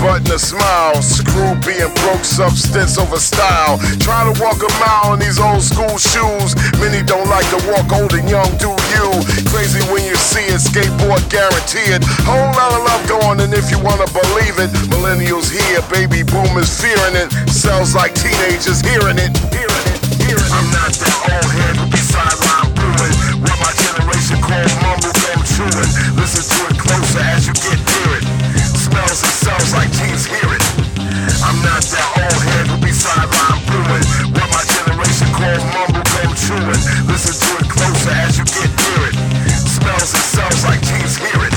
big 0.04 0.28
a 0.28 0.38
smile. 0.38 1.00
Screw 1.00 1.56
being 1.64 1.92
broke, 2.04 2.24
substance 2.24 2.98
over 2.98 3.16
style. 3.16 3.78
Trying 4.04 4.28
to 4.28 4.36
walk 4.42 4.60
a 4.60 4.70
mile 4.76 5.14
in 5.14 5.20
these 5.20 5.40
old 5.40 5.62
school 5.62 5.96
shoes. 5.96 6.52
Many 6.76 7.00
don't 7.02 7.28
like 7.28 7.48
to 7.56 7.60
walk 7.72 7.88
old 7.92 8.12
and 8.12 8.28
young, 8.28 8.50
do 8.60 8.76
you? 8.92 9.08
Crazy 9.48 9.80
when 9.88 10.04
you 10.04 10.16
see 10.16 10.44
it, 10.52 10.60
skateboard 10.60 11.24
guaranteed. 11.32 12.04
Whole 12.28 12.52
lot 12.52 12.76
of 12.76 12.82
love 12.84 13.04
going, 13.08 13.40
and 13.40 13.54
if 13.54 13.70
you 13.70 13.80
wanna 13.80 14.06
believe 14.12 14.60
it, 14.60 14.70
millennials 14.92 15.48
here, 15.48 15.80
baby 15.88 16.22
boomers 16.22 16.68
fearing 16.68 17.16
it. 17.16 17.32
Sounds 17.48 17.94
like 17.94 18.12
teenagers 18.14 18.84
hearing 18.84 19.16
it. 19.16 19.32
Hearing 19.48 19.86
it, 19.88 20.00
hearing 20.20 20.52
it. 20.52 20.52
I'm 20.52 20.68
not 20.76 20.92
that 20.92 21.16
old 21.32 21.48
head 21.48 21.74
who 21.80 21.86
be 21.88 22.00
sideline 22.02 22.70
booing. 22.76 23.16
What 23.40 23.56
my 23.56 23.72
generation 23.72 24.38
call 24.44 24.68
mumble 24.84 25.14
gum 25.24 25.40
chewing. 25.48 25.90
Listen 26.18 26.44
to 26.44 26.58
it 26.68 26.78
closer 26.78 27.24
as 27.24 27.46
you 27.48 27.54
get. 27.54 27.83
Smells 29.14 29.30
and 29.30 29.46
sounds 29.46 29.72
like 29.74 29.90
teens 29.94 30.26
hear 30.26 30.50
it. 30.50 30.64
I'm 31.46 31.62
not 31.62 31.86
that 31.86 32.08
old 32.18 32.40
head 32.50 32.66
who 32.66 32.82
be 32.82 32.90
sideline 32.90 33.62
brewing. 33.70 34.02
What 34.34 34.48
my 34.50 34.58
generation 34.66 35.30
call 35.30 35.54
mumble 35.70 36.02
gum 36.02 36.34
chewing. 36.34 36.82
Listen 37.06 37.38
to 37.38 37.50
it 37.62 37.68
closer 37.70 38.10
as 38.10 38.38
you 38.38 38.44
get 38.44 38.70
near 38.74 39.02
it. 39.06 39.14
Smells 39.54 40.10
and 40.18 40.26
sounds 40.34 40.66
like 40.66 40.82
teens 40.82 41.14
hear 41.14 41.46
it. 41.46 41.54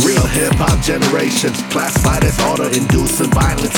Real 0.00 0.26
hip 0.32 0.56
hop 0.56 0.80
generations 0.80 1.60
classified 1.68 2.24
as 2.24 2.40
auto 2.40 2.72
inducing 2.72 3.28
violence. 3.36 3.76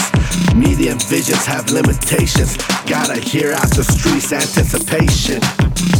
Media 0.54 0.94
visions 1.10 1.44
have 1.46 1.68
limitations. 1.70 2.56
Gotta 2.86 3.18
hear 3.18 3.54
out 3.54 3.74
the 3.74 3.82
streets 3.82 4.30
anticipation. 4.32 5.42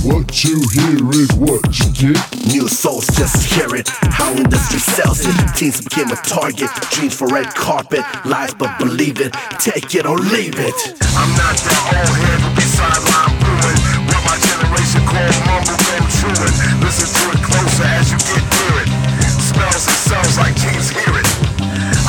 What 0.03 0.43
you 0.43 0.59
hear 0.75 0.99
is 1.15 1.31
what 1.39 1.63
you 1.79 1.87
get. 1.95 2.19
New 2.51 2.67
souls 2.67 3.07
just 3.15 3.47
hear 3.47 3.71
it. 3.71 3.87
How 4.11 4.35
industry 4.35 4.81
sells 4.81 5.23
it. 5.23 5.31
Teens 5.55 5.81
became 5.81 6.11
a 6.11 6.19
target. 6.27 6.71
Dreams 6.91 7.15
for 7.15 7.29
red 7.29 7.47
carpet. 7.55 8.03
Lies 8.27 8.53
but 8.53 8.77
believe 8.81 9.21
it. 9.21 9.31
Take 9.63 9.95
it 9.95 10.05
or 10.05 10.19
leave 10.19 10.59
it. 10.59 10.75
I'm 11.15 11.31
not 11.39 11.55
that 11.55 11.83
old 11.95 12.17
head 12.19 12.41
who 12.43 12.51
be 12.51 12.67
sideline 12.67 13.31
brewing. 13.47 13.79
What 14.11 14.23
my 14.27 14.35
generation 14.43 15.07
call 15.07 15.31
mumble 15.47 15.79
gum 15.87 16.03
chewing. 16.19 16.55
Listen 16.83 17.07
to 17.07 17.25
it 17.39 17.41
closer 17.47 17.87
as 17.87 18.11
you 18.11 18.19
get 18.27 18.43
near 18.43 18.75
it. 18.83 18.91
Smells 19.39 19.87
and 19.87 20.01
sounds 20.03 20.35
like 20.35 20.59
teens 20.59 20.91
hear 20.91 21.15
it. 21.15 21.31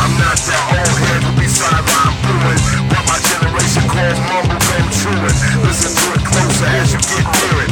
I'm 0.01 0.17
not 0.17 0.41
that 0.49 0.63
old 0.81 0.97
head 0.97 1.21
who 1.29 1.31
be 1.37 1.45
sideline 1.45 2.17
brewing. 2.25 2.61
What 2.89 3.05
my 3.05 3.21
generation 3.21 3.85
call 3.85 4.13
mumble 4.33 4.57
gum 4.65 4.85
chewing. 4.97 5.37
Listen 5.61 5.92
closer 6.33 6.65
as 6.65 6.93
you 6.93 6.99
get 6.99 7.25
near 7.45 7.57
it. 7.63 7.69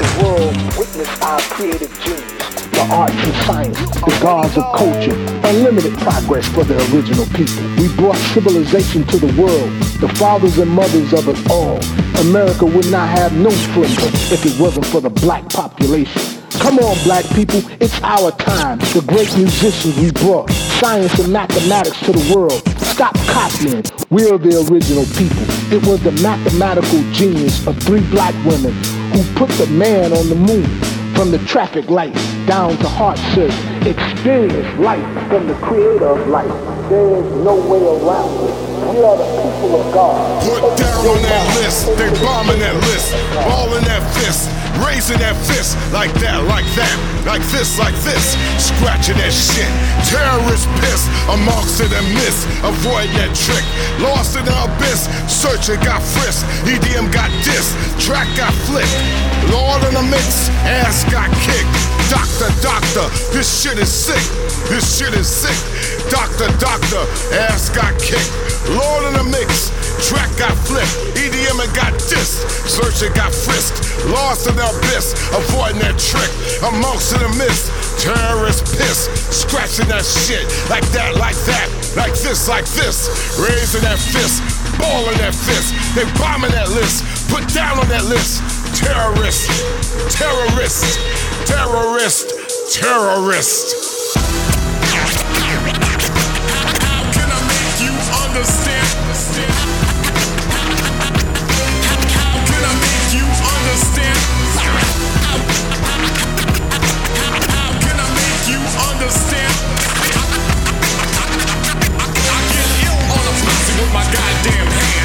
The 0.00 0.10
world 0.22 0.54
witnessed 0.78 1.22
our 1.22 1.40
creative 1.54 1.92
genius, 2.00 2.70
the 2.70 2.86
arts 2.90 3.14
and 3.14 3.36
science, 3.46 3.78
the 3.78 4.18
gods 4.22 4.56
of 4.56 4.64
culture, 4.76 5.16
unlimited 5.48 5.94
progress 5.98 6.46
for 6.48 6.64
the 6.64 6.76
original 6.92 7.26
people. 7.34 7.62
We 7.76 7.94
brought 7.96 8.16
civilization 8.34 9.04
to 9.08 9.16
the 9.18 9.32
world, 9.40 9.70
the 10.00 10.08
fathers 10.16 10.58
and 10.58 10.70
mothers 10.70 11.12
of 11.12 11.28
it 11.28 11.38
all. 11.50 11.80
America 12.20 12.64
would 12.66 12.90
not 12.90 13.08
have 13.08 13.32
no 13.32 13.50
splendor 13.50 14.10
if 14.34 14.44
it 14.46 14.60
wasn't 14.60 14.86
for 14.86 15.00
the 15.00 15.10
black 15.10 15.48
population. 15.48 16.22
Come 16.60 16.78
on, 16.78 16.96
black 17.04 17.24
people, 17.34 17.62
it's 17.80 18.00
our 18.02 18.30
time. 18.32 18.78
The 18.92 19.02
great 19.06 19.34
musicians 19.36 19.96
we 19.98 20.12
brought, 20.12 20.50
science 20.78 21.18
and 21.18 21.32
mathematics 21.32 21.98
to 22.00 22.12
the 22.12 22.34
world. 22.34 22.62
Stop 23.00 23.16
copying. 23.28 23.82
We're 24.10 24.36
the 24.36 24.60
original 24.68 25.06
people. 25.16 25.46
It 25.72 25.80
was 25.86 26.02
the 26.02 26.12
mathematical 26.20 27.00
genius 27.12 27.66
of 27.66 27.78
three 27.78 28.02
black 28.10 28.34
women 28.44 28.74
who 29.14 29.24
put 29.36 29.48
the 29.52 29.66
man 29.68 30.12
on 30.12 30.28
the 30.28 30.34
moon. 30.34 30.66
From 31.14 31.30
the 31.30 31.38
traffic 31.46 31.88
lights 31.88 32.22
down 32.44 32.76
to 32.76 32.88
heart 32.90 33.16
surgery. 33.32 33.88
Experience 33.88 34.78
life 34.78 35.28
from 35.30 35.46
the 35.46 35.54
creator 35.62 36.08
of 36.08 36.28
life. 36.28 36.52
There 36.90 37.16
is 37.16 37.24
no 37.42 37.56
way 37.56 37.80
around 37.80 38.50
it. 38.50 38.69
Are 38.90 39.16
the 39.16 39.22
people 39.22 39.78
of 39.78 39.94
God. 39.94 40.18
Put 40.42 40.66
down 40.74 41.06
on 41.06 41.22
that 41.22 41.46
list, 41.62 41.86
they 41.94 42.10
bombing 42.18 42.58
that 42.58 42.74
list, 42.90 43.14
balling 43.46 43.86
that 43.86 44.02
fist, 44.18 44.50
raising 44.82 45.22
that 45.22 45.38
fist 45.46 45.78
like 45.94 46.10
that, 46.18 46.42
like 46.50 46.66
that, 46.74 46.90
like 47.22 47.38
this, 47.54 47.78
like 47.78 47.94
this, 48.02 48.34
scratching 48.58 49.14
that 49.22 49.30
shit. 49.30 49.70
Terrorist 50.10 50.66
piss 50.82 51.06
amongst 51.30 51.78
it 51.78 51.94
and 51.94 52.02
miss, 52.18 52.42
avoid 52.66 53.06
that 53.14 53.30
trick. 53.30 53.62
Lost 54.02 54.34
in 54.34 54.42
the 54.42 54.58
abyss, 54.58 55.06
searching 55.30 55.78
got 55.86 56.02
frisked, 56.02 56.42
EDM 56.66 57.14
got 57.14 57.30
dissed, 57.46 57.78
track 58.02 58.26
got 58.34 58.50
flipped. 58.66 58.90
Lord 59.54 59.86
in 59.86 59.94
the 59.94 60.06
mix, 60.10 60.50
ass 60.66 61.06
got 61.14 61.30
kicked. 61.46 61.70
Doctor, 62.10 62.50
doctor, 62.58 63.06
this 63.30 63.46
shit 63.46 63.78
is 63.78 63.86
sick. 63.86 64.18
This 64.66 64.98
shit 64.98 65.14
is 65.14 65.30
sick. 65.30 65.54
Doctor, 66.10 66.50
doctor, 66.58 67.06
ass 67.38 67.70
got 67.70 67.94
kicked. 68.02 68.49
Lord 68.68 69.08
in 69.08 69.14
the 69.16 69.24
mix, 69.24 69.72
track 70.08 70.28
got 70.36 70.52
flipped. 70.68 70.92
EDM 71.16 71.56
and 71.56 71.72
got 71.74 71.92
dissed. 72.10 72.44
Searching 72.68 73.12
got 73.14 73.32
frisked. 73.32 73.80
Lost 74.12 74.48
in 74.48 74.56
the 74.56 74.64
abyss, 74.64 75.12
avoiding 75.32 75.80
that 75.80 75.96
trick. 75.96 76.30
Amongst 76.60 77.12
in 77.14 77.20
the 77.20 77.32
mist, 77.40 77.72
terrorist 78.00 78.64
piss. 78.76 79.08
Scratching 79.32 79.88
that 79.88 80.04
shit 80.04 80.44
like 80.68 80.84
that, 80.92 81.16
like 81.16 81.36
that, 81.48 81.68
like 81.96 82.14
this, 82.20 82.48
like 82.48 82.66
this. 82.76 83.08
Raising 83.40 83.82
that 83.82 83.98
fist, 83.98 84.44
balling 84.78 85.16
that 85.18 85.34
fist. 85.34 85.72
They 85.94 86.04
bombing 86.20 86.52
that 86.52 86.68
list. 86.70 87.04
Put 87.30 87.48
down 87.52 87.78
on 87.78 87.88
that 87.88 88.04
list. 88.04 88.42
Terrorist, 88.76 89.50
terrorist, 90.12 90.98
terrorist, 91.46 92.32
terrorist. 92.72 93.99
How 98.30 98.36
can 102.46 102.62
I 102.62 102.74
make 102.78 103.10
you 103.12 103.26
understand? 103.26 104.18
How 107.50 107.72
can 107.82 107.96
I 107.98 108.08
make 108.14 108.44
you 108.46 108.60
understand? 108.88 109.54
I 111.98 112.38
get 112.54 112.70
ill 112.86 113.02
on 113.18 113.24
a 113.26 113.34
with 113.80 113.92
my 113.92 114.04
goddamn 114.12 114.66
hands. 114.66 114.99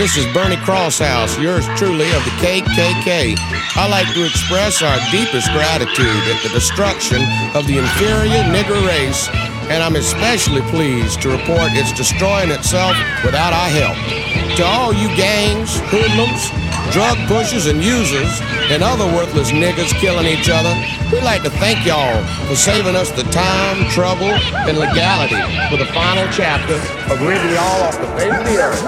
This 0.00 0.16
is 0.16 0.24
Bernie 0.32 0.56
Crosshouse, 0.56 1.36
yours 1.38 1.68
truly 1.76 2.08
of 2.16 2.24
the 2.24 2.32
KKK. 2.40 3.36
I 3.76 3.86
like 3.86 4.08
to 4.14 4.24
express 4.24 4.80
our 4.80 4.96
deepest 5.12 5.52
gratitude 5.52 6.24
at 6.24 6.42
the 6.42 6.48
destruction 6.48 7.20
of 7.52 7.66
the 7.66 7.76
inferior 7.76 8.40
nigger 8.48 8.80
race, 8.88 9.28
and 9.68 9.82
I'm 9.82 9.96
especially 9.96 10.62
pleased 10.72 11.20
to 11.20 11.28
report 11.28 11.76
it's 11.76 11.92
destroying 11.92 12.48
itself 12.50 12.96
without 13.22 13.52
our 13.52 13.68
help. 13.68 14.56
To 14.56 14.64
all 14.64 14.94
you 14.94 15.08
gangs, 15.20 15.76
hoodlums, 15.92 16.48
drug 16.96 17.18
pushers 17.28 17.66
and 17.66 17.84
users, 17.84 18.40
and 18.72 18.82
other 18.82 19.04
worthless 19.04 19.50
niggas 19.50 19.92
killing 20.00 20.24
each 20.24 20.48
other, 20.48 20.72
we'd 21.12 21.22
like 21.22 21.42
to 21.42 21.50
thank 21.50 21.86
y'all 21.86 22.24
for 22.46 22.56
saving 22.56 22.94
us 22.94 23.10
the 23.10 23.24
time, 23.24 23.88
trouble, 23.90 24.30
and 24.68 24.78
legality 24.78 25.36
for 25.68 25.76
the 25.76 25.86
final 25.92 26.26
chapter 26.32 26.74
of 27.12 27.20
ridding 27.20 27.50
y'all 27.50 27.82
off 27.82 27.98
the 27.98 28.06
face 28.18 28.32
of 28.32 28.44
the 28.44 28.56
earth. 28.62 28.84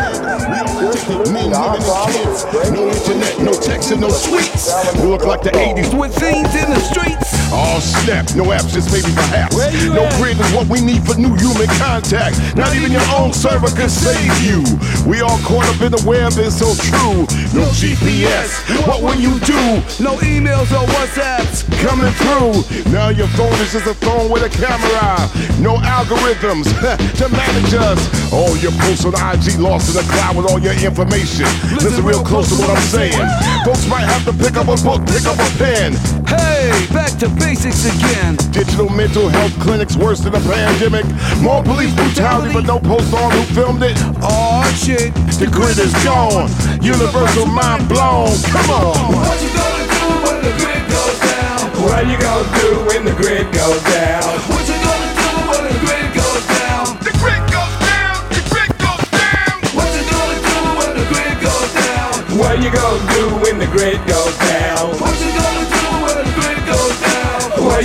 Men, 1.33 1.51
women, 1.51 1.83
kids. 2.13 2.45
No 2.71 2.89
internet, 2.89 3.39
no 3.41 3.53
texting, 3.53 4.01
no 4.01 4.09
sweets. 4.09 4.73
We 5.01 5.09
look 5.09 5.25
like 5.25 5.43
the 5.43 5.51
80s 5.51 5.99
with 5.99 6.15
scenes 6.15 6.55
in 6.55 6.71
the 6.71 6.81
streets. 6.81 7.42
Oh 7.55 7.81
snap, 7.81 8.25
no 8.35 8.49
apps, 8.49 8.73
just 8.73 8.89
maybe 8.89 9.13
perhaps. 9.13 9.55
No 9.93 10.09
grid 10.17 10.41
is 10.41 10.53
what 10.57 10.67
we 10.69 10.81
need 10.81 11.05
for 11.05 11.15
new 11.21 11.37
human 11.37 11.69
contact. 11.77 12.41
Not 12.57 12.75
even 12.75 12.91
your 12.91 13.05
own 13.13 13.33
server 13.33 13.69
can 13.69 13.91
save 13.93 14.33
you. 14.41 14.65
We 15.05 15.21
all 15.21 15.37
caught 15.45 15.69
up 15.69 15.81
in 15.85 15.93
the 15.93 16.03
web, 16.09 16.33
it's 16.41 16.57
so 16.57 16.73
true. 16.81 17.29
No 17.53 17.69
GPS, 17.77 18.57
what 18.89 19.03
will 19.05 19.21
you 19.21 19.37
do? 19.45 19.61
No 20.01 20.17
emails 20.25 20.73
or 20.73 20.89
WhatsApps 20.97 21.69
coming 21.85 22.09
through. 22.25 22.65
Now 22.91 23.11
your 23.11 23.29
phone 23.37 23.53
is 23.61 23.73
just 23.73 23.87
a 23.87 23.95
phone 24.01 24.31
with 24.31 24.49
a 24.49 24.53
camera. 24.53 25.21
No 25.61 25.77
algorithms 25.77 26.73
to 27.21 27.29
manage 27.29 27.75
us. 27.75 28.01
All 28.33 28.57
your 28.57 28.73
posts 28.81 29.05
on 29.05 29.13
IG 29.13 29.61
lost 29.61 29.93
in 29.93 30.01
the 30.01 30.07
cloud 30.09 30.37
with 30.37 30.49
all 30.49 30.59
your 30.59 30.73
information. 30.73 31.45
Listen 31.85 32.05
real 32.05 32.25
close 32.25 32.49
to 32.49 32.57
what 32.57 32.71
I'm 32.71 32.83
saying. 32.89 33.29
Folks 33.65 33.87
might 33.89 34.09
have 34.09 34.25
to 34.25 34.33
pick 34.33 34.57
up 34.57 34.73
a 34.73 34.81
book, 34.81 35.05
pick 35.05 35.27
up 35.29 35.37
a 35.37 35.49
pen. 35.61 35.93
Hey, 36.25 36.73
back 36.93 37.13
to 37.21 37.29
basics 37.43 37.85
again. 37.85 38.37
Digital 38.51 38.89
mental 38.89 39.29
health 39.29 39.53
clinics 39.61 39.97
worse 39.97 40.21
than 40.21 40.35
a 40.35 40.41
pandemic. 40.41 41.05
More 41.41 41.63
police 41.63 41.95
brutality, 41.95 42.55
but 42.55 42.65
no 42.65 42.79
post 42.79 43.13
on 43.15 43.31
who 43.33 43.43
filmed 43.55 43.83
it. 43.83 43.97
Oh 44.23 44.63
shit, 44.79 45.15
the 45.43 45.49
grid 45.51 45.79
is 45.79 45.93
gone. 46.05 46.49
Universal 46.81 47.47
mind 47.47 47.89
blown. 47.89 48.31
Come 48.55 48.71
on. 48.71 48.95
What 49.15 49.43
you 49.43 49.51
gonna 49.51 49.87
do 49.91 50.07
when 50.25 50.39
the 50.47 50.53
grid 50.63 50.83
goes 50.87 51.19
down? 51.19 51.61
What 51.83 52.07
you 52.07 52.19
gonna 52.19 52.59
do 52.63 52.69
when 52.87 53.05
the 53.05 53.15
grid 53.19 53.47
goes 53.53 53.83
down? 53.91 54.23
What 54.47 54.65
you 54.71 54.79
gonna 54.79 55.11
do 55.19 55.31
when 55.51 55.63
the 55.67 55.77
grid 55.83 56.09
goes 56.15 56.45
down? 56.47 56.85
The 57.03 57.13
grid 57.19 57.43
goes 57.51 57.75
down. 57.83 58.17
The 58.31 58.43
grid 58.51 58.73
goes 58.79 59.05
down. 59.11 59.55
What 59.75 59.89
you 59.91 60.03
gonna 60.07 60.39
do 60.47 60.59
when 60.79 60.91
the 60.95 61.07
grid 61.11 61.37
goes 61.43 61.71
down? 61.75 62.13
What 62.39 62.55
you 62.63 62.71
gonna 62.71 63.13
do 63.17 63.25
when 63.43 63.59
the 63.59 63.67
grid 63.75 64.01
goes 64.07 64.37
down? 64.39 65.62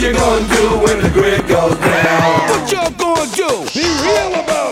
You 0.02 0.14
gonna 0.14 0.48
do 0.48 0.78
when 0.86 1.02
the 1.02 1.10
grid 1.10 1.48
goes 1.48 1.76
down? 1.78 2.50
What 2.50 2.72
y'all 2.72 2.92
gonna 2.92 3.26
do? 3.36 3.50
Be 3.74 3.86
real 4.04 4.40
about 4.42 4.64
it. 4.64 4.67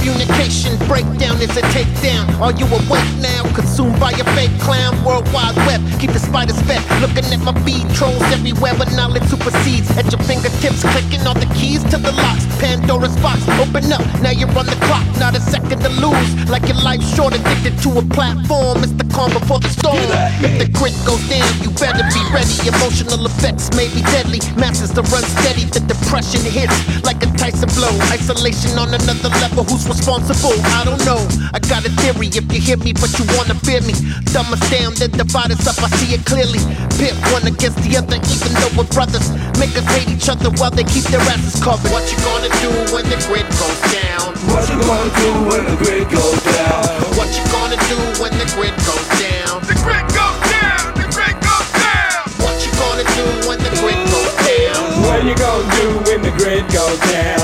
Communication 0.00 0.80
breakdown 0.88 1.36
is 1.44 1.52
a 1.60 1.62
takedown. 1.76 2.24
Are 2.40 2.56
you 2.56 2.64
awake 2.64 3.12
now? 3.20 3.44
Consumed 3.52 4.00
by 4.00 4.12
a 4.12 4.24
fake 4.32 4.56
clown. 4.56 4.96
World 5.04 5.28
Wide 5.28 5.54
Web. 5.68 5.84
Keep 6.00 6.12
the 6.16 6.18
spiders 6.18 6.56
fed. 6.62 6.80
Looking 7.04 7.28
at 7.28 7.40
my 7.44 7.52
beat. 7.68 7.84
Trolls 7.92 8.24
everywhere, 8.32 8.72
but 8.80 8.88
knowledge 8.96 9.28
supersedes. 9.28 9.92
At 10.00 10.08
your 10.08 10.20
fingertips, 10.24 10.80
clicking 10.88 11.20
on 11.28 11.36
the 11.36 11.44
keys 11.52 11.84
to 11.92 12.00
the 12.00 12.12
locks. 12.16 12.48
Pandora's 12.56 13.12
box. 13.20 13.44
Open 13.60 13.92
up. 13.92 14.00
Now 14.24 14.32
you're 14.32 14.48
on 14.56 14.64
the 14.64 14.78
clock. 14.88 15.04
Not 15.20 15.36
a 15.36 15.40
second 15.40 15.84
to 15.84 15.92
lose. 16.00 16.48
Like 16.48 16.64
your 16.64 16.80
life 16.80 17.04
short, 17.12 17.36
addicted 17.36 17.76
to 17.84 18.00
a 18.00 18.04
platform. 18.16 18.80
It's 18.80 18.96
the 18.96 19.04
calm 19.12 19.28
before 19.36 19.60
the 19.60 19.68
storm. 19.68 20.00
If 20.40 20.56
the 20.56 20.68
grit 20.72 20.96
goes 21.04 21.20
down, 21.28 21.44
you 21.60 21.68
better 21.76 22.08
be 22.08 22.24
ready. 22.32 22.56
Emotional 22.64 23.20
effects 23.28 23.68
may 23.76 23.92
be 23.92 24.00
deadly. 24.08 24.40
Masses 24.56 24.96
to 24.96 25.04
run 25.12 25.28
steady. 25.36 25.68
The 25.68 25.84
depression 25.84 26.40
hits 26.40 27.04
like 27.04 27.20
a 27.20 27.28
Tyson 27.36 27.68
blow. 27.76 27.92
Isolation 28.08 28.80
on 28.80 28.96
another 28.96 29.28
level. 29.44 29.68
Who's 29.68 29.89
responsible? 29.90 30.54
I 30.78 30.86
don't 30.86 31.02
know. 31.04 31.18
I 31.52 31.58
got 31.58 31.82
a 31.84 31.90
theory. 31.98 32.30
If 32.30 32.46
you 32.54 32.62
hear 32.62 32.78
me, 32.78 32.94
but 32.94 33.10
you 33.18 33.26
wanna 33.34 33.58
fear 33.66 33.82
me, 33.82 33.92
dumb 34.30 34.46
us 34.54 34.62
down, 34.70 34.94
then 34.94 35.10
divide 35.10 35.50
us 35.50 35.66
up. 35.66 35.82
I 35.82 35.90
see 35.98 36.14
it 36.14 36.22
clearly. 36.24 36.62
Pit 36.96 37.18
one 37.34 37.44
against 37.50 37.82
the 37.82 37.98
other, 37.98 38.16
even 38.30 38.50
though 38.62 38.72
we're 38.78 38.90
brothers. 38.94 39.26
Make 39.58 39.74
us 39.74 39.84
hate 39.90 40.08
each 40.08 40.30
other 40.30 40.48
while 40.62 40.70
they 40.70 40.86
keep 40.86 41.04
their 41.10 41.20
asses 41.34 41.58
covered. 41.58 41.90
What 41.90 42.06
you 42.06 42.16
gonna 42.22 42.48
do 42.62 42.70
when 42.94 43.04
the 43.10 43.18
grid 43.26 43.50
goes 43.58 43.80
down? 43.90 44.30
What 44.54 44.64
you 44.70 44.78
gonna 44.86 45.10
do 45.18 45.30
when 45.50 45.62
the 45.66 45.76
grid 45.82 46.06
goes 46.08 46.38
down? 46.54 46.86
What 47.18 47.28
you 47.34 47.44
gonna 47.50 47.78
do 47.90 47.98
when 48.22 48.32
the 48.38 48.46
grid 48.54 48.76
goes 48.86 49.06
down? 49.18 49.58
The 49.66 49.74
grid 49.82 50.06
goes 50.14 50.38
down. 50.54 50.86
The 50.94 51.06
grid 51.10 51.36
goes 51.42 51.68
down. 51.74 52.22
What 52.38 52.56
you 52.62 52.70
gonna 52.78 53.06
do 53.18 53.26
when 53.50 53.58
the 53.58 53.72
grid 53.82 54.00
goes 54.06 54.34
down? 54.46 54.86
What 55.02 55.18
you 55.26 55.34
gonna 55.34 55.66
do 55.82 55.86
when 56.06 56.22
the 56.22 56.32
grid 56.38 56.64
goes 56.70 56.98
down? 57.10 57.39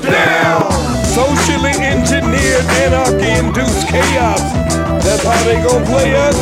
Goes 0.00 0.12
down? 0.12 0.70
Socially 1.04 1.72
engineered 1.80 2.64
anarchy 2.84 3.30
induced 3.40 3.88
chaos. 3.88 4.40
That's 5.04 5.22
how 5.22 5.44
they 5.44 5.56
gon' 5.62 5.84
play 5.86 6.14
us. 6.14 6.36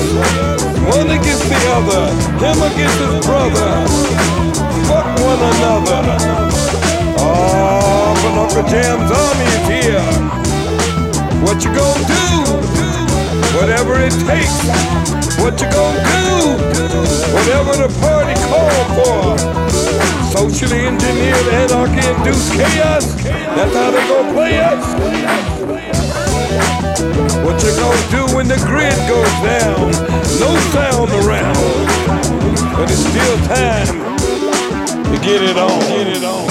One 0.96 1.10
against 1.10 1.44
the 1.48 1.60
other, 1.76 2.10
him 2.42 2.58
against 2.62 2.98
his 2.98 3.26
brother. 3.26 3.70
Fuck 4.88 5.06
one 5.20 5.40
another. 5.54 6.00
Oh, 7.18 8.14
but 8.22 8.34
Uncle 8.42 8.66
Jam's 8.70 9.10
army 9.10 9.46
is 9.56 9.66
here. 9.70 10.06
What 11.44 11.64
you 11.64 11.70
gonna 11.74 12.06
do? 12.06 12.26
Whatever 13.58 14.00
it 14.00 14.14
takes. 14.26 14.56
What 15.38 15.60
you 15.60 15.68
gonna 15.70 16.02
do? 16.02 16.24
Whatever 17.34 17.72
the 17.76 17.90
party 18.00 18.34
call 18.48 18.84
for. 18.96 19.83
Socially 20.34 20.84
engineered 20.88 21.46
anarchy 21.46 22.02
induced 22.08 22.52
chaos. 22.54 23.06
That's 23.22 23.72
how 23.72 23.90
they 23.92 24.04
gonna 24.08 24.32
play 24.32 24.58
us. 24.58 24.84
What 27.44 27.62
you 27.62 27.70
gonna 27.78 28.10
do 28.10 28.26
when 28.34 28.48
the 28.48 28.56
grid 28.66 28.98
goes 29.06 29.34
down? 29.46 29.92
No 30.40 30.50
sound 30.74 31.10
around. 31.22 31.54
But 32.74 32.90
it's 32.90 33.06
still 33.06 33.36
time 33.46 33.86
to 35.04 35.18
get 35.22 35.40
it 35.40 35.56
on. 35.56 35.78
Get 35.82 36.08
it 36.08 36.24
on. 36.24 36.48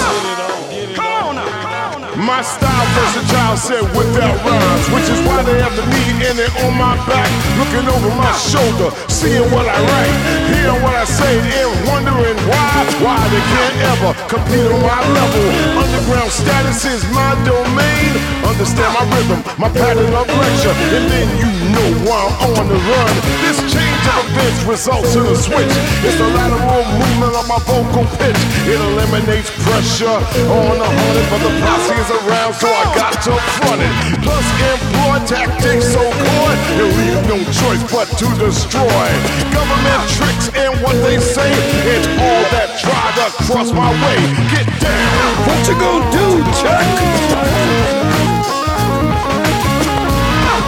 My 2.16 2.40
style 2.40 2.73
versatile 2.94 3.56
said 3.56 3.84
without 3.94 4.36
rhymes, 4.46 4.86
which 4.94 5.08
is 5.10 5.20
why 5.26 5.42
they 5.42 5.58
have 5.60 5.74
the 5.74 5.84
me 5.90 6.02
in 6.30 6.36
it 6.38 6.52
on 6.62 6.72
my 6.78 6.94
back, 7.10 7.28
looking 7.58 7.86
over 7.90 8.10
my 8.14 8.32
shoulder, 8.38 8.94
seeing 9.10 9.46
what 9.50 9.66
I 9.66 9.78
write, 9.78 10.16
hearing 10.50 10.80
what 10.82 10.94
I 10.94 11.04
say, 11.04 11.34
and 11.42 11.70
wondering 11.90 12.38
why, 12.46 12.70
why 13.02 13.18
they 13.34 13.42
can't 13.52 13.76
ever 13.92 14.10
compete 14.30 14.68
on 14.70 14.80
my 14.82 15.00
level. 15.10 15.46
Underground 15.74 16.30
status 16.30 16.84
is 16.86 17.02
my 17.10 17.34
domain. 17.42 18.10
Understand 18.46 18.90
my 18.94 19.04
rhythm, 19.10 19.40
my 19.58 19.70
pattern 19.72 20.14
of 20.14 20.26
lecture, 20.30 20.74
and 20.94 21.04
then 21.10 21.26
you 21.40 21.50
know 21.74 21.90
why 22.06 22.22
I'm 22.42 22.54
on 22.60 22.66
the 22.70 22.78
run. 22.78 23.12
This 23.42 23.58
change 23.72 24.04
of 24.14 24.22
events 24.30 24.62
results 24.68 25.16
in 25.16 25.26
a 25.26 25.34
switch. 25.34 25.74
It's 26.06 26.18
the 26.18 26.28
lateral 26.28 26.84
movement 26.94 27.34
of 27.34 27.46
my 27.48 27.58
vocal 27.66 28.06
pitch. 28.20 28.40
It 28.68 28.78
eliminates 28.78 29.50
pressure 29.64 30.18
on 30.46 30.74
the 30.78 30.86
hundred, 30.86 31.26
but 31.32 31.40
the 31.42 31.52
posse 31.62 31.96
is 31.98 32.10
around, 32.10 32.54
so 32.54 32.68
I 32.68 32.83
got 32.92 33.16
to 33.24 33.32
front 33.56 33.80
it. 33.80 33.94
Plus, 34.20 34.46
employ 34.68 35.16
tactics 35.24 35.88
so 35.88 36.02
good, 36.04 36.56
you 36.76 36.86
leave 36.92 37.22
no 37.30 37.38
choice 37.48 37.82
but 37.88 38.08
to 38.20 38.28
destroy. 38.36 39.06
Government 39.54 40.02
tricks 40.12 40.52
and 40.52 40.76
what 40.84 40.96
they 41.00 41.18
say, 41.18 41.48
and 41.48 42.04
all 42.20 42.44
that 42.52 42.76
try 42.76 43.06
to 43.16 43.26
cross 43.48 43.72
my 43.72 43.88
way. 43.88 44.18
Get 44.52 44.68
down. 44.82 45.30
What 45.48 45.60
you 45.64 45.76
gonna 45.80 46.12
do, 46.12 46.26
Chuck? 46.60 46.86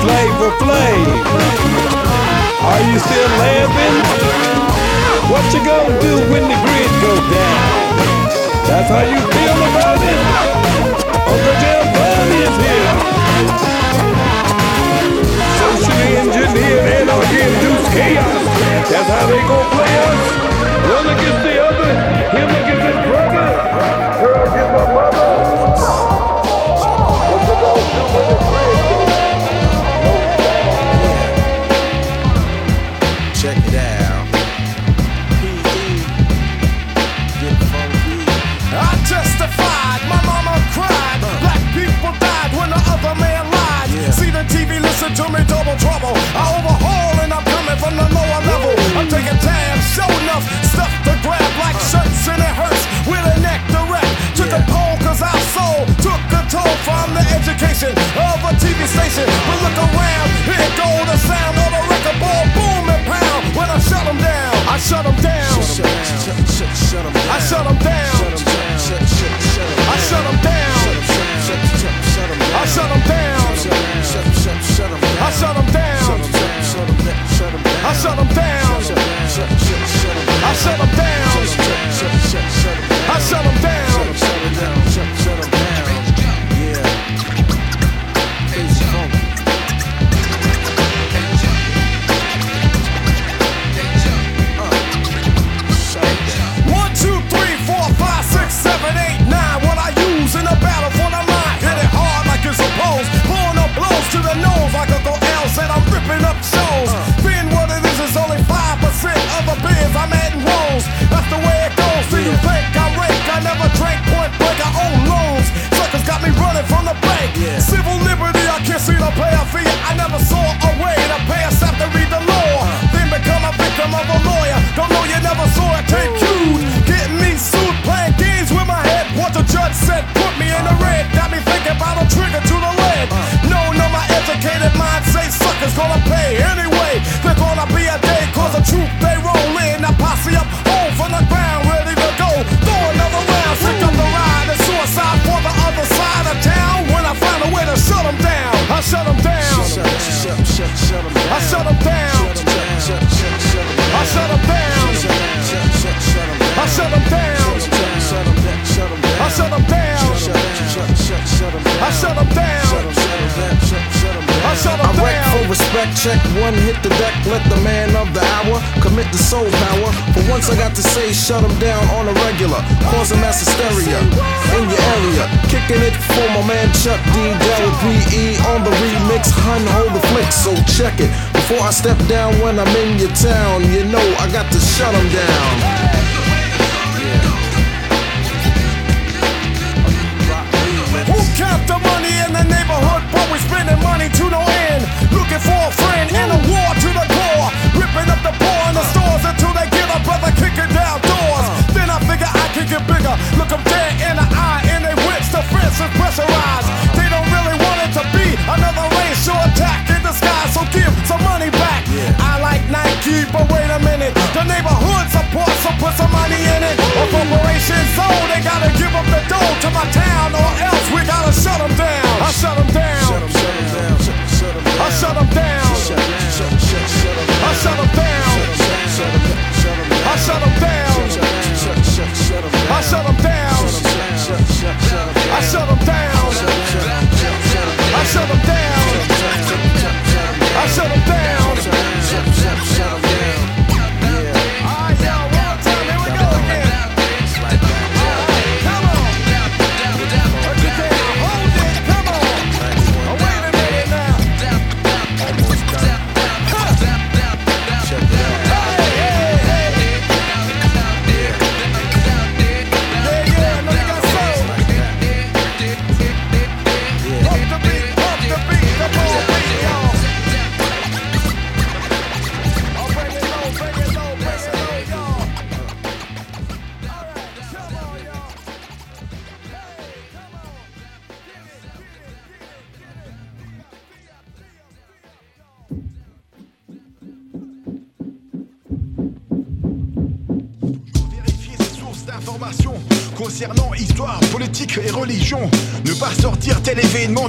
Flavor 0.01 0.53
Flav. 0.63 1.07
Are 2.67 2.83
you 2.91 2.99
still 2.99 3.31
laughing? 3.43 3.97
What 5.31 5.45
you 5.53 5.61
gonna 5.65 6.01
do 6.01 6.15
when 6.31 6.43
the 6.49 6.57
grid 6.65 6.93
goes 7.03 7.25
down? 7.35 7.77
That's 8.67 8.89
how 8.91 9.03
you 9.03 9.21
feel 9.33 9.59
about 9.71 9.99
it? 10.03 11.06
Is 12.47 12.57
here. 12.63 12.93
Socially 15.59 16.11
engineered 16.23 16.87
anarchy 16.95 17.41
induced 17.43 17.91
chaos. 17.91 18.43
That's 18.87 19.11
how 19.11 19.27
they 19.27 19.43
gon' 19.51 19.69
play 19.75 19.95
us. 20.07 20.21
One 20.95 21.07
against 21.11 21.43
the 21.43 21.55
other, 21.67 21.91
him 22.39 22.49
against 22.61 22.87
his 22.87 22.99
brother, 23.11 23.47
her 24.23 24.35
against 24.47 24.76
me 45.37 45.45
double 45.45 45.77
trouble. 45.77 46.15
I 46.33 46.45
overhaul 46.57 47.15
and 47.21 47.31
I'm 47.33 47.45
coming 47.45 47.77
from 47.77 47.95
the 48.01 48.09
lower 48.09 48.41
level. 48.49 48.73
I'm 48.97 49.09
taking 49.09 49.37
tabs, 49.45 49.85
show 49.93 50.09
enough 50.25 50.45
stuff 50.73 50.93
to 51.05 51.13
grab 51.21 51.51
like 51.61 51.77
shirts 51.93 52.25
and 52.33 52.41
it 52.41 52.55
hurts 52.57 52.83
with 53.05 53.21
a 53.21 53.37
neck 53.45 53.61
direct. 53.69 54.09
Took 54.37 54.53
a 54.53 54.63
poll 54.65 54.97
cause 55.05 55.21
our 55.21 55.41
soul 55.53 55.85
took 56.01 56.21
toll 56.49 56.75
from 56.87 57.13
the 57.13 57.25
education 57.37 57.93
of 58.17 58.39
a 58.49 58.53
TV 58.57 58.89
station. 58.89 59.29
But 59.45 59.59
look 59.65 59.77
around, 59.77 60.29
here 60.49 60.71
go 60.79 60.89
the 61.05 61.19
sound 61.21 61.57
of 61.61 61.71
a 61.75 61.83
record 61.91 62.19
ball, 62.23 62.45
boom 62.57 62.85
and 62.89 63.05
pound. 63.05 63.43
When 63.57 63.69
I 63.69 63.79
shut 63.79 64.05
them 64.09 64.19
down, 64.19 64.53
I 64.69 64.79
shut 64.79 65.05
them 65.05 65.17
down. 65.21 65.53
I 67.29 67.39
shut 67.41 67.65
them 67.67 67.79
down. 67.85 68.15
I 69.93 69.97
shut 70.09 70.25
them 70.25 70.39
down. 70.43 70.76
Shut, 71.45 71.61
shut, 71.81 71.95
shut 72.15 72.29
them 72.31 72.39
down. 72.39 72.55
I 72.55 72.67
shut 72.67 72.89
them 72.89 73.03
down. 73.05 73.57
Shut, 73.57 74.27
shut, 74.41 74.59
shut 74.65 74.91
them 74.91 75.01
down. 75.01 75.23
I 75.23 75.31
shut 75.31 75.55
them 75.57 75.69
down. 75.73 75.97
I 77.85 77.93
shut 77.93 78.17
them 78.17 78.29
down. 78.35 79.66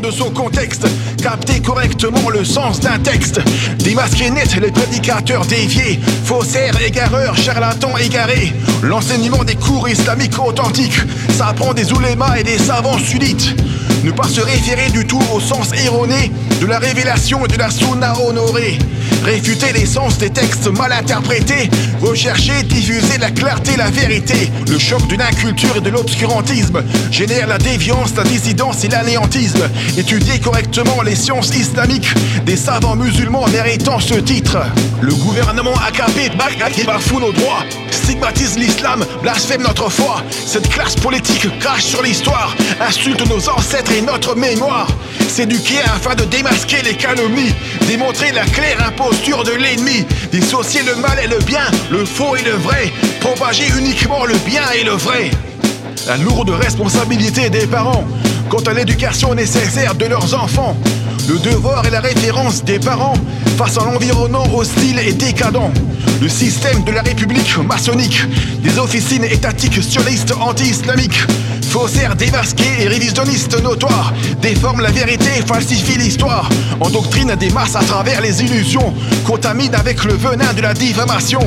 de 0.08 0.34
contexte, 0.34 0.88
capter 1.22 1.60
correctement 1.60 2.30
le 2.30 2.46
sens 2.46 2.80
d'un 2.80 2.98
texte, 2.98 3.42
démasquer 3.80 4.30
net 4.30 4.56
les 4.56 4.72
prédicateurs 4.72 5.46
déviés, 5.46 6.00
faussaires, 6.24 6.82
égareurs, 6.82 7.36
charlatans 7.36 7.98
égarés. 7.98 8.54
L'enseignement 8.84 9.44
des 9.44 9.56
cours 9.56 9.90
islamiques 9.90 10.40
authentiques, 10.40 11.02
ça 11.38 11.54
prend 11.54 11.74
des 11.74 11.92
oulémas 11.92 12.38
et 12.38 12.44
des 12.44 12.58
savants 12.58 12.98
sunnites. 12.98 13.54
Ne 14.06 14.12
pas 14.12 14.30
se 14.30 14.40
référer 14.40 14.90
du 14.92 15.06
tout 15.06 15.22
au 15.34 15.42
sens 15.42 15.72
erroné 15.74 16.32
de 16.62 16.66
la 16.68 16.80
révélation 16.80 17.44
et 17.46 17.50
de 17.50 17.58
la 17.58 17.70
sunna 17.70 18.14
honorée. 18.22 18.78
Réfuter 19.28 19.74
l'essence 19.74 20.18
des 20.18 20.30
textes 20.30 20.68
mal 20.68 20.94
interprétés, 20.94 21.70
rechercher, 22.02 22.64
diffuser 22.64 23.18
la 23.20 23.30
clarté, 23.30 23.76
la 23.76 23.90
vérité. 23.90 24.50
Le 24.72 24.80
choc 24.80 25.06
d'une 25.08 25.22
inculture 25.22 25.76
et 25.76 25.82
de 25.82 25.90
l'obscurantisme 25.90 26.82
génère 27.12 27.46
la 27.48 27.58
déviance, 27.58 28.16
la 28.16 28.24
dissidence 28.24 28.86
et 28.86 28.88
l'anéantisme. 28.88 29.68
Étudier 29.98 30.40
correctement 30.40 31.02
les 31.02 31.16
sciences 31.16 31.54
islamiques 31.54 32.08
des 32.46 32.56
savants 32.56 32.96
musulmans 32.96 33.46
méritant 33.50 34.00
ce 34.00 34.14
titre. 34.14 34.60
Le 35.02 35.14
gouvernement 35.14 35.76
AKP 35.76 36.32
qui 36.74 36.86
bafoue 36.86 37.20
nos 37.20 37.34
droits, 37.34 37.66
stigmatise 37.92 38.58
l'islam, 38.58 39.04
blasphème 39.22 39.64
notre 39.64 39.90
foi. 39.90 40.24
Cette 40.46 40.70
classe 40.70 40.96
politique 40.96 41.50
crache 41.60 41.84
sur 41.84 42.02
l'histoire, 42.02 42.56
insulte 42.80 43.28
nos 43.28 43.50
ancêtres 43.50 43.92
et 43.92 44.02
notre 44.02 44.38
mémoire. 44.38 44.88
S'éduquer 45.28 45.80
afin 45.82 46.16
de 46.16 46.24
démasquer 46.24 46.82
les 46.84 46.96
calomnies 46.96 47.54
démontrer 47.88 48.32
la 48.34 48.44
claire 48.44 48.86
imposture 48.86 49.44
de 49.44 49.52
l'ennemi, 49.52 50.06
dissocier 50.32 50.82
le 50.84 50.96
mal 50.96 51.18
et 51.24 51.28
le 51.28 51.40
bien, 51.40 51.64
le 51.90 52.04
faux 52.04 52.36
et 52.36 52.44
le 52.44 52.52
vrai, 52.52 52.92
propager 53.22 53.66
uniquement 53.80 54.26
le 54.26 54.36
bien 54.46 54.64
et 54.78 54.84
le 54.84 54.92
vrai. 54.92 55.32
La 56.06 56.18
lourde 56.18 56.50
responsabilité 56.50 57.50
des 57.50 57.66
parents 57.66 58.06
quant 58.50 58.60
à 58.60 58.74
l'éducation 58.74 59.34
nécessaire 59.34 59.96
de 59.96 60.06
leurs 60.06 60.34
enfants, 60.34 60.76
le 61.30 61.40
devoir 61.40 61.86
et 61.86 61.90
la 61.90 62.02
référence 62.02 62.64
des 62.64 62.80
parents 62.80 63.16
face 63.58 63.78
à 63.78 63.86
l'environnement 63.86 64.46
hostile 64.54 65.00
et 65.00 65.14
décadent, 65.14 65.72
le 66.22 66.30
système 66.30 66.84
de 66.84 66.92
la 66.92 67.02
République 67.02 67.58
maçonnique, 67.58 68.22
des 68.64 68.78
officines 68.80 69.26
étatiques 69.26 69.82
sionistes 69.82 70.34
anti-islamiques, 70.40 71.20
faussaires 71.78 72.16
démasqués 72.16 72.82
et 72.82 72.88
révisionnistes 72.88 73.62
notoires, 73.62 74.12
déforment 74.42 74.82
la 74.82 74.90
vérité 74.90 75.30
et 75.38 75.98
l'histoire, 75.98 76.50
endoctrinent 76.80 77.36
des 77.36 77.52
masses 77.52 77.76
à 77.76 77.84
travers 77.84 78.20
les 78.20 78.42
illusions, 78.42 78.96
contaminent 79.28 79.76
avec 79.76 80.04
le 80.04 80.14
venin 80.14 80.54
de 80.54 80.62
la 80.62 80.74
diffamation, 80.74 81.40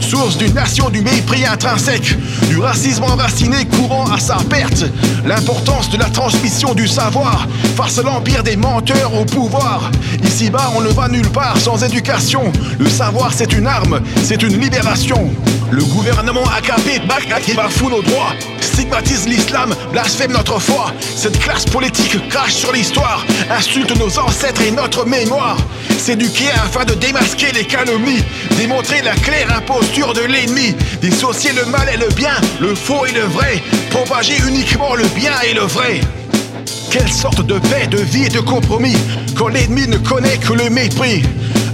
source 0.00 0.38
d'une 0.38 0.54
nation 0.54 0.90
du 0.90 1.02
mépris 1.02 1.46
intrinsèque, 1.46 2.16
du 2.48 2.58
racisme 2.58 3.04
enraciné 3.04 3.64
courant 3.66 4.10
à 4.10 4.18
sa 4.18 4.38
perte, 4.50 4.86
l'importance 5.24 5.88
de 5.90 5.98
la 5.98 6.06
transmission 6.06 6.74
du 6.74 6.88
savoir 6.88 7.46
face 7.76 7.98
à 7.98 8.02
l'empire 8.02 8.42
des 8.42 8.56
menteurs 8.56 9.14
au 9.14 9.24
pouvoir. 9.24 9.92
Ici-bas, 10.24 10.72
on 10.76 10.80
ne 10.80 10.88
va 10.88 11.06
nulle 11.06 11.30
part 11.30 11.58
sans 11.58 11.84
éducation. 11.84 12.42
Le 12.80 12.88
savoir, 12.88 13.32
c'est 13.32 13.52
une 13.52 13.68
arme, 13.68 14.00
c'est 14.24 14.42
une 14.42 14.60
libération. 14.60 15.30
Le 15.70 15.84
gouvernement 15.84 16.44
AKP 16.56 17.02
qui 17.44 17.54
bafoue 17.54 17.90
nos 17.90 18.02
droits, 18.02 18.32
stigmatise 18.76 19.26
l'islam, 19.26 19.74
blasphème 19.90 20.32
notre 20.32 20.60
foi. 20.60 20.92
Cette 21.00 21.38
classe 21.38 21.64
politique 21.64 22.28
crache 22.28 22.52
sur 22.52 22.72
l'histoire, 22.72 23.24
insulte 23.50 23.98
nos 23.98 24.18
ancêtres 24.18 24.60
et 24.60 24.70
notre 24.70 25.06
mémoire. 25.06 25.56
S'éduquer 25.98 26.50
afin 26.50 26.84
de 26.84 26.92
démasquer 26.92 27.52
les 27.52 27.64
calomnies, 27.64 28.22
démontrer 28.58 29.00
la 29.00 29.14
claire 29.14 29.50
imposture 29.56 30.12
de 30.12 30.20
l'ennemi, 30.20 30.74
dissocier 31.00 31.52
le 31.52 31.64
mal 31.70 31.88
et 31.88 31.96
le 31.96 32.08
bien, 32.08 32.36
le 32.60 32.74
faux 32.74 33.06
et 33.06 33.12
le 33.12 33.22
vrai, 33.22 33.62
propager 33.90 34.36
uniquement 34.46 34.94
le 34.94 35.04
bien 35.08 35.32
et 35.48 35.54
le 35.54 35.62
vrai. 35.62 36.00
Quelle 36.90 37.10
sorte 37.10 37.46
de 37.46 37.58
paix, 37.58 37.86
de 37.86 37.98
vie 37.98 38.26
et 38.26 38.28
de 38.28 38.40
compromis 38.40 38.96
quand 39.38 39.48
l'ennemi 39.48 39.88
ne 39.88 39.96
connaît 39.96 40.36
que 40.36 40.52
le 40.52 40.68
mépris 40.68 41.22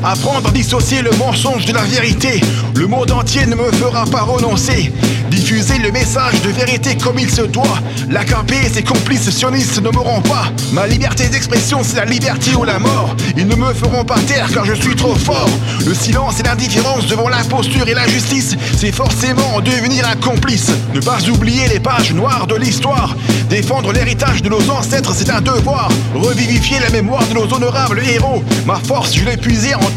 Apprendre 0.04 0.48
à 0.48 0.50
dissocier 0.50 1.00
le 1.00 1.12
mensonge 1.12 1.64
de 1.64 1.72
la 1.72 1.82
vérité, 1.82 2.40
le 2.74 2.88
monde 2.88 3.12
entier 3.12 3.46
ne 3.46 3.54
me 3.54 3.70
fera 3.70 4.04
pas 4.06 4.22
renoncer. 4.22 4.92
Diffuser 5.30 5.78
le 5.78 5.92
message 5.92 6.42
de 6.42 6.50
vérité 6.50 6.96
comme 6.96 7.18
il 7.18 7.30
se 7.30 7.42
doit. 7.42 7.78
L'AKP 8.10 8.52
et 8.66 8.68
ses 8.68 8.82
complices 8.82 9.30
sionistes 9.30 9.80
ne 9.80 9.90
m'auront 9.90 10.20
pas. 10.20 10.46
Ma 10.72 10.86
liberté 10.86 11.28
d'expression, 11.28 11.82
c'est 11.82 11.96
la 11.96 12.04
liberté 12.04 12.54
ou 12.54 12.64
la 12.64 12.78
mort. 12.78 13.16
Ils 13.36 13.46
ne 13.46 13.54
me 13.54 13.72
feront 13.72 14.04
pas 14.04 14.18
taire 14.26 14.50
car 14.52 14.64
je 14.64 14.74
suis 14.74 14.96
trop 14.96 15.14
fort. 15.14 15.48
Le 15.86 15.94
silence 15.94 16.40
et 16.40 16.42
l'indifférence 16.42 17.06
devant 17.06 17.28
l'imposture 17.28 17.88
et 17.88 17.94
l'injustice, 17.94 18.56
c'est 18.76 18.92
forcément 18.92 19.60
devenir 19.60 20.06
un 20.06 20.16
complice. 20.16 20.70
Ne 20.94 21.00
pas 21.00 21.18
oublier 21.30 21.68
les 21.68 21.80
pages 21.80 22.12
noires 22.12 22.46
de 22.46 22.56
l'histoire. 22.56 23.16
Défendre 23.48 23.92
l'héritage 23.92 24.42
de 24.42 24.48
nos 24.48 24.70
ancêtres, 24.70 25.14
c'est 25.14 25.30
un 25.30 25.40
devoir. 25.40 25.88
Revivifier 26.14 26.80
la 26.80 26.90
mémoire 26.90 27.26
de 27.28 27.34
nos 27.34 27.52
honorables 27.54 28.02
héros. 28.06 28.42
Ma 28.66 28.76
force, 28.76 29.14
je 29.14 29.24
l'ai 29.24 29.36
puisée 29.36 29.74
en 29.74 29.90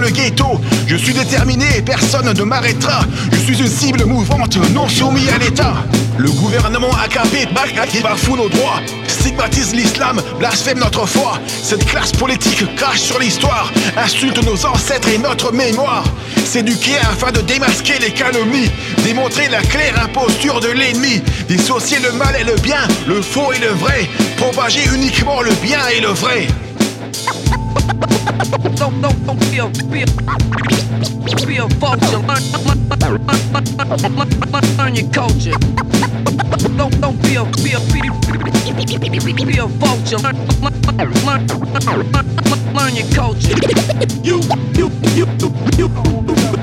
le 0.00 0.10
ghetto. 0.10 0.60
Je 0.86 0.96
suis 0.96 1.14
déterminé 1.14 1.66
et 1.76 1.82
personne 1.82 2.32
ne 2.32 2.42
m'arrêtera. 2.44 3.02
Je 3.32 3.38
suis 3.38 3.58
une 3.58 3.68
cible 3.68 4.04
mouvante, 4.04 4.56
non 4.72 4.88
soumis 4.88 5.28
à 5.30 5.38
l'État. 5.38 5.74
Le 6.18 6.30
gouvernement 6.30 6.90
AKP 7.04 7.48
qui 7.88 8.00
bafoue 8.02 8.36
nos 8.36 8.48
droits, 8.48 8.80
stigmatise 9.08 9.74
l'islam, 9.74 10.20
blasphème 10.38 10.78
notre 10.78 11.06
foi. 11.06 11.38
Cette 11.46 11.84
classe 11.86 12.12
politique 12.12 12.74
crache 12.76 13.00
sur 13.00 13.18
l'histoire, 13.18 13.70
insulte 13.96 14.44
nos 14.44 14.66
ancêtres 14.66 15.08
et 15.08 15.18
notre 15.18 15.52
mémoire. 15.52 16.04
S'éduquer 16.44 16.98
afin 16.98 17.32
de 17.32 17.40
démasquer 17.40 17.98
les 18.00 18.12
calomnies, 18.12 18.70
démontrer 19.04 19.48
la 19.48 19.62
claire 19.62 19.94
imposture 20.04 20.60
de 20.60 20.68
l'ennemi, 20.68 21.22
dissocier 21.48 21.98
le 22.00 22.12
mal 22.12 22.36
et 22.38 22.44
le 22.44 22.56
bien, 22.60 22.86
le 23.06 23.22
faux 23.22 23.52
et 23.52 23.58
le 23.58 23.68
vrai, 23.68 24.08
propager 24.36 24.84
uniquement 24.94 25.40
le 25.40 25.52
bien 25.62 25.80
et 25.96 26.00
le 26.00 26.08
vrai. 26.08 26.46
Don't, 28.50 29.00
don't, 29.00 29.00
don't 29.24 29.38
a, 29.60 29.68
be 31.46 31.56
a 31.58 31.66
vulture. 31.78 32.18
Learn, 32.18 32.42
learn, 32.66 32.88
learn, 32.88 34.28
learn, 34.50 34.76
learn 34.76 34.94
your 34.96 35.08
culture. 35.12 35.52
Don't, 36.76 37.00
don't 37.00 37.22
a, 37.36 37.44
be, 37.62 37.70
be 39.44 39.58
a 39.58 39.66
vulture. 39.66 40.18
Learn, 40.18 40.36
learn, 40.60 40.76
learn, 41.24 41.46
learn, 42.10 42.74
learn 42.74 42.96
your 42.96 43.08
culture. 43.14 43.54
You, 44.24 44.40
you, 44.74 44.90
you, 45.14 45.26
you, 45.38 45.48
you, 45.78 45.88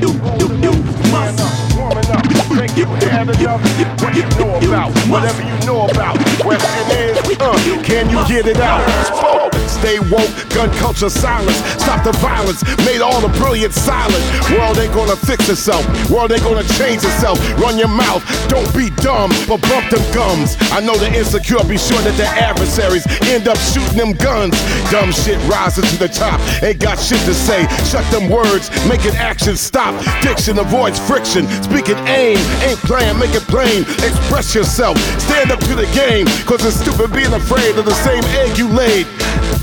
you, 0.01 0.11
you, 0.37 0.47
you 0.61 0.73
must 1.11 1.68
warming 1.89 2.11
up. 2.11 2.23
Drink 2.49 2.77
you 2.77 2.85
have 3.09 3.29
enough. 3.29 3.61
What 4.01 4.15
you 4.15 4.23
know 4.37 4.57
about? 4.57 4.91
Whatever 5.09 5.41
you 5.41 5.65
know 5.65 5.87
about. 5.87 6.17
Question 6.39 6.85
is, 6.91 7.17
uh, 7.39 7.83
can 7.83 8.09
you 8.09 8.25
get 8.27 8.47
it 8.47 8.57
out? 8.57 8.81
Spoke. 9.05 9.53
Stay 9.69 9.99
woke, 10.11 10.29
gun 10.49 10.69
culture 10.77 11.09
silence. 11.09 11.55
Stop 11.79 12.03
the 12.03 12.11
violence, 12.19 12.63
made 12.85 13.01
all 13.01 13.21
the 13.21 13.29
brilliant 13.39 13.73
silent. 13.73 14.23
World 14.51 14.77
ain't 14.77 14.93
gonna 14.93 15.15
fix 15.15 15.47
itself, 15.47 15.85
world 16.09 16.31
ain't 16.31 16.43
gonna 16.43 16.67
change 16.75 17.03
itself. 17.03 17.39
Run 17.59 17.77
your 17.77 17.87
mouth, 17.87 18.21
don't 18.49 18.67
be 18.75 18.89
dumb, 19.01 19.31
but 19.47 19.61
bump 19.69 19.89
them 19.89 20.03
gums. 20.13 20.57
I 20.73 20.81
know 20.81 20.97
the 20.97 21.07
insecure, 21.15 21.63
be 21.63 21.77
sure 21.77 22.01
that 22.01 22.17
their 22.17 22.33
adversaries 22.43 23.05
end 23.29 23.47
up 23.47 23.57
shooting 23.57 23.97
them 23.97 24.13
guns. 24.13 24.57
Dumb 24.91 25.11
shit 25.11 25.39
rises 25.47 25.89
to 25.91 25.97
the 25.97 26.09
top, 26.09 26.41
ain't 26.61 26.79
got 26.79 26.99
shit 26.99 27.21
to 27.21 27.33
say. 27.33 27.63
Shut 27.85 28.03
them 28.11 28.29
words, 28.29 28.69
making 28.89 29.15
action 29.15 29.55
stop. 29.55 29.95
Diction 30.21 30.59
avoids 30.59 30.99
friction, 30.99 31.45
speaking 31.79 32.03
aim, 32.07 32.37
ain't 32.67 32.79
playing, 32.79 33.17
make 33.17 33.33
it 33.33 33.43
plain. 33.47 33.83
Express 34.03 34.53
yourself, 34.53 34.97
stand 35.19 35.51
up 35.51 35.59
to 35.59 35.75
the 35.75 35.87
game, 35.95 36.25
cause 36.45 36.63
it's 36.65 36.79
stupid 36.79 37.13
being 37.13 37.31
afraid 37.31 37.77
of 37.77 37.85
the 37.85 37.93
same 38.03 38.23
egg 38.35 38.57
you 38.57 38.67
laid. 38.67 39.07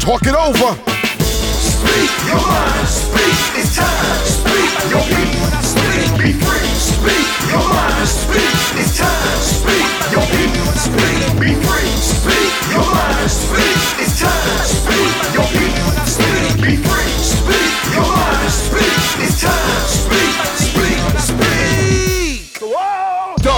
Talk 0.00 0.22
it 0.24 0.34
over. 0.34 0.72
Speak 1.60 2.12
your 2.24 2.40
mind, 2.40 2.88
speak, 2.88 3.36
it's 3.60 3.76
time. 3.76 4.24
Speak 4.24 4.72
your 4.88 5.04
people, 5.12 5.48
speak, 5.60 6.08
be 6.16 6.32
free. 6.40 6.68
Speak 6.80 7.28
your 7.52 7.66
mind, 7.68 8.08
speak, 8.08 8.56
it's 8.80 8.96
time. 8.96 9.40
Speak 9.44 9.88
your 10.08 10.26
people, 10.32 10.72
speak, 10.72 11.20
be 11.36 11.52
free. 11.68 11.92
Speak 12.00 12.52
your 12.72 12.86
mind, 12.96 13.30
speak, 13.30 13.76
it's 14.00 14.20
time. 14.20 14.75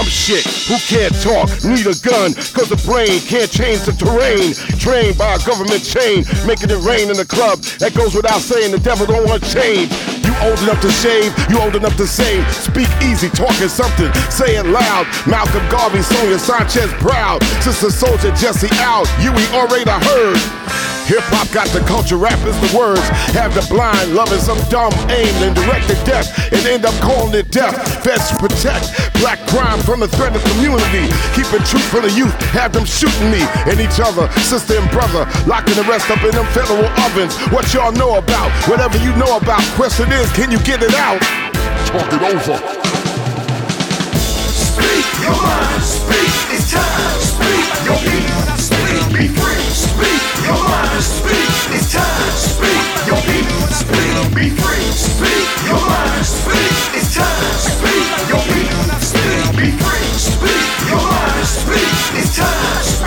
Shit, 0.09 0.41
who 0.65 0.77
can't 0.89 1.13
talk, 1.21 1.45
need 1.61 1.85
a 1.85 1.93
gun, 2.01 2.33
cause 2.57 2.65
the 2.65 2.81
brain 2.81 3.21
can't 3.29 3.49
change 3.49 3.85
the 3.85 3.93
terrain. 3.93 4.57
Trained 4.81 5.17
by 5.17 5.37
a 5.37 5.39
government 5.45 5.85
chain, 5.85 6.25
making 6.49 6.73
it 6.73 6.81
rain 6.81 7.13
in 7.13 7.17
the 7.17 7.29
club. 7.29 7.61
That 7.77 7.93
goes 7.93 8.17
without 8.17 8.41
saying, 8.41 8.71
the 8.73 8.81
devil 8.81 9.05
don't 9.05 9.29
want 9.29 9.45
change. 9.45 9.93
You 10.25 10.33
old 10.41 10.57
enough 10.65 10.81
to 10.81 10.89
shave, 10.89 11.29
you 11.49 11.61
old 11.61 11.77
enough 11.77 11.95
to 11.97 12.07
save. 12.09 12.41
Speak 12.49 12.89
easy, 13.05 13.29
talking 13.29 13.69
something, 13.69 14.09
say 14.33 14.57
it 14.57 14.65
loud. 14.65 15.05
Malcolm 15.29 15.63
Garvey, 15.69 16.01
Sonia 16.01 16.39
Sanchez 16.41 16.89
proud. 16.97 17.43
Sister 17.61 17.93
Souljah 17.93 18.33
Jesse 18.33 18.69
out, 18.81 19.05
you 19.21 19.29
we 19.29 19.45
already 19.53 19.85
heard. 19.85 20.98
Hip 21.09 21.25
hop 21.33 21.49
got 21.49 21.65
the 21.73 21.81
culture, 21.89 22.21
rap 22.21 22.37
is 22.45 22.53
the 22.61 22.69
words. 22.77 23.01
Have 23.33 23.57
the 23.57 23.65
blind 23.65 24.13
loving 24.13 24.37
some 24.37 24.61
dumb 24.69 24.93
aim 25.09 25.33
and 25.41 25.57
direct 25.57 25.89
the 25.89 25.97
death 26.05 26.29
and 26.53 26.61
end 26.69 26.85
up 26.85 26.93
calling 27.01 27.33
it 27.33 27.49
death. 27.49 27.73
Best 28.05 28.37
protect 28.37 28.93
black 29.17 29.41
crime 29.49 29.81
from 29.81 30.05
the 30.05 30.07
threat 30.07 30.37
of 30.37 30.45
community. 30.53 31.09
Keeping 31.33 31.65
truth 31.65 31.89
from 31.89 32.05
the 32.05 32.13
youth, 32.13 32.29
have 32.53 32.77
them 32.77 32.85
shooting 32.85 33.33
me 33.33 33.41
and 33.65 33.81
each 33.81 33.97
other, 33.97 34.29
sister 34.45 34.77
and 34.77 34.85
brother, 34.93 35.25
locking 35.49 35.73
the 35.81 35.85
rest 35.89 36.13
up 36.13 36.21
in 36.21 36.29
them 36.29 36.45
federal 36.53 36.85
ovens. 37.01 37.33
What 37.49 37.65
y'all 37.73 37.89
know 37.89 38.21
about? 38.21 38.53
Whatever 38.69 39.01
you 39.01 39.09
know 39.17 39.41
about, 39.41 39.65
question 39.73 40.13
is, 40.13 40.29
can 40.37 40.53
you 40.53 40.61
get 40.61 40.85
it 40.85 40.93
out? 40.93 41.17
Talk 41.89 42.05
it 42.05 42.21
over. 42.21 42.53
Speak 44.53 45.09
your 45.25 45.33
mind, 45.41 45.81
speak, 45.81 46.53
it's 46.53 46.69
time. 46.69 47.17
Speak 47.17 47.65
your 47.81 47.97
people, 47.97 48.45
speak, 48.61 49.01
be 49.09 49.25
free. 49.33 49.58
Your 50.45 50.55
mind, 50.55 51.03
speak, 51.03 51.75
it's 51.75 51.93
time. 51.93 52.31
Speak 52.35 52.85
your 53.07 53.21
people, 53.27 53.67
speak, 53.71 54.35
be 54.35 54.49
free. 54.49 54.91
Speak 54.91 55.49
your 55.67 55.81
mind, 55.81 56.25
speak, 56.25 56.95
it's 56.99 57.15
time. 57.15 57.57
Speak 57.59 58.07
your 58.29 58.43
people, 58.51 58.99
speak, 59.01 59.45
be 59.57 59.71
free. 59.83 60.07
Speak 60.17 60.89
your 60.89 61.03
mind, 61.03 61.47
speak, 61.47 62.23
it's 62.23 62.37
time. 62.37 62.98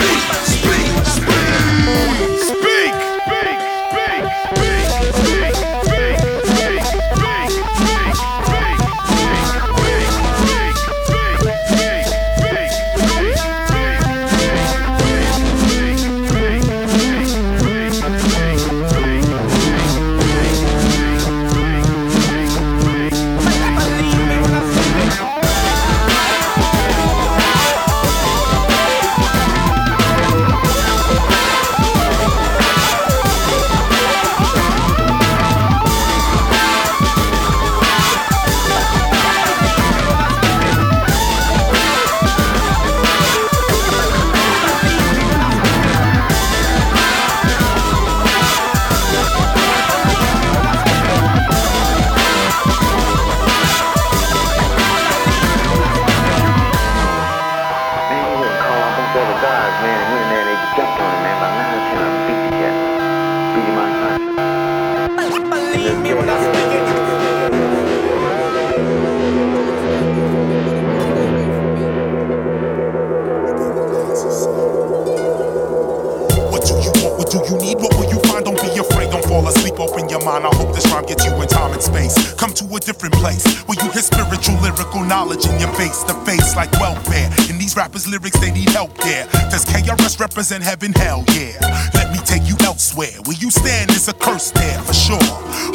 Gets 81.12 81.26
you 81.26 81.42
in 81.42 81.46
time 81.46 81.72
and 81.74 81.82
space. 81.82 82.32
Come 82.40 82.54
to 82.54 82.64
a 82.74 82.80
different 82.80 83.14
place 83.16 83.44
where 83.68 83.76
you 83.84 83.90
hear 83.92 84.00
spiritual, 84.00 84.56
lyrical 84.62 85.04
knowledge 85.04 85.44
in 85.44 85.60
your 85.60 85.68
face 85.74 86.02
to 86.04 86.14
face 86.24 86.56
like 86.56 86.72
welfare. 86.80 87.28
In 87.50 87.58
these 87.58 87.76
rappers' 87.76 88.08
lyrics, 88.08 88.40
they 88.40 88.50
need 88.50 88.70
help. 88.70 88.96
Yeah. 89.04 89.28
Does 89.52 89.66
KRS 89.66 90.18
represent 90.18 90.64
heaven? 90.64 90.94
Hell 90.94 91.22
yeah. 91.36 91.60
Let 91.92 92.12
me 92.12 92.18
take 92.24 92.48
you 92.48 92.56
elsewhere. 92.64 93.12
Where 93.26 93.36
you 93.36 93.50
stand 93.50 93.90
is 93.90 94.08
a 94.08 94.14
curse 94.14 94.52
there 94.52 94.78
for 94.80 94.94
sure. 94.94 95.20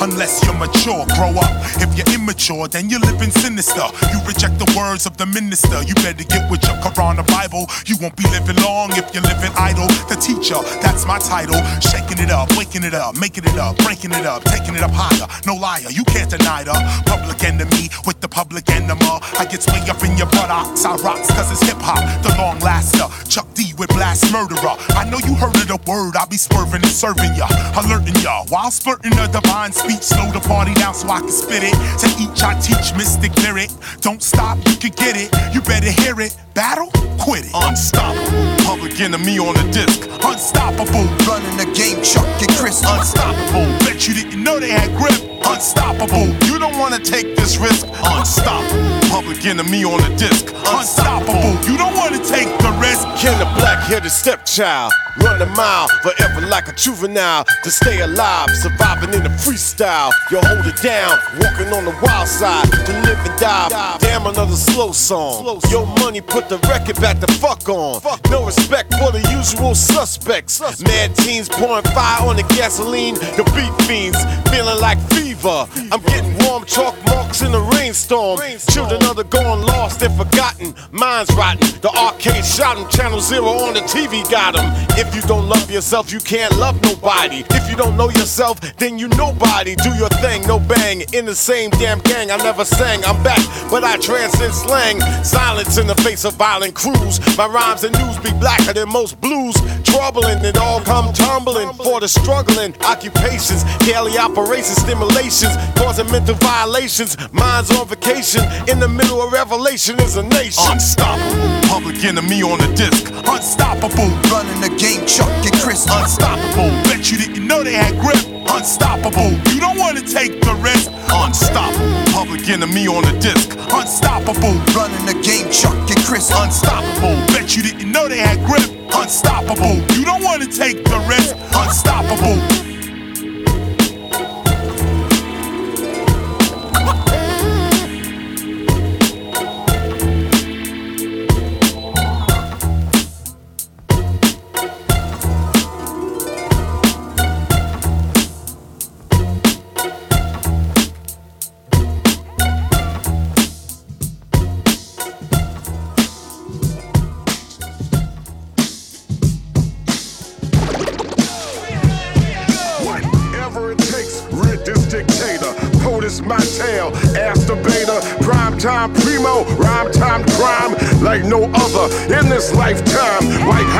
Unless 0.08 0.46
you're 0.46 0.56
mature, 0.56 1.04
grow 1.20 1.36
up. 1.36 1.52
If 1.84 1.92
you're 2.00 2.08
immature, 2.16 2.68
then 2.70 2.90
you're 2.90 3.04
living 3.04 3.30
sinister. 3.30 3.84
You 4.08 4.24
reject 4.24 4.56
the 4.58 4.70
words 4.72 5.06
of 5.06 5.18
the 5.18 5.26
minister. 5.26 5.84
You 5.84 5.94
better 5.96 6.24
get 6.24 6.50
with 6.50 6.64
your 6.64 6.80
Quran 6.80 7.20
or 7.20 7.28
Bible. 7.28 7.68
You 7.86 7.98
won't 8.00 8.16
be 8.16 8.24
living 8.32 8.56
long 8.64 8.96
if 8.96 9.04
you're 9.14 9.28
living 9.28 9.52
idle. 9.60 9.88
The 10.08 10.16
teacher, 10.16 10.56
that's 10.80 11.06
my 11.06 11.20
title. 11.20 11.60
Shaking 11.84 12.24
it 12.24 12.32
up, 12.32 12.48
waking 12.56 12.88
it 12.88 12.94
up, 12.94 13.20
making 13.20 13.44
it 13.44 13.60
up, 13.60 13.76
breaking 13.84 14.12
it 14.16 14.26
up, 14.26 14.46
taking 14.46 14.76
it 14.76 14.82
up 14.82 14.96
higher. 14.96 15.28
No 15.46 15.56
liar, 15.56 15.92
you 15.92 16.06
can't 16.06 16.32
deny 16.32 16.64
the 16.64 16.76
public 17.06 17.44
enemy 17.44 17.92
with 18.08 18.22
the 18.22 18.30
public 18.30 18.70
enema. 18.72 19.20
I 19.36 19.44
get 19.44 19.68
way 19.68 19.84
up 19.92 20.02
in 20.08 20.16
your 20.16 20.32
buttocks. 20.32 20.86
I 20.86 20.96
rocks 21.04 21.28
cause 21.36 21.52
it's 21.52 21.68
hip 21.68 21.84
hop, 21.84 22.00
the 22.24 22.32
long 22.40 22.60
laster. 22.60 23.12
Chuck 23.28 23.52
D 23.54 23.67
with 23.78 23.90
blast 23.90 24.32
murderer. 24.32 24.76
I 24.98 25.08
know 25.10 25.20
you 25.20 25.36
heard 25.36 25.56
of 25.56 25.68
the 25.68 25.80
word, 25.88 26.16
I'll 26.16 26.28
be 26.28 26.38
swerving 26.38 26.84
and 26.84 26.92
serving 26.92 27.36
ya, 27.36 27.48
alerting 27.78 28.16
ya. 28.22 28.44
While 28.50 28.72
splurting 28.72 29.18
a 29.18 29.28
divine 29.28 29.72
speech, 29.72 30.02
slow 30.02 30.32
the 30.32 30.42
party 30.42 30.74
down 30.74 30.94
so 30.94 31.08
I 31.10 31.20
can 31.20 31.30
spit 31.30 31.64
it. 31.64 31.76
To 32.02 32.08
each 32.22 32.42
I 32.44 32.60
teach 32.60 32.96
mystic 32.98 33.36
lyric. 33.44 33.70
Don't 34.02 34.22
stop, 34.22 34.58
you 34.68 34.76
can 34.78 34.92
get 34.92 35.16
it. 35.16 35.30
You 35.54 35.62
better 35.62 35.92
hear 35.92 36.20
it. 36.20 36.36
Battle, 36.58 36.90
quit 37.20 37.46
it. 37.46 37.52
Unstoppable, 37.54 38.66
public 38.66 39.00
enemy 39.00 39.38
on 39.38 39.54
the 39.54 39.72
disc. 39.72 40.10
Unstoppable, 40.26 41.06
running 41.30 41.56
the 41.56 41.70
game, 41.78 42.02
Chuck 42.02 42.26
and 42.42 42.50
Chris. 42.58 42.82
Unstoppable, 42.82 43.70
bet 43.86 44.08
you 44.08 44.16
didn't 44.16 44.42
know 44.42 44.60
they 44.60 44.72
had 44.72 44.90
grip. 44.98 45.14
Unstoppable, 45.46 46.26
You 46.50 46.58
don't 46.58 46.80
wanna 46.80 46.98
take 46.98 47.36
this 47.36 47.60
risk. 47.60 47.86
Unstoppable, 48.02 48.90
public 49.08 49.46
enemy 49.46 49.84
on 49.84 50.02
the 50.02 50.10
disc. 50.18 50.52
unstoppable. 50.66 51.54
You 51.70 51.78
don't 51.78 51.94
wanna 51.94 52.26
take 52.26 52.50
the 52.58 52.72
risk. 52.82 53.06
Ken 53.22 53.38
the 53.38 53.46
black 53.54 53.84
headed 53.84 54.12
stepchild. 54.12 54.92
Run 55.20 55.42
a 55.42 55.46
mile, 55.56 55.88
forever 56.02 56.42
like 56.48 56.68
a 56.68 56.74
juvenile. 56.74 57.46
To 57.64 57.72
stay 57.72 58.02
alive, 58.02 58.50
surviving 58.62 59.14
in 59.14 59.24
the 59.24 59.30
freestyle. 59.30 60.12
You 60.32 60.40
hold 60.42 60.66
it 60.66 60.82
down, 60.82 61.18
walking 61.40 61.74
on 61.74 61.86
the 61.86 61.96
wild 62.02 62.28
side. 62.28 62.70
To 62.72 62.94
live 63.02 63.20
and 63.26 63.40
die. 63.40 63.98
Damn, 64.00 64.26
another 64.28 64.56
slow 64.56 64.92
song. 64.92 65.60
Your 65.70 65.86
money 65.86 66.22
put 66.22 66.50
the 66.50 66.58
record 66.70 67.00
back 67.02 67.20
the 67.20 67.28
fuck 67.34 67.68
on. 67.70 68.02
No 68.30 68.46
respect 68.46 68.94
for 68.96 69.12
the 69.12 69.22
usual 69.36 69.76
suspects. 69.76 70.62
Mad 70.82 71.16
teens 71.16 71.50
pouring 71.50 71.84
fire 71.96 72.28
on 72.28 72.36
the 72.36 72.44
gasoline. 72.44 73.16
The 73.16 73.44
beat 73.56 73.88
fiends 73.88 74.18
feeling 74.50 74.80
like 74.80 75.00
fever. 75.10 75.68
I'm 75.92 76.02
getting 76.02 76.38
warm 76.46 76.66
chalk 76.66 76.96
marks 77.06 77.42
in 77.42 77.52
the 77.52 77.62
rainstorm. 77.62 78.40
Children 78.70 79.04
of 79.06 79.16
the 79.16 79.24
gone 79.24 79.66
lost 79.66 80.02
and 80.02 80.16
forgotten. 80.16 80.76
Minds 80.98 81.32
rotten. 81.36 81.60
The 81.82 81.90
arcade 81.90 82.44
shot 82.44 82.76
'em. 82.78 82.88
Channel 82.90 83.22
Zero 83.22 83.52
on 83.68 83.76
the 83.76 83.82
TV 83.82 84.24
got 84.32 84.58
'em. 84.58 84.66
If 84.98 85.14
you 85.14 85.22
don't 85.22 85.48
love 85.48 85.70
yourself, 85.70 86.12
you 86.12 86.20
can't 86.20 86.58
love 86.58 86.82
nobody. 86.82 87.46
If 87.52 87.70
you 87.70 87.76
don't 87.76 87.96
know 87.96 88.10
yourself, 88.10 88.60
then 88.78 88.98
you 88.98 89.08
nobody. 89.10 89.76
Do 89.76 89.94
your 89.94 90.10
thing, 90.10 90.42
no 90.48 90.58
bang. 90.60 91.02
In 91.14 91.26
the 91.26 91.36
same 91.36 91.70
damn 91.72 92.00
gang, 92.00 92.32
I 92.32 92.38
never 92.38 92.66
sang. 92.66 93.06
I'm 93.06 93.22
back, 93.22 93.42
but 93.70 93.84
I 93.84 93.98
transcend 93.98 94.56
slang. 94.56 95.00
Silence 95.24 95.78
in 95.78 95.86
the 95.86 95.96
face 96.02 96.26
of 96.26 96.34
violent 96.34 96.74
crews. 96.74 97.20
My 97.38 97.46
rhymes 97.46 97.84
and 97.84 97.96
news 98.00 98.18
be 98.18 98.32
blacker 98.32 98.74
than 98.74 98.90
most 98.90 99.22
blues. 99.22 99.56
Troubling, 99.84 100.44
it 100.44 100.58
all 100.58 100.82
come 100.82 101.14
tumbling 101.14 101.74
for 101.74 102.00
the 102.00 102.08
struggling 102.08 102.74
occupations. 102.82 103.64
Daily 103.86 104.18
operations, 104.18 104.78
stimulations, 104.82 105.56
causing 105.76 106.10
mental 106.12 106.36
violations. 106.36 107.18
Minds 107.32 107.70
on 107.72 107.88
vacation, 107.88 108.44
in 108.68 108.80
the 108.80 108.88
middle 108.88 109.22
of 109.22 109.32
revelation 109.32 110.00
is 110.00 110.18
a 110.18 110.24
nation. 110.24 110.64
Unstoppable, 110.88 111.68
public 111.68 112.06
enemy 112.06 112.42
on 112.44 112.60
the 112.60 112.72
disc. 112.72 113.12
Unstoppable, 113.28 114.08
running 114.32 114.62
the 114.62 114.72
game, 114.80 115.06
Chuck 115.06 115.28
and 115.44 115.54
Chris. 115.60 115.84
Unstoppable, 115.84 116.72
bet 116.88 117.12
you 117.12 117.18
didn't 117.18 117.46
know 117.46 117.62
they 117.62 117.74
had 117.74 118.00
grip. 118.00 118.16
Unstoppable, 118.48 119.36
you 119.52 119.60
don't 119.60 119.78
wanna 119.78 120.00
take 120.00 120.40
the 120.40 120.56
risk. 120.64 120.90
Unstoppable, 121.12 121.92
public 122.14 122.48
enemy 122.48 122.88
on 122.88 123.04
the 123.04 123.12
disc. 123.20 123.52
Unstoppable, 123.68 124.56
running 124.72 125.04
the 125.04 125.20
game, 125.28 125.52
Chuck 125.52 125.76
and 125.76 126.00
Chris. 126.08 126.32
Unstoppable, 126.32 127.20
bet 127.36 127.54
you 127.58 127.64
didn't 127.64 127.92
know 127.92 128.08
they 128.08 128.20
had 128.20 128.40
grip. 128.48 128.64
Unstoppable, 128.96 129.84
you 129.92 130.06
don't 130.06 130.24
wanna 130.24 130.48
take 130.48 130.86
the 130.86 131.00
risk. 131.04 131.36
Unstoppable. 131.52 132.77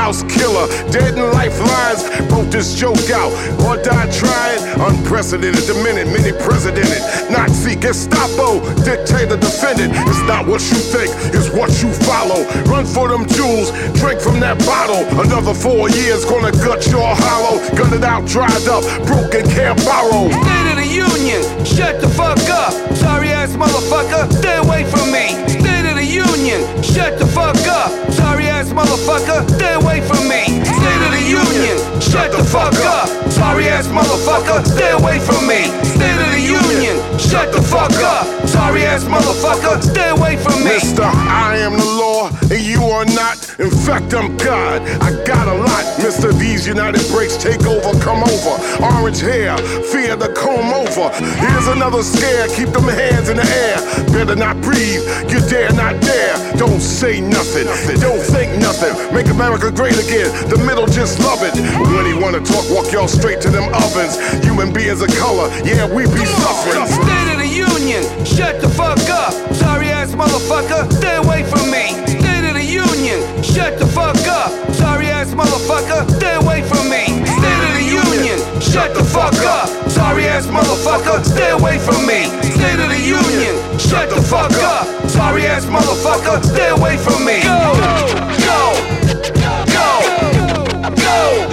House 0.08 0.24
killer, 0.24 0.72
dead 0.88 1.20
in 1.20 1.32
lifelines. 1.36 2.08
Broke 2.32 2.48
this 2.48 2.74
joke 2.80 3.12
out 3.12 3.28
or 3.68 3.76
die 3.84 4.08
trying. 4.08 4.64
Unprecedented, 4.80 5.68
the 5.68 5.76
minute, 5.84 6.08
many 6.08 6.32
presidented. 6.32 7.04
Nazi, 7.28 7.76
Gestapo, 7.76 8.64
dictator, 8.88 9.36
defendant. 9.36 9.92
It's 10.08 10.24
not 10.24 10.48
what 10.48 10.64
you 10.72 10.80
think, 10.80 11.12
it's 11.36 11.52
what 11.52 11.84
you 11.84 11.92
follow. 12.08 12.48
Run 12.72 12.86
for 12.86 13.10
them 13.12 13.28
jewels, 13.28 13.76
drink 14.00 14.24
from 14.24 14.40
that 14.40 14.56
bottle. 14.64 15.04
Another 15.20 15.54
four 15.54 15.90
years 15.90 16.24
gonna 16.24 16.56
gut 16.64 16.88
your 16.88 17.04
hollow. 17.04 17.60
Gun 17.76 17.92
it 17.92 18.06
out, 18.06 18.24
dried 18.26 18.64
up, 18.72 18.88
broken, 19.04 19.44
can't 19.52 19.76
borrow. 19.84 20.32
State 20.32 20.72
of 20.72 20.78
the 20.80 20.88
Union, 20.88 21.44
shut 21.68 22.00
the 22.00 22.08
fuck 22.08 22.40
up. 22.48 22.72
Sorry 22.96 23.28
ass 23.36 23.60
motherfucker, 23.60 24.32
stay 24.40 24.56
away 24.56 24.88
from 24.88 25.12
me. 25.12 25.36
State 25.52 25.84
of 25.84 26.00
the 26.00 26.08
Union, 26.08 26.64
shut 26.82 27.20
the 27.20 27.28
fuck 27.28 27.60
up. 27.68 27.92
Motherfucker, 28.74 29.50
stay 29.56 29.74
away 29.74 30.02
from 30.02 30.28
me. 30.28 30.64
State 30.64 31.02
of 31.06 31.12
the 31.12 31.17
Union, 31.28 31.78
shut 32.00 32.32
the 32.32 32.44
fuck 32.44 32.74
up. 32.86 33.08
Sorry 33.32 33.68
ass 33.68 33.88
motherfucker, 33.88 34.66
stay 34.66 34.92
away 34.92 35.20
from 35.20 35.46
me. 35.48 35.68
State 35.84 36.20
of 36.24 36.32
the 36.32 36.42
Union, 36.42 36.96
shut 37.20 37.52
the 37.52 37.62
fuck 37.62 37.94
up. 38.00 38.26
Sorry 38.48 38.84
ass 38.84 39.04
motherfucker, 39.04 39.82
stay 39.82 40.10
away 40.10 40.38
from 40.38 40.64
me. 40.64 40.80
Mister, 40.80 41.04
I 41.04 41.58
am 41.58 41.74
the 41.74 41.86
law 41.86 42.30
and 42.50 42.62
you 42.62 42.84
are 42.84 43.06
not. 43.06 43.38
In 43.60 43.70
fact, 43.70 44.14
I'm 44.14 44.38
God. 44.38 44.82
I 45.02 45.12
got 45.26 45.48
a 45.48 45.54
lot. 45.54 45.84
Mister, 46.00 46.32
these 46.34 46.66
United 46.66 47.06
breaks 47.12 47.36
take 47.38 47.66
over, 47.66 47.92
come 48.00 48.24
over. 48.24 48.54
Orange 48.84 49.20
hair, 49.20 49.58
fear 49.92 50.16
to 50.16 50.30
comb 50.34 50.72
over. 50.74 51.10
Here's 51.44 51.68
another 51.68 52.04
scare. 52.04 52.48
Keep 52.48 52.70
them 52.70 52.88
hands 52.88 53.30
in 53.30 53.38
the 53.38 53.46
air. 53.46 53.78
Better 54.14 54.36
not 54.36 54.62
breathe. 54.62 55.04
You 55.30 55.42
dare 55.50 55.74
not 55.74 56.00
dare. 56.02 56.38
Don't 56.58 56.80
say 56.80 57.20
nothing. 57.20 57.68
Don't 58.00 58.22
think 58.22 58.58
nothing. 58.62 58.94
Make 59.14 59.28
America 59.28 59.72
great 59.72 59.98
again. 59.98 60.30
The 60.50 60.58
middle 60.58 60.88
just 60.88 61.17
love 61.20 61.42
it. 61.44 61.54
When 61.94 62.06
he 62.06 62.14
wanna 62.14 62.42
talk, 62.42 62.66
walk 62.70 62.92
y'all 62.92 63.08
straight 63.08 63.42
to 63.42 63.50
them 63.50 63.70
ovens. 63.74 64.18
Human 64.44 64.74
beings 64.74 65.02
of 65.02 65.10
color, 65.16 65.50
yeah, 65.64 65.86
we 65.86 66.04
be 66.06 66.26
suffering. 66.26 66.86
State 66.88 67.30
of 67.34 67.40
the 67.40 67.48
Union, 67.48 68.04
shut 68.26 68.62
the 68.62 68.70
fuck 68.70 69.00
up. 69.10 69.34
Sorry 69.54 69.90
ass 69.90 70.14
motherfucker, 70.14 70.92
stay 70.92 71.16
away 71.18 71.44
from 71.44 71.70
me. 71.72 71.94
State 72.08 72.46
of 72.48 72.54
the 72.56 72.64
Union, 72.64 73.20
shut 73.44 73.80
the 73.80 73.88
fuck 73.88 74.18
up. 74.28 74.52
Sorry 74.74 75.08
ass 75.08 75.34
motherfucker, 75.34 76.10
stay 76.18 76.36
away 76.36 76.62
from 76.64 76.90
me. 76.90 77.06
State 77.26 77.64
of 77.68 77.74
the 77.74 77.86
Union, 77.86 78.40
shut 78.62 78.94
the 78.94 79.04
fuck 79.04 79.34
up. 79.46 79.68
Sorry 79.90 80.26
ass 80.28 80.48
motherfucker, 80.48 81.24
stay 81.24 81.52
away 81.52 81.78
from 81.80 82.06
me. 82.06 82.26
State 82.58 82.80
of 82.80 82.90
the 82.90 83.02
Union, 83.02 83.56
shut 83.80 84.10
the 84.10 84.22
fuck 84.22 84.54
up. 84.64 84.86
Sorry 85.10 85.46
ass 85.46 85.66
motherfucker, 85.66 86.44
stay 86.44 86.70
away 86.70 86.98
from 86.98 87.26
me. 87.26 87.42
Go, 87.42 87.74
go, 87.78 87.96
go, 88.46 88.77
go, 91.08 91.47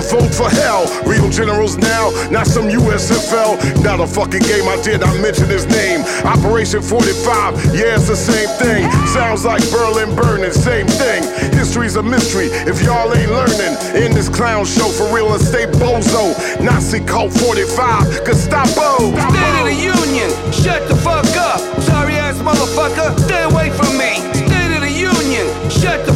vote 0.00 0.26
vote 0.26 0.34
for 0.34 0.50
hell. 0.50 0.86
Real 1.06 1.28
generals 1.30 1.76
now, 1.76 2.10
not 2.30 2.46
some 2.46 2.68
USFL. 2.68 3.82
Not 3.82 4.00
a 4.00 4.06
fucking 4.06 4.42
game, 4.42 4.68
I 4.68 4.80
did 4.82 5.00
not 5.00 5.14
mention 5.20 5.48
his 5.48 5.66
name. 5.66 6.02
Operation 6.24 6.82
45, 6.82 7.74
yeah, 7.74 7.96
it's 7.96 8.08
the 8.08 8.16
same 8.16 8.48
thing. 8.58 8.90
Sounds 9.06 9.44
like 9.44 9.62
Berlin 9.70 10.14
burning, 10.14 10.52
same 10.52 10.86
thing. 10.86 11.22
History's 11.52 11.96
a 11.96 12.02
mystery 12.02 12.46
if 12.66 12.82
y'all 12.82 13.12
ain't 13.14 13.30
learning. 13.30 13.74
In 13.96 14.12
this 14.12 14.28
clown 14.28 14.64
show 14.64 14.88
for 14.88 15.12
real 15.14 15.34
estate 15.34 15.70
bozo. 15.70 16.34
Nazi 16.60 17.00
cult 17.00 17.32
45, 17.32 18.24
Gestapo. 18.24 19.12
State 19.30 19.56
of 19.60 19.66
the 19.66 19.74
Union, 19.74 20.30
shut 20.52 20.88
the 20.88 20.96
fuck 20.96 21.26
up. 21.36 21.60
Sorry 21.82 22.14
ass 22.16 22.38
motherfucker, 22.38 23.18
stay 23.24 23.44
away 23.44 23.70
from 23.70 23.96
me. 23.96 24.20
State 24.34 24.74
of 24.74 24.80
the 24.80 24.90
Union, 24.92 25.46
shut 25.70 26.04
the 26.06 26.15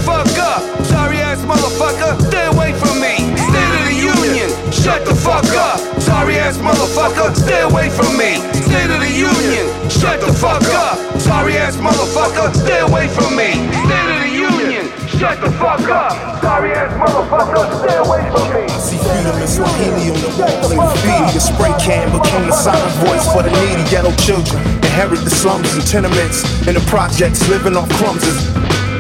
shut 4.91 5.07
the 5.07 5.15
fuck 5.15 5.47
up. 5.55 5.79
Sorry 6.03 6.37
ass 6.39 6.59
motherfucker, 6.59 7.35
stay 7.37 7.62
away 7.62 7.91
from 7.91 8.11
me. 8.19 8.43
State 8.67 8.91
of 8.91 8.99
the 8.99 9.12
Union, 9.12 9.67
shut 9.89 10.19
the 10.19 10.33
fuck 10.35 10.67
up. 10.75 10.99
Sorry 11.21 11.57
ass 11.57 11.77
motherfucker, 11.77 12.51
stay 12.55 12.81
away 12.81 13.07
from 13.07 13.37
me. 13.39 13.55
State 13.87 14.11
of 14.11 14.19
the 14.27 14.33
Union, 14.35 14.91
shut 15.07 15.39
the 15.41 15.51
fuck 15.62 15.87
up. 15.87 16.43
Sorry 16.43 16.73
ass 16.73 16.91
motherfucker, 16.99 17.65
stay 17.79 17.97
away 18.03 18.23
from 18.35 18.47
me. 18.51 18.67
See 18.83 18.99
freedom 18.99 19.39
in 19.39 19.47
Swahili 19.47 20.11
on 20.11 20.19
the 20.27 20.33
wall 20.43 20.71
in 20.75 20.79
graffiti. 20.83 21.39
A 21.39 21.41
spray 21.41 21.75
can 21.79 22.11
became 22.11 22.47
the 22.51 22.57
silent 22.57 22.95
voice 23.07 23.31
for 23.31 23.47
the 23.47 23.53
needy 23.62 23.87
ghetto 23.91 24.11
children. 24.19 24.59
Inherit 24.83 25.23
the 25.23 25.31
slums 25.31 25.71
and 25.75 25.87
tenements 25.87 26.43
and 26.67 26.75
the 26.75 26.85
projects 26.91 27.47
living 27.49 27.77
off 27.77 27.89
crumbs. 27.95 28.27
is 28.27 28.39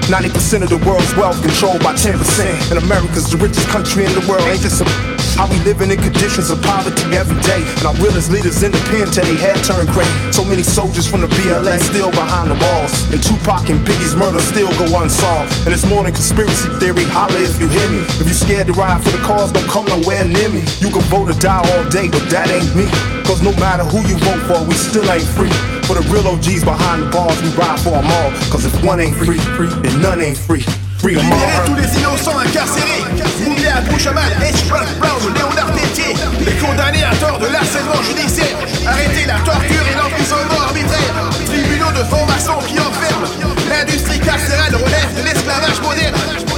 90% 0.06 0.62
of 0.62 0.70
the 0.70 0.78
world's 0.86 1.14
wealth 1.16 1.40
controlled 1.42 1.82
by 1.82 1.94
10%. 1.94 2.14
And 2.70 2.78
America's 2.78 3.30
the 3.30 3.38
richest 3.38 3.66
country 3.68 4.04
in 4.04 4.12
the 4.14 4.24
world. 4.30 4.42
Ain't 4.46 4.62
just 4.62 4.82
a 4.82 5.19
how 5.40 5.48
we 5.48 5.56
living 5.64 5.88
in 5.88 5.96
conditions 5.96 6.52
of 6.52 6.60
poverty 6.60 7.16
every 7.16 7.40
day. 7.48 7.64
And 7.80 7.88
our 7.88 7.96
realest 8.04 8.28
leaders 8.28 8.60
in 8.60 8.76
the 8.76 8.82
pen 8.92 9.08
till 9.08 9.24
they 9.24 9.40
head 9.40 9.56
turn 9.64 9.88
gray. 9.96 10.04
So 10.36 10.44
many 10.44 10.60
soldiers 10.60 11.08
from 11.08 11.24
the 11.24 11.32
BLA 11.32 11.80
still 11.80 12.12
behind 12.12 12.52
the 12.52 12.58
walls. 12.60 12.92
And 13.08 13.24
Tupac 13.24 13.72
and 13.72 13.80
Biggie's 13.80 14.12
murder 14.12 14.44
still 14.44 14.68
go 14.76 14.84
unsolved. 15.00 15.48
And 15.64 15.72
it's 15.72 15.88
more 15.88 16.04
than 16.04 16.12
conspiracy 16.12 16.68
theory. 16.76 17.08
Holla 17.08 17.40
if 17.40 17.56
you 17.56 17.72
hear 17.72 17.88
me. 17.88 18.04
If 18.20 18.28
you 18.28 18.36
scared 18.36 18.68
to 18.68 18.76
ride 18.76 19.00
for 19.00 19.16
the 19.16 19.22
cause, 19.24 19.48
don't 19.48 19.64
come 19.64 19.88
nowhere 19.88 20.28
near 20.28 20.52
me. 20.52 20.60
You 20.84 20.92
can 20.92 21.00
vote 21.08 21.32
or 21.32 21.38
die 21.40 21.64
all 21.72 21.88
day, 21.88 22.12
but 22.12 22.28
that 22.28 22.52
ain't 22.52 22.76
me. 22.76 22.84
Cause 23.24 23.40
no 23.40 23.56
matter 23.56 23.88
who 23.88 24.04
you 24.04 24.20
vote 24.20 24.44
for, 24.44 24.60
we 24.68 24.76
still 24.76 25.08
ain't 25.08 25.24
free. 25.24 25.52
For 25.88 25.96
the 25.96 26.04
real 26.12 26.28
OGs 26.28 26.68
behind 26.68 27.00
the 27.00 27.08
bars, 27.08 27.40
we 27.40 27.48
ride 27.56 27.80
for 27.80 27.96
them 27.96 28.12
all. 28.12 28.30
Cause 28.52 28.68
if 28.68 28.76
one 28.84 29.00
ain't 29.00 29.16
free, 29.16 29.40
free, 29.56 29.72
then 29.80 30.04
none 30.04 30.20
ain't 30.20 30.36
free. 30.36 30.68
Free 31.00 31.16
them 31.16 31.32
all. 31.32 31.40
À 33.70 33.80
Bouchamal, 33.82 34.32
H. 34.40 34.68
Brown, 34.68 35.34
Léonard 35.34 35.72
Tétier. 35.72 36.14
Les 36.44 36.52
condamnés 36.54 37.04
à 37.04 37.14
tort 37.16 37.38
de 37.38 37.46
l'harcèlement 37.46 38.02
judiciaire. 38.02 38.56
Arrêtez 38.86 39.26
la 39.26 39.38
torture 39.40 39.84
et 39.90 39.96
l'emprisonnement 39.96 40.62
arbitraire. 40.66 41.14
Tribunaux 41.46 41.92
de 41.92 42.04
formation 42.04 42.58
qui 42.66 42.78
enferment. 42.78 43.28
L'industrie 43.68 44.20
carcérale 44.20 44.74
relève 44.74 45.14
de 45.16 45.22
l'esclavage 45.22 45.80
moderne. 45.80 46.49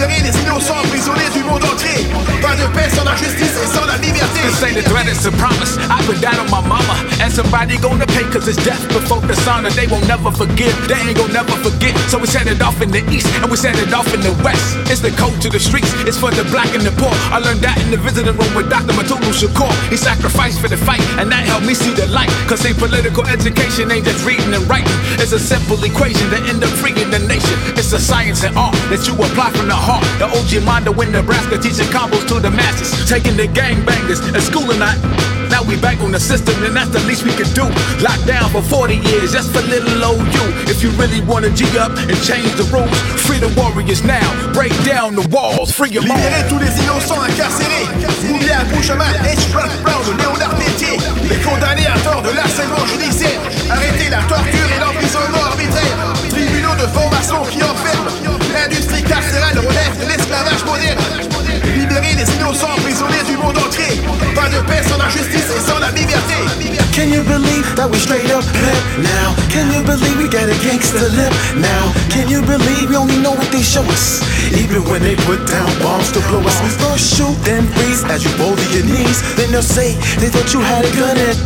Libérez 0.00 0.22
les 0.22 0.40
innocents 0.40 0.80
emprisonnés 0.82 1.28
du 1.34 1.44
monde 1.44 1.62
entier. 1.62 2.08
Pas 2.40 2.56
de 2.56 2.64
paix 2.72 2.88
sans 2.88 3.04
la 3.04 3.14
justice 3.16 3.52
et 3.62 3.66
sans 3.66 3.84
la 3.84 3.98
liberté. 3.98 4.40
This 4.48 4.62
ain't 4.64 4.78
a 4.78 4.82
threat, 4.88 5.04
it's 5.06 5.26
a 5.26 5.32
promise. 5.32 5.76
I 5.92 6.00
put 6.08 6.16
that 6.22 6.40
on 6.40 6.48
my 6.48 6.64
mama. 6.64 6.96
And 7.20 7.30
somebody 7.30 7.76
gonna 7.76 8.06
pay 8.06 8.24
cause 8.32 8.48
it's 8.48 8.56
death 8.64 8.80
before 8.88 9.20
dishonor. 9.28 9.68
They 9.68 9.86
won't 9.88 10.08
never 10.08 10.32
forgive, 10.32 10.72
they 10.88 10.96
ain't 11.04 11.18
gonna 11.18 11.34
never 11.34 11.52
forget. 11.60 11.92
So 12.08 12.16
we 12.16 12.28
set 12.28 12.46
it 12.46 12.62
off 12.62 12.80
in 12.80 12.90
the 12.90 13.04
east 13.12 13.28
and 13.44 13.50
we 13.50 13.58
set 13.58 13.76
it 13.76 13.92
off 13.92 14.08
in 14.14 14.22
the 14.24 14.32
west. 14.40 14.80
It's 14.88 15.04
the 15.04 15.12
code 15.20 15.36
to 15.42 15.50
the 15.50 15.60
streets, 15.60 15.92
it's 16.08 16.16
for 16.16 16.30
the 16.30 16.48
black 16.48 16.72
and 16.72 16.80
the 16.80 16.96
poor. 16.96 17.12
I 17.28 17.36
learned 17.36 17.60
that 17.60 17.76
in 17.84 17.90
the 17.90 17.98
visiting 18.00 18.32
room 18.32 18.54
with 18.56 18.70
Dr. 18.70 18.96
Mutulu 18.96 19.36
Shakur. 19.36 19.68
He 19.92 19.98
sacrificed 19.98 20.60
for 20.64 20.68
the 20.68 20.80
fight 20.80 21.04
and 21.20 21.28
that 21.30 21.44
helped 21.44 21.66
me 21.66 21.74
see 21.74 21.92
the 21.92 22.06
light. 22.08 22.32
Cause 22.48 22.64
ain't 22.64 22.78
political 22.78 23.26
education 23.28 23.92
ain't 23.92 24.08
just 24.08 24.24
reading 24.24 24.48
and 24.56 24.64
writing. 24.64 24.96
It's 25.20 25.32
a 25.32 25.38
simple 25.38 25.76
equation 25.84 26.24
that 26.32 26.48
end 26.48 26.64
up 26.64 26.72
freeing 26.80 27.10
the 27.12 27.20
nation. 27.28 27.52
It's 27.76 27.92
a 27.92 28.00
science 28.00 28.44
and 28.48 28.56
art 28.56 28.72
that 28.88 29.04
you 29.04 29.12
apply 29.12 29.52
from 29.52 29.68
the 29.68 29.76
heart. 29.76 29.89
The 30.18 30.26
OG 30.30 30.62
Mondo 30.64 30.92
in 31.00 31.10
Nebraska 31.10 31.58
teaching 31.58 31.88
combos 31.90 32.26
to 32.28 32.38
the 32.38 32.50
masses. 32.50 32.92
Taking 33.08 33.36
the 33.36 33.48
gangbangers 33.48 34.20
and 34.22 34.42
schooling 34.42 34.82
out. 34.82 34.98
Now 35.50 35.64
we 35.66 35.74
back 35.82 35.98
on 36.00 36.12
the 36.12 36.20
system, 36.20 36.54
and 36.62 36.76
that's 36.76 36.90
the 36.90 37.00
least 37.10 37.24
we 37.24 37.34
can 37.34 37.48
do. 37.58 37.66
Locked 37.98 38.26
down 38.26 38.48
for 38.50 38.62
40 38.62 39.02
years 39.02 39.32
just 39.32 39.50
for 39.50 39.62
little 39.66 39.98
old 40.04 40.22
you. 40.30 40.46
If 40.70 40.82
you 40.82 40.90
really 40.94 41.20
wanna 41.26 41.50
G 41.50 41.66
up 41.76 41.90
and 41.98 42.14
change 42.22 42.54
the 42.54 42.62
rules, 42.70 42.94
free 43.26 43.42
the 43.42 43.50
warriors 43.58 44.04
now. 44.04 44.22
Break 44.52 44.70
down 44.86 45.16
the 45.16 45.26
walls, 45.34 45.72
free 45.72 45.90
your 45.90 46.04
Libérez 46.04 46.46
tous 46.48 46.58
les 46.58 46.70
innocents 46.82 47.22
incarcérés. 47.26 47.88
Mumia 48.30 48.60
Abu-Jamal, 48.60 49.14
H. 49.26 49.50
Brown, 49.50 49.70
Brown, 49.82 50.04
Léonard 50.18 50.54
Peltier. 50.54 50.98
Les 51.28 51.36
condamnés 51.42 51.86
à 51.86 51.98
tort 51.98 52.22
de 52.22 52.30
l'harcèlement 52.30 52.86
judiciaire. 52.86 53.40
Arrêtez 53.70 54.08
la 54.08 54.22
torture 54.30 54.68
et 54.76 54.80
l'emprisonnement 54.80 55.44
arbitraire. 55.50 55.96
Tribunaux 56.30 56.74
de 56.74 56.86
formation 56.94 57.42
qui 57.50 57.62
enferment. 57.62 58.29
Libérez 61.76 62.14
les 62.14 62.34
innocents 62.36 62.72
emprisonnés 62.76 63.24
du 63.26 63.36
monde 63.36 63.58
entier. 63.58 64.00
Pas 64.34 64.48
de 64.48 64.60
paix 64.66 64.82
sans 64.88 64.98
la 64.98 65.08
justice 65.08 65.50
et 65.56 65.60
sans 65.60 65.78
la 65.78 65.90
liberté. 65.90 66.34
Can 66.94 67.12
you 67.12 67.22
believe 67.22 67.59
that 67.80 67.88
we 67.88 67.96
straight 67.96 68.28
up 68.28 68.44
pimp 68.44 68.84
now? 69.00 69.32
Can 69.48 69.72
you 69.72 69.80
believe 69.80 70.12
we 70.20 70.28
got 70.28 70.44
a 70.52 70.56
gangster 70.60 71.00
lip 71.16 71.32
now? 71.56 71.88
Can 72.12 72.28
you 72.28 72.44
believe 72.44 72.92
we 72.92 72.96
only 72.96 73.16
know 73.16 73.32
what 73.32 73.48
they 73.48 73.64
show 73.64 73.80
us? 73.88 74.20
Even 74.52 74.84
when 74.84 75.00
they 75.00 75.16
put 75.24 75.40
down 75.48 75.64
bombs 75.80 76.12
to 76.12 76.20
blow 76.28 76.44
us, 76.44 76.60
first 76.76 77.16
shoot, 77.16 77.32
then 77.40 77.64
freeze 77.72 78.04
as 78.12 78.20
you 78.20 78.28
fall 78.36 78.52
to 78.52 78.66
your 78.76 78.84
knees. 78.84 79.24
Then 79.40 79.48
they'll 79.48 79.64
say 79.64 79.96
they 80.20 80.28
thought 80.28 80.52
you 80.52 80.60
had 80.60 80.84
a 80.84 80.92
gun 80.92 81.16
in. 81.16 81.36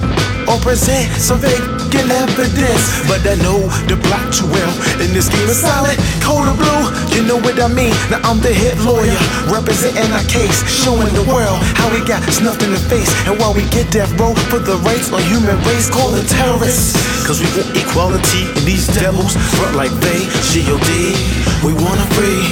Or 0.50 0.58
present 0.58 1.08
some 1.16 1.38
fake 1.38 1.62
evidence. 2.10 2.84
But 3.06 3.22
I 3.24 3.38
know 3.40 3.64
the 3.86 3.96
block 3.96 4.28
too 4.34 4.50
well. 4.50 4.72
And 4.98 5.14
this 5.14 5.28
game 5.30 5.48
is 5.48 5.62
solid, 5.62 5.96
cold 6.20 6.48
or 6.50 6.56
blue. 6.58 6.84
You 7.14 7.22
know 7.22 7.38
what 7.38 7.56
I 7.60 7.68
mean? 7.68 7.94
Now 8.10 8.20
I'm 8.26 8.40
the 8.40 8.50
hit 8.50 8.76
lawyer, 8.82 9.14
representing 9.46 10.10
our 10.10 10.24
case, 10.26 10.58
showing 10.66 11.12
the 11.14 11.24
world 11.24 11.58
how 11.78 11.88
we 11.94 12.02
got 12.04 12.20
snuffed 12.28 12.62
in 12.62 12.72
the 12.74 12.82
face. 12.90 13.08
And 13.24 13.38
while 13.38 13.54
we 13.54 13.62
get 13.70 13.88
that 13.94 14.10
row 14.18 14.34
for 14.50 14.58
the 14.58 14.76
rights 14.82 15.12
on 15.12 15.22
human 15.30 15.56
race, 15.64 15.88
call 15.88 16.10
terrorists. 16.26 16.94
Cause 17.26 17.40
we 17.40 17.48
want 17.56 17.72
equality, 17.76 18.44
and 18.52 18.64
these 18.68 18.86
devils 18.88 19.36
front 19.56 19.76
like 19.76 19.92
they, 20.04 20.28
G.O.D. 20.52 21.16
We 21.64 21.72
wanna 21.72 22.04
free, 22.12 22.44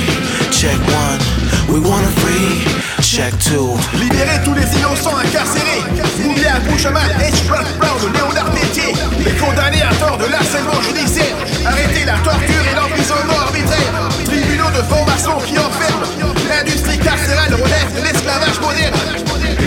check 0.49 0.81
one. 0.89 1.21
We 1.69 1.79
wanna 1.81 2.09
free, 2.25 2.65
check 3.05 3.37
two. 3.39 3.77
Libérez 4.01 4.41
tous 4.45 4.55
les 4.55 4.65
innocents 4.79 5.17
incarcérés. 5.17 5.85
Mouillé 6.25 6.49
à 6.49 6.61
Bouchamal, 6.61 7.11
H. 7.21 7.47
Brown, 7.47 7.67
Brown, 7.79 8.01
Léonard 8.15 8.51
Tétier. 8.55 8.95
Les 9.25 9.33
condamnés 9.37 9.83
à 9.83 9.95
tort 9.97 10.17
de 10.17 10.27
l'harcèlement 10.27 10.81
judiciaire. 10.81 11.37
Arrêtez 11.67 12.05
la 12.07 12.17
torture 12.25 12.65
et 12.71 12.75
l'emprisonnement 12.75 13.41
arbitraire. 13.45 13.93
Tribunaux 14.25 14.71
de 14.71 14.83
formation 14.89 15.37
qui 15.47 15.59
enferment. 15.59 16.09
L'industrie 16.49 16.99
carcérale 16.99 17.53
relève 17.55 17.93
de 17.95 18.03
l'esclavage 18.05 18.59
moderne. 18.61 18.97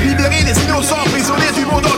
Libérez 0.03 0.43
les 0.43 0.63
innocents 0.63 1.01
emprisonnés 1.05 1.51
du 1.55 1.65
monde 1.65 1.85
entier. 1.85 1.94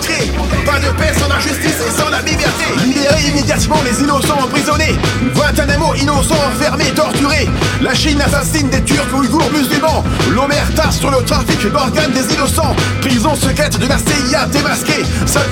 Pas 0.66 0.80
de 0.80 0.90
paix 0.98 1.14
sans 1.18 1.28
la 1.28 1.40
justice 1.40 1.78
et 1.86 1.92
sans 1.92 2.10
la 2.10 2.22
liberté. 2.22 2.66
Libérez 2.84 3.30
immédiatement 3.30 3.78
les 3.86 4.02
innocents 4.02 4.40
emprisonnés. 4.44 4.96
Guantanamo, 5.36 5.94
innocents 5.96 6.36
enfermés, 6.48 6.92
torturés. 6.96 7.48
La 7.82 7.94
Chine 7.94 8.22
assassine 8.22 8.70
des 8.70 8.82
Turcs 8.84 9.14
ouïghours 9.14 9.50
musulmans. 9.52 10.04
L'Omerta 10.32 10.92
sur 10.92 11.12
le 11.12 11.24
trafic 11.24 11.72
d'organes 11.72 12.12
des 12.12 12.34
innocents. 12.34 12.76
Prison 13.02 13.36
secrète 13.36 13.78
de 13.80 13.88
la 13.88 13.98
CIA 13.98 14.46
démasquée. 14.48 15.04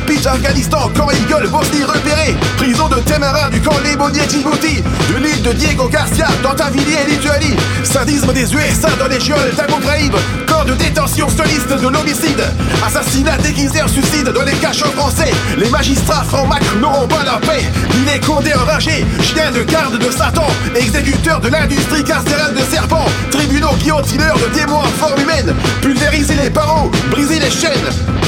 Pitch, 0.06 0.26
Afghanistan, 0.26 0.90
camp 0.96 1.10
Eagle, 1.12 1.48
Bosnie 1.50 1.84
repéré. 1.84 2.36
Prison 2.58 2.88
de 2.88 3.00
Temara 3.02 3.50
du 3.50 3.62
camp 3.62 3.78
Lémonier 3.84 4.28
Djibouti. 4.30 4.84
De 5.12 5.18
l'île 5.18 5.42
de 5.42 5.52
Diego 5.54 5.88
Garcia 5.88 6.28
dans 6.44 6.54
Tavilliers, 6.54 7.06
Lituanie. 7.08 7.56
Sadisme 7.84 8.34
des 8.34 8.54
USA 8.54 8.90
dans 9.00 9.08
les 9.08 9.20
Ghraib. 9.20 10.14
Corps 10.45 10.45
de 10.66 10.74
détention 10.74 11.30
soliste 11.30 11.70
de 11.70 11.88
l'homicide. 11.88 12.44
Assassinat 12.86 13.38
déguisé 13.38 13.82
en 13.82 13.88
suicide 13.88 14.30
dans 14.30 14.44
les 14.44 14.54
cachots 14.54 14.92
français. 14.92 15.32
Les 15.58 15.70
magistrats 15.70 16.24
francs-mac 16.24 16.64
n'auront 16.80 17.08
pas 17.08 17.24
la 17.24 17.38
paix. 17.38 17.64
Ni 17.94 18.12
les 18.12 18.20
condés 18.20 18.54
enragés. 18.54 19.06
Chiens 19.22 19.52
de 19.52 19.64
garde 19.64 19.98
de 19.98 20.12
Satan. 20.12 20.48
Exécuteurs 20.76 21.40
de 21.40 21.50
l'industrie 21.50 22.04
carcérale 22.04 22.54
de 22.54 22.62
serpents. 22.62 23.06
Tribunaux 23.32 23.76
guillotineurs 23.80 24.38
de 24.38 24.58
témoins 24.58 24.84
en 24.84 25.06
forme 25.06 25.22
humaine. 25.22 25.54
Pulvériser 25.82 26.36
les 26.36 26.50
barreaux. 26.50 26.92
Briser 27.12 27.40
les 27.40 27.52
chaînes. 27.52 28.25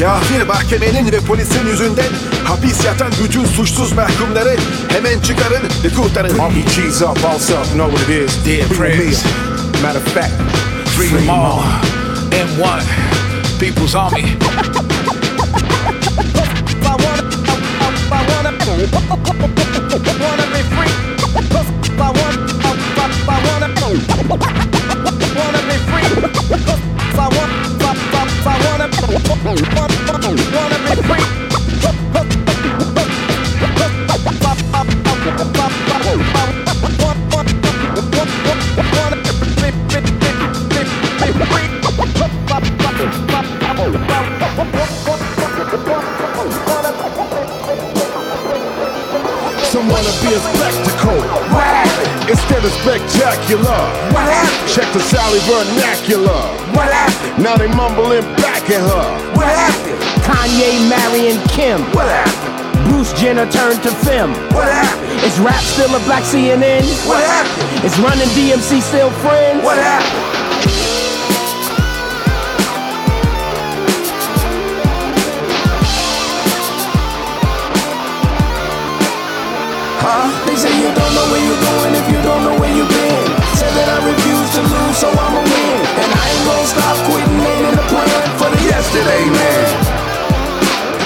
Kafir 0.00 0.42
mahkemenin 0.42 1.12
ve 1.12 1.20
polisin 1.20 1.66
yüzünden 1.66 2.12
hapis 2.44 2.84
yatan 2.84 3.12
bütün 3.24 3.44
suçsuz 3.44 3.92
mahkumları 3.92 4.56
hemen 4.88 5.20
çıkarın 5.20 5.62
ve 5.84 5.88
kurtarın. 5.96 6.38
RPG's 6.38 7.02
up, 7.02 7.22
balls 7.22 7.50
up, 7.50 7.64
know 7.72 7.96
what 7.96 8.08
it 8.08 8.30
is. 8.30 8.46
Dead 8.46 8.68
Free 8.68 8.76
prayers. 8.76 9.24
Matter 9.82 10.00
of 10.00 10.14
fact, 10.14 10.32
Free 10.96 11.08
them 11.08 11.30
all. 11.30 11.62
M1, 12.30 12.82
People's 13.60 13.94
Army. 13.94 14.20
I 14.20 14.26
wanna, 17.02 17.22
I 18.10 18.22
wanna, 18.28 18.52
wanna 20.20 20.46
be 20.54 20.62
free. 20.74 20.92
I 21.98 22.10
want, 22.18 22.36
I, 22.50 22.72
I, 22.96 23.06
I 23.28 23.38
wanna, 23.46 23.68
wanna 25.36 25.60
be 25.68 25.76
free. 25.90 26.08
I 27.18 27.28
want, 27.28 27.28
I, 27.28 27.28
I, 27.28 27.46
I 27.46 27.49
wanna, 29.28 29.62
wanna 30.54 30.78
be 30.84 31.02
free. 31.02 31.40
Some 49.70 49.88
wanna 49.88 50.10
be 50.20 50.34
a 50.34 50.40
spectacle. 50.40 51.22
Instead 52.28 52.64
of 52.64 52.72
spectacular. 52.82 53.80
Check 54.66 54.92
the 54.92 55.00
Sally 55.00 55.38
vernacular. 55.46 56.42
Now 57.38 57.56
they 57.56 57.68
mumbling 57.68 58.22
back 58.36 58.49
her. 58.78 59.30
Kanye 60.22 60.88
marrying 60.88 61.40
Kim. 61.48 61.80
What 61.92 62.06
happened? 62.08 62.84
Bruce 62.88 63.12
Jenner 63.18 63.50
turned 63.50 63.82
to 63.82 63.90
Fem. 63.90 64.30
What 64.54 64.70
happened? 64.70 65.10
Is 65.24 65.38
rap 65.40 65.62
still 65.62 65.94
a 65.94 66.00
black 66.04 66.22
CNN? 66.22 66.84
What 67.08 67.22
happened? 67.24 67.84
Is 67.84 67.98
running 67.98 68.28
DMC 68.36 68.80
still 68.80 69.10
friends? 69.22 69.64
What 69.64 69.78
happened? 69.78 70.40
Huh? 80.02 80.46
They 80.46 80.56
say 80.56 80.72
you 80.80 80.89
yesterday, 88.90 89.30
man. 89.30 89.84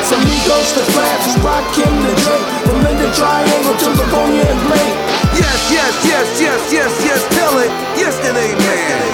From 0.08 0.20
Migos 0.20 0.72
to 0.74 0.84
Flaps, 0.92 1.36
Rakim 1.44 1.84
to 1.84 2.22
Drake, 2.22 2.48
from 2.64 2.82
Linda 2.82 3.12
Triangle 3.14 3.76
to 3.76 3.88
Livonia 3.90 4.44
and 4.48 4.60
Blake. 4.68 4.96
Yes, 5.36 5.70
yes, 5.70 5.92
yes, 6.06 6.40
yes, 6.40 6.72
yes, 6.72 7.04
yes, 7.04 7.36
tell 7.36 7.58
it. 7.58 7.70
Yesterday, 7.98 8.54
man. 8.54 9.13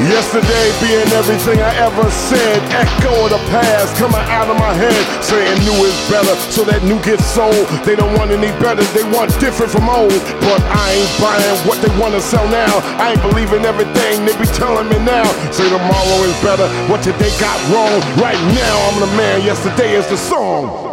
Yesterday 0.00 0.72
being 0.80 1.12
everything 1.12 1.60
I 1.60 1.76
ever 1.76 2.08
said. 2.08 2.56
Echo 2.72 3.12
of 3.28 3.36
the 3.36 3.42
past 3.52 3.92
coming 4.00 4.24
out 4.32 4.48
of 4.48 4.56
my 4.56 4.72
head. 4.72 4.96
Saying 5.20 5.60
new 5.60 5.76
is 5.84 5.92
better, 6.08 6.32
so 6.48 6.64
that 6.64 6.80
new 6.88 6.96
gets 7.04 7.28
sold. 7.28 7.68
They 7.84 7.96
don't 7.96 8.16
want 8.16 8.32
any 8.32 8.48
better, 8.64 8.80
they 8.96 9.04
want 9.12 9.28
different 9.36 9.68
from 9.68 9.92
old. 9.92 10.16
But 10.40 10.64
I 10.72 10.96
ain't 10.96 11.12
buying 11.20 11.58
what 11.68 11.84
they 11.84 11.92
wanna 12.00 12.20
sell 12.20 12.48
now. 12.48 12.80
I 12.96 13.12
ain't 13.12 13.20
believing 13.20 13.68
everything 13.68 14.24
they 14.24 14.32
be 14.40 14.48
telling 14.56 14.88
me 14.88 14.96
now. 15.04 15.28
Say 15.52 15.68
tomorrow 15.68 16.18
is 16.24 16.36
better, 16.40 16.64
what 16.88 17.04
today 17.04 17.28
got 17.36 17.60
wrong. 17.68 18.00
Right 18.16 18.40
now 18.56 18.74
I'm 18.88 19.04
the 19.04 19.10
man, 19.20 19.44
yesterday 19.44 20.00
is 20.00 20.08
the 20.08 20.16
song. 20.16 20.89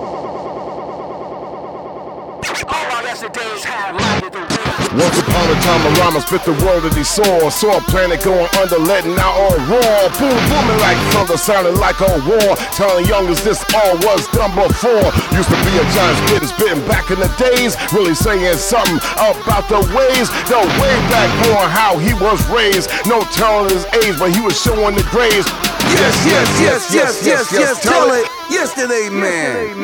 Once 4.98 5.14
upon 5.22 5.46
a 5.46 5.58
time, 5.62 5.86
a 5.86 5.92
rhymer 6.02 6.20
spit 6.26 6.42
the 6.42 6.58
word 6.66 6.82
that 6.82 6.98
he 6.98 7.06
saw. 7.06 7.50
Saw 7.54 7.78
a 7.78 7.82
planet 7.86 8.18
going 8.26 8.50
under, 8.58 8.82
letting 8.82 9.14
out 9.22 9.38
all 9.38 9.58
raw. 9.70 10.10
Boom, 10.18 10.34
booming 10.50 10.82
like 10.82 10.98
thunder, 11.14 11.38
sounding 11.38 11.78
like 11.78 12.02
a 12.02 12.10
war. 12.26 12.58
Telling 12.74 13.06
youngers 13.06 13.38
this 13.46 13.62
all 13.78 13.94
was 14.02 14.26
done 14.34 14.50
before. 14.58 15.06
Used 15.38 15.54
to 15.54 15.60
be 15.70 15.74
a 15.78 15.86
giant 15.94 16.18
spitting, 16.26 16.50
spitting 16.50 16.84
back 16.90 17.14
in 17.14 17.22
the 17.22 17.30
days. 17.38 17.78
Really 17.94 18.18
saying 18.18 18.58
something 18.58 18.98
about 19.22 19.70
the 19.70 19.86
ways, 19.94 20.34
the 20.50 20.62
way 20.82 20.96
back 21.14 21.30
on 21.54 21.70
how 21.70 22.02
he 22.02 22.18
was 22.18 22.42
raised. 22.50 22.90
No 23.06 23.22
telling 23.38 23.70
his 23.70 23.86
age, 24.02 24.18
but 24.18 24.34
he 24.34 24.42
was 24.42 24.58
showing 24.58 24.98
the 24.98 25.06
grades. 25.14 25.46
Yes, 25.94 26.18
yes, 26.26 26.50
yes, 26.58 26.82
yes, 26.90 27.14
yes, 27.22 27.52
yes, 27.54 27.84
tell 27.86 28.12
it. 28.18 28.37
Yesterday, 28.50 29.10
man. 29.10 29.76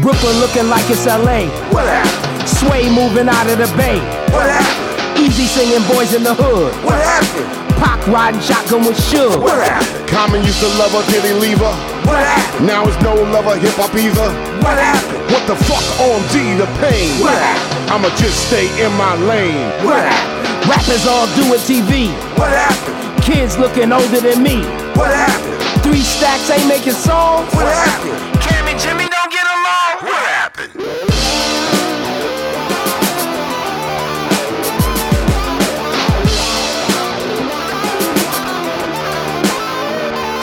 Brooklyn 0.00 0.36
looking 0.38 0.68
like 0.68 0.84
it's 0.90 1.06
LA. 1.06 1.48
What 1.72 1.88
happened? 1.88 2.48
Sway 2.48 2.92
moving 2.92 3.28
out 3.28 3.48
of 3.48 3.58
the 3.58 3.68
bay. 3.76 3.98
What 4.32 4.48
happened? 4.48 5.16
Eazy 5.16 5.48
singing 5.48 5.82
boys 5.88 6.14
in 6.14 6.22
the 6.22 6.34
hood. 6.34 6.72
What 6.84 7.00
happened? 7.00 7.48
Pac 7.80 8.04
riding 8.06 8.40
shotgun 8.40 8.84
with 8.84 8.98
Suge. 9.00 9.40
What 9.40 9.64
happened? 9.64 10.08
Common 10.08 10.44
used 10.44 10.60
to 10.60 10.68
love 10.76 10.92
her, 10.92 11.02
did 11.10 11.24
he 11.24 11.32
leave 11.40 11.58
her? 11.58 11.74
What 12.04 12.20
happened? 12.20 12.66
Now 12.66 12.84
it's 12.86 13.00
no 13.00 13.14
lover 13.14 13.56
hip 13.56 13.74
hop 13.80 13.94
either. 13.96 14.28
What 14.60 14.76
happened? 14.76 15.24
What 15.32 15.44
the 15.48 15.56
fuck 15.64 15.84
on 16.04 16.20
D 16.28 16.52
the 16.54 16.68
pain? 16.84 17.16
What 17.20 17.32
happened? 17.32 17.90
I'ma 17.90 18.08
just 18.20 18.48
stay 18.52 18.68
in 18.76 18.92
my 19.00 19.16
lane. 19.24 19.72
What 19.88 20.04
happened? 20.04 20.68
Rappers 20.68 21.06
all 21.08 21.26
doing 21.32 21.60
TV. 21.64 22.12
What 22.36 22.52
happened? 22.52 23.24
Kids 23.24 23.56
looking 23.56 23.90
older 23.92 24.20
than 24.20 24.42
me. 24.42 24.60
What 24.92 25.08
happened? 25.14 25.57
Three 25.88 26.04
stacks 26.04 26.50
ain't 26.50 26.68
making 26.68 26.92
songs. 26.92 27.48
What 27.54 27.64
happened? 27.64 28.20
Cam 28.42 28.68
and 28.68 28.78
Jimmy 28.78 29.08
don't 29.08 29.32
get 29.32 29.46
along. 29.48 29.92
What 30.04 30.20
happened? 30.36 30.72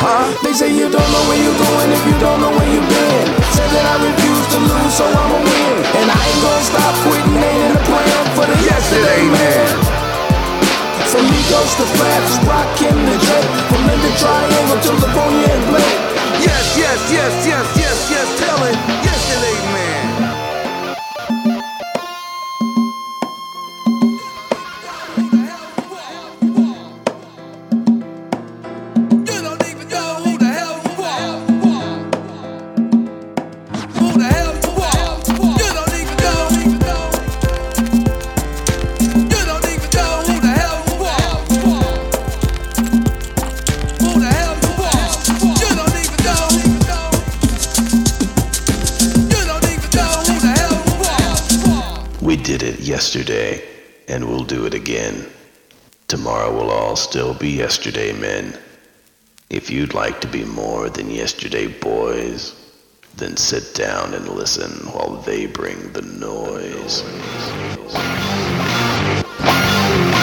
Huh? 0.01 0.33
They 0.41 0.53
say 0.53 0.73
you 0.73 0.89
don't 0.89 1.09
know 1.13 1.23
where 1.29 1.37
you're 1.37 1.53
going 1.61 1.89
if 1.93 2.03
you 2.09 2.17
don't 2.17 2.41
know 2.41 2.49
where 2.49 2.69
you've 2.73 2.89
been. 2.89 3.27
Said 3.53 3.69
that 3.69 3.85
I 3.85 4.01
refuse 4.01 4.47
to 4.49 4.59
lose, 4.65 4.93
so 4.97 5.05
I'ma 5.05 5.37
win. 5.45 5.77
And 6.01 6.09
I 6.09 6.21
ain't 6.25 6.41
gonna 6.41 6.65
stop 6.65 6.93
quitting, 7.05 7.37
ain't 7.37 7.69
in 7.69 7.71
the 7.77 7.81
plan 7.85 8.25
for 8.33 8.49
the 8.49 8.57
yesterday, 8.65 9.29
man. 9.29 9.84
From 11.15 11.27
Migos 11.27 11.77
to 11.77 11.85
Flaps, 11.95 12.39
Rakim 12.39 12.91
to 12.91 13.25
Drake, 13.25 13.51
from 13.71 13.87
Linda 13.87 14.11
Triangle 14.19 14.81
to 14.81 14.91
Livonia 14.99 15.47
and 15.47 15.65
Blake. 15.71 16.01
Yes, 16.43 16.75
yes, 16.77 17.09
yes, 17.09 17.47
yes, 17.47 17.79
yes, 17.79 18.11
yes, 18.11 18.27
tell 18.37 18.61
it. 18.65 19.04
Yesterday, 53.25 53.67
and 54.07 54.27
we'll 54.27 54.43
do 54.43 54.65
it 54.67 54.75
again. 54.75 55.25
Tomorrow 56.07 56.53
will 56.53 56.69
all 56.69 56.95
still 56.95 57.33
be 57.33 57.49
yesterday, 57.49 58.13
men. 58.13 58.55
If 59.49 59.71
you'd 59.71 59.95
like 59.95 60.21
to 60.21 60.27
be 60.27 60.43
more 60.43 60.89
than 60.89 61.09
yesterday 61.09 61.65
boys, 61.65 62.53
then 63.17 63.35
sit 63.35 63.73
down 63.73 64.13
and 64.13 64.29
listen 64.29 64.69
while 64.91 65.15
they 65.25 65.47
bring 65.47 65.91
the 65.93 66.03
noise. 66.03 67.03
Huh? 69.39 70.14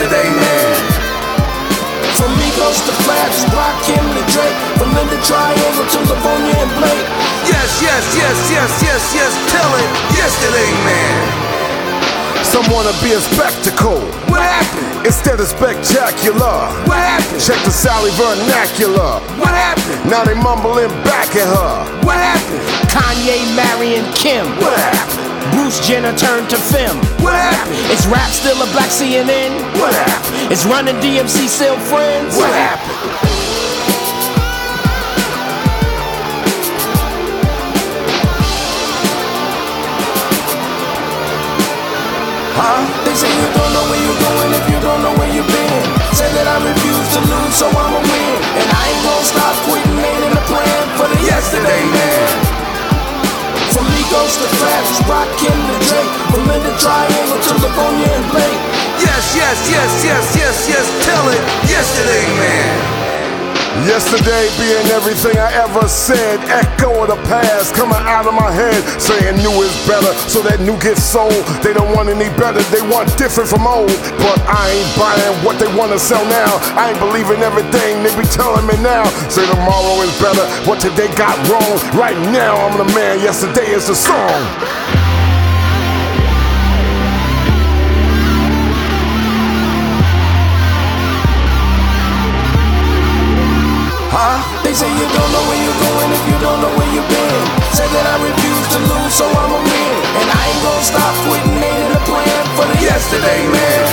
For 0.00 0.08
the 0.08 0.16
yesterday, 0.16 0.32
man. 0.32 0.80
From 2.16 2.32
Migos 2.40 2.80
to 2.88 2.92
Flash, 3.04 3.44
Rock 3.52 3.76
Kim 3.84 4.00
to 4.00 4.24
Drake, 4.32 4.56
from 4.80 4.96
Linda 4.96 5.20
Triangle 5.28 5.84
to 5.92 5.98
Livonia 6.08 6.56
and 6.56 6.72
Blake. 6.80 7.04
Yes, 7.44 7.68
yes, 7.84 8.00
yes, 8.16 8.36
yes, 8.48 8.70
yes, 8.80 9.02
yes, 9.12 9.32
tell 9.52 9.68
it. 9.76 9.88
yes 10.16 10.32
Yesterday, 10.40 10.72
man. 10.88 11.20
Some 12.48 12.64
wanna 12.72 12.96
be 13.04 13.12
a 13.12 13.20
spectacle. 13.20 14.00
What 14.32 14.40
happened? 14.40 15.04
Instead 15.04 15.38
of 15.38 15.46
spectacular. 15.52 16.72
What 16.88 16.96
happened? 16.96 17.36
Check 17.36 17.60
the 17.68 17.70
Sally 17.70 18.08
vernacular. 18.16 19.20
What 19.36 19.52
happened? 19.52 20.00
Now 20.08 20.24
they 20.24 20.32
mumbling 20.32 20.88
back 21.04 21.28
at 21.36 21.44
her. 21.44 21.76
What 22.08 22.16
happened? 22.16 22.64
Kanye 22.88 23.36
marrying 23.52 24.08
Kim. 24.16 24.48
What 24.64 24.80
happened? 24.80 25.29
Bruce 25.52 25.80
Jenner 25.86 26.16
turned 26.16 26.50
to 26.50 26.56
film. 26.56 26.96
What 27.24 27.34
happened? 27.34 27.76
Is 27.90 28.06
rap 28.06 28.30
still 28.30 28.56
a 28.60 28.68
black 28.72 28.90
CNN? 28.90 29.56
What 29.80 29.94
happened? 29.94 30.52
Is 30.52 30.66
Run-DMC 30.66 31.48
still 31.48 31.78
friends? 31.78 32.36
What 32.36 32.52
happened? 32.52 33.30
Huh? 42.60 42.84
They 43.08 43.14
say 43.16 43.32
you 43.32 43.48
don't 43.56 43.72
know 43.72 43.84
where 43.88 44.02
you're 44.04 44.20
going 44.20 44.50
if 44.52 44.64
you 44.68 44.78
don't 44.84 45.00
know 45.00 45.14
where 45.16 45.32
you've 45.32 45.48
been. 45.48 45.82
Say 46.12 46.28
that 46.36 46.44
I 46.44 46.60
refuse 46.60 47.08
to 47.16 47.20
lose, 47.24 47.54
so 47.56 47.66
I'ma 47.72 48.00
win. 48.04 48.36
And 48.60 48.68
I 48.68 48.82
ain't 48.92 49.02
gonna 49.08 49.24
stop 49.24 49.54
quitting, 49.64 49.96
ain't 49.96 50.24
in 50.28 50.32
the 50.36 50.44
plan 50.44 50.82
for 51.00 51.08
the 51.08 51.20
yesterday 51.24 51.80
man. 51.88 52.49
From 53.72 53.86
Migos 53.94 54.34
to 54.42 54.48
Flash, 54.58 54.90
Rakim 55.06 55.54
to 55.54 55.76
Drake, 55.88 56.12
from 56.30 56.46
Linda 56.46 56.72
Triangle 56.78 57.38
to 57.46 57.52
Livonia 57.62 58.08
and 58.18 58.26
Blake. 58.30 58.60
Yes, 58.98 59.34
yes, 59.34 59.58
yes, 59.70 60.04
yes, 60.04 60.36
yes, 60.36 60.68
yes, 60.68 60.86
tell 61.06 61.26
it. 61.28 61.40
Yesterday, 61.70 62.26
man. 62.38 62.99
Yesterday 63.86 64.50
being 64.58 64.90
everything 64.90 65.38
I 65.38 65.54
ever 65.62 65.86
said, 65.86 66.42
echo 66.50 66.90
of 67.06 67.14
the 67.14 67.20
past 67.30 67.72
coming 67.72 68.02
out 68.02 68.26
of 68.26 68.34
my 68.34 68.50
head, 68.50 68.82
saying 68.98 69.38
new 69.38 69.62
is 69.62 69.70
better, 69.86 70.10
so 70.26 70.42
that 70.42 70.58
new 70.58 70.74
gets 70.82 71.06
sold. 71.06 71.38
They 71.62 71.72
don't 71.72 71.94
want 71.94 72.10
any 72.10 72.26
better, 72.34 72.58
they 72.74 72.82
want 72.90 73.14
different 73.14 73.48
from 73.48 73.70
old. 73.70 73.94
But 74.18 74.42
I 74.50 74.74
ain't 74.74 74.90
buying 74.98 75.36
what 75.46 75.62
they 75.62 75.70
wanna 75.78 76.02
sell 76.02 76.26
now. 76.26 76.58
I 76.74 76.90
ain't 76.90 76.98
believing 76.98 77.46
everything 77.46 78.02
they 78.02 78.10
be 78.18 78.26
telling 78.26 78.66
me 78.66 78.74
now. 78.82 79.06
Say 79.30 79.46
tomorrow 79.46 80.02
is 80.02 80.12
better, 80.18 80.44
what 80.66 80.82
today 80.82 81.08
got 81.14 81.38
wrong. 81.46 81.78
Right 81.94 82.18
now 82.34 82.58
I'm 82.66 82.74
the 82.74 82.90
man, 82.92 83.22
yesterday 83.22 83.70
is 83.70 83.86
the 83.86 83.94
song. 83.94 84.79
Huh? 94.20 94.36
They 94.60 94.76
say 94.76 94.84
you 94.84 95.08
don't 95.16 95.32
know 95.32 95.44
where 95.48 95.56
you're 95.64 95.80
going 95.80 96.10
if 96.12 96.22
you 96.28 96.36
don't 96.44 96.60
know 96.60 96.68
where 96.76 96.90
you've 96.92 97.08
been. 97.08 97.42
Say 97.72 97.88
that 97.88 98.04
I 98.04 98.20
refuse 98.20 98.66
to 98.76 98.78
lose, 98.84 99.16
so 99.16 99.24
I'ma 99.24 99.56
win. 99.64 99.96
And 100.20 100.28
I 100.28 100.40
ain't 100.44 100.60
gonna 100.60 100.84
stop 100.84 101.14
quitting, 101.24 101.56
ain't 101.56 101.80
in 101.88 101.90
the 101.96 102.02
plan 102.04 102.42
for 102.52 102.68
the 102.68 102.76
yesterday 102.84 103.40
man. 103.48 103.84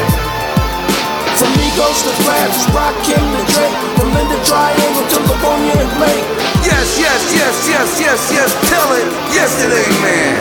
From 1.39 1.47
Migos 1.55 2.03
to 2.03 2.11
Flash, 2.27 2.59
Rakim 2.75 3.23
to 3.23 3.41
Drake, 3.55 3.79
from 3.95 4.11
Linda 4.11 4.35
Triangle 4.43 5.07
to 5.15 5.17
Livonia 5.31 5.79
and 5.79 5.91
Blake. 5.95 6.27
Yes, 6.59 6.99
yes, 6.99 7.23
yes, 7.31 7.55
yes, 7.71 7.87
yes, 7.95 8.19
yes, 8.27 8.49
tell 8.67 8.89
it. 8.99 9.07
Yesterday, 9.31 9.87
man. 10.03 10.35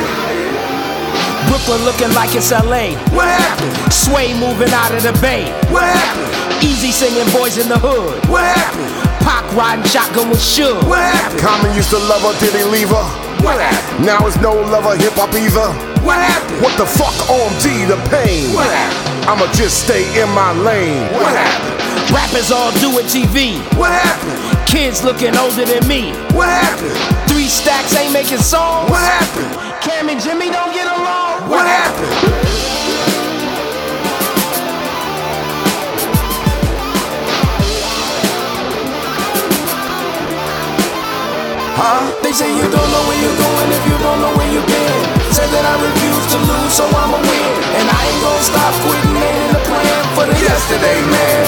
Brooklyn 1.47 1.87
looking 1.87 2.11
like 2.11 2.35
it's 2.35 2.51
LA. 2.51 2.99
What 3.15 3.31
happened? 3.31 3.71
Sway 3.95 4.35
moving 4.35 4.75
out 4.75 4.91
of 4.91 5.07
the 5.07 5.15
bay. 5.23 5.47
What 5.71 5.87
happened? 5.87 6.59
Eazy 6.59 6.91
singing 6.91 7.31
boys 7.31 7.55
in 7.55 7.71
the 7.71 7.79
hood. 7.79 8.19
What 8.27 8.43
happened? 8.43 9.06
Pac 9.27 9.43
riding 9.59 9.85
shotgun 9.85 10.31
with 10.31 10.39
Suge. 10.39 10.79
What 10.87 11.03
happened? 11.03 11.43
Common 11.43 11.75
used 11.75 11.91
to 11.91 11.99
love 11.99 12.23
her, 12.23 12.35
did 12.39 12.55
he 12.55 12.63
leave 12.63 12.95
her? 12.95 13.07
What 13.43 13.59
happened? 13.59 14.07
Now 14.07 14.23
it's 14.23 14.39
no 14.39 14.55
lover 14.55 14.95
hip 14.95 15.19
hop 15.19 15.35
either. 15.35 15.67
What 16.07 16.23
happened? 16.23 16.63
What 16.63 16.79
the 16.79 16.87
fuck, 16.87 17.11
OMG, 17.27 17.91
the 17.91 17.99
pain? 18.07 18.55
What 18.55 18.71
happened? 18.71 19.27
I'ma 19.27 19.51
just 19.53 19.83
stay 19.83 20.07
in 20.15 20.31
my 20.31 20.55
lane. 20.63 21.11
What 21.19 21.35
happened? 21.35 21.75
Rappers 22.15 22.55
all 22.55 22.71
do 22.79 22.95
it 23.03 23.11
TV. 23.11 23.59
What 23.75 23.91
happened? 23.91 24.39
Kids 24.65 25.03
looking 25.03 25.35
older 25.35 25.65
than 25.67 25.83
me. 25.91 26.15
What 26.31 26.47
happened? 26.47 26.95
Three 27.27 27.51
stacks 27.51 27.99
ain't 27.99 28.13
making 28.13 28.39
songs. 28.39 28.89
What 28.89 29.03
happened? 29.03 29.51
Cam 29.83 30.09
and 30.09 30.23
Jimmy 30.23 30.55
don't 30.55 30.71
get 30.73 30.87
along. 30.87 31.51
What 31.51 31.67
happened? 31.67 32.56
Huh? 41.77 42.09
They 42.25 42.33
say 42.33 42.49
you 42.49 42.65
don't 42.65 42.89
know 42.89 43.03
where 43.05 43.21
you're 43.21 43.37
going 43.37 43.69
if 43.69 43.83
you 43.85 43.97
don't 44.01 44.21
know 44.25 44.33
where 44.33 44.49
you've 44.49 44.65
been. 44.65 45.01
Say 45.29 45.45
that 45.45 45.65
I 45.69 45.75
refuse 45.77 46.27
to 46.33 46.39
lose, 46.41 46.73
so 46.73 46.89
I'ma 46.89 47.21
win. 47.21 47.53
And 47.77 47.85
I 47.85 48.01
ain't 48.01 48.23
gonna 48.25 48.49
stop 48.49 48.73
quitting, 48.81 49.13
in 49.13 49.49
the 49.53 49.61
plan 49.69 50.01
for 50.17 50.25
the 50.25 50.37
yesterday 50.41 50.99
man. 51.05 51.45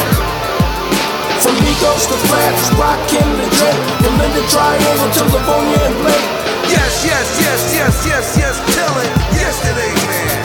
From 1.41 1.57
Migos 1.65 2.05
to 2.13 2.17
Flash, 2.29 2.61
Rakim 2.77 3.25
to 3.25 3.47
Drake, 3.57 3.85
from 4.05 4.15
Linda 4.21 4.45
Triangle 4.53 5.09
to 5.17 5.23
Livonia 5.33 5.81
and 5.89 5.97
Blake. 6.05 6.29
Yes, 6.69 6.93
yes, 7.09 7.27
yes, 7.41 7.61
yes, 7.73 7.95
yes, 8.05 8.27
yes, 8.37 8.57
it. 8.61 9.13
Yesterday, 9.33 9.93
man. 10.13 10.38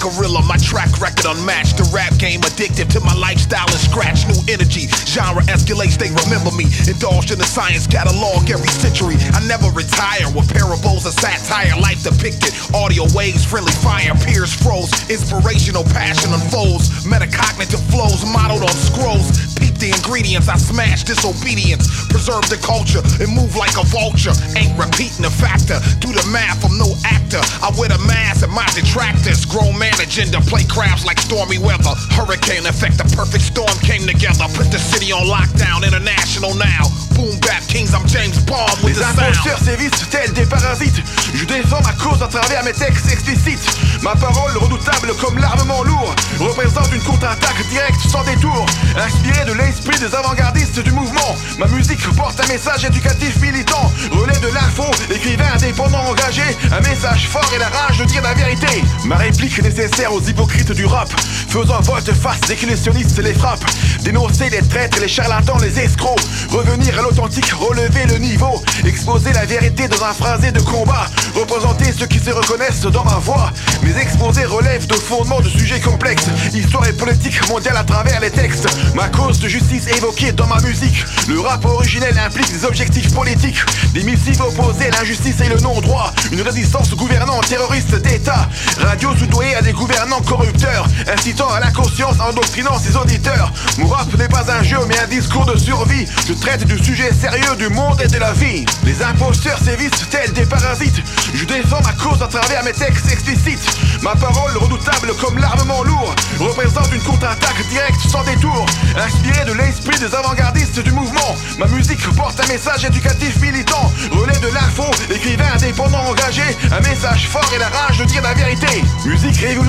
Gorilla, 0.00 0.42
my 0.42 0.56
track 0.56 0.88
record 0.98 1.28
unmatched. 1.28 1.76
The 1.76 1.86
rap 1.92 2.16
game 2.16 2.40
addictive 2.40 2.88
to 2.96 3.00
my 3.00 3.14
lifestyle 3.14 3.68
and 3.68 3.78
scratch 3.78 4.24
new 4.26 4.40
energy. 4.48 4.88
Genre 5.04 5.44
escalates, 5.52 6.00
they 6.00 6.08
remember 6.24 6.50
me. 6.56 6.66
Indulged 6.88 7.30
in 7.30 7.38
the 7.38 7.46
science 7.46 7.86
catalog 7.86 8.48
every 8.48 8.72
century. 8.72 9.20
I 9.36 9.44
never 9.46 9.68
retire 9.70 10.26
with 10.32 10.48
parables 10.48 11.04
of 11.04 11.12
satire, 11.12 11.76
life 11.78 12.02
depicted. 12.02 12.56
Audio 12.72 13.04
waves, 13.12 13.44
friendly 13.44 13.76
fire, 13.84 14.16
peers 14.24 14.56
froze. 14.56 14.90
Inspirational 15.12 15.84
passion 15.92 16.32
unfolds. 16.32 17.04
Metacognitive 17.04 17.84
flows 17.92 18.24
modeled 18.24 18.64
on 18.64 18.74
scrolls. 18.74 19.28
Peep 19.60 19.76
the 19.76 19.92
ingredients, 19.92 20.48
I 20.48 20.56
smash 20.56 21.04
disobedience. 21.04 21.84
Preserve 22.08 22.48
the 22.48 22.58
culture 22.64 23.04
and 23.20 23.28
move 23.28 23.54
like 23.54 23.76
a 23.76 23.84
vulture. 23.84 24.32
Ain't 24.56 24.72
repeating 24.80 25.28
the 25.28 25.32
factor. 25.32 25.76
Do 26.00 26.08
the 26.08 26.24
math, 26.32 26.64
I'm 26.64 26.80
no 26.80 26.96
actor. 27.04 27.44
I 27.60 27.68
wear 27.76 27.92
the 27.92 28.00
mask 28.08 28.42
and 28.42 28.52
my 28.52 28.66
detractors. 28.72 29.44
Grown 29.44 29.76
man 29.76 29.89
agenda, 29.98 30.40
play 30.42 30.64
crabs 30.64 31.04
like 31.04 31.18
stormy 31.18 31.58
weather. 31.58 31.94
Hurricane 32.14 32.66
effect, 32.66 32.98
the 32.98 33.04
perfect 33.16 33.44
storm 33.44 33.72
came 33.82 34.06
together. 34.06 34.46
Put 34.54 34.70
the 34.70 34.78
city 34.78 35.12
on 35.12 35.26
lockdown, 35.26 35.82
international 35.84 36.54
now. 36.54 36.86
Boom 37.16 37.38
bap 37.40 37.62
kings, 37.68 37.92
I'm 37.92 38.06
James 38.06 38.38
Bond 38.46 38.70
with 38.82 38.96
Les 38.96 39.02
the 39.02 39.08
imposteurs 39.10 39.58
sound. 39.58 39.64
sévissent 39.68 40.08
tels 40.10 40.32
des 40.32 40.46
parasites. 40.46 41.02
Je 41.34 41.44
défends 41.44 41.82
ma 41.82 41.92
cause 41.92 42.22
à 42.22 42.28
travers 42.28 42.62
mes 42.64 42.72
textes 42.72 43.10
explicites. 43.10 43.66
Ma 44.02 44.14
parole 44.16 44.56
redoutable 44.56 45.12
comme 45.20 45.38
l'armement 45.38 45.82
lourd 45.82 46.14
représente 46.38 46.92
une 46.92 47.02
contre-attaque 47.02 47.66
directe 47.70 48.00
sans 48.10 48.22
détour. 48.24 48.64
Inspiré 48.96 49.44
de 49.44 49.52
l'esprit 49.52 49.98
des 49.98 50.14
avant-gardistes 50.14 50.80
du 50.80 50.92
mouvement, 50.92 51.36
ma 51.58 51.66
musique 51.66 52.00
porte 52.16 52.40
un 52.40 52.46
message 52.46 52.84
éducatif 52.84 53.36
militant. 53.42 53.92
Relais 54.12 54.38
de 54.40 54.48
l'info, 54.54 54.84
écrivain 55.10 55.52
indépendant 55.54 56.04
engagé, 56.08 56.42
un 56.72 56.80
message 56.80 57.28
fort 57.28 57.50
et 57.54 57.58
la 57.58 57.68
rage 57.68 57.98
de 57.98 58.04
dire 58.04 58.22
la 58.22 58.34
vérité. 58.34 58.82
Ma 59.04 59.16
réplique 59.16 59.60
nécessaire 59.62 59.79
aux 60.10 60.20
hypocrites 60.20 60.72
du 60.72 60.84
rap, 60.84 61.08
faisant 61.48 61.80
volte-face 61.80 62.40
que 62.40 63.22
les 63.22 63.32
frappent. 63.32 63.64
Dénoncer 64.02 64.50
les 64.50 64.62
traîtres, 64.62 65.00
les 65.00 65.08
charlatans, 65.08 65.58
les 65.58 65.78
escrocs. 65.78 66.20
Revenir 66.50 66.98
à 66.98 67.02
l'authentique, 67.02 67.50
relever 67.52 68.04
le 68.06 68.18
niveau. 68.18 68.62
Exposer 68.84 69.32
la 69.32 69.46
vérité 69.46 69.88
dans 69.88 70.04
un 70.04 70.12
phrasé 70.12 70.52
de 70.52 70.60
combat. 70.60 71.06
Représenter 71.34 71.92
ceux 71.98 72.06
qui 72.06 72.18
se 72.18 72.30
reconnaissent 72.30 72.82
dans 72.82 73.04
ma 73.04 73.16
voix. 73.16 73.52
Mes 73.82 73.96
exposés 73.98 74.44
relèvent 74.44 74.86
de 74.86 74.94
fondements 74.94 75.40
de 75.40 75.48
sujets 75.48 75.80
complexes. 75.80 76.28
Histoire 76.52 76.86
et 76.86 76.92
politique 76.92 77.48
mondiale 77.48 77.76
à 77.76 77.84
travers 77.84 78.20
les 78.20 78.30
textes. 78.30 78.68
Ma 78.94 79.08
cause 79.08 79.38
de 79.38 79.48
justice 79.48 79.86
évoquée 79.88 80.32
dans 80.32 80.46
ma 80.46 80.60
musique. 80.60 81.04
Le 81.28 81.40
rap 81.40 81.64
originel 81.64 82.18
implique 82.18 82.52
des 82.52 82.64
objectifs 82.64 83.14
politiques. 83.14 83.60
Des 83.94 84.02
missives 84.02 84.40
opposées 84.42 84.88
à 84.88 84.98
l'injustice 84.98 85.40
et 85.40 85.48
le 85.48 85.58
non-droit. 85.60 86.12
Une 86.32 86.42
résistance 86.42 86.92
aux 86.92 86.96
gouvernants 86.96 87.40
terroristes 87.40 87.94
d'État. 87.94 88.48
Radio 88.78 89.16
soudoyée 89.16 89.54
à 89.54 89.62
des 89.62 89.69
gouvernants 89.72 90.20
corrupteurs. 90.22 90.86
Incitant 91.12 91.50
à 91.52 91.60
l'inconscience, 91.60 92.16
endoctrinant 92.20 92.78
ses 92.78 92.96
auditeurs. 92.96 93.52
Mon 93.78 93.86
rap 93.86 94.12
n'est 94.18 94.28
pas 94.28 94.44
un 94.50 94.62
jeu 94.62 94.78
mais 94.88 94.98
un 94.98 95.06
discours 95.06 95.46
de 95.46 95.56
survie. 95.56 96.06
Je 96.26 96.32
traite 96.32 96.64
du 96.64 96.82
sujet 96.82 97.12
sérieux 97.12 97.56
du 97.56 97.68
monde 97.68 98.00
et 98.02 98.08
de 98.08 98.18
la 98.18 98.32
vie. 98.32 98.64
Les 98.84 99.02
imposteurs 99.02 99.58
sévissent 99.58 100.08
tels 100.10 100.32
des 100.32 100.46
parasites. 100.46 101.02
Je 101.34 101.44
défends 101.44 101.80
ma 101.82 101.92
cause 101.92 102.20
à 102.22 102.26
travers 102.26 102.64
mes 102.64 102.72
textes 102.72 103.10
explicites. 103.10 103.62
Ma 104.02 104.14
parole 104.16 104.56
redoutable 104.56 105.14
comme 105.20 105.38
l'armement 105.38 105.82
lourd 105.84 106.14
représente 106.38 106.92
une 106.92 107.02
contre-attaque 107.02 107.68
directe 107.68 108.00
sans 108.10 108.24
détour. 108.24 108.66
Inspiré 108.96 109.44
de 109.44 109.52
l'esprit 109.52 109.98
des 109.98 110.14
avant-gardistes 110.14 110.80
du 110.80 110.90
mouvement, 110.92 111.36
ma 111.58 111.66
musique 111.66 112.06
porte 112.16 112.40
un 112.40 112.48
message 112.48 112.84
éducatif 112.84 113.40
militant. 113.40 113.92
Relais 114.10 114.38
de 114.40 114.52
l'info, 114.52 114.84
écrivain 115.10 115.52
indépendant 115.54 116.04
engagé, 116.08 116.42
un 116.72 116.80
message 116.80 117.28
fort 117.28 117.48
et 117.54 117.58
la 117.58 117.68
rage 117.68 117.98
de 117.98 118.04
dire 118.04 118.22
la 118.22 118.34
vérité. 118.34 118.82
Musique 119.04 119.36
révolutionnaire 119.36 119.59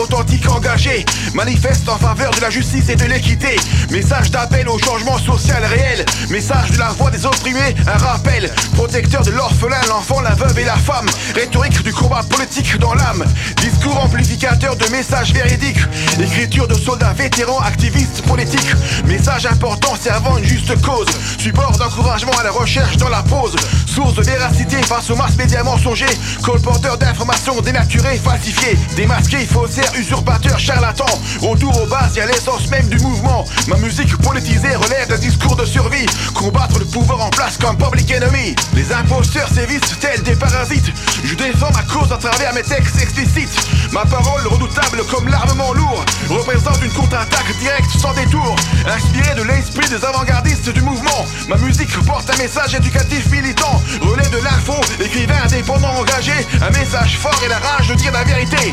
authentique 0.00 0.48
engagée, 0.48 1.04
manifeste 1.34 1.88
en 1.88 1.98
faveur 1.98 2.30
de 2.32 2.40
la 2.40 2.50
justice 2.50 2.88
et 2.88 2.96
de 2.96 3.04
l'équité. 3.04 3.56
Message 3.90 4.30
d'appel 4.30 4.68
au 4.68 4.78
changement 4.78 5.18
social 5.18 5.64
réel, 5.64 6.04
message 6.30 6.70
de 6.72 6.78
la 6.78 6.88
voix 6.90 7.10
des 7.10 7.26
opprimés, 7.26 7.74
un 7.86 7.98
rappel. 7.98 8.50
Protecteur 8.74 9.22
de 9.22 9.30
l'orphelin, 9.30 9.80
l'enfant, 9.88 10.20
la 10.20 10.34
veuve 10.34 10.58
et 10.58 10.64
la 10.64 10.76
femme. 10.76 11.06
Rhétorique 11.34 11.82
du 11.82 11.92
combat 11.92 12.22
politique 12.22 12.78
dans 12.78 12.94
l'âme. 12.94 13.24
Discours 13.56 14.02
amplificateur 14.02 14.76
de 14.76 14.86
messages 14.88 15.32
véridiques. 15.32 15.80
Écriture 16.20 16.66
de 16.66 16.74
soldats 16.74 17.12
vétérans, 17.12 17.60
activistes 17.60 18.22
politiques. 18.22 18.74
Message 19.06 19.46
important 19.46 19.94
servant 19.96 20.38
une 20.38 20.44
juste 20.44 20.80
cause. 20.82 21.08
Support 21.38 21.78
d'encouragement 21.78 22.32
à 22.38 22.44
la 22.44 22.50
recherche 22.50 22.96
dans 22.96 23.08
la 23.08 23.22
pause. 23.22 23.56
Source 23.90 24.14
de 24.14 24.22
véracité 24.22 24.76
face 24.82 25.10
aux 25.10 25.16
masses 25.16 25.36
médias 25.36 25.64
mensongers. 25.64 26.06
Colporteurs 26.44 26.96
d'informations 26.96 27.60
dénaturées, 27.60 28.18
falsifiées 28.18 28.78
Démasqués, 28.94 29.46
faussaires, 29.46 29.92
usurpateurs, 29.98 30.60
charlatans. 30.60 31.18
Retour 31.40 31.76
aux 31.82 31.86
bases, 31.86 32.14
y 32.14 32.20
a 32.20 32.26
l'essence 32.26 32.68
même 32.70 32.88
du 32.88 32.98
mouvement. 33.00 33.44
Ma 33.66 33.76
musique 33.78 34.16
politisée 34.18 34.76
relève 34.76 35.08
d'un 35.08 35.18
discours 35.18 35.56
de 35.56 35.64
survie. 35.64 36.06
Combattre 36.34 36.78
le 36.78 36.84
pouvoir 36.84 37.20
en 37.20 37.30
place 37.30 37.58
comme 37.58 37.76
public 37.76 38.12
enemy 38.12 38.54
Les 38.74 38.92
imposteurs 38.92 39.48
sévissent 39.48 39.98
tels 39.98 40.22
des 40.22 40.36
parasites. 40.36 40.92
Je 41.24 41.34
défends 41.34 41.72
ma 41.74 41.82
cause 41.82 42.12
à 42.12 42.16
travers 42.16 42.54
mes 42.54 42.62
textes 42.62 43.02
explicites. 43.02 43.90
Ma 43.90 44.04
parole 44.04 44.46
redoutable 44.46 45.02
comme 45.10 45.26
l'armement 45.26 45.72
lourd 45.72 46.04
Représente 46.28 46.80
une 46.84 46.92
contre-attaque 46.92 47.58
directe 47.58 47.90
sans 47.98 48.14
détour. 48.14 48.54
Inspiré 48.86 49.34
de 49.34 49.42
l'esprit 49.42 49.88
des 49.88 50.04
avant-gardistes 50.04 50.70
du 50.70 50.80
mouvement. 50.80 51.26
Ma 51.48 51.56
musique 51.56 51.98
porte 52.06 52.30
un 52.30 52.36
message 52.36 52.76
éducatif 52.76 53.28
militant 53.32 53.79
Relais 54.00 54.28
de 54.30 54.38
l'info, 54.42 54.74
écrivain 55.00 55.42
indépendant 55.44 55.94
engagé 55.98 56.32
Un 56.60 56.70
message 56.70 57.18
fort 57.18 57.40
et 57.44 57.48
la 57.48 57.58
rage 57.58 57.88
de 57.88 57.94
dire 57.94 58.12
la 58.12 58.24
vérité 58.24 58.72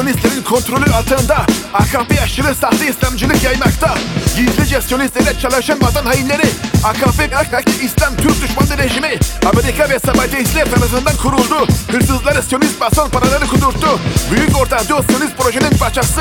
Siyonistlerin 0.00 0.42
kontrolü 0.42 0.92
altında. 0.92 1.46
AKP 1.74 2.20
aşırı 2.22 2.54
sahte 2.54 2.88
İslamcılık 2.88 3.44
yaymakta. 3.44 3.94
Gizlice 4.36 4.80
Siyonistlerle 4.80 5.38
çalışan 5.38 5.82
vatan 5.82 6.06
hainleri 6.06 6.46
AKP, 6.84 7.36
AKP 7.36 7.70
İslam 7.84 8.16
Türk 8.16 8.42
düşmanı 8.42 8.78
rejimi. 8.78 9.18
Amerika 9.46 9.90
ve 9.90 9.98
Sabadeistler 9.98 10.64
tarafından 10.64 11.16
kuruldu. 11.16 11.66
Hırsızları 11.92 12.42
Siyonist 12.42 12.80
mason 12.80 13.10
paraları 13.10 13.46
kudurttu. 13.46 14.00
Büyük 14.30 14.56
Orta 14.60 14.88
Doğu 14.88 15.02
Siyonist 15.02 15.36
projenin 15.38 15.78
parçası. 15.78 16.20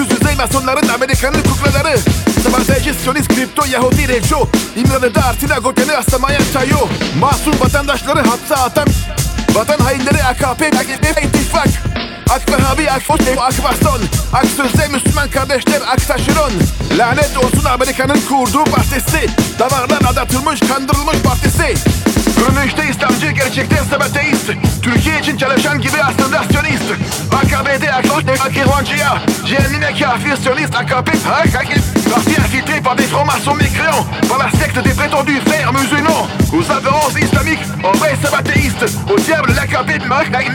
Üst 0.00 0.10
düzey 0.10 0.34
masonların 0.36 0.88
Amerikan'ın 0.88 1.42
kuklaları. 1.42 1.98
Sabadeci 2.44 2.94
Siyonist 2.94 3.28
kripto 3.28 3.64
Yahudi 3.64 4.08
reco 4.08 4.48
İmralı'da 4.76 5.24
Artina 5.24 5.58
Goten'i 5.58 5.96
aslamaya 5.96 6.40
çayo. 6.52 6.88
Masum 7.20 7.60
vatandaşları 7.60 8.20
hapse 8.28 8.56
atan 8.56 8.88
Vatan 9.54 9.78
hainleri 9.78 10.24
AKP, 10.24 10.66
AKP 10.66 11.22
ittifak 11.22 11.68
אק 12.28 12.50
מרבי, 12.50 12.88
אק 12.88 13.02
פוטף, 13.02 13.38
אק 13.38 13.60
באסון 13.60 14.00
אק 14.32 14.44
סלזה 14.56 14.84
מסומן 14.88 15.26
קרדשטר, 15.30 15.84
אק 15.94 16.00
סשרון 16.00 16.52
Lanet 16.98 17.36
olsun 17.36 17.64
Amerika'nın 17.64 18.20
kurduğu 18.28 18.64
partisi 18.64 19.26
Damarlar 19.58 20.10
adatılmış, 20.10 20.60
kandırılmış 20.60 21.18
partisi 21.18 21.74
Görünüşte 22.38 22.88
İslamcı, 22.90 23.30
gerçekte 23.30 23.76
ise 23.82 23.96
ateist 23.96 24.50
Türkiye 24.82 25.20
için 25.20 25.36
çalışan 25.36 25.80
gibi 25.80 25.96
aslında 26.02 26.42
siyonist 26.50 26.84
AKP'de 27.32 27.92
accroche 27.92 28.26
des 28.26 28.38
Macronciens 28.38 29.18
Cehennime 29.46 29.94
kafir 29.98 30.36
sioniste 30.36 30.78
AKP 30.78 31.12
Hakakip 31.28 31.82
Parti 32.14 32.34
infiltré 32.44 32.80
par 32.80 32.96
des 32.96 33.08
francs-maçons 33.12 33.58
mécréants 33.64 34.04
Par 34.28 34.38
la 34.38 34.50
secte 34.60 34.78
des 34.84 34.94
prétendus 35.00 35.40
frères 35.48 35.72
musulmans 35.72 36.26
Aux 36.56 36.72
apparences 36.76 37.16
islamiques, 37.26 37.66
en 37.84 37.92
vrai 37.92 38.14
sabbatéistes. 38.22 38.86
Au 39.12 39.18
diable 39.18 39.52
l'AKP, 39.58 39.90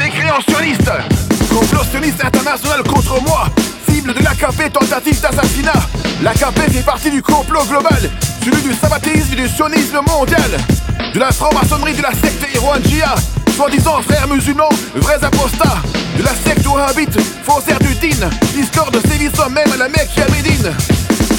mécréant 0.03 0.41
sioniste 0.47 1.30
avec 1.51 1.61
mécréants 1.61 1.83
sionistes 1.83 1.83
Complot 1.83 1.83
sioniste 1.83 2.25
international 2.25 2.83
contre 2.83 3.21
moi. 3.23 3.47
Cible 3.89 4.13
de 4.13 4.23
l'AKP, 4.23 4.71
tentative 4.71 5.21
d'assassinat. 5.21 5.73
L'AKP 6.21 6.71
fait 6.71 6.85
partie 6.85 7.11
du 7.11 7.21
complot 7.21 7.63
global. 7.67 8.09
Celui 8.43 8.61
du 8.61 8.73
sabatéisme 8.73 9.33
et 9.33 9.35
du 9.35 9.47
sionisme 9.47 9.99
mondial. 10.07 10.57
De 11.13 11.19
la 11.19 11.31
franc-maçonnerie 11.31 11.93
de 11.93 12.01
la 12.01 12.11
secte 12.11 12.45
Irwanjia 12.53 13.15
Soi-disant 13.55 14.01
frères 14.01 14.27
musulmans, 14.27 14.69
vrais 14.95 15.21
apostats 15.23 15.81
De 16.17 16.23
la 16.23 16.31
secte 16.31 16.65
wahhabite, 16.65 17.19
faussaires 17.43 17.79
du 17.79 17.93
din. 17.95 18.29
Discorde 18.55 18.97
sévissant 19.07 19.49
même 19.49 19.71
à 19.73 19.77
la 19.77 19.89
Mecque 19.89 20.17
à 20.17 20.31
Médine 20.31 20.71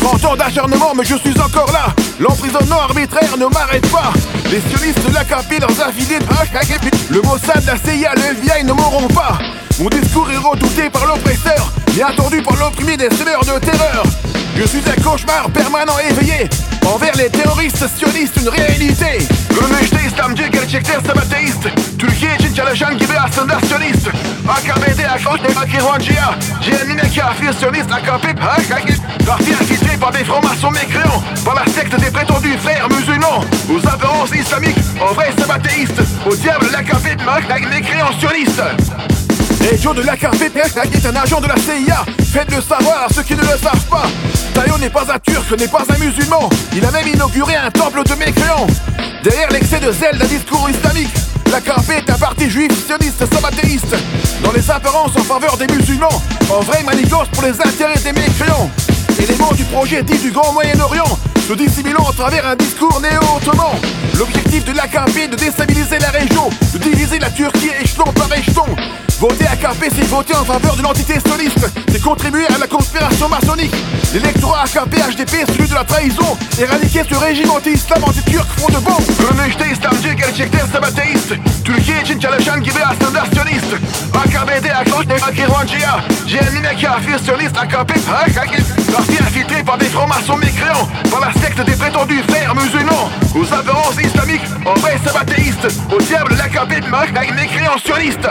30 0.03 0.25
ans 0.25 0.37
d'acharnement, 0.37 0.93
mais 0.97 1.05
je 1.05 1.17
suis 1.17 1.39
encore 1.41 1.71
là. 1.73 1.87
L'emprisonnement 2.19 2.81
arbitraire 2.81 3.37
ne 3.39 3.47
m'arrête 3.47 3.89
pas. 3.91 4.13
Les 4.51 4.61
sionistes 4.61 5.07
de 5.09 5.15
l'AKP, 5.15 5.61
leurs 5.61 5.87
affiliés 5.87 6.19
de 6.19 6.25
AKP, 6.25 6.91
le 7.11 7.23
Mossad, 7.23 7.65
la 7.65 7.77
CIA, 7.77 8.13
le 8.17 8.23
FBI 8.37 8.65
ne 8.65 8.73
mourront 8.73 9.09
pas. 9.09 9.39
Mon 9.79 9.89
discours 9.89 10.31
est 10.31 10.37
redouté 10.37 10.91
par 10.91 11.07
l'oppresseur, 11.07 11.73
et 11.99 12.03
attendu 12.03 12.43
par 12.43 12.57
l'opprimé 12.57 12.97
des 12.97 13.11
semeurs 13.11 13.45
de 13.45 13.59
terreur. 13.59 14.03
Je 14.57 14.65
suis 14.67 14.83
un 14.87 15.03
cauchemar 15.03 15.51
permanent 15.51 15.99
éveillé 16.11 16.49
envers 16.87 17.15
les 17.17 17.29
terroristes 17.29 17.87
sionistes, 17.97 18.37
une 18.37 18.49
réalité. 18.49 19.19
Görünüşte 19.51 19.97
İslamcı, 20.07 20.47
gerçekten 20.47 21.01
sabateist. 21.01 21.63
Türkiye 21.99 22.37
için 22.37 22.55
çalışan 22.55 22.99
gibi 22.99 23.13
aslında 23.19 23.59
sionist. 23.61 24.09
AKB'de 24.49 25.11
AKP, 25.11 25.61
AKİRvancıya. 25.61 26.35
Cehennine 26.63 27.03
kafir, 27.17 27.53
sioniste, 27.53 27.95
AKP. 27.95 28.35
Parti 29.27 29.53
infiltré 29.53 29.97
par 30.01 30.13
des 30.13 30.25
francs-maçons 30.25 30.71
mécréants. 30.71 31.23
Par 31.45 31.55
la 31.55 31.65
secte 31.73 32.01
des 32.01 32.11
prétendus 32.11 32.59
frères 32.59 32.89
musulmans. 32.89 33.45
Aux 33.71 33.89
apparences 33.89 34.35
islamiques, 34.35 34.85
en 35.01 35.15
vrai 35.15 35.33
sabatéiste. 35.39 36.01
Au 36.27 36.37
diable 36.37 36.67
l'AKP, 36.73 37.13
Et 39.71 39.79
Joe 39.79 39.95
de 39.95 40.03
l'AKP 40.03 40.43
est 40.57 41.07
un 41.07 41.17
agent 41.17 41.41
de 41.41 41.47
la 41.47 41.57
CIA. 41.57 42.05
Faites-le 42.33 42.61
savoir 42.61 43.07
à 43.09 43.13
ceux 43.15 43.23
qui 43.23 43.35
ne 43.35 43.43
le 43.43 43.59
savent 43.63 43.87
pas. 43.89 44.05
Tayo 44.55 44.77
n'est 44.79 44.91
pas 44.91 45.07
un 45.13 45.19
turc, 45.19 45.51
n'est 45.59 45.69
pas 45.69 45.85
un 45.89 45.99
musulman. 45.99 46.51
Il 46.75 46.85
a 46.85 46.91
même 46.91 47.07
inauguré 47.07 47.55
un 47.55 47.71
temple 47.71 48.03
de 48.03 48.15
mécréants. 48.15 48.67
Derrière 49.23 49.51
l'excès 49.51 49.79
de 49.79 49.93
zèle 49.93 50.19
d'un 50.19 50.27
discours 50.27 50.69
islamique, 50.69 51.15
l'AKP 51.51 51.91
est 51.91 52.11
un 52.11 52.19
parti 52.19 52.51
juif 52.51 52.73
sioniste 52.87 53.25
sabatéiste. 53.33 53.95
Dans 54.43 54.53
les 54.53 54.69
apparences 54.71 55.17
en 55.17 55.23
faveur 55.23 55.57
des 55.57 55.73
musulmans, 55.73 56.23
en 56.51 56.61
vrai 56.61 56.83
manigance 56.83 57.29
pour 57.29 57.45
les 57.45 57.61
intérêts 57.61 58.01
des 58.03 58.13
mécréants. 58.13 58.71
Élément 59.23 59.53
du 59.53 59.63
projet 59.65 60.03
dit 60.03 60.19
du 60.19 60.33
Grand 60.33 60.53
Moyen-Orient, 60.53 61.19
se 61.47 61.53
dissimulant 61.53 62.05
à 62.09 62.13
travers 62.13 62.45
un 62.45 62.57
discours 62.57 63.01
néo-ottoman. 63.01 63.71
L'objectif 64.19 64.65
de 64.65 64.73
l'AKP 64.73 65.17
est 65.17 65.29
de 65.29 65.37
déstabiliser 65.37 65.99
la 66.01 66.11
région, 66.11 66.51
de 66.73 66.79
diviser 66.79 67.21
la 67.21 67.31
Turquie 67.31 67.71
échelon 67.81 68.13
par 68.15 68.29
échelon. 68.37 68.67
Voter 69.21 69.47
AKP, 69.47 69.93
c'est 69.95 70.09
voter 70.09 70.35
en 70.35 70.45
faveur 70.45 70.75
de 70.75 70.83
l'entité 70.83 71.21
sioniste, 71.21 71.71
c'est 71.93 72.03
contribuer 72.03 72.47
à 72.47 72.59
la 72.59 72.67
conspiration 72.67 73.29
maçonnique. 73.29 73.73
L'électorat 74.13 74.65
AKP 74.65 74.97
HDP, 74.97 75.47
celui 75.47 75.69
de 75.69 75.75
la 75.75 75.85
trahison, 75.85 76.37
éradiquer 76.61 77.03
ce 77.09 77.15
régime 77.15 77.51
anti-islam, 77.51 78.03
anti-turc, 78.05 78.47
fond 78.59 78.73
de 78.73 78.85
bombe. 78.85 79.05
Görünüşte 79.21 79.71
İslamcı, 79.73 80.13
gerçekten 80.15 80.67
sabateist. 80.67 81.33
Türkiye 81.65 82.03
için 82.03 82.19
çalışan 82.19 82.63
gibi 82.63 82.81
aslında 82.85 83.25
sionist. 83.33 83.73
AKB'de 84.15 84.75
AKP, 84.75 85.25
AKİRvancıya. 85.25 86.05
Cehennine 86.27 86.77
kafir, 86.81 87.19
sioniste, 87.25 87.61
AKP, 87.61 87.95
AKP. 88.11 88.63
İnfiltré 89.21 89.63
par 89.65 89.79
des 89.79 89.91
francs-maçons 89.95 90.37
mécréants. 90.37 90.89
Par 91.11 91.21
la 91.21 91.33
secte 91.43 91.61
des 91.65 91.77
prétendus 91.77 92.23
frères 92.29 92.55
musulmans. 92.55 93.07
Aux 93.39 93.53
apparences 93.53 93.99
islamiques, 94.09 94.49
en 94.67 94.75
vrai 94.75 94.95
sabatéiste. 95.05 95.67
Au 95.95 96.01
diable 96.01 96.35
l'AKP, 96.39 96.73
avec 96.93 97.31
mécréants 97.35 97.79
sionistes. 97.79 98.29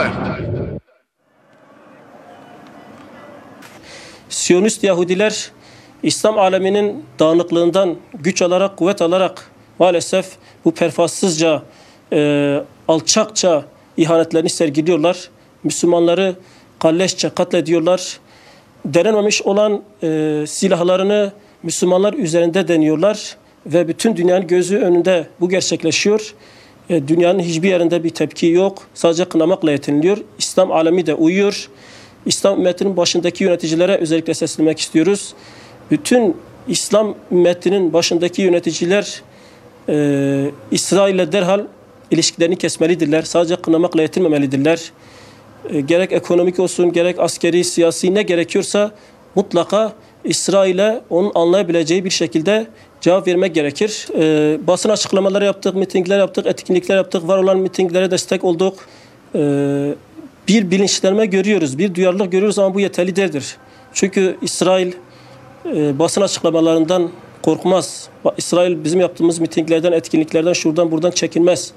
Siyonist 4.30 4.84
Yahudiler 4.84 5.52
İslam 6.04 6.40
aleminin 6.40 7.06
dağınıklığından 7.20 7.96
güç 8.14 8.42
alarak, 8.42 8.78
kuvvet 8.78 9.02
alarak 9.02 9.52
maalesef 9.80 10.26
bu 10.66 10.74
pervasızca, 10.74 11.64
e, 12.14 12.62
alçakça 12.88 13.66
ihanetlerini 13.98 14.50
sergiliyorlar. 14.50 15.30
Müslümanları 15.64 16.36
kalleşçe 16.80 17.30
katlediyorlar. 17.30 18.20
Denememiş 18.86 19.42
olan 19.42 19.82
e, 20.04 20.44
silahlarını 20.48 21.32
Müslümanlar 21.64 22.14
üzerinde 22.14 22.68
deniyorlar 22.68 23.38
ve 23.66 23.88
bütün 23.88 24.16
dünyanın 24.16 24.48
gözü 24.48 24.78
önünde 24.78 25.28
bu 25.40 25.50
gerçekleşiyor. 25.50 26.34
E, 26.90 27.08
dünyanın 27.08 27.40
hiçbir 27.40 27.70
yerinde 27.70 28.04
bir 28.04 28.10
tepki 28.10 28.48
yok. 28.48 28.88
Sadece 28.94 29.26
kınamakla 29.26 29.72
yetiniliyor. 29.72 30.18
İslam 30.40 30.72
alemi 30.72 31.06
de 31.06 31.14
uyuyor. 31.14 31.70
İslam 32.26 32.58
ümmetinin 32.58 32.98
başındaki 32.98 33.44
yöneticilere 33.44 33.98
özellikle 33.98 34.34
seslenmek 34.34 34.80
istiyoruz. 34.80 35.34
Bütün 35.92 36.38
İslam 36.68 37.16
ümmetinin 37.32 37.94
başındaki 37.94 38.42
yöneticiler 38.42 39.22
e, 39.90 40.52
İsrail'le 40.72 41.32
derhal 41.32 41.62
ilişkilerini 42.12 42.56
kesmelidirler. 42.56 43.22
Sadece 43.22 43.56
kınamakla 43.56 44.02
yetinmemelidirler. 44.02 44.92
E, 45.70 45.82
gerek 45.82 46.12
ekonomik 46.12 46.60
olsun, 46.60 46.94
gerek 46.94 47.20
askeri, 47.20 47.64
siyasi 47.64 48.16
ne 48.16 48.24
gerekiyorsa 48.24 48.92
mutlaka 49.36 49.94
İsrail'e 50.24 51.02
onun 51.10 51.32
anlayabileceği 51.36 52.06
bir 52.06 52.10
şekilde 52.10 52.68
cevap 53.02 53.28
vermek 53.28 53.56
gerekir. 53.56 54.08
E, 54.16 54.68
basın 54.68 54.90
açıklamaları 54.90 55.46
yaptık, 55.46 55.76
mitingler 55.76 56.20
yaptık, 56.20 56.46
etkinlikler 56.46 56.96
yaptık, 56.96 57.28
var 57.28 57.38
olan 57.38 57.60
mitinglere 57.60 58.12
destek 58.12 58.44
olduk. 58.44 58.88
E, 59.36 59.40
bir 60.48 60.72
bilinçlenme 60.72 61.26
görüyoruz, 61.26 61.78
bir 61.78 61.96
duyarlılık 61.96 62.32
görüyoruz 62.32 62.60
ama 62.60 62.76
bu 62.76 62.80
yeterli 62.80 63.16
değildir. 63.16 63.58
Çünkü 63.94 64.38
İsrail 64.42 64.94
e, 65.66 66.00
basın 66.00 66.22
açıklamalarından 66.22 67.10
korkmaz. 67.42 68.10
İsrail 68.38 68.84
bizim 68.84 69.00
yaptığımız 69.00 69.40
mitinglerden, 69.40 69.92
etkinliklerden, 69.92 70.54
şuradan 70.54 70.92
buradan 70.92 71.12
çekinmez. 71.12 71.72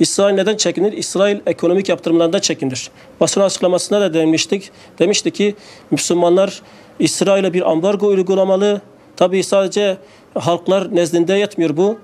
İsrail 0.00 0.34
neden 0.34 0.56
çekinir? 0.56 0.92
İsrail 0.92 1.38
ekonomik 1.46 1.88
yaptırımlardan 1.88 2.40
çekinir. 2.40 2.90
Basın 3.20 3.40
açıklamasında 3.40 4.00
da 4.00 4.14
demiştik. 4.14 4.70
Demişti 4.98 5.30
ki 5.30 5.54
Müslümanlar 5.90 6.62
İsrail'e 6.98 7.52
bir 7.52 7.70
ambargo 7.70 8.06
uygulamalı. 8.06 8.80
Tabii 9.16 9.44
sadece 9.44 9.96
halklar 10.34 10.96
nezdinde 10.96 11.34
yetmiyor 11.34 11.76
bu. 11.76 11.98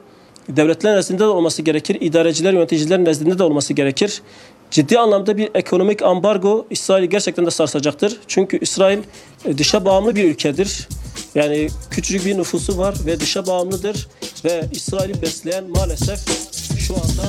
Devletler 0.49 0.97
nezdinde 0.97 1.19
de 1.19 1.27
olması 1.27 1.63
gerekir. 1.63 1.99
İdareciler, 2.01 2.53
yöneticiler 2.53 3.05
nezdinde 3.05 3.39
de 3.39 3.43
olması 3.43 3.73
gerekir. 3.73 4.23
Ciddi 4.71 4.99
anlamda 4.99 5.37
bir 5.37 5.51
ekonomik 5.55 6.03
ambargo 6.03 6.67
İsrail'i 6.71 7.09
gerçekten 7.09 7.47
de 7.47 7.51
sarsacaktır. 7.51 8.19
Çünkü 8.29 8.59
İsrail 8.59 8.99
e, 9.45 9.59
dışa 9.59 9.85
bağımlı 9.85 10.17
bir 10.17 10.25
ülkedir. 10.25 10.89
Yani 11.35 11.69
küçücük 11.91 12.27
bir 12.27 12.39
nüfusu 12.39 12.79
var 12.79 12.95
ve 13.07 13.21
dışa 13.21 13.47
bağımlıdır. 13.47 14.09
Ve 14.45 14.65
İsrail'i 14.73 15.23
besleyen 15.23 15.65
maalesef 15.71 16.19
şu 16.79 16.95
anda 16.95 17.23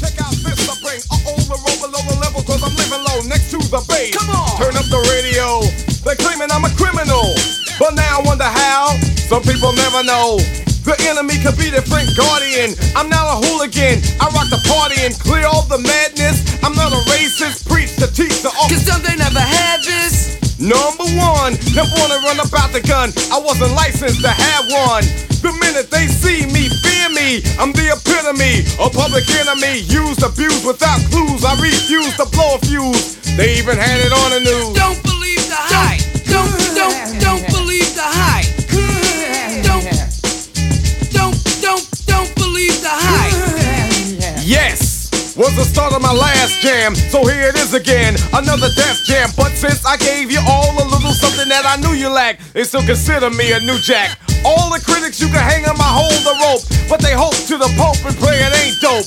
Check 0.00 0.20
out 0.20 0.32
this 0.44 0.68
I 0.68 0.74
bring. 0.84 1.00
Uh-oh, 1.08 1.40
the 1.48 1.56
roll 1.56 1.78
below 1.80 2.02
the 2.08 2.16
level 2.20 2.42
cause 2.44 2.60
I'm 2.60 2.76
living 2.76 3.02
low 3.04 3.20
next 3.28 3.50
to 3.52 3.58
the 3.58 3.80
base. 3.88 4.16
Come 4.16 4.30
on. 4.30 4.56
Turn 4.60 4.76
up 4.76 4.86
the 4.92 5.00
radio. 5.12 5.64
They're 6.04 6.16
claiming 6.20 6.52
I'm 6.52 6.64
a 6.64 6.72
criminal. 6.76 7.34
But 7.78 7.96
now 7.96 8.20
I 8.20 8.22
wonder 8.24 8.44
how. 8.44 8.96
Some 9.28 9.42
people 9.42 9.72
never 9.72 10.04
know. 10.04 10.38
The 10.84 10.92
enemy 11.08 11.40
could 11.40 11.56
be 11.56 11.72
their 11.72 11.82
friend 11.82 12.04
guardian. 12.12 12.76
I'm 12.92 13.08
not 13.08 13.24
a 13.24 13.36
hooligan. 13.40 14.04
I 14.20 14.28
rock 14.36 14.52
the 14.52 14.60
party 14.68 15.00
and 15.00 15.16
clear 15.16 15.48
all 15.48 15.64
the 15.64 15.80
madness. 15.80 16.44
I'm 16.62 16.76
not 16.76 16.92
a 16.92 17.00
racist. 17.08 17.64
Preach 17.64 17.96
to 17.96 18.06
teach 18.12 18.44
the 18.44 18.52
Cause 18.52 18.84
some 18.84 19.00
they 19.00 19.16
never 19.16 19.40
had 19.40 19.80
this. 19.82 20.43
Number 20.64 21.04
one, 21.20 21.52
never 21.76 21.92
wanna 22.00 22.24
run 22.24 22.40
about 22.40 22.72
the 22.72 22.80
gun. 22.80 23.12
I 23.28 23.36
wasn't 23.36 23.76
licensed 23.76 24.22
to 24.24 24.32
have 24.32 24.64
one. 24.88 25.04
The 25.44 25.52
minute 25.60 25.90
they 25.90 26.08
see 26.08 26.48
me, 26.56 26.72
fear 26.80 27.12
me. 27.12 27.44
I'm 27.60 27.76
the 27.76 27.92
epitome, 27.92 28.64
a 28.80 28.88
public 28.88 29.28
enemy. 29.44 29.84
Used, 29.92 30.24
abused 30.24 30.64
without 30.64 31.04
clues. 31.12 31.44
I 31.44 31.52
refuse 31.60 32.16
to 32.16 32.24
blow 32.32 32.56
a 32.56 32.58
fuse. 32.64 33.20
They 33.36 33.60
even 33.60 33.76
had 33.76 34.00
it 34.00 34.12
on 34.24 34.32
the 34.32 34.40
news. 34.40 34.72
Don't 34.72 35.02
believe 35.04 35.44
the 35.52 35.60
hype. 35.68 36.00
Don't, 36.24 36.48
don't, 36.72 36.96
don't 37.20 37.23
Was 45.44 45.60
the 45.60 45.68
start 45.68 45.92
of 45.92 46.00
my 46.00 46.08
last 46.08 46.64
jam, 46.64 46.96
so 46.96 47.20
here 47.28 47.52
it 47.52 47.56
is 47.60 47.76
again, 47.76 48.16
another 48.32 48.72
death 48.80 49.04
jam. 49.04 49.28
But 49.36 49.52
since 49.52 49.84
I 49.84 50.00
gave 50.00 50.32
you 50.32 50.40
all 50.48 50.72
a 50.72 50.88
little 50.88 51.12
something 51.12 51.52
that 51.52 51.68
I 51.68 51.76
knew 51.84 51.92
you 51.92 52.08
lacked, 52.08 52.56
they 52.56 52.64
still 52.64 52.80
consider 52.80 53.28
me 53.28 53.52
a 53.52 53.60
new 53.60 53.76
jack. 53.84 54.16
All 54.40 54.72
the 54.72 54.80
critics 54.80 55.20
you 55.20 55.28
can 55.28 55.44
hang 55.44 55.68
on 55.68 55.76
my 55.76 55.84
hold 55.84 56.16
the 56.24 56.32
rope, 56.48 56.64
but 56.88 57.04
they 57.04 57.12
hope 57.12 57.36
to 57.52 57.60
the 57.60 57.68
Pope 57.76 58.00
and 58.08 58.16
pray 58.16 58.40
it 58.40 58.56
ain't 58.56 58.80
dope. 58.80 59.04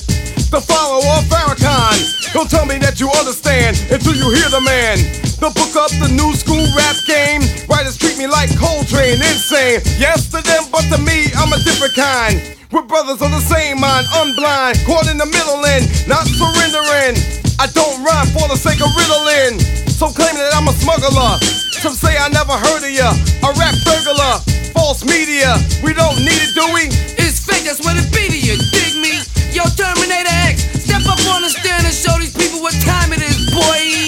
The 0.54 0.62
follower 0.62 1.18
of 1.18 1.26
Farrakhan, 1.26 1.98
don't 2.30 2.46
tell 2.46 2.70
me 2.70 2.78
that 2.86 3.02
you 3.02 3.10
understand 3.18 3.74
until 3.90 4.14
you 4.14 4.30
hear 4.30 4.46
the 4.46 4.62
man. 4.62 5.02
The 5.42 5.50
book 5.50 5.74
up 5.74 5.90
the 5.98 6.06
new 6.06 6.38
school 6.38 6.62
rap 6.78 6.94
game. 7.02 7.42
Writers 7.66 7.98
treat 7.98 8.14
me 8.14 8.30
like 8.30 8.54
Coltrane, 8.54 9.18
insane. 9.18 9.82
Yes 9.98 10.30
to 10.30 10.38
them, 10.38 10.70
but 10.70 10.86
to 10.94 11.02
me, 11.02 11.34
I'm 11.34 11.50
a 11.50 11.58
different 11.66 11.98
kind. 11.98 12.57
We're 12.70 12.84
brothers 12.84 13.24
on 13.24 13.32
the 13.32 13.40
same 13.40 13.80
mind, 13.80 14.04
unblind, 14.12 14.84
caught 14.84 15.08
in 15.08 15.16
the 15.16 15.24
middle 15.24 15.64
and 15.64 15.88
not 16.04 16.28
surrendering. 16.28 17.16
I 17.56 17.64
don't 17.72 18.04
rhyme 18.04 18.28
for 18.36 18.44
the 18.44 18.60
sake 18.60 18.84
of 18.84 18.92
riddling. 18.92 19.56
Some 19.88 20.12
claim 20.12 20.36
that 20.36 20.52
I'm 20.52 20.68
a 20.68 20.76
smuggler. 20.76 21.40
Some 21.80 21.96
say 21.96 22.20
I 22.20 22.28
never 22.28 22.52
heard 22.52 22.84
of 22.84 22.92
ya. 22.92 23.08
A 23.40 23.56
rap 23.56 23.72
burglar, 23.88 24.44
false 24.76 25.00
media. 25.08 25.56
We 25.80 25.96
don't 25.96 26.20
need 26.20 26.44
it, 26.44 26.52
do 26.52 26.68
we? 26.76 26.92
It's 27.16 27.40
fake, 27.40 27.64
that's 27.64 27.80
what 27.80 27.96
it 27.96 28.04
be 28.12 28.28
to 28.28 28.36
you. 28.36 28.60
Dig 28.76 29.00
me? 29.00 29.24
Yo, 29.48 29.64
Terminator 29.72 30.28
X, 30.52 30.68
step 30.84 31.08
up 31.08 31.24
on 31.32 31.40
the 31.40 31.48
stand 31.48 31.88
and 31.88 31.96
show 31.96 32.20
these 32.20 32.36
people 32.36 32.60
what 32.60 32.76
time 32.84 33.16
it 33.16 33.24
is, 33.24 33.48
boy. 33.48 34.07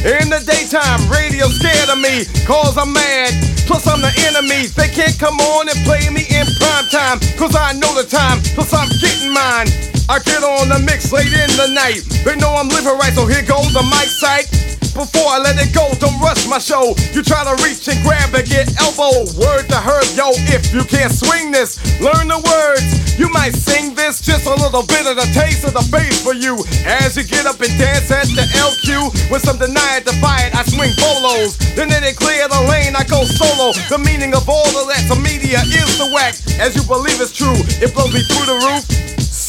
In 0.00 0.30
the 0.30 0.40
daytime, 0.40 1.12
radio 1.12 1.46
scared 1.48 1.90
of 1.90 2.00
me, 2.00 2.24
cause 2.46 2.78
I'm 2.78 2.90
mad. 2.90 3.36
Plus, 3.66 3.86
I'm 3.86 4.00
the 4.00 4.08
enemy. 4.32 4.66
They 4.72 4.88
can't 4.88 5.18
come 5.18 5.38
on 5.40 5.68
and 5.68 5.76
play 5.84 6.08
me 6.08 6.24
in 6.24 6.46
prime 6.56 6.88
time, 6.88 7.20
cause 7.36 7.54
I 7.54 7.74
know 7.74 7.92
the 7.94 8.08
time. 8.08 8.40
Plus, 8.56 8.72
I'm 8.72 8.88
getting 8.96 9.30
mine. 9.30 9.99
I 10.10 10.18
get 10.26 10.42
on 10.42 10.66
the 10.66 10.82
mix 10.82 11.14
late 11.14 11.30
in 11.30 11.46
the 11.54 11.70
night. 11.70 12.02
They 12.26 12.34
know 12.34 12.50
I'm 12.58 12.66
living 12.66 12.98
right, 12.98 13.14
so 13.14 13.30
here 13.30 13.46
goes 13.46 13.70
the 13.70 13.86
mic 13.94 14.10
sight. 14.10 14.50
Before 14.90 15.30
I 15.30 15.38
let 15.38 15.54
it 15.54 15.70
go, 15.70 15.86
don't 16.02 16.18
rush 16.18 16.50
my 16.50 16.58
show. 16.58 16.98
You 17.14 17.22
try 17.22 17.46
to 17.46 17.54
reach 17.62 17.86
and 17.86 17.94
grab 18.02 18.34
and 18.34 18.42
get 18.42 18.74
elbow. 18.82 19.22
Word 19.38 19.70
to 19.70 19.78
her, 19.78 20.02
yo, 20.18 20.34
if 20.50 20.74
you 20.74 20.82
can't 20.82 21.14
swing 21.14 21.54
this, 21.54 21.78
learn 22.02 22.26
the 22.26 22.42
words. 22.42 22.90
You 23.22 23.30
might 23.30 23.54
sing 23.54 23.94
this, 23.94 24.18
just 24.18 24.50
a 24.50 24.54
little 24.58 24.82
bit 24.82 25.06
of 25.06 25.14
the 25.14 25.30
taste 25.30 25.62
of 25.62 25.78
the 25.78 25.86
bass 25.94 26.18
for 26.26 26.34
you. 26.34 26.58
As 26.82 27.14
you 27.14 27.22
get 27.22 27.46
up 27.46 27.62
and 27.62 27.70
dance 27.78 28.10
at 28.10 28.26
the 28.34 28.42
LQ, 28.58 29.30
with 29.30 29.46
some 29.46 29.62
deny 29.62 30.02
it, 30.02 30.10
defy 30.10 30.50
it, 30.50 30.58
I 30.58 30.66
swing 30.66 30.90
bolos. 30.98 31.54
Then 31.78 31.86
they 31.86 32.18
clear 32.18 32.50
the 32.50 32.66
lane, 32.66 32.98
I 32.98 33.06
go 33.06 33.22
solo. 33.22 33.78
The 33.86 34.02
meaning 34.02 34.34
of 34.34 34.50
all 34.50 34.74
of 34.74 34.90
that, 34.90 35.06
the 35.06 35.22
media 35.22 35.62
is 35.62 36.02
the 36.02 36.10
whack. 36.10 36.34
As 36.58 36.74
you 36.74 36.82
believe 36.82 37.22
it's 37.22 37.30
true, 37.30 37.54
it 37.78 37.94
blows 37.94 38.10
me 38.10 38.26
through 38.26 38.50
the 38.50 38.58
roof. 38.58 39.10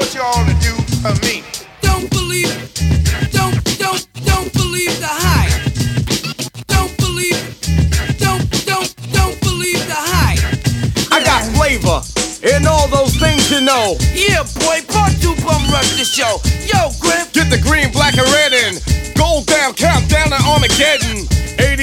What 0.00 0.14
you 0.14 0.22
all 0.22 0.44
to 0.48 0.56
do 0.64 0.72
for 1.04 1.12
me. 1.26 1.44
Don't 1.82 2.08
believe, 2.08 2.48
don't, 3.36 3.52
don't, 3.76 4.00
don't 4.24 4.50
believe 4.54 4.96
the 4.96 5.12
hype. 5.12 5.52
Don't 6.72 6.96
believe, 6.96 7.36
don't, 8.16 8.40
don't, 8.64 8.88
don't 9.12 9.36
believe 9.44 9.84
the 9.84 10.00
hype. 10.00 10.40
I 11.12 11.20
got 11.22 11.44
flavor 11.52 12.00
and 12.48 12.66
all 12.66 12.88
those 12.88 13.14
things 13.16 13.50
you 13.52 13.60
know. 13.60 13.96
Yeah, 14.16 14.42
boy, 14.64 14.80
part 14.88 15.12
two 15.20 15.36
bum 15.44 15.68
rush 15.68 15.92
the 16.00 16.08
show. 16.08 16.40
Yo, 16.64 16.88
Griff. 16.98 17.30
Get 17.34 17.50
the 17.50 17.60
green, 17.60 17.92
black, 17.92 18.16
and 18.16 18.26
red 18.32 18.56
in. 18.56 18.80
Gold 19.14 19.44
down, 19.46 19.74
countdown 19.74 20.30
to 20.30 20.40
Armageddon. 20.48 21.39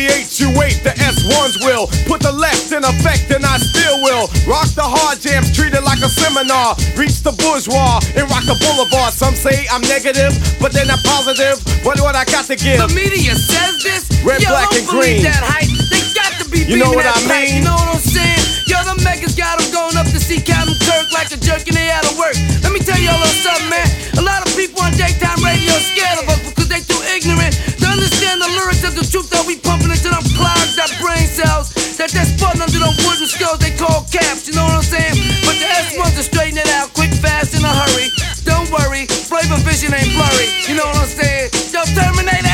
PH28, 0.08 0.88
the 0.88 0.96
S1s 0.96 1.60
will. 1.68 1.92
Put 2.08 2.24
the 2.24 2.32
left 2.32 2.72
in 2.72 2.84
effect, 2.84 3.28
and 3.36 3.44
I 3.44 3.60
still 3.60 4.00
will. 4.00 4.32
Rock 4.48 4.72
the 4.72 4.88
hard 4.88 5.20
jams, 5.20 5.52
treat 5.52 5.76
it 5.76 5.84
like 5.84 6.00
a 6.00 6.08
seminar. 6.08 6.80
Reach 6.96 7.20
the 7.28 7.36
bourgeois 7.36 8.00
and 8.16 8.24
rock 8.32 8.48
the 8.48 8.56
boulevard. 8.64 9.12
Some 9.12 9.36
say 9.36 9.68
I'm 9.68 9.84
negative, 9.84 10.32
but 10.64 10.72
then 10.72 10.88
I'm 10.88 11.02
positive. 11.04 11.60
What 11.84 12.00
what 12.00 12.16
I 12.16 12.24
got 12.24 12.48
to 12.48 12.56
give? 12.56 12.80
The 12.80 12.88
media 12.96 13.36
says 13.36 13.84
this. 13.84 14.08
Red, 14.24 14.40
Yo, 14.40 14.50
black, 14.50 14.72
and 14.72 14.88
green. 14.88 15.28
That 15.28 15.44
hype. 15.44 15.68
They 15.92 16.04
got 16.16 16.32
to 16.40 16.46
be 16.48 16.64
You 16.64 16.80
know 16.80 16.96
what 16.96 17.04
I 17.04 17.20
mean? 17.28 17.28
Hype. 17.28 17.52
You 17.60 17.64
know 17.68 17.76
what 17.76 18.00
I'm 18.00 18.04
saying? 18.04 18.44
Yo, 18.72 18.80
the 18.88 18.96
megas 19.04 19.36
got 19.36 19.60
them 19.60 19.68
going 19.76 19.96
up 20.00 20.08
to 20.08 20.20
see 20.24 20.40
Captain 20.40 20.76
Kirk 20.88 21.12
like 21.12 21.32
a 21.36 21.40
jerk 21.40 21.68
and 21.68 21.76
they 21.76 21.92
out 21.92 22.08
of 22.08 22.16
work. 22.16 22.36
Let 22.64 22.72
me 22.72 22.80
tell 22.80 23.00
y'all 23.00 23.16
a 23.16 23.28
little 23.28 23.44
something, 23.44 23.68
man. 23.68 23.88
A 24.16 24.24
lot 24.24 24.40
of 24.40 24.56
people 24.56 24.80
on 24.80 24.96
daytime 24.96 25.44
radio 25.44 25.76
scared 25.84 26.24
of 26.24 26.32
us 26.32 26.47
cause 26.68 26.76
they 26.76 26.84
too 26.84 27.02
ignorant 27.16 27.56
to 27.80 27.86
understand 27.88 28.42
the 28.42 28.48
lyrics 28.60 28.84
of 28.84 28.96
the 28.96 29.04
truth 29.04 29.30
that 29.32 29.46
we 29.48 29.58
pumping 29.58 29.92
into 29.92 30.10
them 30.10 30.24
clouds, 30.36 30.76
that 30.76 30.92
brain 31.00 31.28
cells, 31.28 31.72
that 31.98 32.12
that's 32.12 32.36
spun 32.36 32.60
under 32.60 32.80
the 32.80 32.92
wooden 33.08 33.28
skulls 33.28 33.60
they 33.60 33.72
call 33.72 34.04
caps, 34.12 34.48
you 34.48 34.54
know 34.54 34.64
what 34.64 34.76
I'm 34.76 34.84
saying? 34.84 35.16
But 35.48 35.56
the 35.60 35.68
S 35.68 35.98
ones 35.98 36.16
to 36.16 36.24
straighten 36.24 36.58
it 36.58 36.70
out 36.76 36.94
quick, 36.94 37.12
fast, 37.14 37.56
in 37.56 37.64
a 37.64 37.72
hurry. 37.72 38.12
Don't 38.44 38.70
worry, 38.72 39.08
flavor 39.08 39.60
vision 39.64 39.94
ain't 39.94 40.12
blurry, 40.12 40.48
you 40.68 40.76
know 40.76 40.88
what 40.88 41.08
I'm 41.08 41.12
saying? 41.12 41.50
Yo, 41.72 41.84
terminate. 41.96 42.47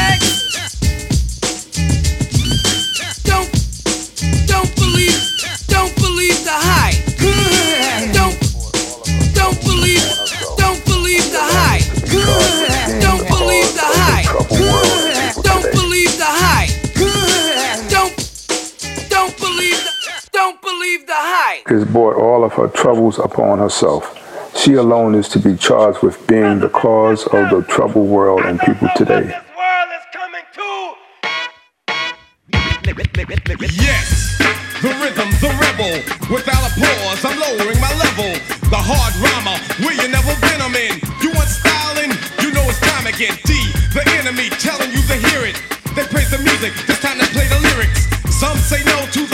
has 21.67 21.85
brought 21.85 22.15
all 22.15 22.43
of 22.43 22.53
her 22.53 22.67
troubles 22.67 23.19
upon 23.19 23.59
herself. 23.59 24.19
She 24.57 24.73
alone 24.73 25.15
is 25.15 25.29
to 25.29 25.39
be 25.39 25.55
charged 25.55 26.01
with 26.01 26.25
being 26.27 26.59
the 26.59 26.69
cause 26.69 27.25
of 27.27 27.49
the 27.49 27.65
troubled 27.67 28.09
world 28.09 28.41
and 28.41 28.59
people 28.59 28.87
today. 28.95 29.33
Yes, 33.73 34.37
the 34.81 34.89
rhythm, 35.01 35.29
the 35.41 35.49
rebel. 35.61 35.95
Without 36.33 36.61
applause, 36.69 37.25
I'm 37.25 37.39
lowering 37.39 37.79
my 37.79 37.93
level. 37.97 38.33
The 38.69 38.77
hard 38.77 39.13
rhymer, 39.21 39.57
where 39.85 39.95
you 39.95 40.07
never 40.09 40.33
been, 40.41 40.61
I'm 40.61 40.75
in. 40.75 41.01
You 41.21 41.31
want 41.33 41.49
styling? 41.49 42.11
You 42.41 42.53
know 42.53 42.65
it's 42.69 42.81
time 42.81 43.07
again. 43.07 43.37
D, 43.45 43.71
the 43.93 44.03
enemy, 44.19 44.49
telling 44.61 44.91
you 44.91 45.01
to 45.09 45.15
hear 45.29 45.45
it. 45.45 45.57
They 45.95 46.05
praise 46.09 46.29
the 46.29 46.41
music, 46.41 46.73
this 46.85 46.99
time 47.01 47.17
to 47.19 47.27
play 47.33 47.47
the 47.49 47.59
lyrics. 47.73 48.09
Some 48.33 48.57
say 48.57 48.83
no 48.83 49.05
to 49.13 49.21
the 49.25 49.32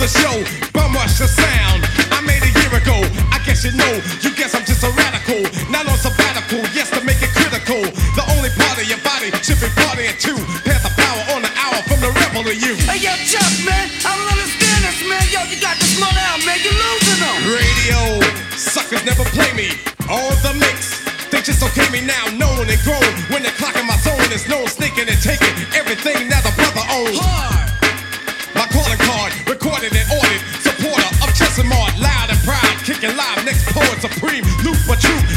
the 0.00 0.08
show. 0.08 0.36
Bum 0.72 0.94
rush 0.94 1.18
the 1.18 1.28
sound 1.28 1.84
I 2.12 2.20
made 2.24 2.40
a 2.40 2.52
year 2.62 2.72
ago. 2.72 2.96
I 3.32 3.40
guess 3.44 3.64
you 3.64 3.72
know, 3.76 3.92
you 4.24 4.32
guess 4.32 4.54
I'm 4.54 4.64
just 4.64 4.84
a 4.84 4.90
radical. 4.96 5.44
Not 5.68 5.84
on 5.84 5.98
sabbatical, 5.98 6.64
yes, 6.72 6.88
to 6.96 7.00
make 7.04 7.20
it 7.20 7.32
critical. 7.36 7.82
The 8.16 8.24
only 8.36 8.50
part 8.56 8.80
of 8.80 8.86
your 8.88 9.00
body 9.04 9.28
should 9.44 9.60
be 9.60 9.68
party 9.84 10.08
at 10.08 10.16
two. 10.20 10.36
Pass 10.64 10.82
the 10.84 10.92
power 10.96 11.22
on 11.36 11.44
the 11.44 11.52
hour 11.52 11.78
from 11.84 12.00
the 12.00 12.10
rebel 12.16 12.44
to 12.48 12.54
you. 12.54 12.76
Hey, 12.88 13.04
yo, 13.04 13.12
Chuck, 13.28 13.44
man, 13.68 13.90
I 14.04 14.16
don't 14.16 14.30
understand 14.32 14.80
this, 14.88 15.00
man. 15.04 15.24
Yo, 15.28 15.40
you 15.52 15.58
got 15.60 15.76
to 15.76 15.86
slow 15.86 16.10
down, 16.12 16.40
man. 16.48 16.58
You're 16.64 16.76
losing 16.76 17.20
them. 17.20 17.38
Radio, 17.52 18.00
suckers 18.56 19.04
never 19.04 19.24
play 19.36 19.52
me. 19.52 19.68
All 20.08 20.32
the 20.40 20.56
mix. 20.56 21.04
They 21.28 21.42
just 21.42 21.62
okay 21.66 21.90
me 21.90 22.00
now, 22.00 22.30
known 22.38 22.68
and 22.68 22.80
grown. 22.86 23.10
When 23.28 23.42
the 23.42 23.52
clock 23.58 23.76
in 23.76 23.86
my 23.86 23.98
zone 24.00 24.32
is 24.32 24.46
known, 24.48 24.68
sneaking 24.68 25.08
and 25.08 25.20
taking 25.20 25.52
everything 25.74 26.28
that 26.30 26.46
the 26.46 26.52
brother 26.54 26.84
owns. 26.94 27.18
Huh 27.18 27.53
and 29.92 30.08
ordered. 30.16 30.42
Supporter 30.64 31.08
of 31.20 31.28
Chesimard, 31.36 31.92
loud 32.00 32.30
and 32.30 32.40
proud, 32.40 32.74
kicking 32.84 33.14
live 33.16 33.44
next 33.44 33.66
poet 33.68 34.00
supreme, 34.00 34.44
loop 34.64 34.76
for 34.88 34.96
truth. 34.96 35.33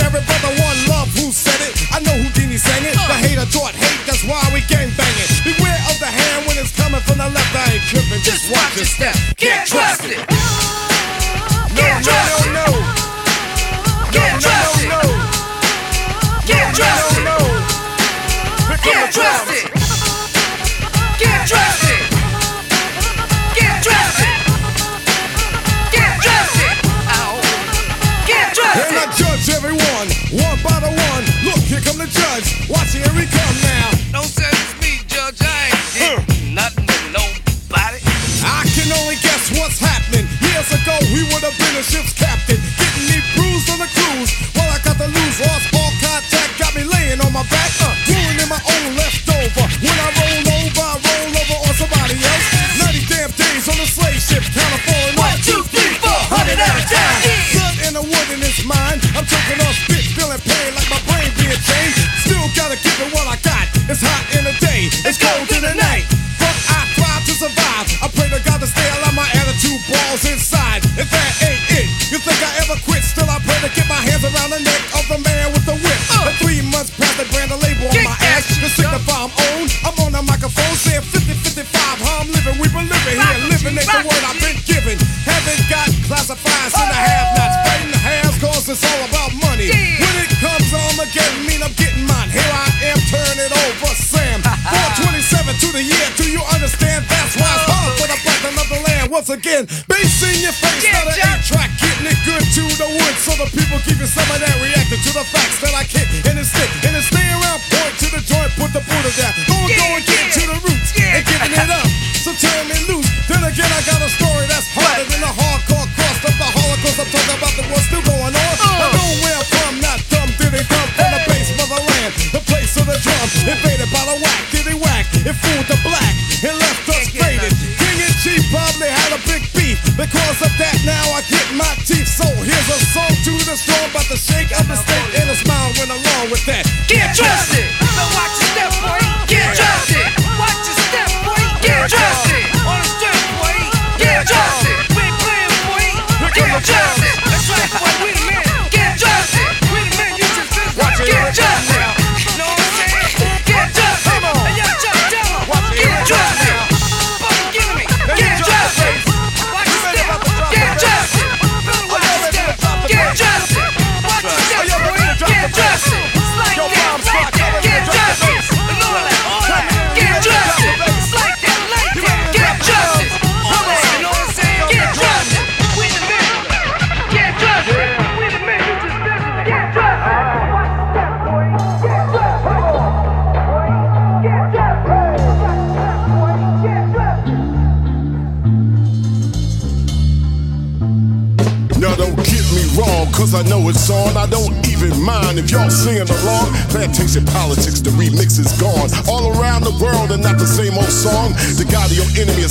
Every 0.00 0.22
brother, 0.24 0.52
one 0.62 0.78
love, 0.88 1.08
who 1.14 1.30
said 1.30 1.60
it? 1.62 1.74
I 1.92 2.00
know 2.00 2.14
Houdini 2.14 2.56
sang 2.56 2.84
it. 2.84 2.94
The 2.94 3.18
hater 3.18 3.46
taught 3.50 3.74
hate, 3.74 4.00
that's 4.06 4.24
why 4.24 4.40
we 4.54 4.60
gang 4.66 4.90
banging. 4.96 5.30
Beware 5.44 5.80
of 5.90 5.98
the 6.00 6.10
hand 6.10 6.46
when 6.46 6.56
it's 6.58 6.74
coming 6.74 7.00
from 7.02 7.18
the 7.18 7.28
left. 7.28 7.54
I 7.54 7.74
ain't 7.74 7.84
tripping, 7.84 8.22
just 8.22 8.50
watch 8.50 8.76
your 8.76 8.86
step. 8.86 9.33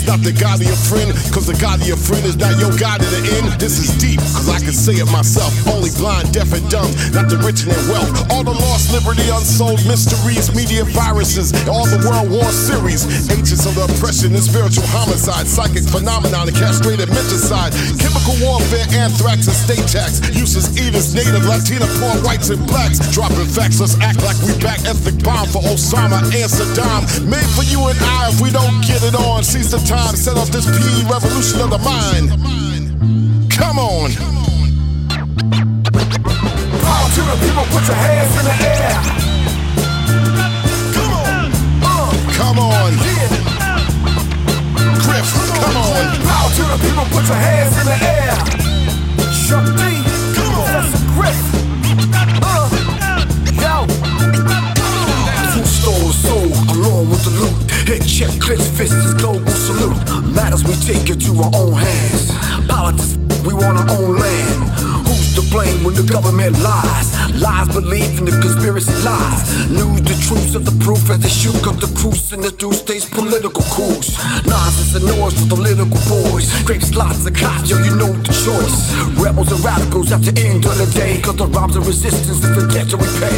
Not 0.06 0.20
the 0.22 0.34
God 0.34 0.60
of 0.60 0.68
your 0.68 0.80
friend, 0.80 1.12
cause 1.32 1.48
the 1.48 1.58
God 1.58 1.82
of 1.82 1.88
your 1.88 2.00
friend 2.00 2.26
is 2.26 2.36
not 2.36 2.58
your 2.60 2.74
God 2.76 3.00
at 3.00 3.10
the 3.14 3.22
end. 3.40 3.60
This 3.60 3.80
is 3.80 3.94
deep, 3.98 4.20
cause 4.20 4.50
I 4.50 4.60
can 4.60 4.76
say 4.76 5.00
it 5.00 5.10
myself. 5.12 5.54
Only 5.68 5.92
blind, 5.96 6.34
deaf, 6.34 6.52
and 6.52 6.66
dumb, 6.68 6.90
not 7.14 7.30
the 7.30 7.40
rich 7.46 7.64
and 7.64 7.72
their 7.72 7.86
wealth. 7.92 8.12
All 8.32 8.44
the 8.44 8.56
lost 8.56 8.92
liberty, 8.92 9.28
unsold 9.30 9.80
mysteries, 9.86 10.50
media 10.56 10.84
viruses, 10.84 11.54
all 11.70 11.86
the 11.88 12.02
world 12.04 12.32
war 12.34 12.50
series. 12.52 13.06
Agents 13.30 13.64
of 13.70 13.76
the 13.78 13.86
oppression 13.86 14.34
and 14.34 14.44
spiritual 14.44 14.88
homicide, 14.90 15.48
psychic 15.48 15.86
phenomenon, 15.86 16.50
and 16.50 16.58
castrated 16.58 17.08
menticide. 17.14 17.72
Chemical 18.02 18.36
warfare, 18.42 18.88
anthrax, 18.98 19.46
and 19.46 19.56
state 19.56 19.86
tax. 19.86 20.20
Uses 20.34 20.74
eaters, 20.76 21.14
native, 21.14 21.46
Latina, 21.46 21.86
poor 22.02 22.16
whites, 22.26 22.50
and 22.50 22.60
blacks. 22.66 23.00
Dropping 23.14 23.46
facts, 23.46 23.80
let's 23.80 23.96
act 24.02 24.26
like 24.26 24.38
we 24.42 24.52
back. 24.60 24.82
Ethnic 24.90 25.22
bomb 25.24 25.48
for 25.48 25.62
Osama 25.70 26.20
and 26.34 26.50
Saddam. 26.50 27.06
Made 27.30 27.46
for 27.54 27.64
you 27.70 27.80
and 27.88 28.00
I 28.20 28.34
if 28.34 28.42
we 28.42 28.50
don't 28.50 28.82
get 28.82 29.04
it 29.06 29.14
on. 29.16 29.44
Seize 29.44 29.70
the 29.70 29.80
time, 29.86 29.93
set 30.24 30.38
off 30.38 30.50
this 30.50 30.66
PE 30.66 31.10
revolution 31.12 31.62
of 31.62 31.70
the 31.70 31.78
mind. 31.78 32.30
Come 33.52 33.78
on. 33.78 34.12
Power 36.82 37.10
to 37.14 37.22
the 37.22 37.38
people, 37.44 37.66
put 37.70 37.86
your 37.86 37.98
hands 37.98 38.34
in 38.40 38.46
the 38.50 38.56
air. 38.64 38.94
Come 40.96 41.14
on. 41.14 41.52
Come 42.34 42.60
on. 42.60 42.92
Griff, 45.04 45.30
come 45.62 45.78
on. 45.78 46.06
Power 46.26 46.50
to 46.58 46.64
the 46.72 46.78
people, 46.82 47.06
put 47.12 47.26
your 47.28 47.38
hands 47.38 47.78
in 47.78 47.86
the 47.86 47.98
air. 48.02 48.34
Chuck 49.46 49.66
D, 49.78 50.02
Professor 50.34 51.02
Griff. 51.14 51.40
Uh, 52.42 52.70
yo. 53.62 53.86
Who 55.54 55.62
stole 55.66 56.12
soul 56.12 56.50
along 56.74 57.10
with 57.10 57.24
the 57.26 57.30
loot? 57.30 57.63
Head 57.94 58.08
check, 58.08 58.42
clenched 58.42 58.72
fist 58.74 58.92
is 58.92 59.14
global 59.14 59.52
salute. 59.52 59.96
Matters 60.34 60.64
we 60.64 60.74
take 60.78 61.12
it 61.12 61.22
to 61.28 61.32
our 61.44 61.52
own 61.54 61.74
hands. 61.74 62.32
Politics, 62.68 63.18
we 63.46 63.54
want 63.54 63.78
our 63.78 63.88
own 63.92 64.18
land. 64.18 65.08
Who's 65.08 65.36
to 65.36 65.42
blame 65.52 65.84
when 65.84 65.94
the 65.94 66.02
government 66.02 66.58
lies? 66.64 67.23
Lies 67.40 67.68
believe 67.74 68.20
in 68.20 68.26
the 68.26 68.36
conspiracy 68.42 68.94
lies. 69.04 69.42
Lose 69.72 70.02
the 70.02 70.18
truth 70.28 70.56
of 70.56 70.66
the 70.66 70.76
proof 70.84 71.10
as 71.10 71.20
they 71.20 71.30
shoot 71.30 71.64
up 71.68 71.78
the 71.80 71.90
cruise 71.96 72.32
in 72.34 72.42
the 72.42 72.52
two 72.52 72.74
states 72.74 73.06
political 73.10 73.64
coups. 73.72 74.16
Nonsense 74.46 74.96
and 74.96 75.06
noise 75.08 75.34
for 75.34 75.48
the 75.48 75.56
political 75.56 76.00
boys. 76.08 76.48
Grape 76.64 76.84
lots 76.96 77.26
of 77.26 77.34
cops, 77.34 77.70
yo, 77.70 77.78
you 77.80 77.96
know 77.96 78.12
the 78.12 78.34
choice. 78.34 78.94
Rebels 79.18 79.52
and 79.52 79.64
radicals 79.64 80.12
at 80.12 80.22
the 80.22 80.34
end 80.40 80.66
of 80.66 80.78
the 80.78 80.88
day. 80.94 81.22
Cause 81.22 81.38
the 81.38 81.48
rhymes 81.48 81.76
of 81.76 81.88
resistance 81.88 82.44
is 82.44 82.56
the 82.56 82.68
debt 82.70 82.88
that 82.92 83.00
we 83.00 83.10
pay. 83.18 83.38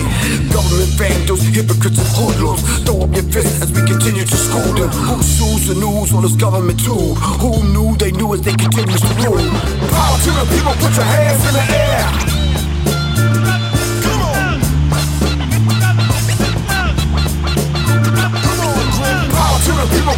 Government 0.51 0.91
vandals, 0.99 1.41
hypocrites 1.45 1.99
and 2.01 2.11
hoodlums. 2.17 2.61
Throw 2.83 3.05
up 3.05 3.13
your 3.13 3.27
fists 3.29 3.61
as 3.61 3.71
we 3.71 3.85
continue 3.85 4.25
to 4.25 4.37
school 4.37 4.73
them. 4.75 4.89
Who 4.89 5.21
sues 5.21 5.67
the 5.69 5.75
news 5.75 6.13
on 6.13 6.23
this 6.23 6.35
government 6.35 6.79
tool? 6.83 7.15
Who 7.41 7.63
knew 7.71 7.95
they 7.97 8.11
knew 8.11 8.33
as 8.33 8.41
they 8.41 8.53
continue 8.53 8.97
to 8.97 9.13
rule? 9.23 9.49
Power 9.93 10.17
to 10.19 10.31
the 10.35 10.45
people, 10.51 10.73
put 10.81 10.93
your 10.95 11.07
hands 11.07 11.41
in 11.47 11.53
the 11.53 11.65
air. 11.71 12.34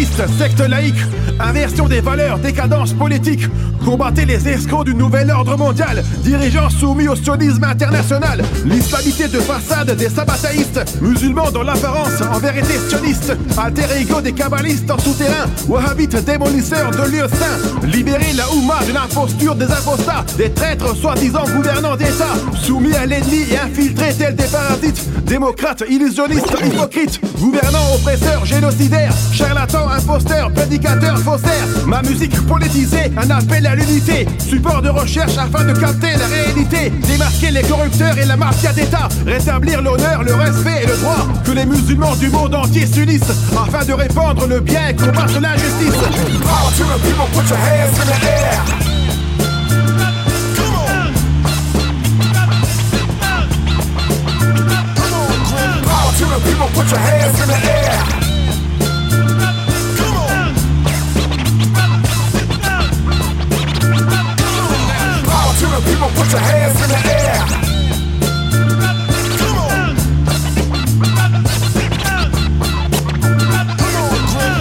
Formation 0.00 0.16
sataniste, 0.16 0.38
secte 0.38 0.60
laïque, 0.60 1.00
inversion 1.38 1.88
des 1.88 2.00
valeurs, 2.00 2.38
décadence 2.38 2.92
politique. 2.92 3.46
Combattez 3.84 4.24
les 4.24 4.46
escrocs 4.48 4.84
du 4.84 4.94
nouvel 4.94 5.30
ordre 5.30 5.56
mondial, 5.56 6.04
dirigeants 6.22 6.68
soumis 6.68 7.08
au 7.08 7.16
sionisme 7.16 7.64
international. 7.64 8.42
L'islamité 8.64 9.28
de 9.28 9.40
façade 9.40 9.96
des 9.96 10.08
sabbataïstes, 10.08 11.00
musulmans 11.00 11.50
dans 11.50 11.62
l'apparence, 11.62 12.20
en 12.20 12.38
vérité 12.38 12.74
sionistes. 12.88 13.36
Alter 13.56 13.86
ego 14.00 14.20
des 14.20 14.32
kabbalistes 14.32 14.90
en 14.90 14.98
souterrain, 14.98 15.46
wahhabites 15.68 16.24
démolisseurs 16.24 16.90
de 16.90 17.10
lieux 17.10 17.28
saints. 17.28 17.86
Libérer 17.86 18.32
la 18.36 18.50
Oumma 18.52 18.80
de 18.86 18.92
l'imposture 18.92 19.54
des 19.54 19.70
apostats, 19.70 20.24
des 20.36 20.50
traîtres 20.50 20.94
soi-disant 20.94 21.44
gouvernants 21.56 21.96
d'État, 21.96 22.34
soumis 22.54 22.94
à 22.94 23.06
l'ennemi 23.06 23.44
et 23.50 23.58
infiltrés 23.58 24.14
tels 24.14 24.36
des 24.36 24.44
parasites. 24.44 25.24
Démocrates, 25.24 25.84
illusionnistes, 25.88 26.54
hypocrites, 26.64 27.20
gouvernants, 27.40 27.94
oppresseurs, 27.94 28.44
génocidaires, 28.44 29.14
charlatans, 29.32 29.88
imposteurs, 29.88 30.52
prédicateurs, 30.52 31.18
faussaires. 31.18 31.66
Ma 31.86 32.02
musique 32.02 32.38
politisée, 32.46 33.10
un 33.16 33.30
appel 33.30 33.66
à 33.66 33.74
l'unité, 33.74 34.26
support 34.38 34.82
de 34.82 34.90
recherche 34.90 35.36
afin 35.38 35.64
de 35.64 35.72
capter 35.72 36.12
la 36.18 36.26
réalité, 36.26 36.92
démasquer 37.06 37.50
les 37.50 37.62
corrupteurs 37.62 38.18
et 38.18 38.26
la 38.26 38.36
mafia 38.36 38.72
d'État, 38.72 39.08
rétablir 39.26 39.82
l'honneur, 39.82 40.22
le 40.22 40.34
respect 40.34 40.82
et 40.82 40.86
le 40.86 40.96
droit, 40.96 41.26
que 41.44 41.52
les 41.52 41.66
musulmans 41.66 42.16
du 42.16 42.28
monde 42.28 42.54
entier 42.54 42.86
s'unissent 42.86 43.32
afin 43.52 43.84
de 43.84 43.92
répandre 43.92 44.46
le 44.46 44.60
bien 44.60 44.88
et 44.88 44.96
combattre 44.96 45.40
l'injustice. 45.40 45.94
People, 56.44 56.68
put 56.68 56.90
your 56.90 57.00
hands 57.00 57.40
in 57.40 57.48
the 57.48 57.54
air. 57.54 57.96
Power 65.26 65.52
to 65.60 65.66
the 65.66 65.80
people, 65.88 66.10
put 66.16 66.30
your 66.32 66.40
hands 66.40 66.80
in 66.82 66.88
the 66.88 67.00
air. 67.08 67.38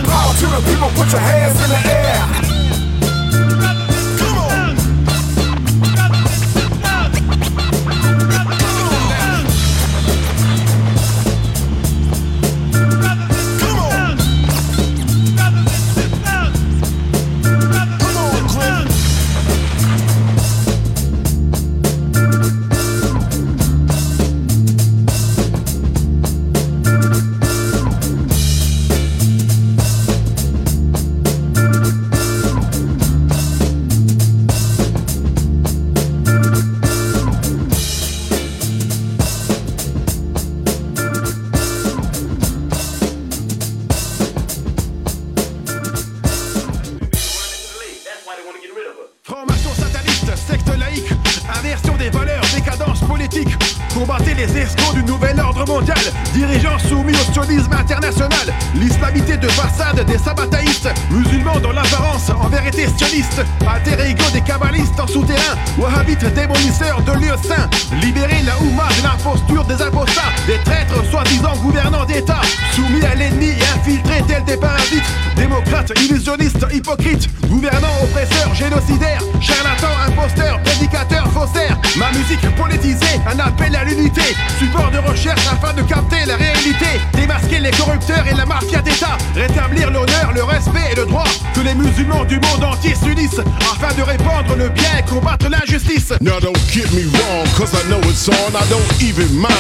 Power 0.06 0.34
to 0.40 0.46
the 0.48 0.62
people, 0.66 0.90
put 0.96 1.12
your 1.12 1.22
hands 1.22 1.62
in 1.64 1.70
the 1.70 1.80
air. 1.90 2.49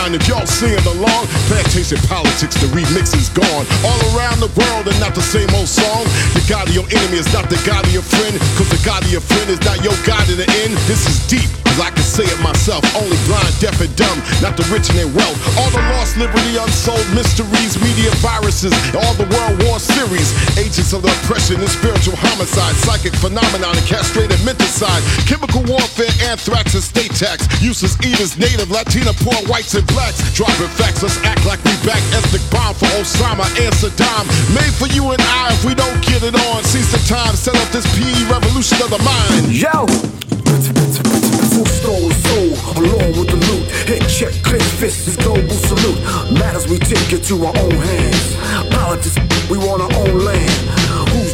Mind 0.09 0.21
if 0.21 0.27
y'all 0.27 0.45
singing 0.45 0.85
along. 0.85 1.27
Plantation 1.47 1.97
politics, 2.07 2.55
the 2.61 2.67
remix 2.67 3.15
is 3.15 3.29
gone. 3.29 3.65
All 3.85 3.99
around 4.15 4.39
the 4.39 4.51
world 4.57 4.87
and 4.87 4.99
not 4.99 5.15
the 5.15 5.21
same 5.21 5.49
old 5.55 5.67
song. 5.67 6.03
The 6.33 6.45
God 6.49 6.67
of 6.67 6.75
your 6.75 6.85
enemy 6.85 7.17
is 7.17 7.31
not 7.33 7.49
the 7.49 7.61
God 7.65 7.85
of 7.85 7.93
your 7.93 8.03
friend. 8.03 8.37
Cause 8.57 8.69
the 8.69 8.81
God 8.85 9.03
of 9.03 9.11
your 9.11 9.21
friend 9.21 9.49
is 9.49 9.61
not 9.61 9.83
your 9.83 9.95
God 10.05 10.27
in 10.29 10.37
the 10.37 10.49
end. 10.63 10.73
This 10.87 11.07
is 11.07 11.27
deep. 11.27 11.68
Say 12.19 12.35
it 12.35 12.43
myself, 12.43 12.83
only 12.99 13.15
blind, 13.31 13.47
deaf, 13.63 13.79
and 13.79 13.87
dumb, 13.95 14.19
not 14.43 14.59
the 14.59 14.67
rich 14.67 14.91
and 14.91 14.99
their 14.99 15.07
wealth. 15.15 15.39
All 15.55 15.71
the 15.71 15.79
lost 15.95 16.19
liberty, 16.19 16.59
unsolved 16.59 17.07
mysteries, 17.15 17.79
media 17.79 18.11
viruses, 18.19 18.75
all 18.91 19.15
the 19.15 19.23
world 19.31 19.55
war 19.63 19.79
series, 19.79 20.27
agents 20.59 20.91
of 20.91 20.99
the 20.99 21.07
oppression 21.23 21.63
and 21.63 21.71
spiritual 21.71 22.19
homicide, 22.19 22.75
psychic 22.83 23.15
phenomenon 23.23 23.71
and 23.71 23.87
castrated 23.87 24.35
mental 24.43 24.67
side, 24.67 24.99
chemical 25.31 25.63
warfare, 25.63 26.11
anthrax 26.27 26.75
and 26.75 26.83
state 26.83 27.15
tax, 27.15 27.47
useless 27.63 27.95
eaters, 28.03 28.35
native, 28.35 28.67
Latina, 28.67 29.15
poor 29.23 29.39
whites 29.47 29.79
and 29.79 29.87
blacks, 29.87 30.19
dropping 30.35 30.67
facts, 30.75 30.99
let's 30.99 31.15
act 31.23 31.47
like 31.47 31.63
we 31.63 31.71
back 31.87 32.03
ethnic 32.11 32.43
bomb 32.51 32.75
for 32.75 32.91
Osama 32.99 33.47
and 33.63 33.71
Saddam, 33.79 34.27
made 34.51 34.75
for 34.75 34.91
you 34.91 35.15
and 35.15 35.23
I 35.23 35.55
if 35.55 35.63
we 35.63 35.71
don't 35.71 36.03
get 36.03 36.19
it 36.27 36.35
on, 36.35 36.67
seize 36.67 36.91
the 36.91 36.99
time, 37.07 37.31
set 37.39 37.55
up 37.55 37.71
this 37.71 37.87
PE 37.95 38.27
revolution 38.27 38.75
of 38.83 38.91
the 38.91 38.99
mind. 39.07 39.55
Yo! 39.55 40.28
Full 41.49 41.65
stolen 41.65 42.11
soul, 42.11 42.53
along 42.77 43.09
with 43.17 43.29
the 43.29 43.39
loot. 43.49 43.65
Hit 43.87 44.07
check, 44.07 44.33
clenched 44.43 44.73
fists, 44.79 45.07
is 45.07 45.17
global 45.17 45.49
salute. 45.49 45.99
Matters 46.37 46.67
we 46.67 46.77
take 46.77 47.11
it 47.11 47.23
to 47.25 47.45
our 47.45 47.57
own 47.57 47.71
hands. 47.71 48.35
Politics, 48.69 49.17
we 49.49 49.57
want 49.57 49.81
our 49.81 49.93
own 49.93 50.25
land. 50.25 50.88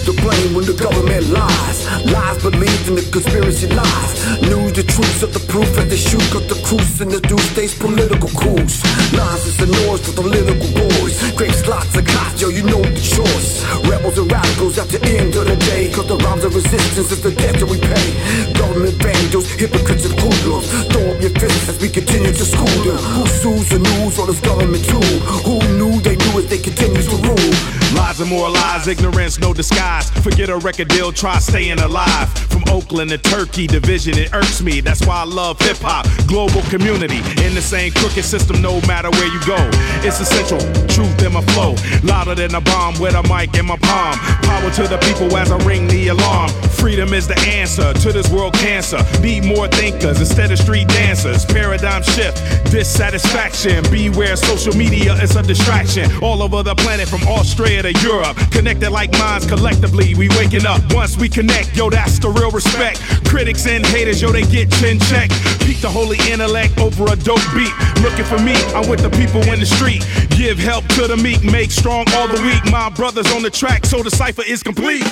To 0.06 0.14
blame 0.22 0.54
when 0.54 0.70
the 0.70 0.78
government 0.78 1.34
lies? 1.34 1.82
Lies 2.06 2.38
believed 2.38 2.86
in 2.86 2.94
the 2.94 3.02
conspiracy 3.10 3.66
lies. 3.74 4.14
News 4.46 4.78
the 4.78 4.86
truth 4.86 5.24
of 5.26 5.34
the 5.34 5.42
proof 5.50 5.66
as 5.82 5.90
they 5.90 5.98
shoot 5.98 6.22
cut 6.30 6.46
the 6.46 6.54
cruise 6.62 7.02
and 7.02 7.10
the 7.10 7.18
do 7.26 7.34
states 7.50 7.74
political 7.74 8.30
coups. 8.38 8.86
Nonsense 9.18 9.58
and 9.66 9.74
noise 9.82 10.06
for 10.06 10.14
the 10.14 10.22
political 10.22 10.70
boys. 10.78 11.18
Great 11.34 11.58
slots 11.58 11.98
of 11.98 12.06
cots, 12.06 12.38
yo, 12.38 12.54
you 12.54 12.62
know 12.70 12.86
the 12.86 13.02
choice. 13.02 13.66
Rebels 13.90 14.22
and 14.22 14.30
radicals 14.30 14.78
at 14.78 14.94
the 14.94 15.02
end 15.10 15.34
of 15.42 15.50
the 15.50 15.58
day. 15.74 15.90
Cause 15.90 16.06
the 16.06 16.22
rhymes 16.22 16.46
of 16.46 16.54
resistance 16.54 17.10
is 17.10 17.26
the 17.26 17.34
debt 17.34 17.58
that 17.58 17.66
we 17.66 17.82
pay. 17.82 18.08
Government 18.54 18.94
bandos, 19.02 19.50
hypocrites 19.58 20.06
and 20.06 20.14
hoodlums. 20.22 20.70
Throw 20.94 21.18
up 21.18 21.18
your 21.18 21.34
fists 21.34 21.66
as 21.66 21.82
we 21.82 21.90
continue 21.90 22.30
to 22.30 22.46
school 22.46 22.78
them. 22.86 23.02
Who 23.18 23.26
sues 23.26 23.74
the 23.74 23.82
news 23.82 24.22
on 24.22 24.30
this 24.30 24.38
government 24.46 24.86
tool? 24.86 25.18
Who 25.50 25.58
knew 25.82 25.98
they 26.06 26.14
knew 26.14 26.38
as 26.38 26.46
they 26.46 26.62
continue 26.62 27.02
to 27.02 27.18
rule? 27.26 27.85
Lies 27.96 28.20
and 28.20 28.30
more 28.30 28.50
lies, 28.50 28.88
ignorance, 28.88 29.40
no 29.40 29.54
disguise. 29.54 30.10
Forget 30.10 30.50
a 30.50 30.58
record 30.58 30.90
deal, 30.90 31.12
try 31.12 31.40
staying 31.40 31.80
alive. 31.80 32.30
From 32.50 32.64
Oakland 32.70 33.12
to 33.12 33.18
Turkey, 33.18 33.68
division, 33.68 34.18
it 34.18 34.34
irks 34.34 34.62
me. 34.62 34.82
That's 34.82 35.06
why 35.06 35.22
I 35.22 35.24
love 35.24 35.60
hip 35.60 35.78
hop. 35.78 36.06
Global 36.28 36.62
community, 36.64 37.20
in 37.44 37.56
the 37.56 37.62
same 37.62 37.94
crooked 37.94 38.26
system, 38.26 38.62
no 38.62 38.82
matter 38.82 39.10
where 39.12 39.28
you 39.28 39.40
go. 39.46 39.58
It's 40.06 40.20
essential, 40.20 40.60
truth 40.88 41.24
in 41.24 41.34
my 41.34 41.42
flow. 41.54 41.76
Louder 42.04 42.36
than 42.36 42.54
a 42.56 42.62
bomb 42.62 43.00
with 43.00 43.16
a 43.16 43.24
mic 43.24 43.56
in 43.56 43.66
my 43.66 43.78
palm. 43.78 44.16
Power 44.44 44.70
to 44.72 44.88
the 44.88 44.98
people 45.08 45.36
as 45.38 45.52
I 45.52 45.58
ring 45.66 45.88
the 45.88 46.10
alarm. 46.10 46.50
Freedom 46.76 47.14
is 47.14 47.28
the 47.28 47.40
answer 47.40 47.94
to 47.94 48.12
this 48.12 48.30
world 48.30 48.54
cancer. 48.54 49.00
Be 49.22 49.40
more 49.40 49.68
thinkers 49.70 50.20
instead 50.20 50.52
of 50.52 50.60
street 50.60 50.88
dancers. 50.90 51.46
Paradigm 51.46 52.04
shift, 52.04 52.38
dissatisfaction. 52.72 53.84
Beware, 53.90 54.36
social 54.36 54.76
media 54.76 55.14
is 55.16 55.36
a 55.36 55.44
distraction. 55.44 56.12
All 56.22 56.44
over 56.44 56.62
the 56.62 56.76
planet 56.76 57.08
from 57.08 57.24
Australia 57.28 57.85
to 57.86 58.02
Europe. 58.02 58.36
Connected 58.52 58.90
like 58.90 59.12
minds 59.14 59.46
collectively, 59.46 60.16
we 60.16 60.28
waking 60.30 60.66
up. 60.66 60.82
Once 60.94 61.18
we 61.18 61.30
connect, 61.30 61.76
yo, 61.76 61.90
that's 61.90 62.18
the 62.18 62.30
real 62.30 62.50
respect. 62.50 63.00
Critics 63.28 63.68
and 63.68 63.86
haters, 63.86 64.22
yo, 64.22 64.32
they 64.32 64.42
get 64.42 64.72
chin 64.72 64.98
check. 65.02 65.30
Peak 65.60 65.78
the 65.82 65.90
holy 65.90 66.18
intellect 66.32 66.80
over 66.80 67.06
a 67.06 67.16
dope 67.16 67.46
beat. 67.54 67.72
Looking 68.02 68.26
for 68.26 68.40
me, 68.40 68.56
I'm 68.74 68.90
with 68.90 69.02
the 69.02 69.10
people 69.12 69.42
in 69.54 69.60
the 69.60 69.68
street. 69.68 70.02
Give 70.32 70.58
help 70.58 70.88
to 70.96 71.08
the 71.08 71.18
meek, 71.18 71.44
make 71.44 71.70
strong 71.70 72.06
all 72.14 72.28
the 72.28 72.42
weak. 72.42 72.64
My 72.72 72.90
brothers 72.90 73.32
on 73.34 73.44
the 73.44 73.52
track, 73.52 73.86
so 73.86 74.02
the 74.02 74.12
cipher 74.12 74.44
is 74.44 74.64
complete. 74.64 75.06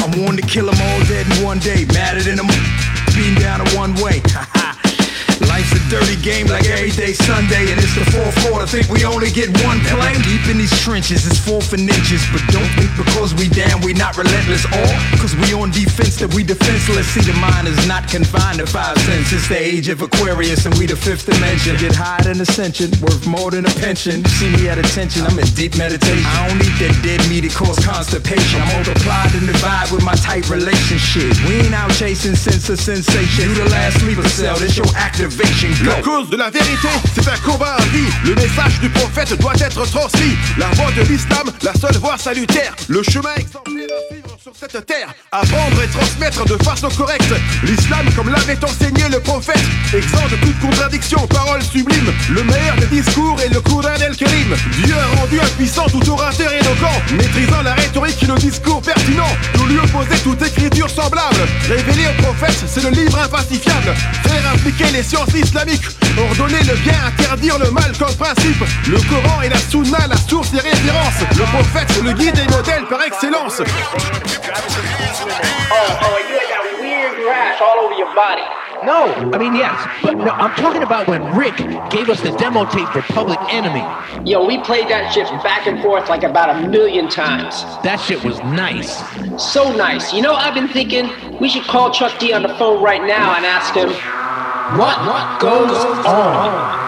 I'm 0.00 0.12
warned 0.22 0.38
to 0.40 0.46
kill 0.46 0.66
them 0.66 0.80
all 0.80 1.00
dead 1.04 1.26
in 1.26 1.44
one 1.44 1.58
day. 1.58 1.84
Madder 1.92 2.22
than 2.22 2.40
a 2.40 2.46
being 3.14 3.34
down 3.34 3.60
a 3.60 3.68
one 3.76 3.94
way. 3.96 4.22
Life's 5.50 5.74
a 5.74 5.82
dirty 5.90 6.14
game 6.22 6.46
like 6.46 6.62
every 6.70 6.94
day 6.94 7.10
Sunday, 7.10 7.74
and 7.74 7.76
it's 7.82 7.98
the 7.98 8.06
fourth 8.14 8.38
quarter. 8.46 8.70
Think 8.70 8.86
we 8.86 9.02
only 9.02 9.34
get 9.34 9.50
one 9.66 9.82
play? 9.90 10.14
Deep 10.22 10.46
in 10.46 10.62
these 10.62 10.70
trenches, 10.78 11.26
it's 11.26 11.42
fourth 11.42 11.74
and 11.74 11.90
inches. 11.90 12.22
But 12.30 12.46
don't 12.54 12.70
think 12.78 12.94
because 12.94 13.34
we 13.34 13.50
down, 13.50 13.82
we 13.82 13.90
not 13.90 14.14
relentless. 14.14 14.62
All 14.70 14.94
cause 15.18 15.34
we 15.42 15.50
on 15.50 15.74
defense 15.74 16.22
that 16.22 16.30
we 16.38 16.46
defenseless. 16.46 17.10
See, 17.10 17.26
the 17.26 17.34
mind 17.42 17.66
is 17.66 17.82
not 17.90 18.06
confined 18.06 18.62
to 18.62 18.66
five 18.66 18.94
cents. 19.02 19.34
It's 19.34 19.50
the 19.50 19.58
age 19.58 19.90
of 19.90 20.06
Aquarius, 20.06 20.70
and 20.70 20.74
we 20.78 20.86
the 20.86 20.94
fifth 20.94 21.26
dimension. 21.26 21.74
Get 21.82 21.98
higher 21.98 22.22
than 22.22 22.38
ascension, 22.38 22.94
worth 23.02 23.26
more 23.26 23.50
than 23.50 23.66
a 23.66 23.74
pension. 23.82 24.22
See 24.38 24.54
me 24.54 24.70
at 24.70 24.78
attention, 24.78 25.26
I'm 25.26 25.34
in 25.34 25.50
deep 25.58 25.74
meditation. 25.74 26.30
I 26.30 26.46
don't 26.46 26.62
eat 26.62 26.78
that 26.78 26.94
dead 27.02 27.26
meat, 27.26 27.42
it 27.42 27.58
cause 27.58 27.82
constipation. 27.82 28.62
I 28.62 28.70
multiplied 28.78 29.34
and 29.34 29.50
divide 29.50 29.90
with 29.90 30.06
my 30.06 30.14
tight 30.14 30.46
relationship. 30.46 31.34
We 31.42 31.66
ain't 31.66 31.74
out 31.74 31.90
chasing 31.90 32.38
sense 32.38 32.70
of 32.70 32.78
sensation. 32.78 33.50
You 33.50 33.66
the 33.66 33.68
last 33.74 33.98
sleeper 33.98 34.28
cell, 34.30 34.54
this 34.54 34.78
your 34.78 34.86
activation. 34.94 35.39
La 35.84 36.02
cause 36.02 36.28
de 36.28 36.36
la 36.36 36.50
vérité, 36.50 36.88
c'est 37.14 37.26
un 37.26 37.36
combat 37.38 37.76
à 37.76 37.82
vie. 37.86 38.04
Le 38.24 38.34
message 38.34 38.78
du 38.80 38.90
prophète 38.90 39.40
doit 39.40 39.54
être 39.54 39.86
transmis. 39.90 40.36
La 40.58 40.66
voie 40.72 40.90
de 40.92 41.00
l'islam, 41.08 41.50
la 41.62 41.72
seule 41.72 41.96
voie 41.96 42.18
salutaire. 42.18 42.76
Le 42.88 43.02
chemin 43.02 43.34
exemplaire 43.36 43.88
à 43.90 44.12
suivre 44.12 44.36
cette 44.54 44.86
terre. 44.86 45.12
Apprendre 45.32 45.82
et 45.82 45.88
transmettre 45.88 46.44
de 46.44 46.62
façon 46.62 46.88
correcte. 46.88 47.32
L'islam 47.62 48.06
comme 48.16 48.30
l'avait 48.30 48.58
enseigné 48.64 49.08
le 49.10 49.20
prophète. 49.20 49.60
Exempt 49.94 50.28
de 50.30 50.36
toute 50.36 50.58
contradiction, 50.60 51.26
parole 51.26 51.62
sublime. 51.62 52.12
Le 52.30 52.42
meilleur 52.44 52.76
des 52.76 52.86
discours 52.86 53.40
est 53.40 53.52
le 53.52 53.60
Coran 53.60 53.94
el-Kérim. 54.04 54.54
Dieu 54.82 54.94
a 54.94 55.20
rendu 55.20 55.40
impuissant 55.40 55.86
tout 55.86 56.08
orateur 56.10 56.52
éloquent. 56.52 57.02
Maîtrisant 57.12 57.62
la 57.62 57.74
rhétorique 57.74 58.22
et 58.22 58.26
le 58.26 58.34
discours 58.36 58.82
pertinent. 58.82 59.36
Pour 59.54 59.66
lui 59.66 59.78
opposer 59.78 60.18
toute 60.22 60.42
écriture 60.42 60.88
semblable. 60.88 61.40
Révéler 61.68 62.06
au 62.08 62.22
prophète, 62.22 62.64
c'est 62.66 62.82
le 62.82 62.90
livre 62.90 63.18
impacifiable. 63.18 63.94
Faire 64.24 64.52
appliquer 64.54 64.90
les 64.92 65.02
sciences 65.02 65.34
islamiques. 65.34 65.86
Ordonner 66.18 66.62
le 66.64 66.74
bien, 66.76 66.98
interdire 67.06 67.58
le 67.58 67.70
mal 67.70 67.92
comme 67.98 68.14
principe. 68.14 68.64
Le 68.88 68.98
Coran 69.08 69.42
et 69.42 69.48
la 69.48 69.58
Sunna, 69.58 70.06
la 70.08 70.16
source 70.16 70.50
des 70.50 70.60
références. 70.60 71.20
Le 71.36 71.44
prophète, 71.44 72.02
le 72.02 72.12
guide 72.12 72.38
et 72.38 72.50
modèle 72.50 72.84
par 72.88 73.02
excellence. 73.02 73.62
Oh, 74.42 75.98
oh, 76.02 76.16
and 76.16 76.28
you 76.28 76.38
had 76.40 76.48
that 76.48 76.78
weird 76.80 77.26
rash 77.28 77.60
all 77.60 77.84
over 77.84 77.94
your 77.94 78.14
body. 78.14 78.42
No, 78.84 79.12
I 79.34 79.38
mean 79.38 79.54
yes, 79.54 79.76
but 80.02 80.16
no, 80.16 80.30
I'm 80.30 80.54
talking 80.56 80.82
about 80.82 81.06
when 81.06 81.22
Rick 81.36 81.58
gave 81.90 82.08
us 82.08 82.22
the 82.22 82.30
demo 82.38 82.64
tape 82.64 82.88
for 82.88 83.02
Public 83.02 83.38
Enemy. 83.52 83.84
Yo, 84.24 84.46
we 84.46 84.58
played 84.62 84.88
that 84.88 85.12
shit 85.12 85.28
back 85.42 85.66
and 85.66 85.82
forth 85.82 86.08
like 86.08 86.22
about 86.22 86.56
a 86.56 86.66
million 86.68 87.08
times. 87.08 87.62
That 87.82 87.98
shit 88.00 88.24
was 88.24 88.38
nice. 88.38 88.96
So 89.42 89.70
nice. 89.76 90.14
You 90.14 90.22
know, 90.22 90.32
I've 90.32 90.54
been 90.54 90.68
thinking 90.68 91.10
we 91.38 91.50
should 91.50 91.64
call 91.64 91.92
Chuck 91.92 92.18
D 92.18 92.32
on 92.32 92.42
the 92.42 92.54
phone 92.56 92.82
right 92.82 93.02
now 93.02 93.34
and 93.36 93.44
ask 93.44 93.74
him 93.74 93.90
what, 94.78 94.98
what 95.04 95.40
goes 95.40 95.76
on. 96.06 96.80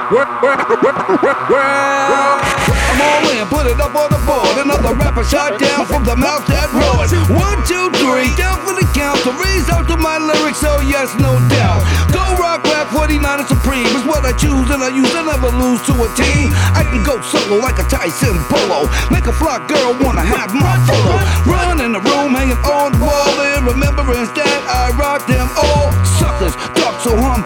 I'm 2.64 2.71
all 3.02 3.26
in, 3.34 3.44
put 3.50 3.66
it 3.66 3.78
up 3.82 3.94
on 3.94 4.08
the 4.14 4.20
board. 4.22 4.54
Another 4.62 4.94
rapper 4.94 5.24
shot 5.26 5.58
down 5.58 5.84
from 5.86 6.06
the 6.06 6.14
mouth 6.14 6.46
that 6.46 6.70
roared. 6.70 7.10
One, 7.34 7.58
two, 7.66 7.90
three, 7.98 8.30
down 8.38 8.62
for 8.62 8.74
the 8.78 8.86
count. 8.94 9.18
To 9.26 9.30
raise 9.42 9.66
out 9.68 9.90
to 9.90 9.96
my 9.98 10.18
lyrics, 10.18 10.62
oh 10.62 10.80
yes, 10.86 11.14
no 11.18 11.34
doubt. 11.50 11.82
Go 12.14 12.22
rock 12.38 12.62
rap 12.70 12.88
49 12.94 13.18
and 13.22 13.48
supreme 13.48 13.90
is 13.98 14.04
what 14.06 14.24
I 14.24 14.32
choose, 14.36 14.70
and 14.70 14.82
I 14.82 14.90
use. 14.94 15.10
I 15.12 15.26
never 15.26 15.50
lose 15.52 15.82
to 15.90 15.94
a 15.98 16.08
team. 16.14 16.54
I 16.74 16.86
can 16.86 17.02
go 17.02 17.20
solo 17.22 17.58
like 17.58 17.78
a 17.78 17.86
Tyson 17.90 18.38
Polo. 18.48 18.86
Make 19.10 19.26
a 19.26 19.34
fly 19.34 19.58
girl 19.66 19.98
wanna 20.00 20.22
have 20.22 20.54
my 20.54 20.78
follow. 20.86 21.18
Run 21.46 21.80
in 21.80 21.92
the 21.92 22.02
room, 22.02 22.34
hanging 22.34 22.58
on 22.64 22.92
the 22.92 23.00
wall 23.02 23.36
in 23.54 23.64
remembrance 23.64 24.30
that 24.38 24.60
I 24.68 24.94
rock 24.96 25.26
them 25.26 25.48
all. 25.58 26.01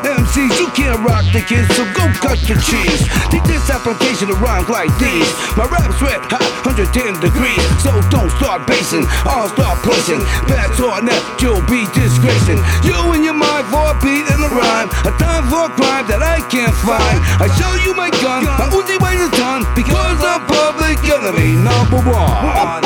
MCs, 0.07 0.55
you 0.63 0.71
can't 0.71 1.03
rock 1.03 1.27
the 1.35 1.43
kids, 1.43 1.67
so 1.75 1.83
go 1.99 2.07
cut 2.23 2.39
your 2.47 2.63
cheese. 2.63 3.03
Take 3.35 3.43
this 3.51 3.67
application 3.67 4.31
of 4.31 4.39
rhymes 4.39 4.71
like 4.71 4.95
these. 5.03 5.27
My 5.59 5.67
rap's 5.67 5.99
red 5.99 6.23
hot, 6.31 6.47
110 6.63 7.19
degrees. 7.19 7.59
So 7.83 7.91
don't 8.07 8.31
start 8.39 8.71
basing, 8.71 9.03
I'll 9.27 9.51
start 9.51 9.83
placing. 9.83 10.23
Bats 10.47 10.79
or 10.79 11.03
net, 11.03 11.19
you'll 11.43 11.65
be 11.67 11.91
disgracing. 11.91 12.63
You 12.87 12.95
and 13.19 13.27
your 13.27 13.35
mind 13.35 13.67
for 13.67 13.83
a 13.83 13.97
beat 13.99 14.31
and 14.31 14.47
a 14.47 14.51
rhyme. 14.55 14.87
A 15.03 15.13
time 15.19 15.51
for 15.51 15.67
a 15.67 15.73
crime 15.75 16.07
that 16.07 16.23
I 16.23 16.39
can't 16.47 16.75
find. 16.87 17.19
I 17.43 17.51
show 17.59 17.73
you 17.83 17.91
my 17.99 18.15
gun, 18.23 18.47
my 18.47 18.71
Uzi 18.71 18.95
weighs 19.03 19.27
a 19.27 19.31
ton. 19.35 19.67
Because 19.75 20.23
I'm 20.23 20.47
public 20.47 21.03
enemy 21.03 21.59
number 21.59 21.99
one. 22.07 22.31
One, 22.47 22.83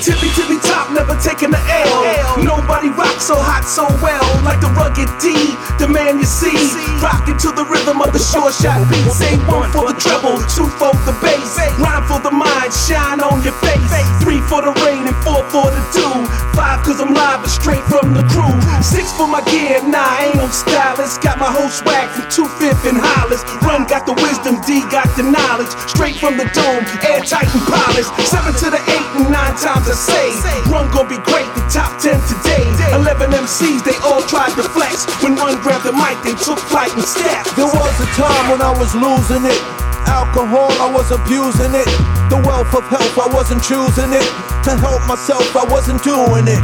tippy 0.00 0.28
tippy 0.34 0.55
never 0.96 1.14
taking 1.20 1.52
the 1.52 1.60
L. 1.60 2.40
Nobody 2.40 2.88
rocks 2.88 3.28
So 3.28 3.36
hot, 3.36 3.68
so 3.68 3.84
well, 4.00 4.24
like 4.40 4.64
the 4.64 4.72
rugged 4.72 5.12
D, 5.20 5.36
the 5.76 5.84
man 5.86 6.16
you 6.16 6.24
see. 6.24 6.56
Rocking 7.04 7.36
to 7.44 7.52
the 7.52 7.68
rhythm 7.68 8.00
of 8.00 8.16
the 8.16 8.18
short 8.18 8.56
shot 8.56 8.80
beat. 8.88 9.04
Say 9.12 9.36
one 9.44 9.68
for 9.68 9.92
the 9.92 9.96
treble, 10.00 10.40
two 10.48 10.64
for 10.80 10.96
the 11.04 11.12
bass. 11.20 11.60
Rhyme 11.76 12.04
for 12.08 12.18
the 12.24 12.32
mind, 12.32 12.72
shine 12.72 13.20
on 13.20 13.44
your 13.44 13.52
face. 13.60 13.84
Three 14.24 14.40
for 14.48 14.64
the 14.64 14.72
rain 14.88 15.04
and 15.04 15.16
four 15.20 15.44
for 15.52 15.68
the 15.68 15.82
dew. 15.92 16.16
Five 16.56 16.80
cause 16.80 16.96
I'm 16.96 17.12
live 17.12 17.44
and 17.44 17.52
straight 17.52 17.84
from 17.92 18.16
the 18.16 18.24
crew. 18.32 18.56
Six 18.80 19.12
for 19.12 19.28
my 19.28 19.44
gear, 19.52 19.84
nah, 19.84 20.00
I 20.00 20.32
ain't 20.32 20.40
no 20.40 20.48
stylist. 20.48 21.20
Got 21.20 21.36
my 21.36 21.52
whole 21.52 21.68
swag 21.68 22.08
from 22.16 22.24
two 22.32 22.48
fifth 22.56 22.88
and 22.88 22.96
Hollis. 22.96 23.44
Run 23.60 23.84
got 23.84 24.08
the 24.08 24.16
wisdom, 24.24 24.64
D 24.64 24.80
got 24.88 25.12
the 25.20 25.28
knowledge. 25.28 25.68
Straight 25.92 26.16
from 26.16 26.40
the 26.40 26.48
dome, 26.56 26.84
airtight 27.04 27.52
and 27.52 27.64
polished. 27.68 28.08
Seven 28.24 28.56
to 28.64 28.72
the 28.72 28.80
eight 28.88 29.08
and 29.20 29.28
nine 29.28 29.52
times 29.60 29.84
I 29.84 29.92
say. 29.92 30.26
Run 30.72 30.85
gon' 30.92 31.08
be 31.08 31.18
great, 31.26 31.48
the 31.54 31.64
top 31.72 32.00
ten 32.00 32.20
today. 32.28 32.64
Eleven 32.92 33.30
MCs, 33.30 33.82
they 33.84 33.96
all 34.04 34.22
tried 34.22 34.54
to 34.56 34.62
flex. 34.62 35.06
When 35.22 35.36
one 35.36 35.60
grabbed 35.62 35.84
the 35.84 35.92
mic, 35.92 36.20
they 36.22 36.34
took 36.34 36.58
flight 36.58 36.92
and 36.94 37.04
stepped. 37.04 37.56
There 37.56 37.66
was 37.66 37.94
a 38.00 38.08
time 38.14 38.50
when 38.50 38.60
I 38.62 38.72
was 38.76 38.94
losing 38.94 39.44
it. 39.44 39.95
Alcohol, 40.06 40.70
I 40.78 40.88
was 40.90 41.10
abusing 41.10 41.74
it. 41.74 41.88
The 42.30 42.38
wealth 42.42 42.74
of 42.74 42.82
health, 42.90 43.14
I 43.18 43.28
wasn't 43.30 43.62
choosing 43.62 44.10
it. 44.10 44.26
To 44.66 44.74
help 44.74 45.02
myself, 45.06 45.46
I 45.54 45.62
wasn't 45.66 46.02
doing 46.02 46.46
it. 46.50 46.62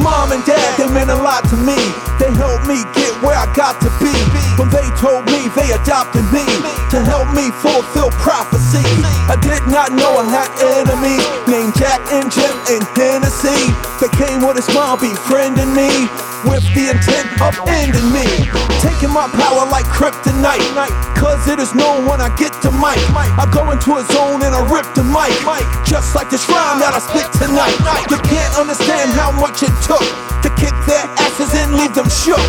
Mom 0.00 0.32
and 0.32 0.40
dad, 0.48 0.80
they 0.80 0.88
meant 0.88 1.12
a 1.12 1.20
lot 1.20 1.44
to 1.52 1.56
me. 1.60 1.76
They 2.16 2.32
helped 2.32 2.64
me 2.64 2.80
get 2.96 3.12
where 3.20 3.36
I 3.36 3.44
got 3.52 3.76
to 3.84 3.90
be. 4.00 4.12
When 4.56 4.72
they 4.72 4.88
told 4.96 5.28
me 5.28 5.52
they 5.52 5.68
adopted 5.76 6.24
me 6.32 6.44
to 6.92 6.98
help 7.04 7.28
me 7.36 7.52
fulfill 7.60 8.08
prophecy. 8.16 8.84
I 9.28 9.36
did 9.36 9.60
not 9.68 9.92
know 9.92 10.16
I 10.16 10.24
had 10.28 10.48
enemies 10.80 11.24
named 11.44 11.76
Jack 11.76 12.00
and 12.08 12.32
Jim 12.32 12.56
and 12.72 12.84
Hennessy. 12.96 13.60
They 14.00 14.08
came 14.16 14.40
with 14.40 14.56
a 14.56 14.64
smile, 14.64 14.96
befriending 14.96 15.76
me 15.76 16.31
with 16.44 16.62
the 16.74 16.90
intent 16.90 17.28
of 17.40 17.54
ending 17.68 18.08
me. 18.10 18.26
Taking 18.82 19.10
my 19.10 19.28
power 19.38 19.66
like 19.70 19.86
kryptonite. 19.86 20.62
Cause 21.14 21.46
it 21.48 21.58
is 21.58 21.74
known 21.74 22.06
when 22.06 22.20
I 22.20 22.34
get 22.36 22.52
to 22.62 22.70
mic. 22.70 22.98
I 23.14 23.46
go 23.52 23.70
into 23.70 23.96
a 23.96 24.04
zone 24.10 24.42
and 24.42 24.54
I 24.54 24.62
rip 24.66 24.86
the 24.94 25.04
mic. 25.04 25.34
Just 25.86 26.14
like 26.14 26.30
this 26.30 26.48
rhyme 26.48 26.82
that 26.82 26.94
I 26.94 27.00
spit 27.02 27.28
tonight. 27.38 27.76
You 28.10 28.18
can't 28.26 28.54
understand 28.58 29.12
how 29.14 29.30
much 29.30 29.62
it 29.62 29.74
took 29.86 30.02
to 30.42 30.48
kick 30.58 30.74
their 30.86 31.06
asses 31.22 31.54
and 31.54 31.74
leave 31.74 31.94
them 31.94 32.08
shook. 32.10 32.42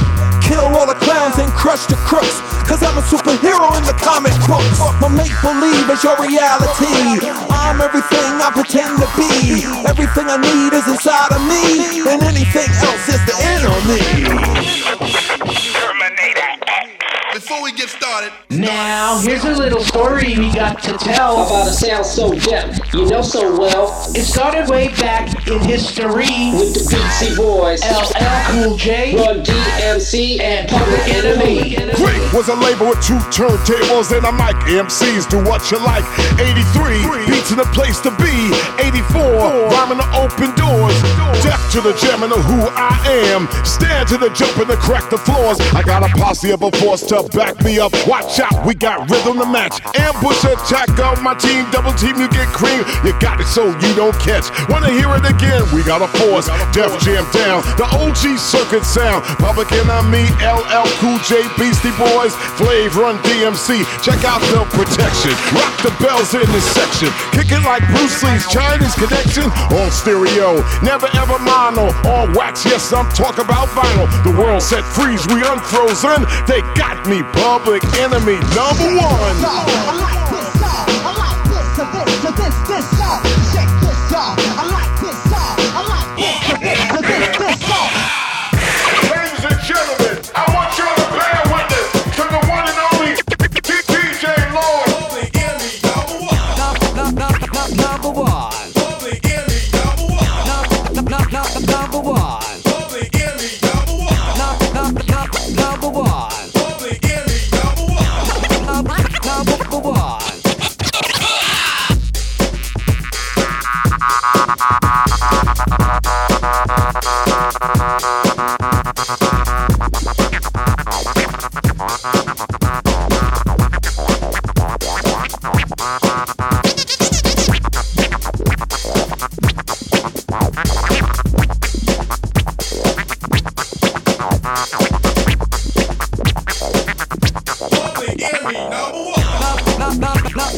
Kill 0.44 0.66
all 0.76 0.86
the 0.86 1.00
clowns 1.00 1.40
and 1.40 1.50
crush 1.52 1.86
the 1.88 1.96
crooks. 1.96 2.40
Cause 2.68 2.84
I'm 2.84 2.98
a 2.98 3.02
superhero 3.02 3.72
in 3.80 3.84
the 3.84 3.96
comic 4.00 4.36
books. 4.48 4.80
My 5.00 5.08
make 5.08 5.32
believe 5.44 5.90
is 5.90 6.04
your 6.04 6.16
reality. 6.20 7.24
I'm 7.52 7.80
everything 7.80 8.32
I 8.40 8.52
pretend 8.52 9.00
to 9.00 9.08
be. 9.16 9.64
Everything 9.88 10.28
I 10.28 10.38
need 10.38 10.74
is 10.76 10.88
inside 10.88 11.32
of 11.32 11.42
me. 11.48 12.04
And 12.12 12.24
anything 12.24 12.70
else 12.84 13.08
is 13.08 13.22
the 13.28 13.36
enemy. 13.56 14.04
Before 17.34 17.64
we 17.64 17.72
get 17.72 17.90
started, 17.90 18.32
Now, 18.52 19.20
here's 19.20 19.44
a 19.44 19.54
little 19.54 19.82
story 19.82 20.38
we 20.38 20.54
got 20.54 20.84
to 20.84 20.94
tell 21.00 21.42
about 21.42 21.68
a 21.68 21.74
sound 21.74 22.06
so 22.06 22.32
deaf, 22.32 22.78
you 22.94 23.08
know 23.08 23.24
so 23.24 23.58
well. 23.58 23.90
It 24.14 24.22
started 24.22 24.70
way 24.70 24.90
back 25.02 25.34
in 25.48 25.60
history 25.62 26.54
with 26.54 26.78
the 26.78 26.86
Beastie 26.86 27.36
Boys, 27.36 27.82
LL 27.82 28.14
Cool 28.54 28.78
J, 28.78 29.16
Run 29.16 29.42
DMC, 29.42 30.42
and 30.42 30.70
Public 30.70 31.02
Enemy. 31.10 31.74
Great 31.98 32.22
was 32.38 32.50
a 32.50 32.56
label 32.56 32.94
with 32.94 33.02
two 33.02 33.18
turntables 33.34 34.14
and 34.14 34.30
a 34.30 34.32
mic. 34.32 34.54
MCs 34.70 35.28
do 35.28 35.42
what 35.42 35.72
you 35.72 35.82
like. 35.82 36.06
83 36.38 37.34
beats 37.34 37.50
in 37.50 37.58
the 37.58 37.70
place 37.74 38.00
to 38.02 38.14
be. 38.22 38.54
84 38.78 39.74
rhyming 39.74 39.98
the 39.98 40.10
open 40.22 40.54
doors. 40.54 40.94
Deaf 41.42 41.58
to 41.74 41.82
the 41.82 41.98
jamming 41.98 42.30
of 42.30 42.46
who 42.46 42.62
I 42.78 42.94
am. 43.34 43.50
Stand 43.66 44.08
to 44.10 44.18
the 44.18 44.30
jump 44.30 44.56
and 44.58 44.70
the 44.70 44.78
crack 44.78 45.10
the 45.10 45.18
floors. 45.18 45.58
I 45.74 45.82
got 45.82 46.06
a 46.06 46.14
posse 46.18 46.52
of 46.52 46.62
a 46.62 46.72
force 46.78 47.02
to 47.10 47.23
back 47.32 47.64
me 47.64 47.80
up. 47.80 47.94
Watch 48.08 48.40
out, 48.40 48.66
we 48.66 48.76
got 48.76 49.10
rhythm 49.10 49.40
to 49.40 49.46
match. 49.46 49.80
Ambush 49.96 50.44
attack 50.44 50.90
of 51.00 51.22
my 51.22 51.34
team. 51.36 51.70
Double 51.72 51.94
team, 51.94 52.20
you 52.20 52.28
get 52.30 52.48
cream. 52.52 52.84
You 53.04 53.14
got 53.20 53.40
it 53.40 53.48
so 53.48 53.68
you 53.68 53.92
don't 53.96 54.16
catch. 54.20 54.50
Wanna 54.70 54.92
hear 54.92 55.10
it 55.16 55.26
again? 55.26 55.64
We 55.74 55.84
got 55.84 56.02
a 56.02 56.10
force. 56.20 56.48
Def 56.74 56.92
Jam 57.02 57.26
down. 57.32 57.64
The 57.78 57.88
OG 57.88 58.38
circuit 58.38 58.84
sound. 58.84 59.24
Public 59.40 59.72
Enemy, 59.72 60.26
LL 60.42 60.88
Cool 61.00 61.20
J, 61.24 61.46
Beastie 61.58 61.94
Boys, 62.00 62.34
Flav 62.58 62.96
Run 62.96 63.18
DMC. 63.24 63.86
Check 64.04 64.24
out 64.26 64.42
the 64.52 64.66
protection. 64.74 65.32
Rock 65.56 65.74
the 65.82 65.94
bells 66.02 66.34
in 66.34 66.48
this 66.52 66.66
section. 66.74 67.10
Kick 67.32 67.52
it 67.52 67.64
like 67.64 67.86
Bruce 67.94 68.24
Lee's 68.24 68.46
Chinese 68.48 68.96
connection. 68.96 69.48
On 69.78 69.90
stereo, 69.92 70.64
never 70.82 71.08
ever 71.14 71.38
mono. 71.40 71.92
On 72.10 72.34
wax, 72.34 72.66
yes, 72.66 72.92
I'm 72.94 73.10
talking 73.12 73.46
about 73.46 73.70
vinyl. 73.70 74.08
The 74.24 74.32
world 74.40 74.62
set 74.62 74.84
freeze, 74.84 75.26
we 75.28 75.44
unfrozen. 75.46 76.26
They 76.48 76.62
got 76.76 77.06
me, 77.08 77.13
public 77.22 77.84
enemy 78.00 78.40
number 78.56 78.90
one. 78.98 79.38
Ladies 82.34 83.33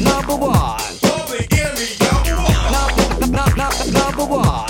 Number 0.06 0.36
one. 0.36 0.82
Number 3.91 4.26
one. 4.26 4.65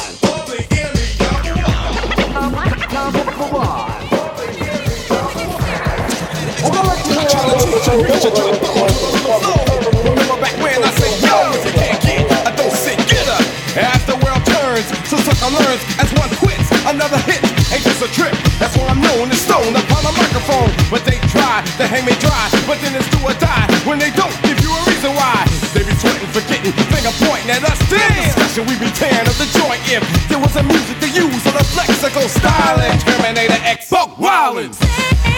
Remember 10.05 10.37
back 10.41 10.55
when 10.61 10.83
I 10.83 10.91
say 10.95 11.11
yo, 11.21 11.51
if 11.53 11.65
you 11.65 11.71
can't 11.71 12.01
get, 12.01 12.31
I 12.47 12.55
don't 12.55 12.71
say 12.71 12.95
get 12.95 13.25
the 14.05 14.15
world 14.23 14.45
turns, 14.45 14.85
so 15.09 15.17
sucker 15.17 15.51
learns. 15.51 15.81
As 15.99 16.09
one 16.15 16.29
quits, 16.37 16.69
another 16.85 17.17
hit 17.25 17.41
ain't 17.73 17.83
just 17.83 18.01
a 18.01 18.07
trip. 18.13 18.33
That's 18.59 18.77
why 18.77 18.87
I'm 18.87 19.01
known 19.01 19.29
as 19.29 19.41
stone 19.41 19.75
upon 19.75 20.05
a 20.05 20.13
microphone. 20.13 20.71
But 20.89 21.03
they 21.05 21.17
try 21.29 21.63
to 21.77 21.87
hang 21.87 22.05
me 22.05 22.13
dry, 22.19 22.49
but 22.67 22.79
then 22.81 22.95
it's 22.95 23.09
do 23.09 23.19
or 23.25 23.33
die 23.33 23.64
when 23.85 23.99
they 23.99 24.09
don't 24.11 24.33
give 24.41 24.57
you 24.59 24.69
a 24.73 24.81
reason 24.89 25.13
why. 25.13 25.45
They 25.73 25.85
be 25.85 25.93
sweating, 26.01 26.29
forgetting, 26.33 26.73
finger 26.89 27.13
pointing 27.23 27.51
at 27.53 27.63
us. 27.63 27.77
Damn 27.89 28.11
discussion, 28.25 28.65
we 28.65 28.75
be 28.81 28.89
tearing 28.91 29.27
up 29.29 29.37
the 29.37 29.47
joint 29.53 29.81
if 29.85 30.01
there 30.27 30.39
was 30.39 30.55
a 30.57 30.63
music 30.63 30.97
to 30.99 31.09
use 31.09 31.41
or 31.45 31.53
the 31.53 31.65
flexical 31.71 32.27
styling. 32.27 32.97
Terminator 32.99 33.61
X, 33.63 33.89
Buck 33.89 34.17
Wildin'. 34.17 35.34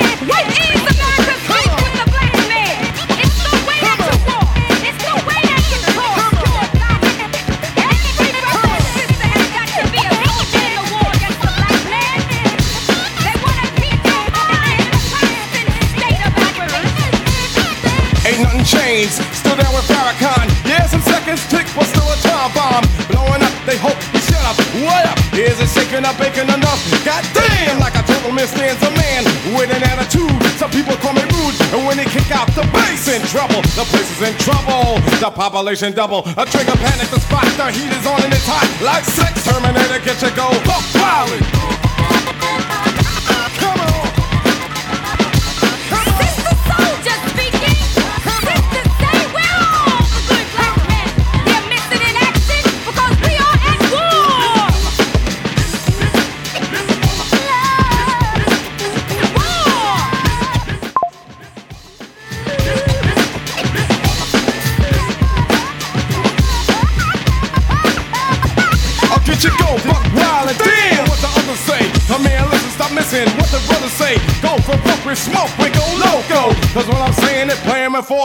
Up, 26.08 26.18
baking 26.18 26.48
enough? 26.48 26.80
God 27.04 27.24
damn, 27.36 27.80
like 27.80 27.96
a 27.96 28.04
total 28.08 28.32
stands 28.48 28.82
a 28.84 28.92
man 28.96 29.24
with 29.60 29.70
an 29.76 29.84
attitude. 29.84 30.32
Some 30.56 30.72
people 30.72 30.96
call 31.04 31.14
me 31.14 31.24
rude, 31.36 31.56
and 31.76 31.86
when 31.86 31.98
they 31.98 32.06
kick 32.06 32.32
out 32.32 32.48
the 32.56 32.64
bass 32.72 33.08
in 33.12 33.22
trouble, 33.28 33.62
the 33.76 33.84
place 33.92 34.08
is 34.16 34.22
in 34.24 34.36
trouble. 34.40 35.00
The 35.20 35.32
population 35.32 35.94
double. 35.94 36.24
A 36.40 36.46
trigger 36.46 36.78
panic, 36.80 37.10
the 37.12 37.20
spot, 37.20 37.46
the 37.60 37.68
heat 37.72 37.92
is 37.92 38.06
on 38.08 38.22
and 38.24 38.32
it's 38.32 38.48
hot. 38.48 38.68
Like 38.82 39.04
sex, 39.04 39.44
Terminator, 39.44 40.00
get 40.00 40.22
your 40.22 40.32
go. 40.32 40.48
Buck 40.64 40.84
Wildin'. 40.96 41.57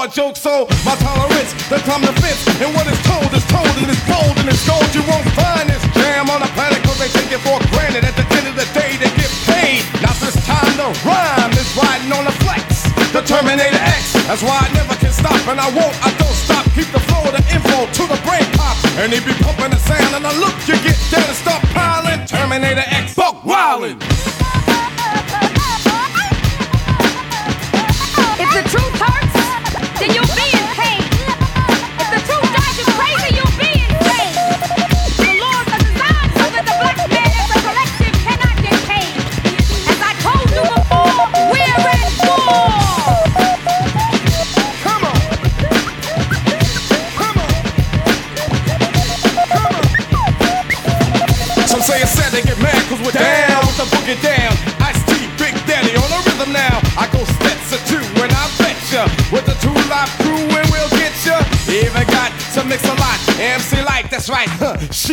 hard 0.02 0.10
joke, 0.10 0.34
so 0.34 0.66
my 0.82 0.98
tolerance, 0.98 1.54
the 1.70 1.78
time 1.86 2.02
to 2.02 2.10
fence. 2.18 2.42
And 2.58 2.74
what 2.74 2.90
is 2.90 2.98
told 3.06 3.30
is 3.30 3.46
told, 3.46 3.70
and 3.78 3.86
it's 3.86 4.02
gold, 4.10 4.34
and 4.34 4.50
it's 4.50 4.66
gold. 4.66 4.82
You 4.90 5.06
won't 5.06 5.22
find 5.38 5.70
this 5.70 5.78
jam 5.94 6.26
on 6.26 6.42
the 6.42 6.50
planet, 6.58 6.82
cause 6.82 6.98
they 6.98 7.06
take 7.06 7.30
it 7.30 7.38
for 7.46 7.54
granted. 7.70 8.02
At 8.02 8.18
the 8.18 8.26
end 8.34 8.50
of 8.50 8.58
the 8.58 8.66
day, 8.74 8.98
they 8.98 9.06
get 9.14 9.30
paid. 9.46 9.86
Now 10.02 10.10
it's 10.18 10.34
time 10.42 10.74
to 10.82 10.90
rhyme, 11.06 11.54
it's 11.54 11.70
riding 11.78 12.10
on 12.10 12.26
the 12.26 12.34
flex. 12.42 12.82
The 13.14 13.22
Terminator 13.22 13.78
X, 13.78 14.18
that's 14.26 14.42
why 14.42 14.58
I 14.58 14.68
never 14.74 14.98
can 14.98 15.14
stop, 15.14 15.38
and 15.46 15.62
I 15.62 15.70
won't, 15.70 15.94
I 16.02 16.10
don't 16.18 16.34
stop. 16.34 16.66
Keep 16.74 16.90
the 16.90 17.02
flow 17.06 17.22
of 17.22 17.38
the 17.38 17.44
info 17.54 17.86
to 17.86 18.02
the 18.10 18.18
brain 18.26 18.42
pop, 18.58 18.74
and 18.98 19.14
if 19.14 19.22
be 19.22 19.31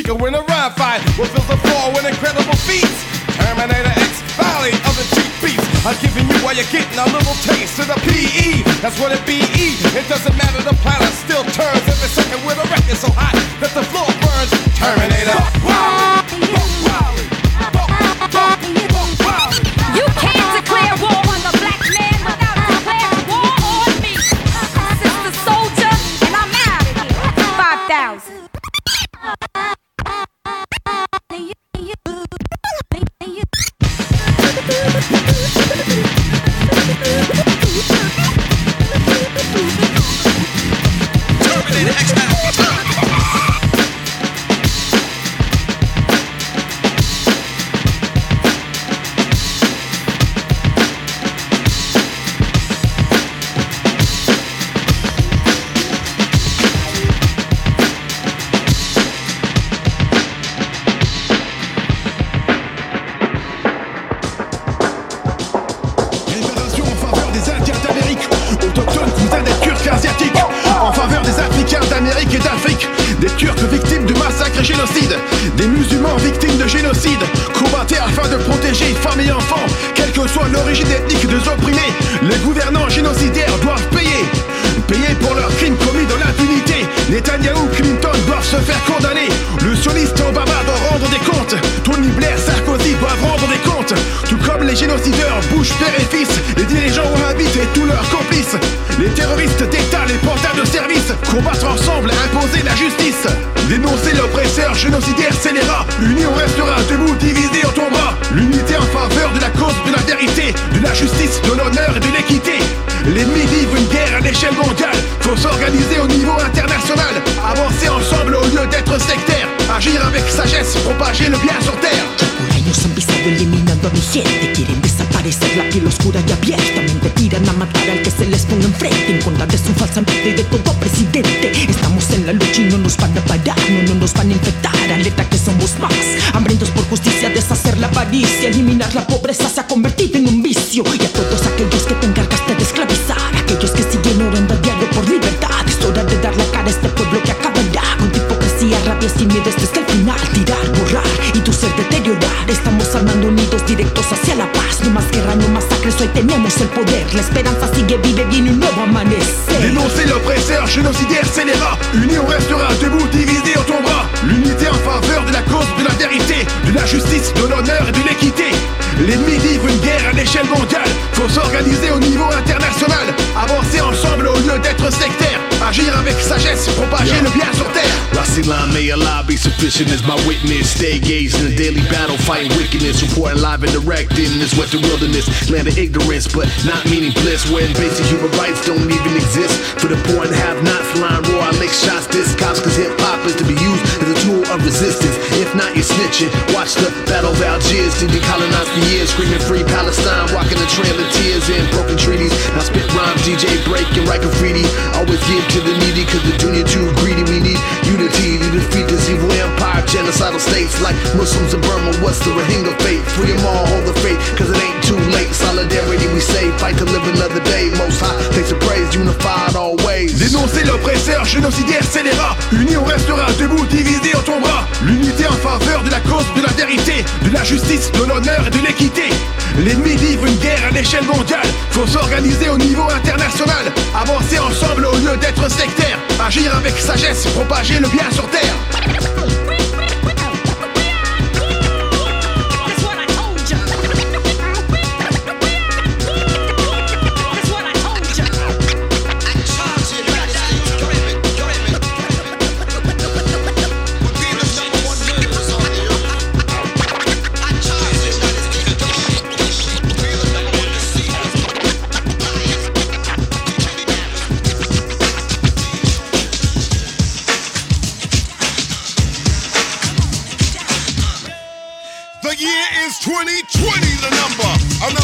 We're 0.10 0.30
in 0.30 0.34
a 0.34 0.42
rhyme 0.42 0.74
fight. 0.74 1.06
What 1.22 1.30
feels 1.30 1.46
the 1.46 1.58
floor 1.70 1.94
with 1.94 2.02
incredible 2.04 2.58
feats? 2.66 3.06
Terminator 3.38 3.94
X, 3.94 4.26
Valley 4.42 4.74
of 4.74 4.98
the 4.98 5.06
cheap 5.14 5.30
beats. 5.38 5.62
I'm 5.86 5.94
giving 6.02 6.26
you 6.26 6.34
while 6.42 6.56
you're 6.58 6.66
getting 6.74 6.98
a 6.98 7.06
little 7.06 7.38
taste 7.46 7.78
of 7.78 7.88
the 7.88 8.00
PE. 8.10 8.66
That's 8.82 9.00
what 9.00 9.12
it 9.14 9.22
be. 9.30 9.38
It 9.94 10.10
doesn't 10.10 10.36
matter, 10.36 10.66
the 10.66 10.74
planet 10.82 11.14
still 11.14 11.44
turns 11.54 11.86
every 11.86 12.10
second 12.10 12.42
with 12.44 12.58
a 12.58 12.66
record 12.74 12.98
so 12.98 13.14
hot 13.14 13.38
that 13.62 13.70
the 13.78 13.86
floor 13.86 14.10
burns. 14.26 14.50
Terminator. 14.82 15.69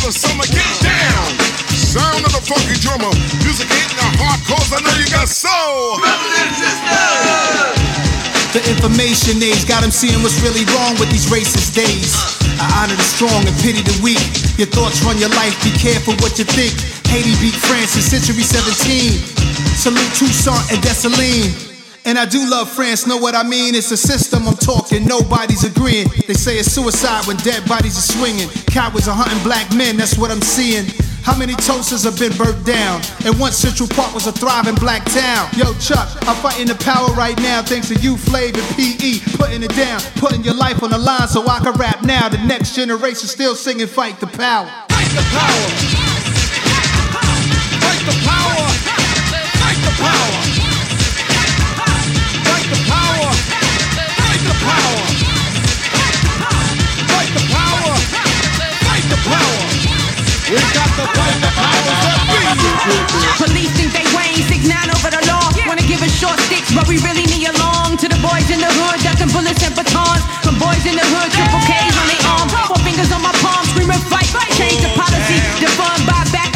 Another 0.06 0.22
summer, 0.22 0.46
get 0.54 0.70
down. 0.86 1.26
Sound 1.74 2.22
of 2.22 2.30
the 2.30 2.38
funky 2.46 2.78
drummer. 2.78 3.10
Music 3.42 3.66
hitting 3.66 3.98
the 3.98 4.06
heart, 4.22 4.38
cause 4.46 4.70
I 4.70 4.78
know 4.86 4.94
you 5.02 5.10
got 5.10 5.26
soul. 5.26 5.98
The 8.54 8.62
information 8.70 9.42
age 9.42 9.66
got 9.66 9.82
them 9.82 9.90
seeing 9.90 10.22
what's 10.22 10.38
really 10.46 10.62
wrong 10.78 10.94
with 11.02 11.10
these 11.10 11.26
racist 11.34 11.74
days. 11.74 12.14
I 12.62 12.86
honor 12.86 12.94
the 12.94 13.02
strong 13.18 13.50
and 13.50 13.58
pity 13.66 13.82
the 13.82 13.98
weak. 14.06 14.22
Your 14.62 14.70
thoughts 14.70 15.02
run 15.02 15.18
your 15.18 15.34
life, 15.34 15.58
be 15.66 15.74
careful 15.74 16.14
what 16.22 16.38
you 16.38 16.46
think. 16.46 16.78
Haiti 17.10 17.34
beat 17.42 17.58
France 17.66 17.98
in 17.98 18.06
century 18.06 18.46
17. 18.46 19.10
Salute 19.74 20.14
Toussaint 20.14 20.70
and 20.70 20.86
Dessalines. 20.86 21.75
And 22.06 22.20
I 22.20 22.26
do 22.26 22.48
love 22.48 22.70
France, 22.70 23.08
know 23.08 23.18
what 23.18 23.34
I 23.34 23.42
mean? 23.42 23.74
It's 23.74 23.90
a 23.90 23.98
system 23.98 24.48
I'm 24.48 24.56
talking, 24.58 25.06
nobody's 25.06 25.64
agreeing. 25.64 26.08
They 26.28 26.36
say 26.36 26.60
it's 26.60 26.72
suicide 26.72 27.26
when 27.26 27.36
dead 27.38 27.68
bodies 27.68 27.98
are 27.98 28.14
swinging. 28.14 28.48
Cowards 28.70 29.08
are 29.08 29.16
hunting 29.18 29.42
black 29.42 29.74
men, 29.74 29.98
that's 29.98 30.16
what 30.16 30.30
I'm 30.30 30.42
seeing. 30.42 30.86
How 31.26 31.36
many 31.36 31.56
toasters 31.56 32.04
have 32.04 32.20
been 32.20 32.38
burnt 32.38 32.64
down? 32.64 33.02
And 33.26 33.40
once 33.40 33.58
Central 33.58 33.90
Park 33.90 34.14
was 34.14 34.28
a 34.28 34.32
thriving 34.32 34.76
black 34.76 35.04
town. 35.06 35.50
Yo, 35.58 35.74
Chuck, 35.82 36.06
I'm 36.30 36.38
fighting 36.46 36.68
the 36.68 36.78
power 36.86 37.10
right 37.18 37.36
now 37.42 37.64
thanks 37.64 37.88
to 37.90 37.96
you, 37.96 38.14
Flav 38.14 38.54
and 38.54 38.70
PE. 38.78 39.26
Putting 39.42 39.64
it 39.64 39.74
down, 39.74 40.00
putting 40.22 40.44
your 40.44 40.54
life 40.54 40.84
on 40.84 40.92
the 40.92 41.00
line 41.00 41.28
so 41.28 41.42
I 41.48 41.58
can 41.58 41.74
rap 41.74 42.04
now. 42.04 42.30
The 42.30 42.38
next 42.46 42.76
generation 42.76 43.28
still 43.28 43.56
singing 43.56 43.88
Fight 43.88 44.20
the 44.20 44.28
Power. 44.28 44.70
Fight 44.94 45.10
the 45.10 45.26
power. 45.34 45.68
Fight 47.82 48.06
the 48.06 48.14
power. 48.22 48.70
Fight 49.58 49.82
the 49.82 49.94
power. 49.98 50.46
Fight 50.46 50.55
think 63.76 63.92
they 63.92 64.06
Wayne, 64.16 64.42
six 64.48 64.68
nine 64.68 64.90
over 64.90 65.10
the 65.12 65.22
law. 65.28 65.44
Wanna 65.68 65.86
give 65.86 66.02
us 66.02 66.14
short 66.16 66.40
sticks, 66.48 66.74
but 66.74 66.88
we 66.88 66.98
really 67.04 67.26
need 67.28 67.48
a 67.48 67.56
long. 67.60 67.98
To 67.98 68.08
the 68.08 68.20
boys 68.24 68.50
in 68.50 68.60
the 68.60 68.72
hood, 68.72 69.00
ducking 69.04 69.32
bullets 69.36 69.62
and 69.64 69.76
batons. 69.76 70.24
From 70.44 70.56
boys 70.58 70.86
in 70.86 70.96
the 70.96 71.06
hood, 71.06 71.30
triple 71.36 71.62
K's 71.68 71.96
on 72.00 72.08
their 72.08 72.24
arm. 72.34 72.48
Four 72.70 72.80
fingers 72.88 73.12
on 73.12 73.22
my 73.22 73.34
palm, 73.44 73.66
screaming 73.72 74.02
fight. 74.10 74.30
Change 74.56 74.82
the 74.82 74.92
policy, 74.96 75.38
defund, 75.60 76.02
buy 76.08 76.24
back 76.32 76.55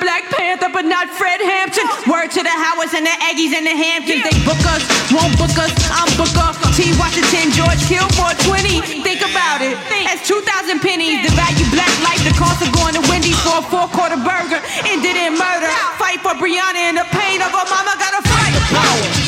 Black 0.00 0.24
Panther, 0.30 0.70
but 0.72 0.84
not 0.84 1.10
Fred 1.10 1.40
Hampton. 1.40 1.84
Word 2.08 2.30
to 2.32 2.42
the 2.42 2.52
Howards 2.52 2.94
and 2.94 3.04
the 3.04 3.16
Aggies 3.24 3.52
and 3.52 3.66
the 3.66 3.76
Hamptons. 3.76 4.22
They 4.24 4.36
book 4.46 4.60
us, 4.70 4.82
won't 5.12 5.34
book 5.36 5.52
us. 5.58 5.72
I'm 5.90 6.08
Booker. 6.16 6.52
T. 6.72 6.88
Washington, 6.96 7.52
George 7.52 7.82
Kill 7.84 8.08
420. 8.16 9.04
Think 9.04 9.20
about 9.20 9.60
it. 9.60 9.76
That's 10.08 10.24
2,000 10.24 10.80
pennies. 10.80 11.20
The 11.20 11.32
value 11.36 11.68
black 11.68 11.92
life, 12.00 12.22
the 12.24 12.32
cost 12.38 12.64
of 12.64 12.72
going 12.72 12.96
to 12.96 13.04
Wendy's 13.12 13.36
for 13.44 13.60
a 13.60 13.64
four 13.68 13.88
quarter 13.92 14.16
burger. 14.16 14.60
Ended 14.88 15.16
in 15.16 15.36
murder. 15.36 15.68
Fight 16.00 16.24
for 16.24 16.32
Breonna 16.32 16.88
and 16.88 16.96
the 16.96 17.06
pain 17.12 17.44
of 17.44 17.52
a 17.52 17.64
mama. 17.68 17.92
Gotta 18.00 18.24
fight. 18.24 18.52
the 18.56 18.62
Power. 18.72 19.21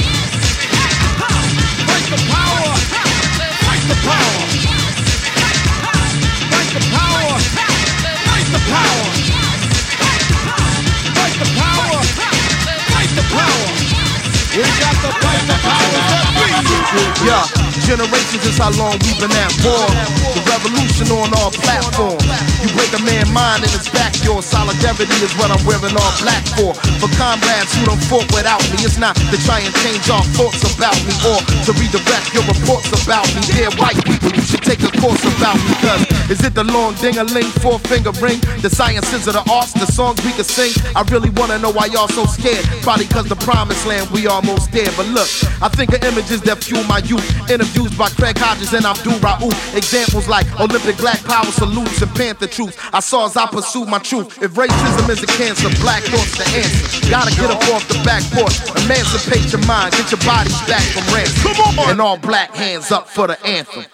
Yeah, 17.27 17.43
generations 17.83 18.45
is 18.47 18.59
how 18.59 18.71
long 18.79 18.95
we've 19.03 19.19
been 19.19 19.33
at 19.35 19.51
war. 19.67 19.87
The 20.31 20.43
revolution 20.47 21.11
on 21.11 21.35
all 21.43 21.51
platforms. 21.51 22.23
You 22.63 22.71
break 22.73 22.93
a 22.95 23.03
man's 23.03 23.33
mind 23.35 23.67
and 23.67 23.73
it's 23.75 23.91
back 23.91 24.15
your 24.23 24.41
Solidarity 24.41 25.19
is 25.25 25.35
what 25.35 25.51
I'm 25.51 25.61
wearing 25.67 25.97
all 25.97 26.15
black 26.23 26.45
for. 26.55 26.73
For 27.03 27.11
comrades 27.19 27.75
who 27.75 27.91
don't 27.91 28.03
fought 28.07 28.29
without 28.31 28.63
me, 28.71 28.87
it's 28.87 28.97
not 28.97 29.17
to 29.17 29.37
try 29.43 29.59
and 29.61 29.75
change 29.83 30.07
our 30.09 30.23
thoughts 30.39 30.63
about 30.63 30.95
me 31.03 31.13
or 31.27 31.43
to 31.67 31.71
redirect 31.75 32.31
your 32.31 32.47
reports 32.47 32.93
about 32.95 33.27
me. 33.35 33.43
Dear 33.51 33.75
white 33.75 33.99
people, 34.07 34.31
you 34.31 34.45
should 34.47 34.63
take 34.63 34.87
a 34.87 34.93
course 35.03 35.23
about 35.35 35.59
me. 35.67 35.75
Cause 35.83 36.03
is 36.31 36.41
it 36.47 36.55
the 36.55 36.65
long 36.65 36.95
ding 37.03 37.19
a 37.19 37.25
ling, 37.25 37.51
four 37.59 37.79
finger 37.91 38.15
ring? 38.23 38.39
The 38.63 38.71
sciences 38.71 39.27
of 39.27 39.35
the 39.35 39.45
arts, 39.51 39.75
the 39.75 39.91
songs 39.91 40.23
we 40.25 40.33
can 40.33 40.47
sing? 40.47 40.71
I 40.95 41.03
really 41.11 41.31
wanna 41.35 41.59
know 41.59 41.73
why 41.73 41.87
y'all 41.91 42.09
so 42.09 42.25
scared. 42.25 42.65
Probably 42.87 43.07
cause 43.07 43.27
the 43.27 43.37
promised 43.37 43.85
land 43.87 44.11
we 44.11 44.27
almost 44.27 44.71
there. 44.71 44.93
But 44.97 45.09
look, 45.11 45.29
I 45.61 45.69
think 45.69 45.93
of 45.93 46.05
images 46.05 46.41
that 46.43 46.63
fuel 46.63 46.84
my 46.87 46.99
youth. 46.99 47.25
Interviews 47.51 47.97
by 47.97 48.09
Craig 48.11 48.39
Hodges 48.39 48.73
and 48.73 48.85
Abdul-Rauf. 48.85 49.77
Examples 49.77 50.29
like 50.29 50.47
Olympic 50.61 50.97
black 50.99 51.23
power 51.25 51.51
salutes 51.53 52.03
and 52.03 52.15
Panther 52.15 52.47
truth. 52.47 52.79
I 52.93 53.01
saw 53.01 53.27
as 53.27 53.37
I 53.37 53.47
pursued 53.47 53.89
my 53.89 53.99
truth. 53.99 54.43
If 54.43 54.53
racism 54.53 55.09
is 55.11 55.23
a 55.23 55.27
cancer, 55.27 55.69
black 55.81 56.03
thoughts 56.05 56.37
the 56.39 56.47
answer. 56.57 57.11
Gotta 57.11 57.31
get 57.35 57.51
up 57.51 57.63
off 57.75 57.87
the 57.89 58.01
back 58.05 58.23
porch. 58.33 58.61
Emancipate 58.85 59.53
your 59.53 59.65
mind, 59.67 59.93
get 59.93 60.11
your 60.11 60.21
bodies 60.25 60.61
back 60.67 60.83
from 60.93 61.05
ransom. 61.15 61.53
Come 61.55 61.79
on! 61.79 61.91
And 61.91 62.01
all 62.01 62.19
black 62.19 62.55
hands 62.55 62.91
up 62.91 63.09
for 63.09 63.27
the 63.27 63.39
anthem. 63.47 63.85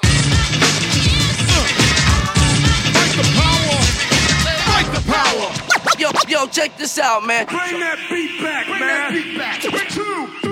Fight 2.91 3.15
the 3.17 3.27
power. 3.35 3.78
Fight 4.69 4.89
the 4.94 5.02
power. 5.10 5.51
Yo, 5.99 6.10
yo, 6.28 6.47
check 6.47 6.77
this 6.78 6.99
out, 6.99 7.27
man. 7.27 7.47
Bring 7.47 7.81
that 7.81 7.99
beat 8.10 8.41
back, 8.43 8.69
man. 8.69 8.78
Bring 8.78 8.89
that 8.89 9.10
beat 9.12 9.39
back. 9.39 9.60
Two, 9.60 9.70
three, 9.70 9.91
four, 9.91 10.41
hit 10.41 10.50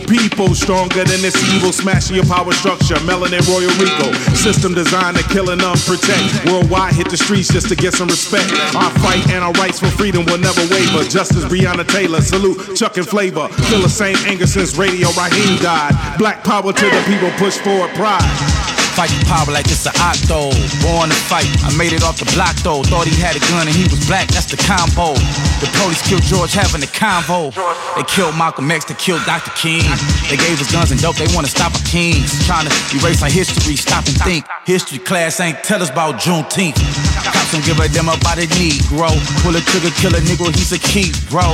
People, 0.00 0.28
people, 0.28 0.54
stronger 0.54 1.04
than 1.04 1.22
this 1.22 1.36
evil, 1.54 1.72
smashing 1.72 2.16
your 2.16 2.26
power 2.26 2.52
structure. 2.52 2.96
Melanin 3.06 3.40
Royal 3.48 3.72
Rico, 3.80 4.12
system 4.34 4.74
designed 4.74 5.16
to 5.16 5.22
kill 5.24 5.50
and 5.50 5.60
unprotect. 5.60 6.52
Worldwide, 6.52 6.92
hit 6.94 7.08
the 7.08 7.16
streets 7.16 7.48
just 7.48 7.68
to 7.68 7.76
get 7.76 7.94
some 7.94 8.08
respect. 8.08 8.50
Our 8.74 8.90
fight 9.00 9.26
and 9.30 9.42
our 9.42 9.52
rights 9.52 9.80
for 9.80 9.86
freedom 9.86 10.26
will 10.26 10.38
never 10.38 10.60
waver. 10.68 11.02
Justice 11.08 11.44
Breonna 11.44 11.86
Taylor, 11.86 12.20
salute 12.20 12.76
Chuck 12.76 12.98
and 12.98 13.08
Flavor. 13.08 13.48
Feel 13.48 13.80
the 13.80 13.88
same 13.88 14.16
anger 14.26 14.46
since 14.46 14.76
Radio 14.76 15.08
Raheem 15.12 15.56
died. 15.62 15.94
Black 16.18 16.44
power 16.44 16.72
to 16.72 16.84
the 16.84 17.02
people, 17.06 17.30
push 17.38 17.56
forward 17.56 17.90
pride. 17.94 18.65
Fight 18.96 19.12
the 19.12 19.28
power 19.28 19.52
like 19.52 19.68
it's 19.68 19.84
an 19.84 19.92
octo. 20.00 20.48
Born 20.80 21.12
to 21.12 21.18
fight. 21.28 21.44
I 21.60 21.68
made 21.76 21.92
it 21.92 22.00
off 22.00 22.16
the 22.16 22.24
block 22.32 22.56
though. 22.64 22.80
Thought 22.80 23.04
he 23.04 23.12
had 23.20 23.36
a 23.36 23.42
gun 23.52 23.68
and 23.68 23.76
he 23.76 23.84
was 23.84 24.00
black. 24.08 24.32
That's 24.32 24.48
the 24.48 24.56
combo. 24.56 25.12
The 25.60 25.68
police 25.76 26.00
killed 26.00 26.24
George 26.24 26.56
having 26.56 26.80
a 26.80 26.88
convo. 26.88 27.52
They 27.92 28.08
killed 28.08 28.40
Malcolm 28.40 28.72
X. 28.72 28.88
They 28.88 28.96
killed 28.96 29.20
Dr. 29.28 29.52
King. 29.52 29.84
They 30.32 30.40
gave 30.40 30.56
us 30.64 30.72
guns 30.72 30.96
and 30.96 31.00
dope. 31.00 31.20
They 31.20 31.28
wanna 31.36 31.52
stop 31.52 31.76
our 31.76 31.84
kings. 31.84 32.32
Trying 32.48 32.64
to 32.64 32.72
erase 32.96 33.20
our 33.20 33.28
history. 33.28 33.76
Stop 33.76 34.08
and 34.08 34.16
think. 34.24 34.48
History 34.64 34.96
class 34.96 35.44
ain't 35.44 35.60
tell 35.60 35.84
us 35.84 35.92
about 35.92 36.16
Juneteenth. 36.16 36.80
Cops 37.20 37.52
don't 37.52 37.60
give 37.68 37.76
a 37.76 37.92
damn 37.92 38.08
about 38.08 38.40
a 38.40 38.48
Negro. 38.56 39.12
Pull 39.44 39.52
a 39.52 39.62
trigger, 39.68 39.92
kill 40.00 40.16
a 40.16 40.24
nigga. 40.24 40.48
He's 40.56 40.72
a 40.72 40.80
key, 40.80 41.12
bro. 41.28 41.52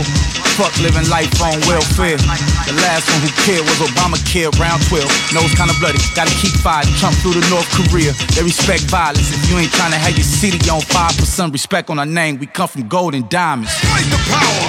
Fuck 0.54 0.78
living 0.78 1.08
life 1.10 1.32
on 1.42 1.58
welfare. 1.66 2.22
The 2.70 2.76
last 2.86 3.10
one 3.10 3.18
who 3.24 3.30
cared 3.42 3.66
was 3.66 3.82
Obamacare, 3.82 4.52
round 4.62 4.84
12. 4.86 5.10
Nose 5.34 5.50
kinda 5.58 5.74
bloody, 5.80 5.98
gotta 6.14 6.30
keep 6.38 6.54
fighting. 6.62 6.94
Trump 7.00 7.16
through 7.18 7.31
to 7.32 7.40
North 7.48 7.68
Korea, 7.72 8.12
they 8.34 8.42
respect 8.42 8.82
violence. 8.92 9.32
If 9.32 9.48
you 9.48 9.58
ain't 9.58 9.72
trying 9.72 9.92
to 9.92 9.98
have 9.98 10.12
your 10.16 10.24
city 10.24 10.58
on 10.68 10.80
fire, 10.80 11.08
put 11.16 11.28
some 11.28 11.50
respect 11.50 11.88
on 11.90 11.98
our 11.98 12.06
name. 12.06 12.38
We 12.38 12.46
come 12.46 12.68
from 12.68 12.88
gold 12.88 13.14
and 13.14 13.28
diamonds. 13.28 13.72
Fight 13.88 14.08
the 14.12 14.20
power. 14.28 14.66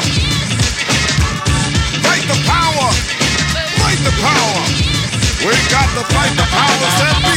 Fight 2.03 2.23
the 2.29 2.37
power. 2.47 2.87
Fight 3.79 3.99
the 4.07 4.13
power. 4.23 4.61
We 5.43 5.51
got 5.67 5.91
to 5.91 6.03
fight 6.15 6.31
the 6.39 6.47
powers 6.47 6.95
that 7.03 7.19
be. 7.19 7.35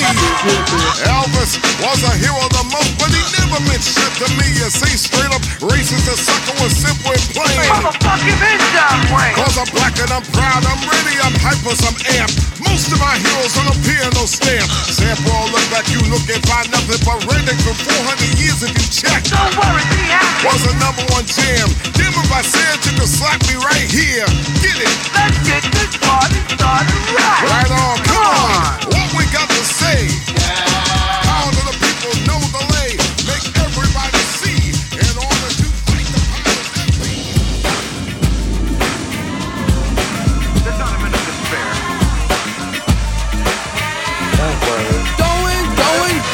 Elvis 1.11 1.59
was 1.83 1.99
a 2.07 2.15
hero 2.23 2.47
the 2.55 2.63
most, 2.71 2.95
but 3.03 3.11
he 3.11 3.23
never 3.35 3.46
meant 3.67 3.83
shit 3.83 4.13
to 4.23 4.27
me. 4.35 4.47
You 4.59 4.69
see, 4.71 4.97
straight 4.99 5.31
up, 5.31 5.43
Racist 5.63 6.07
and 6.11 6.19
sucker 6.19 6.55
was 6.63 6.75
simple 6.75 7.15
and 7.15 7.27
plain. 7.33 7.59
Motherfucking 7.71 8.41
is 8.41 8.63
John 8.75 9.01
Wayne. 9.15 9.35
Cause 9.39 9.57
I'm 9.59 9.71
black 9.71 9.95
and 10.03 10.11
I'm 10.11 10.27
proud, 10.35 10.63
I'm 10.67 10.83
ready, 10.91 11.15
I'm 11.23 11.37
hyper, 11.39 11.75
I'm 11.87 11.97
amped. 12.19 12.37
Most 12.67 12.91
of 12.91 12.99
my 12.99 13.15
heroes 13.17 13.55
on 13.57 13.67
a 13.71 13.77
piano 13.87 14.27
stamp. 14.27 14.67
Sample 14.91 15.33
all 15.33 15.49
look 15.55 15.67
like 15.71 15.89
you 15.93 16.03
look 16.11 16.25
and 16.29 16.43
find 16.45 16.67
nothing 16.71 17.01
but 17.07 17.23
redneck 17.31 17.59
from 17.63 17.77
400 17.79 18.43
years 18.43 18.61
if 18.67 18.73
you 18.75 18.87
check. 18.91 19.23
Don't 19.31 19.55
worry, 19.55 19.85
be 19.95 20.03
happy. 20.11 20.47
Was 20.47 20.63
a 20.67 20.75
number 20.83 21.05
one 21.15 21.25
jam. 21.25 21.69
Damn 21.97 22.13
if 22.13 22.31
I 22.33 22.43
said 22.43 22.77
you 22.85 22.93
could 22.99 23.09
slap 23.09 23.41
me 23.49 23.57
right 23.63 23.87
here. 23.87 24.27
Get 24.61 24.77
it. 24.77 24.93
Let's 25.15 25.39
get 25.47 25.63
this 25.73 25.95
party 26.03 26.41
started 26.53 27.03
right. 27.17 27.43
Right 27.49 27.73
on, 27.73 27.97
come 28.05 28.27
on. 28.29 28.71
What 28.93 29.09
we 29.17 29.25
got 29.33 29.49
to 29.49 29.63
say? 29.65 30.36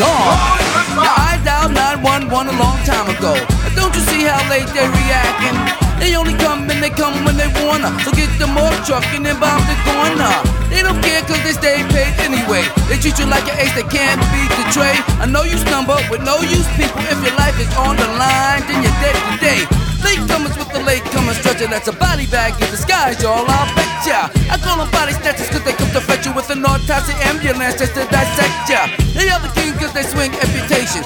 Gone. 0.03 0.59
Now 0.99 1.15
I 1.15 1.39
dialed 1.47 1.75
911 1.79 2.51
a 2.51 2.57
long 2.59 2.79
time 2.83 3.07
ago. 3.07 3.39
And 3.39 3.73
don't 3.79 3.95
you 3.95 4.03
see 4.11 4.27
how 4.27 4.43
late 4.51 4.67
they're 4.75 4.91
reacting? 4.91 5.57
They 6.03 6.19
only 6.19 6.35
come 6.35 6.67
and 6.67 6.83
they 6.83 6.91
come 6.91 7.15
when 7.23 7.39
they 7.39 7.47
wanna. 7.63 7.95
So 8.03 8.11
get 8.11 8.27
the 8.43 8.51
off 8.59 8.75
truck 8.83 9.07
and 9.15 9.23
then 9.25 9.39
bomb 9.39 9.63
the 9.71 9.79
corner. 9.87 10.35
They 10.67 10.83
don't 10.83 10.99
care 10.99 11.23
cause 11.23 11.39
they 11.47 11.55
stay 11.55 11.87
paid 11.95 12.15
anyway. 12.19 12.67
They 12.91 12.99
treat 12.99 13.19
you 13.23 13.27
like 13.31 13.47
an 13.47 13.57
ace 13.63 13.75
that 13.79 13.87
can't 13.87 14.19
be 14.35 14.43
betrayed. 14.59 14.99
I 15.23 15.27
know 15.31 15.47
you 15.47 15.57
stumble 15.63 16.03
with 16.11 16.27
no 16.27 16.43
use 16.43 16.67
people. 16.75 17.03
If 17.07 17.23
your 17.23 17.37
life 17.39 17.55
is 17.63 17.71
on 17.79 17.95
the 17.95 18.09
line, 18.19 18.67
then 18.67 18.83
you're 18.83 18.99
dead 18.99 19.17
today. 19.31 19.92
Latecomers 20.03 20.55
with 20.59 20.71
the 20.75 20.83
latecomers 20.83 21.39
stretcher 21.41 21.67
that's 21.67 21.89
a 21.89 21.93
body 21.93 22.27
bag 22.27 22.53
in 22.61 22.69
disguise, 22.71 23.23
y'all. 23.23 23.47
I'll 23.47 23.75
bet 23.75 24.07
ya. 24.07 24.29
I 24.51 24.59
call 24.59 24.79
them 24.79 24.91
body 24.91 25.13
snatchers 25.13 25.49
cause 25.49 25.65
they 25.65 25.73
come 25.73 25.91
to 25.93 26.01
fetch 26.01 26.27
you 26.27 26.35
with 26.35 26.51
an 26.51 26.65
autopsy 26.65 27.15
ambulance 27.23 27.79
just 27.79 27.95
to 27.95 28.05
dissect 28.11 28.69
ya. 28.69 28.91
They 29.15 29.29
are 29.31 29.41
the 29.41 29.53
king 29.55 29.73
cause 29.79 29.93
they 29.93 30.03
swing 30.03 30.33
amputation. 30.35 31.05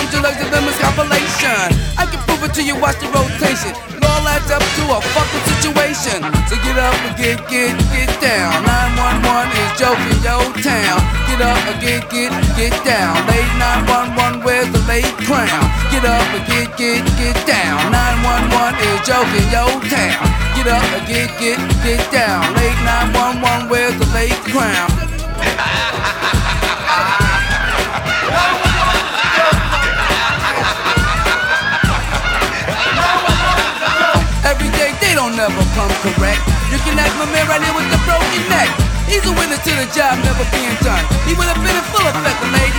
Lose 0.00 0.16
your 0.16 0.24
your 0.24 0.32
legs, 0.32 0.40
them 0.48 0.64
compilation. 0.80 1.68
I 2.00 2.08
can 2.08 2.20
prove 2.24 2.40
it 2.48 2.56
to 2.56 2.62
you, 2.64 2.72
watch 2.80 2.96
the 3.04 3.08
rotation. 3.12 3.76
It 3.92 4.00
all 4.00 4.24
adds 4.24 4.48
up 4.48 4.64
to 4.64 4.82
a 4.96 4.98
fucking 5.12 5.44
situation. 5.52 6.24
So 6.48 6.56
get 6.64 6.80
up 6.80 6.96
and 7.04 7.12
get, 7.20 7.36
get, 7.52 7.76
get 7.92 8.08
down. 8.16 8.64
911 8.64 9.52
is 9.60 9.72
joking, 9.76 10.20
yo 10.24 10.40
town. 10.64 11.04
Get 11.28 11.44
up 11.44 11.60
and 11.68 11.76
get, 11.84 12.08
get, 12.08 12.32
get 12.56 12.72
down. 12.80 13.12
Late 13.28 13.52
911, 13.60 14.40
where's 14.40 14.72
the 14.72 14.80
late 14.88 15.12
crown? 15.28 15.68
Get 15.92 16.08
up 16.08 16.24
and 16.32 16.44
get, 16.48 16.72
get, 16.80 17.04
get 17.20 17.36
down. 17.44 17.92
911 17.92 18.80
is 18.80 19.00
joking, 19.04 19.48
yo 19.52 19.68
town. 19.84 20.24
Get 20.56 20.64
up 20.72 20.86
and 20.96 21.04
get, 21.04 21.28
get, 21.36 21.60
get 21.84 22.00
down. 22.08 22.40
Late 22.56 22.80
911, 22.88 23.68
where's 23.68 23.96
the 24.00 24.08
late 24.16 24.40
crown? 24.48 24.88
don't 35.30 35.54
never 35.54 35.62
come 35.78 35.90
correct. 36.02 36.42
You 36.74 36.78
can 36.82 36.98
ask 36.98 37.14
my 37.14 37.26
man 37.30 37.46
right 37.46 37.62
here 37.62 37.74
with 37.74 37.86
the 37.90 38.00
broken 38.02 38.42
neck. 38.50 38.66
He's 39.06 39.22
a 39.26 39.34
winner 39.34 39.58
to 39.58 39.72
the 39.74 39.86
job 39.94 40.18
never 40.22 40.46
being 40.54 40.74
done. 40.82 41.02
He 41.26 41.34
would 41.34 41.46
have 41.50 41.58
been 41.58 41.74
in 41.74 41.86
full 41.90 42.02
effect 42.02 42.38
the 42.42 42.50
late 42.50 42.74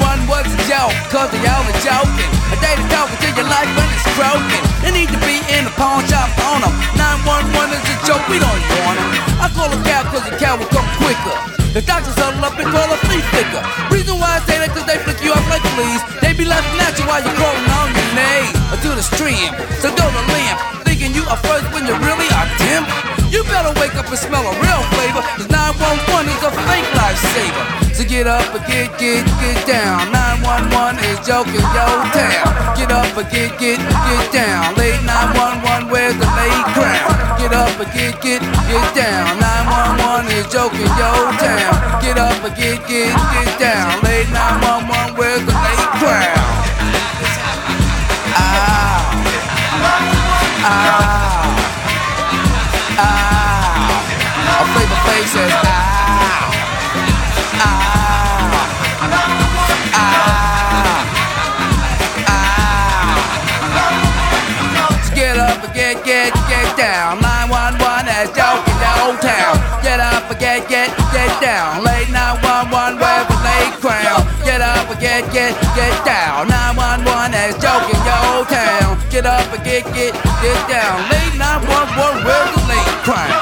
911 0.00 0.28
was 0.28 0.48
a 0.48 0.60
joke. 0.68 0.92
Cause 1.12 1.28
they 1.32 1.40
all 1.48 1.64
are 1.64 1.80
joking. 1.84 2.30
A 2.52 2.56
day 2.60 2.76
to 2.76 2.84
talk 2.92 3.08
until 3.08 3.32
your 3.36 3.48
life 3.48 3.68
when 3.76 3.88
it's 3.92 4.04
broken. 4.16 4.60
They 4.84 4.92
need 4.92 5.08
to 5.12 5.20
be 5.24 5.40
in 5.52 5.68
the 5.68 5.72
pawn 5.76 6.04
shop 6.08 6.28
on 6.48 6.64
them. 6.64 6.72
911 6.96 7.72
is 7.72 7.84
a 7.84 7.96
joke, 8.04 8.24
we 8.32 8.40
don't 8.40 8.62
want 8.84 8.96
him. 9.00 9.08
I 9.40 9.48
call 9.52 9.68
a 9.72 9.78
cow 9.84 10.04
cause 10.08 10.24
the 10.28 10.36
cow 10.36 10.56
will 10.56 10.68
come 10.72 10.88
quicker. 11.00 11.36
The 11.72 11.84
doctors 11.84 12.16
huddle 12.16 12.44
up 12.44 12.56
and 12.56 12.68
call 12.68 12.88
a 12.88 12.98
flea 13.08 13.20
flicker. 13.32 13.60
Reason 13.92 14.16
why 14.16 14.40
I 14.40 14.40
say 14.48 14.56
that 14.60 14.72
cause 14.72 14.88
they 14.88 15.00
flick 15.04 15.20
you 15.20 15.36
off 15.36 15.44
like 15.52 15.64
fleas. 15.76 16.00
They 16.24 16.32
be 16.32 16.48
laughing 16.48 16.80
at 16.80 16.96
you 16.96 17.04
while 17.04 17.20
you're 17.20 17.36
crawling 17.36 17.68
on 17.76 17.92
your 17.92 18.08
knees. 18.16 18.56
Or 18.72 18.78
to 18.80 18.90
the 18.96 19.04
stream, 19.04 19.52
so 19.80 19.92
to 19.92 20.04
limp. 20.32 20.77
Thinking 20.98 21.14
you 21.14 21.22
are 21.30 21.38
first 21.46 21.62
when 21.70 21.86
you 21.86 21.94
really 21.94 22.26
are 22.34 22.50
dim. 22.58 22.82
You 23.30 23.46
better 23.46 23.70
wake 23.78 23.94
up 23.94 24.10
and 24.10 24.18
smell 24.18 24.42
a 24.42 24.50
real 24.58 24.82
flavor. 24.98 25.22
Cause 25.38 25.46
911 25.46 26.26
is 26.26 26.42
a 26.42 26.50
fake 26.66 26.90
lifesaver. 26.90 27.94
So 27.94 28.02
get 28.02 28.26
up 28.26 28.42
and 28.50 28.66
get, 28.66 28.90
get, 28.98 29.22
get 29.38 29.62
down. 29.62 30.10
911 30.10 30.98
is 31.06 31.22
joking, 31.22 31.62
yo 31.70 31.86
town. 32.10 32.50
Get 32.74 32.90
up 32.90 33.14
and 33.14 33.30
get, 33.30 33.54
get, 33.62 33.78
get 33.78 34.26
down. 34.34 34.74
Late 34.74 34.98
911, 35.06 35.86
where's 35.86 36.18
the 36.18 36.26
late 36.34 36.66
crown? 36.74 37.14
Get 37.38 37.54
up 37.54 37.78
and 37.78 37.90
get, 37.94 38.18
get, 38.18 38.42
get 38.42 38.86
down. 38.98 39.38
911 39.38 40.34
is 40.34 40.50
joking, 40.50 40.90
yo 40.98 41.14
town. 41.38 42.02
Get 42.02 42.18
up 42.18 42.42
and 42.42 42.54
get, 42.58 42.82
get, 42.90 43.14
get 43.14 43.50
down. 43.62 44.02
Late 44.02 44.26
911, 44.34 45.14
where's 45.14 45.46
the 45.46 45.54
late 45.54 45.90
crown? 46.02 46.37
Ah. 50.70 51.48
Ah. 52.98 54.60
A 54.60 54.64
flavor 54.72 55.00
says 55.26 55.54
ah. 55.54 55.70
Ah. 57.56 57.68
Ah. 59.94 60.18
Ah. 62.28 62.58
So 65.04 65.10
get 65.14 65.36
up 65.38 65.68
get, 65.78 66.04
get, 66.04 66.32
get 66.50 66.76
down. 66.76 67.20
911 67.22 68.08
as 68.08 68.28
joking 68.36 68.78
the 68.82 68.90
old 69.00 69.20
town. 69.22 69.56
Get 69.82 70.00
up 70.00 70.30
and 70.30 70.38
get, 70.38 70.68
get, 70.68 70.90
get 71.12 71.32
down. 71.40 71.84
Late 71.84 72.10
911 72.10 73.00
where 73.00 73.24
the 73.24 73.36
late 73.46 73.72
crown. 73.80 74.20
Get 74.44 74.60
up 74.60 74.90
and 74.90 75.00
get, 75.00 75.32
get, 75.32 75.54
get 75.74 75.94
down. 76.04 76.48
911 76.48 77.34
as 77.34 77.54
joking 77.56 78.02
your 78.04 78.20
old 78.36 78.48
town. 78.48 78.98
Get 79.08 79.24
up 79.24 79.48
and 79.54 79.64
get, 79.64 79.84
get, 79.94 80.27
get 80.42 80.68
down. 80.68 81.02
Late 81.10 81.34
911 81.38 82.24
where 82.24 82.46
the 82.54 82.62
late 82.70 83.37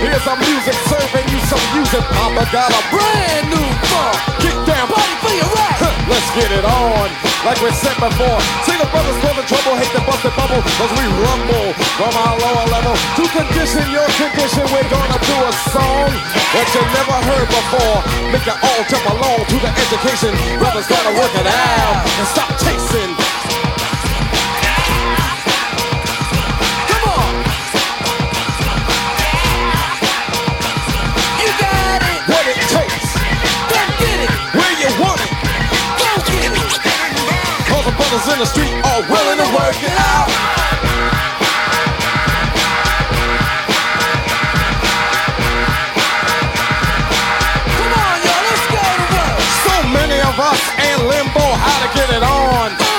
Here's 0.00 0.24
our 0.24 0.40
music 0.40 0.72
serving 0.88 1.28
you 1.28 1.40
some 1.44 1.60
music. 1.76 2.00
Papa 2.08 2.48
got 2.48 2.72
a 2.72 2.82
brand 2.88 3.44
new 3.52 3.68
funk. 3.92 4.16
Kick 4.40 4.56
down. 4.64 4.88
Party 4.88 5.14
for 5.20 5.34
your 5.36 5.50
right. 5.52 5.76
Let's 6.08 6.30
get 6.32 6.48
it 6.48 6.64
on. 6.64 7.08
Like 7.44 7.60
we 7.60 7.68
said 7.72 7.96
before, 8.00 8.40
see 8.68 8.76
the 8.76 8.88
brothers 8.92 9.16
causing 9.24 9.48
trouble, 9.48 9.72
hate 9.76 9.92
the 9.96 10.04
busted 10.04 10.32
bubble, 10.36 10.60
cause 10.76 10.92
we 10.92 11.04
rumble 11.24 11.72
from 11.96 12.12
our 12.12 12.36
lower 12.36 12.66
level. 12.68 12.92
To 13.16 13.24
condition 13.32 13.84
your 13.88 14.04
condition, 14.16 14.64
we're 14.68 14.88
gonna 14.92 15.20
do 15.24 15.36
a 15.48 15.52
song 15.72 16.10
that 16.52 16.66
you 16.72 16.82
never 16.96 17.16
heard 17.28 17.48
before. 17.48 17.96
Make 18.28 18.44
it 18.44 18.58
all 18.60 18.82
jump 18.88 19.04
along 19.08 19.40
to 19.52 19.56
the 19.56 19.72
education. 19.72 20.32
Brothers 20.60 20.88
gotta 20.88 21.12
work 21.16 21.32
it 21.36 21.48
out 21.48 21.96
and 22.08 22.26
stop 22.28 22.50
chasing. 22.60 23.09
Brothers 38.10 38.32
in 38.32 38.38
the 38.40 38.44
street 38.44 38.74
are 38.84 39.02
willing 39.08 39.38
to 39.38 39.48
work 39.54 39.76
it 39.82 39.94
out. 39.94 40.26
Come 47.76 47.92
on. 47.94 48.18
Let's 48.26 48.66
go 48.66 48.82
to 48.98 49.06
work. 49.14 49.40
So 49.62 49.74
many 49.94 50.18
of 50.26 50.36
us 50.40 50.62
in 50.88 51.08
limbo, 51.08 51.40
how 51.54 51.86
to 51.86 51.94
get 51.94 52.10
it 52.10 52.22
on. 52.22 52.89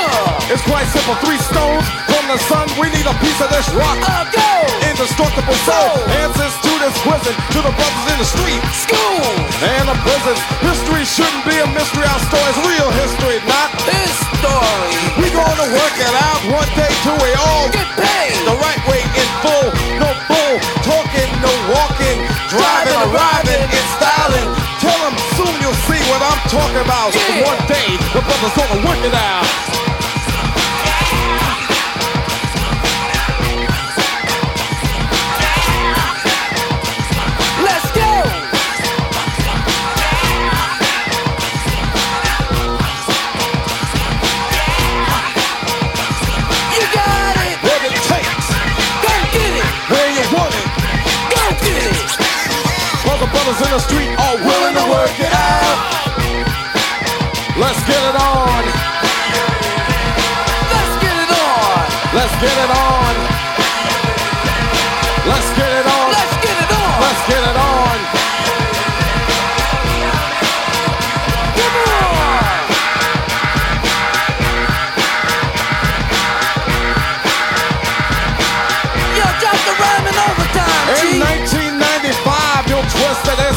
It's 0.72 0.95
quite 1.03 1.19
three 1.27 1.41
stones 1.51 1.83
from 2.08 2.24
the 2.32 2.40
sun. 2.48 2.64
We 2.80 2.88
need 2.95 3.03
a 3.03 3.16
piece 3.19 3.40
of 3.43 3.51
this 3.51 3.67
rock. 3.75 4.00
uh, 4.08 4.24
go. 4.32 4.51
Indestructible 4.88 5.58
soul. 5.67 5.91
Answers 6.24 6.56
to 6.64 6.72
this 6.80 6.95
prison, 7.03 7.33
to 7.35 7.59
the 7.59 7.74
brothers 7.75 8.06
in 8.11 8.17
the 8.19 8.27
street. 8.27 8.61
School. 8.72 9.24
And 9.67 9.91
the 9.91 9.98
prisons. 10.03 10.40
History 10.64 10.91
History 11.01 11.25
shouldn't 11.25 11.45
be 11.50 11.58
a 11.58 11.67
mystery. 11.74 12.06
Our 12.06 12.22
story's 12.30 12.59
real 12.67 12.90
history, 13.03 13.38
not 13.50 13.69
this 13.90 14.14
story. 14.40 14.91
We 15.17 15.27
gonna 15.33 15.67
work 15.74 15.95
it 15.98 16.16
out 16.24 16.40
one 16.51 16.69
day 16.77 16.91
till 17.01 17.17
we 17.19 17.32
all 17.41 17.67
get 17.72 17.88
paid 17.98 18.38
the 18.45 18.56
right 18.59 18.82
way 18.85 19.01
in 19.01 19.30
full. 19.41 19.67
No 19.98 20.09
bull 20.30 20.56
talking, 20.85 21.30
no 21.41 21.51
walking, 21.74 22.17
driving, 22.53 22.98
arriving, 23.09 23.64
and 23.66 23.88
styling. 23.98 24.48
Tell 24.83 25.00
them 25.09 25.16
soon 25.40 25.53
you'll 25.64 25.82
see 25.90 26.01
what 26.11 26.22
I'm 26.22 26.41
talking 26.53 26.82
about. 26.83 27.16
Yeah. 27.16 27.50
One 27.50 27.61
day 27.66 27.98
the 28.14 28.22
brothers 28.22 28.53
gonna 28.53 28.80
work 28.85 29.01
it 29.01 29.16
out. 29.16 29.90
The 53.72 53.80
street 53.80 54.11
are 54.19 54.35
willing 54.35 54.75
to 54.75 54.85
work 54.91 55.17
it 55.17 55.32
out. 55.32 55.77
Let's 57.56 57.80
get 57.88 58.03
it 58.03 58.17
on. 58.19 58.64
Let's 60.74 60.95
get 61.00 61.16
it 61.24 61.32
on. 61.32 61.80
Let's 62.14 62.35
get 62.41 62.58
it 62.66 62.72
on. 62.75 63.14
Let's 65.25 65.56
get 65.56 65.72
it 65.80 65.85
on. 65.85 65.90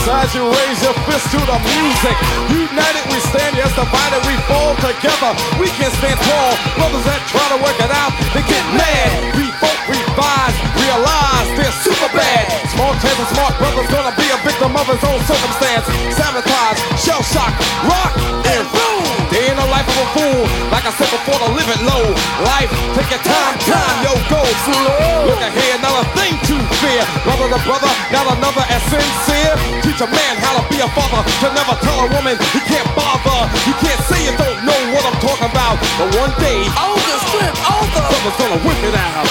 As 0.09 0.35
you 0.35 0.45
raise 0.45 0.81
your 0.85 0.93
fist 1.09 1.33
to 1.33 1.41
the 1.41 1.59
music. 1.65 2.17
United 2.53 3.05
we 3.09 3.19
stand, 3.33 3.57
yes, 3.57 3.73
divided 3.73 4.21
we 4.29 4.37
fall 4.45 4.77
together. 4.77 5.33
We 5.57 5.73
can 5.81 5.89
stand 5.97 6.19
tall. 6.21 6.53
Brothers 6.77 7.05
that 7.09 7.21
try 7.33 7.47
to 7.57 7.59
work 7.65 7.79
it 7.81 7.89
out, 7.89 8.13
they 8.37 8.45
get 8.45 8.65
mad. 8.77 9.09
Revolt, 9.33 9.81
revise, 9.89 10.57
realize 10.77 11.49
they're 11.57 11.79
super 11.81 12.11
bad. 12.13 12.45
Small 12.77 12.93
chance 13.01 13.19
of 13.19 13.29
smart 13.33 13.55
brothers 13.57 13.89
gonna 13.89 14.15
be 14.21 14.29
a 14.29 14.39
victim 14.45 14.77
of 14.77 14.87
his 14.89 15.03
own 15.09 15.21
circumstance. 15.25 15.87
Sabotage, 16.13 16.79
shell 17.01 17.23
shock, 17.25 17.53
rock, 17.89 18.13
and 18.45 18.65
boom. 18.73 19.24
Day 19.35 19.51
in 19.51 19.59
the 19.59 19.67
life 19.67 19.83
of 19.91 19.99
a 19.99 20.07
fool, 20.15 20.47
like 20.71 20.87
I 20.87 20.95
said 20.95 21.11
before, 21.11 21.35
to 21.43 21.51
live 21.59 21.67
it 21.67 21.83
low. 21.83 22.07
Life, 22.47 22.71
take 22.95 23.11
your 23.11 23.19
time, 23.27 23.59
time, 23.67 23.97
yo, 24.07 24.15
go 24.31 24.39
slow. 24.63 25.27
Look 25.27 25.43
ahead, 25.43 25.83
not 25.83 25.91
a 25.91 26.07
thing 26.15 26.39
to 26.47 26.55
fear. 26.79 27.03
Brother 27.27 27.51
to 27.51 27.59
brother, 27.67 27.91
not 28.15 28.31
another 28.31 28.63
as 28.71 28.79
sincere. 28.87 29.59
Teach 29.83 29.99
a 29.99 30.07
man 30.07 30.35
how 30.39 30.55
to 30.55 30.63
be 30.71 30.79
a 30.79 30.87
father, 30.95 31.27
to 31.27 31.47
never 31.51 31.75
tell 31.83 32.07
a 32.07 32.09
woman 32.15 32.39
he 32.55 32.63
can't 32.63 32.87
bother. 32.95 33.51
You 33.67 33.75
can't 33.83 33.99
say 34.07 34.23
you 34.23 34.39
don't 34.39 34.63
know 34.63 34.81
what 34.95 35.03
I'm 35.03 35.19
talking 35.19 35.51
about, 35.51 35.83
but 35.99 36.15
one 36.15 36.31
day, 36.39 36.71
Older, 36.79 37.19
strip, 37.27 37.55
older. 37.75 38.03
brother's 38.07 38.39
gonna 38.39 38.61
whip 38.63 38.81
it 38.87 38.95
out. 38.95 39.27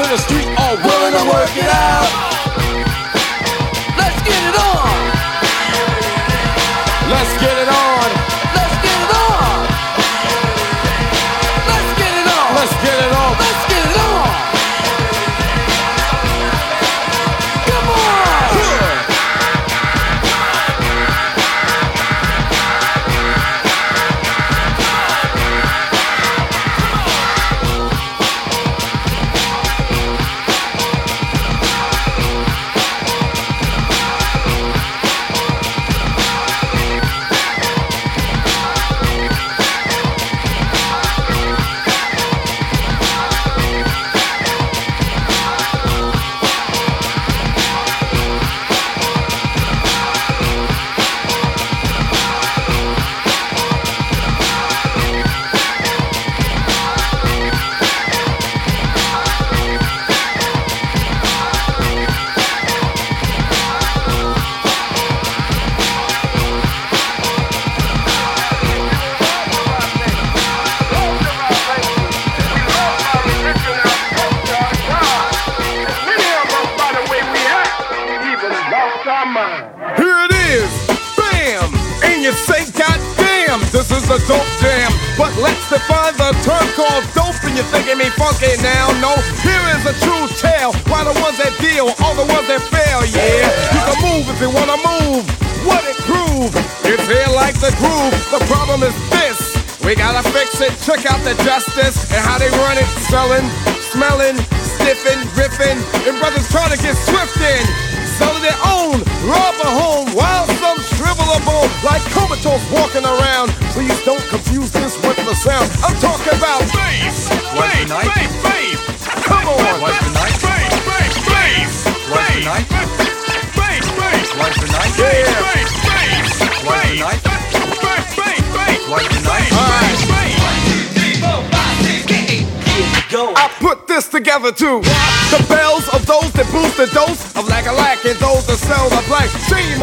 In 0.00 0.08
the 0.08 0.16
street 0.16 0.46
are 0.58 0.76
willing 0.76 1.12
to 1.12 1.24
work 1.28 1.56
it 1.56 1.68
out. 1.68 2.21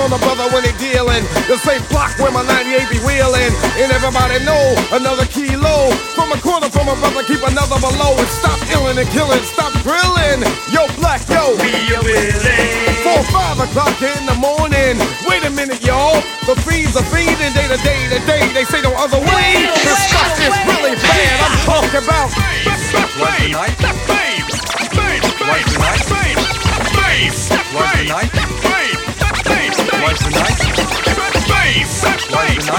from 0.09 0.17
a 0.17 0.25
brother 0.25 0.49
when 0.49 0.65
he 0.65 0.73
dealing. 0.81 1.21
The 1.45 1.57
same 1.61 1.85
block 1.93 2.17
where 2.17 2.33
my 2.33 2.41
98 2.41 2.89
be 2.89 2.97
wheeling. 3.05 3.53
And 3.77 3.93
everybody 3.93 4.41
know 4.41 4.73
another 4.89 5.25
kilo. 5.29 5.93
From 6.17 6.33
a 6.33 6.39
corner 6.41 6.69
from 6.73 6.89
a 6.89 6.97
brother, 6.97 7.21
keep 7.29 7.45
another 7.45 7.77
below. 7.77 8.17
And 8.17 8.29
stop 8.41 8.57
illin' 8.73 8.97
and 8.97 9.09
killing, 9.13 9.43
stop 9.45 9.69
drilling. 9.85 10.41
Yo, 10.73 10.89
black, 10.97 11.21
yo. 11.29 11.53
We 11.61 11.93
are 11.93 12.01
willing. 12.01 12.33
Four, 13.05 13.21
five 13.29 13.61
o'clock 13.61 14.01
in 14.01 14.25
the 14.25 14.37
morning. 14.41 14.97
Wait 15.29 15.45
a 15.45 15.51
minute, 15.53 15.85
y'all. 15.85 16.17
The 16.49 16.57
fiends 16.65 16.97
are 16.97 17.05
feeding 17.13 17.53
day 17.53 17.69
to 17.69 17.77
day 17.85 18.01
to 18.09 18.19
day. 18.25 18.43
They 18.49 18.65
say 18.65 18.81
no 18.81 18.89
other 18.97 19.21
way. 19.21 19.69
This 19.85 19.99
stuff 20.09 20.33
is 20.41 20.55
really 20.65 20.97
bad. 20.97 21.37
I'm 21.45 21.57
talking 21.69 22.01
about. 22.01 22.33
Life 30.01 30.25
and 30.25 30.35
night. 30.35 30.59
Bass! 31.49 32.03
Bass! 32.31 32.69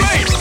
Bass! 0.00 0.35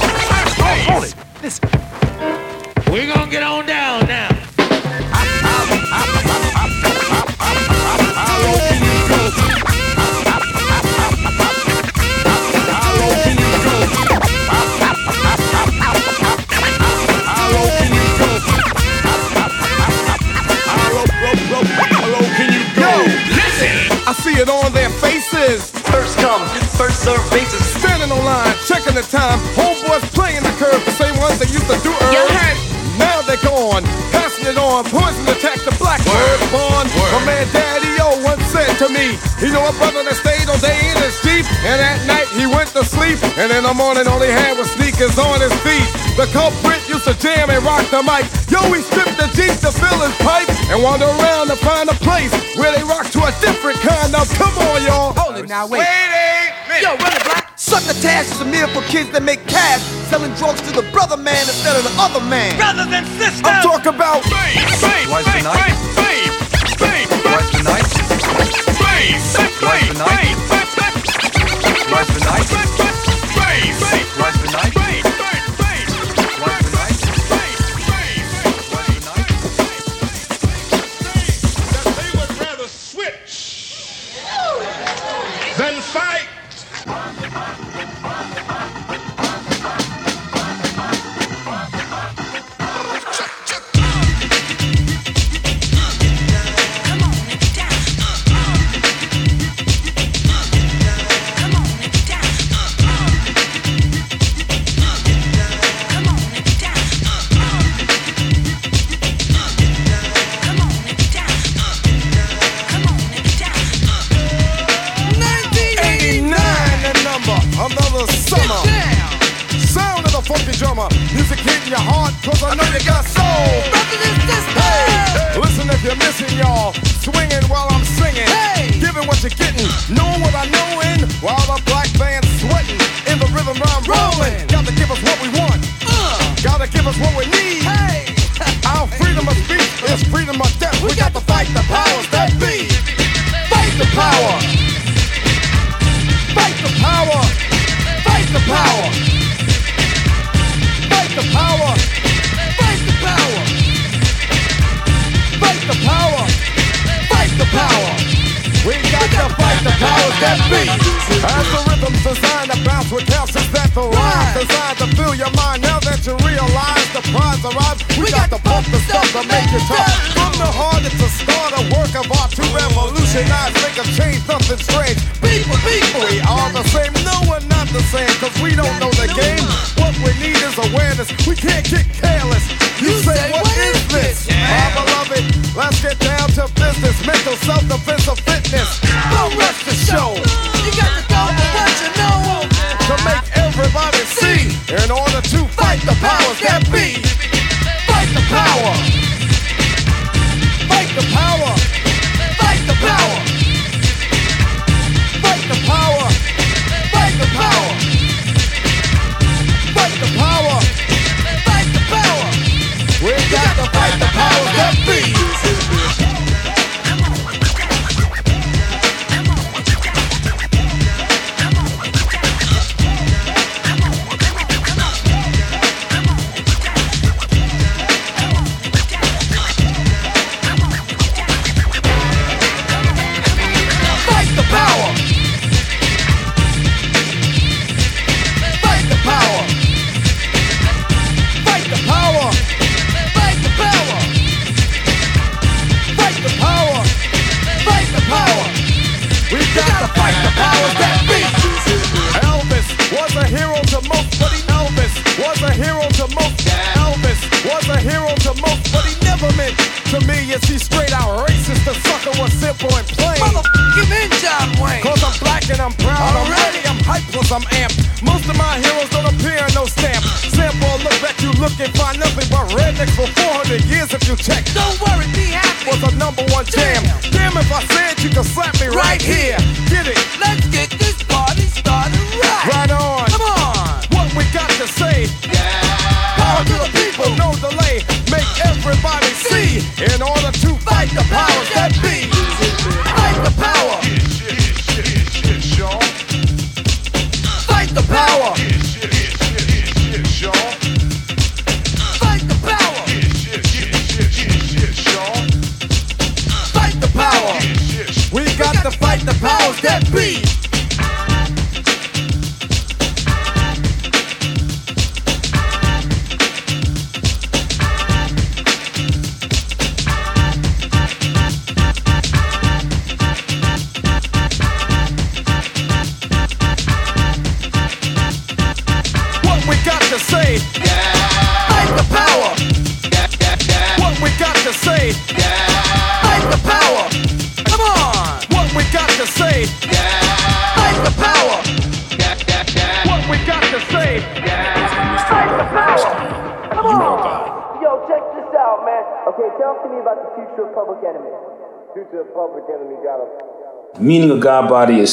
me. 38.96 39.20
He 39.44 39.52
knew 39.52 39.60
a 39.60 39.76
brother 39.76 40.02
that 40.08 40.16
stayed 40.16 40.48
all 40.48 40.60
day 40.64 40.76
in 40.88 40.96
his 41.04 41.20
Jeep, 41.20 41.44
and 41.68 41.78
at 41.78 42.00
night 42.08 42.28
he 42.40 42.48
went 42.48 42.72
to 42.72 42.84
sleep, 42.88 43.20
and 43.36 43.52
in 43.52 43.68
the 43.68 43.76
morning 43.76 44.08
all 44.08 44.24
he 44.24 44.32
had 44.32 44.56
was 44.56 44.72
sneakers 44.72 45.20
on 45.20 45.44
his 45.44 45.54
feet. 45.62 45.86
The 46.16 46.26
culprit 46.32 46.80
used 46.88 47.04
to 47.06 47.14
jam 47.20 47.52
and 47.52 47.62
rock 47.68 47.84
the 47.92 48.02
mic. 48.02 48.24
Yo, 48.48 48.64
he 48.72 48.80
stripped 48.80 49.20
the 49.20 49.28
jeans 49.36 49.60
to 49.68 49.72
fill 49.76 50.00
his 50.00 50.16
pipe, 50.24 50.48
and 50.72 50.80
wander 50.80 51.06
around 51.06 51.52
to 51.52 51.58
find 51.60 51.92
a 51.92 51.98
place 52.00 52.32
where 52.56 52.72
they 52.72 52.84
rock 52.88 53.06
to 53.12 53.20
a 53.28 53.32
different 53.44 53.78
kind 53.84 54.16
of. 54.16 54.26
Come 54.40 54.56
on, 54.72 54.80
y'all. 54.88 55.12
Hold 55.20 55.44
it 55.44 55.48
now, 55.52 55.68
wait. 55.68 55.84
wait 55.84 56.82
Yo, 56.82 56.96
run 56.96 57.12
it, 57.12 57.24
black. 57.28 57.56
the 57.56 57.96
Tash 58.00 58.32
is 58.32 58.40
a 58.42 58.48
meal 58.48 58.68
for 58.72 58.82
kids 58.88 59.12
that 59.12 59.24
make 59.24 59.44
cash, 59.48 59.84
selling 60.08 60.34
drugs 60.40 60.62
to 60.64 60.72
the 60.72 60.84
brother 60.96 61.18
man 61.18 61.44
instead 61.44 61.76
of 61.76 61.84
the 61.84 61.94
other 62.00 62.24
man. 62.24 62.56
Brother 62.56 62.88
than 62.88 63.04
sister 63.20 63.48
I'm 63.48 63.64
talking 63.64 63.96
about 63.96 64.24
fame, 64.28 64.64
fame, 64.80 65.08
fame, 65.24 65.46
fame, 65.56 65.96
Live 69.38 69.90
a 69.90 69.94
night. 69.94 70.38
Live 71.92 72.10
a 72.10 72.26
night. 72.26 72.65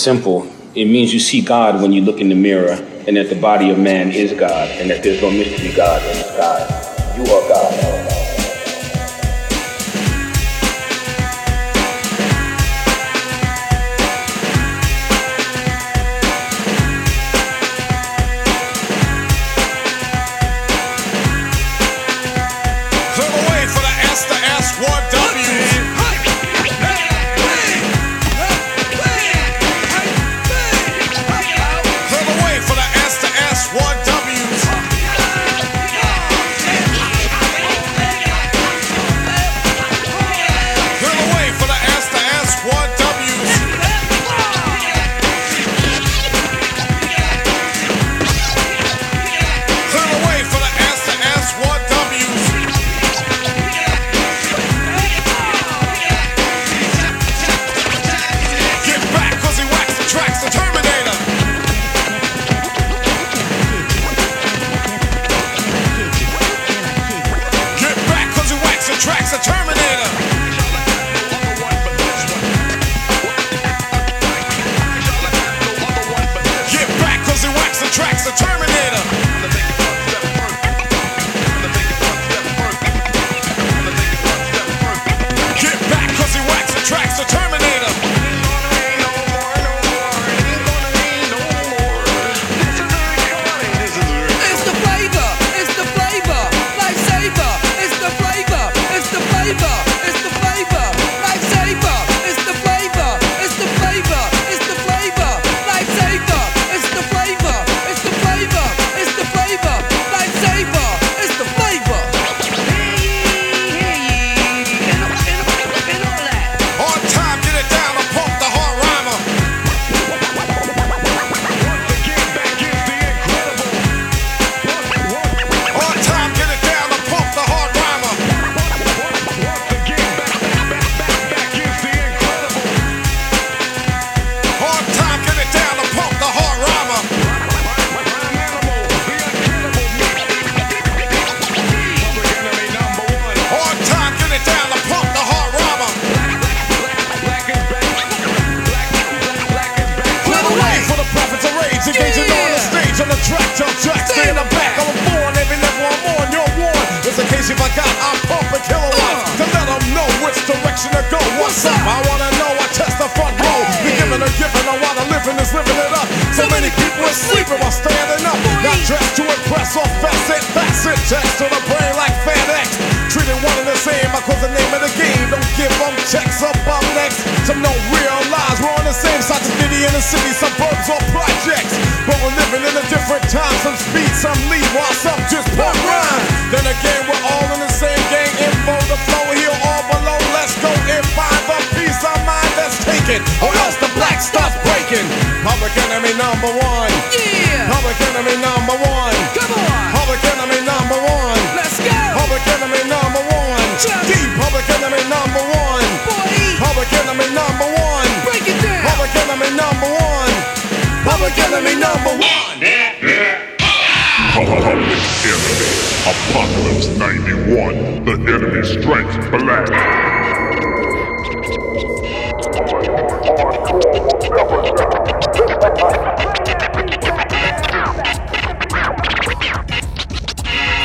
simple. 0.02 0.46
It 0.74 0.86
means 0.86 1.12
you 1.12 1.20
see 1.20 1.40
God 1.40 1.80
when 1.80 1.92
you 1.92 2.02
look 2.02 2.20
in 2.20 2.28
the 2.28 2.34
mirror, 2.34 2.72
and 3.06 3.16
that 3.16 3.28
the 3.28 3.40
body 3.40 3.70
of 3.70 3.78
man 3.78 4.10
is 4.10 4.32
God, 4.32 4.68
and 4.80 4.90
that 4.90 5.02
there's 5.02 5.22
no 5.22 5.30
mystery 5.30 5.72
God 5.74 6.21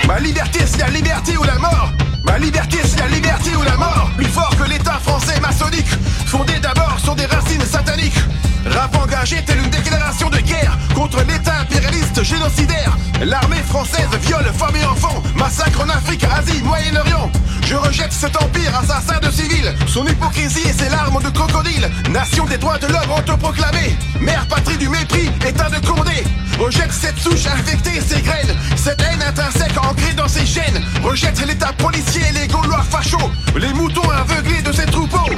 Ma 0.08 0.20
liberté, 0.20 0.60
c'est 0.66 0.78
la 0.78 0.90
liberté 0.90 1.38
ou 1.38 1.44
la 1.44 1.56
mort. 1.56 1.92
Ma 2.26 2.38
liberté, 2.38 2.78
c'est 2.86 3.00
la 3.00 3.08
liberté 3.08 3.50
ou 3.58 3.64
la 3.64 3.76
mort. 3.76 4.10
Plus 4.16 4.28
fort 4.28 4.56
que 4.58 4.70
l'État 4.70 5.00
français 5.04 5.40
maçonnique. 5.42 5.88
Fondé 6.26 6.54
d'abord 6.60 6.98
sur 7.04 7.16
des 7.16 7.26
racines 7.26 7.62
sataniques. 7.62 8.20
Rap 8.66 8.96
engagé 8.96 9.44
telle 9.46 9.60
une 9.60 9.70
déclaration 9.70 10.30
de 10.30 10.38
guerre 10.38 10.78
Contre 10.96 11.22
l'État 11.24 11.60
impérialiste 11.62 12.24
génocidaire. 12.24 12.98
L'armée 13.26 13.64
française 13.68 14.10
viole 14.22 14.46
femmes 14.58 14.76
et 14.76 14.86
enfants. 14.86 15.22
Massacre 15.36 15.82
en 15.82 15.90
Afrique, 15.90 16.24
Asie, 16.24 16.64
Moyen-Orient. 16.64 17.30
Je 17.68 17.76
rejette 17.76 18.14
cet 18.14 18.42
empire 18.42 18.74
assassin 18.78 19.20
de 19.20 19.30
civils, 19.30 19.76
son 19.88 20.08
hypocrisie 20.08 20.70
et 20.70 20.72
ses 20.72 20.88
larmes 20.88 21.22
de 21.22 21.30
crocodile. 21.30 21.90
Nation 22.12 22.46
des 22.46 22.58
droits 22.58 22.78
de 22.78 22.88
l'homme 22.88 23.12
autoproclamée, 23.20 23.94
mère 24.22 24.48
patrie 24.48 24.78
du 24.78 24.88
mépris, 24.88 25.30
état 25.46 25.70
de 25.70 25.86
Condé. 25.86 26.24
Rejette 26.58 26.94
cette 26.94 27.20
souche 27.20 27.46
infectée, 27.46 27.98
et 27.98 28.00
ses 28.00 28.22
graines, 28.22 28.56
cette 28.78 29.02
haine 29.02 29.22
intrinsèque 29.22 29.78
ancrée 29.84 30.14
dans 30.14 30.30
ses 30.30 30.46
gènes. 30.46 30.82
Rejette 31.04 31.46
l'état 31.46 31.74
policier 31.74 32.22
et 32.30 32.40
les 32.40 32.48
Gaulois 32.48 32.86
fachos, 32.90 33.32
les 33.58 33.74
moutons 33.74 34.10
aveuglés 34.12 34.62
de 34.62 34.72
ses 34.72 34.86
troupeaux. 34.86 35.30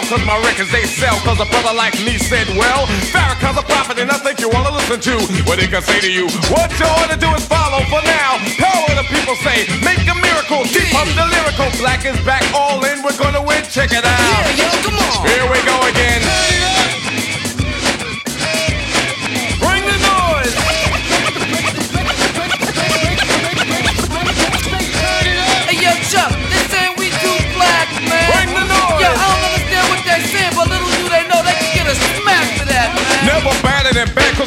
Got 0.00 0.12
me 0.12 0.20
in 0.20 0.20
the 0.20 0.20
cell 0.20 0.20
cause 0.20 0.26
my 0.26 0.38
records 0.46 0.70
they 0.72 0.84
sell. 0.84 1.16
Cause 1.20 1.40
a 1.40 1.46
brother 1.46 1.74
like 1.76 1.94
me 2.04 2.18
said, 2.18 2.46
well, 2.56 2.86
Farrakhan's 3.12 3.58
a 3.58 3.62
prophet 3.62 3.98
and 3.98 4.10
I 4.10 4.18
think 4.18 4.40
you 4.40 4.48
wanna 4.48 4.70
listen 4.70 5.00
to 5.00 5.16
what 5.44 5.58
he 5.58 5.66
can 5.68 5.82
say 5.82 6.00
to 6.00 6.10
you. 6.10 6.26
What 6.50 6.70
you 6.78 6.86
ought 6.86 7.10
to 7.10 7.18
do 7.18 7.28
is 7.34 7.44
follow 7.46 7.80
for 7.88 8.02
now. 8.04 8.38
Power 8.58 8.94
the 8.96 9.06
people 9.08 9.36
say, 9.36 9.66
make 9.84 10.02
a 10.08 10.16
miracle, 10.16 10.64
keep 10.64 10.92
up 10.94 11.08
the 11.16 11.26
lyrical. 11.26 11.68
Black 11.78 12.04
is 12.04 12.18
back, 12.24 12.42
all 12.54 12.84
in, 12.84 13.02
we're 13.02 13.16
gonna 13.18 13.42
win, 13.42 13.62
check 13.64 13.92
it 13.92 14.04
out. 14.04 14.20
Yeah, 14.56 14.64
yo, 14.64 14.68
come 14.82 14.96
on. 14.98 15.26
Here 15.26 15.46
we 15.50 15.58
go 15.66 15.76
again. 15.88 16.20
Bring 16.22 16.89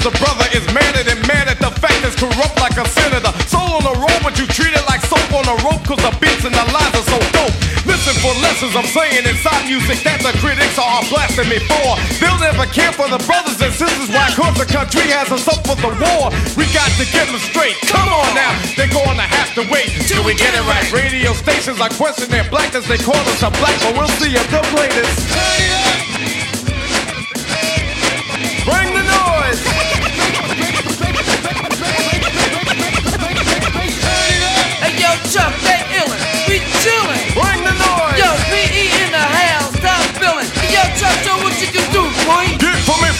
a 0.03 0.11
brother 0.19 0.43
is 0.51 0.65
mad 0.75 0.99
at 0.99 1.07
and 1.07 1.21
mad 1.31 1.47
at 1.47 1.63
the 1.63 1.71
fact 1.79 2.03
is 2.03 2.11
corrupt 2.19 2.59
like 2.59 2.75
a 2.75 2.83
senator. 2.91 3.31
Soul 3.47 3.79
on 3.79 3.83
the 3.87 3.95
road, 3.95 4.19
but 4.19 4.35
you 4.35 4.43
treat 4.51 4.75
it 4.75 4.83
like 4.83 4.99
soap 4.99 5.31
on 5.31 5.47
a 5.47 5.55
rope 5.63 5.79
cause 5.87 6.01
the 6.03 6.11
beats 6.19 6.43
and 6.43 6.51
the 6.51 6.65
lines 6.75 6.91
are 6.91 7.07
so 7.07 7.19
dope. 7.31 7.55
Listen 7.87 8.11
for 8.19 8.35
lessons 8.43 8.75
I'm 8.75 8.87
saying 8.87 9.23
inside 9.23 9.63
music 9.63 10.03
that 10.03 10.19
the 10.19 10.35
critics 10.43 10.75
are 10.75 11.03
blasting 11.07 11.47
me 11.47 11.55
for. 11.71 11.95
They'll 12.19 12.35
never 12.43 12.67
care 12.67 12.91
for 12.91 13.07
the 13.07 13.21
brothers 13.23 13.63
and 13.63 13.71
sisters. 13.71 14.11
Why? 14.11 14.27
Cause 14.35 14.59
the 14.59 14.67
country 14.67 15.07
has 15.07 15.31
us 15.31 15.47
up 15.47 15.63
for 15.63 15.79
the 15.79 15.95
war. 15.95 16.35
We 16.59 16.67
got 16.75 16.91
to 16.99 17.05
get 17.07 17.31
them 17.31 17.39
straight. 17.39 17.79
Come 17.87 18.11
on 18.11 18.27
now, 18.35 18.51
they're 18.75 18.91
gonna 18.91 19.23
have 19.23 19.55
to 19.55 19.63
wait 19.71 19.87
till 20.03 20.23
we 20.27 20.35
get 20.35 20.51
it 20.51 20.65
right. 20.67 20.83
Radio 20.91 21.31
stations 21.31 21.79
are 21.79 21.93
questioning 21.95 22.43
blackness. 22.51 22.83
They 22.91 22.99
call 22.99 23.23
us 23.31 23.39
a 23.39 23.51
black, 23.55 23.75
but 23.79 23.95
we'll 23.95 24.11
see 24.19 24.35
if 24.35 24.43
they'll 24.51 24.67
play 24.75 24.91
Hey, 40.95 41.23
show 41.23 41.35
what 41.37 41.59
you 41.59 41.67
can 41.67 41.91
do, 41.91 42.01
boy. 42.25 42.72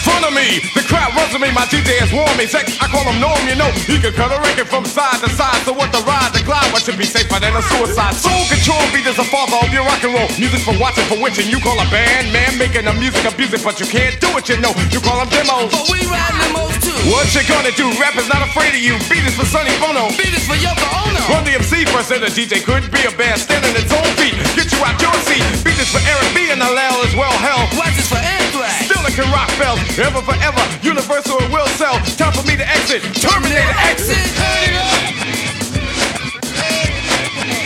Get 0.04 0.12
from 0.12 0.20
in 0.20 0.20
front 0.20 0.24
of 0.28 0.32
me. 0.36 0.60
The 0.76 0.84
crowd 0.84 1.16
runs 1.16 1.32
to 1.32 1.38
me. 1.40 1.48
My 1.52 1.64
DJ 1.72 1.96
is 2.02 2.12
warm 2.12 2.28
me. 2.36 2.46
Sex, 2.46 2.76
I 2.80 2.86
call 2.92 3.04
him 3.08 3.20
Norm, 3.20 3.40
you 3.48 3.56
know. 3.56 3.70
He 3.88 3.96
can 3.96 4.12
cut 4.12 4.32
a 4.32 4.40
record 4.44 4.68
from 4.68 4.84
side 4.84 5.20
to 5.24 5.28
side. 5.32 5.56
So 5.64 5.72
what 5.72 5.92
the 5.92 6.04
ride, 6.04 6.32
the 6.36 6.44
glide, 6.44 6.68
what 6.72 6.84
should 6.84 6.98
be 7.00 7.08
safer 7.08 7.40
than 7.40 7.56
a 7.56 7.62
suicide? 7.72 8.12
Soul 8.14 8.44
control 8.52 8.80
beat 8.92 9.08
is 9.08 9.16
the 9.16 9.24
father 9.24 9.56
of 9.64 9.72
your 9.72 9.84
rock 9.84 10.04
and 10.04 10.12
roll. 10.12 10.28
Music 10.36 10.60
for 10.60 10.76
watching, 10.76 11.04
for 11.08 11.16
witching. 11.20 11.48
You 11.48 11.60
call 11.60 11.76
a 11.80 11.88
band, 11.88 12.32
man, 12.32 12.56
making 12.60 12.84
the 12.84 12.94
music 12.94 13.24
abusive, 13.24 13.64
but 13.64 13.80
you 13.80 13.88
can't 13.88 14.16
do 14.20 14.28
it, 14.36 14.44
you 14.48 14.60
know. 14.60 14.72
You 14.92 15.00
call 15.00 15.24
them 15.24 15.30
demos. 15.32 15.72
But 15.72 15.88
we 15.88 16.04
ride 16.08 16.36
limos 16.36 16.76
too. 16.84 16.92
What 17.08 17.28
you 17.32 17.42
gonna 17.48 17.72
do? 17.72 17.88
Rap 17.96 18.16
is 18.20 18.28
not 18.28 18.44
afraid 18.44 18.76
of 18.76 18.82
you. 18.84 19.00
Beat 19.08 19.24
is 19.24 19.36
for 19.36 19.48
Sonny 19.48 19.72
Bono. 19.80 20.12
Beat 20.20 20.34
is 20.36 20.44
for 20.44 20.56
Yoko 20.60 20.88
Ono. 21.08 21.20
Run 21.32 21.44
the 21.48 21.56
MC 21.56 21.88
first, 21.88 22.12
and 22.12 22.20
the 22.20 22.32
DJ 22.32 22.60
could 22.64 22.84
be 22.92 23.04
a 23.08 23.12
band 23.16 23.40
standing 23.40 23.72
its 23.76 23.92
own 23.92 24.08
feet. 24.20 24.36
Get 24.56 24.68
you 24.68 24.80
out 24.84 24.96
your 25.00 25.16
seat. 25.24 25.44
Beat 25.64 25.80
is 25.80 25.88
for 25.88 26.00
Eric 26.04 26.28
B 26.36 26.52
and 26.52 26.60
Allel 26.60 27.04
as 27.04 27.14
well. 27.16 27.32
Hell, 27.40 27.64
Watch 27.76 27.96
this 27.96 28.08
for 28.08 28.20
Anthrax. 28.54 28.86
Still 28.86 29.06
it 29.06 29.14
can 29.14 29.32
rock 29.32 29.50
bells, 29.58 29.80
ever 29.98 30.22
forever. 30.22 30.62
Universal 30.82 31.38
it 31.42 31.50
will 31.50 31.66
sell. 31.74 31.98
Time 32.14 32.32
for 32.32 32.46
me 32.46 32.56
to 32.56 32.66
exit. 32.68 33.02
Terminator 33.18 33.74
exit. 33.82 34.22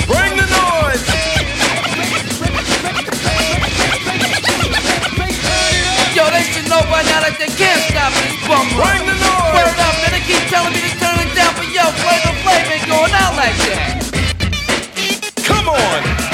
Bring 0.08 0.32
the 0.32 0.48
noise. 0.48 1.04
Yo, 6.16 6.24
they 6.32 6.42
should 6.48 6.68
know 6.70 6.80
by 6.88 7.04
now 7.04 7.20
that 7.20 7.36
they 7.38 7.52
can't 7.52 7.82
stop 7.92 8.12
this 8.24 8.32
bum. 8.48 8.64
Bring 8.72 9.04
the 9.04 9.12
noise. 9.12 9.52
Word 9.52 9.76
up, 9.76 9.94
man. 10.00 10.16
They 10.16 10.24
keep 10.24 10.40
telling 10.48 10.72
me 10.72 10.80
to 10.80 10.92
turn 10.96 11.20
it 11.20 11.34
down, 11.36 11.52
but 11.52 11.68
yo, 11.68 11.84
Flavor 12.00 12.32
Flav 12.40 12.64
ain't 12.72 12.88
going 12.88 13.12
out 13.12 13.36
like 13.36 13.56
that. 13.68 14.08
Come 15.44 15.68
on. 15.68 16.27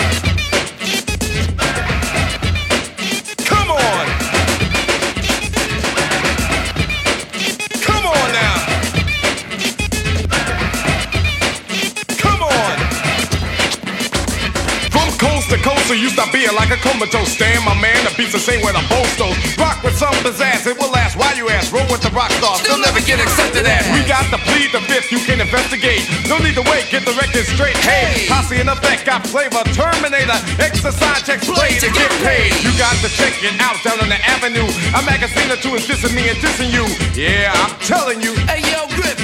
Coast 15.64 15.88
to 15.88 15.88
coast, 15.88 15.88
so 15.88 15.94
used 15.94 16.16
to 16.16 16.26
be 16.32 16.44
like 16.52 16.70
a 16.70 16.76
comatose. 16.76 17.32
Stand 17.32 17.64
my 17.64 17.74
man, 17.80 17.96
the 18.04 18.12
beats 18.16 18.32
the 18.32 18.38
same 18.38 18.60
with 18.60 18.76
a 18.76 18.84
bolstos. 18.92 19.34
Rock 19.56 19.82
with 19.82 19.96
some 19.96 20.12
pizzazz, 20.20 20.68
it 20.68 20.76
will 20.76 20.92
last. 20.92 21.16
Why 21.16 21.32
you 21.34 21.48
ask? 21.48 21.72
Roll 21.72 21.86
with 21.88 22.02
the 22.02 22.12
rock 22.12 22.30
they'll 22.64 22.80
never 22.80 23.00
get 23.00 23.20
accepted 23.20 23.64
as. 23.66 23.84
We 23.96 24.04
got 24.04 24.28
to 24.30 24.38
plead 24.52 24.72
the 24.72 24.80
fifth, 24.84 25.10
you 25.10 25.18
can 25.24 25.40
investigate. 25.40 26.04
No 26.28 26.38
need 26.38 26.54
to 26.54 26.64
wait, 26.68 26.88
get 26.90 27.04
the 27.04 27.16
record 27.16 27.46
straight. 27.48 27.76
Hey, 27.80 28.28
posse 28.28 28.60
in 28.60 28.68
effect, 28.68 29.06
got 29.06 29.26
flavor. 29.26 29.62
Terminator, 29.72 30.38
exercise 30.60 31.24
checks, 31.24 31.48
play 31.48 31.78
to 31.80 31.88
get 31.90 32.10
paid. 32.20 32.52
You 32.60 32.72
got 32.76 32.94
to 33.00 33.08
check 33.08 33.32
it 33.40 33.56
out 33.60 33.80
down 33.82 34.00
on 34.00 34.08
the 34.08 34.20
avenue. 34.24 34.68
A 34.94 35.00
magazine 35.04 35.50
or 35.50 35.56
two 35.56 35.74
is 35.74 35.86
dissing 35.86 36.14
me 36.14 36.28
and 36.28 36.38
dissing 36.38 36.70
you. 36.72 36.84
Yeah, 37.16 37.52
I'm 37.54 37.72
telling 37.80 38.20
you. 38.20 38.34
Hey, 38.50 38.60
yo, 38.68 38.86
Grip, 38.96 39.16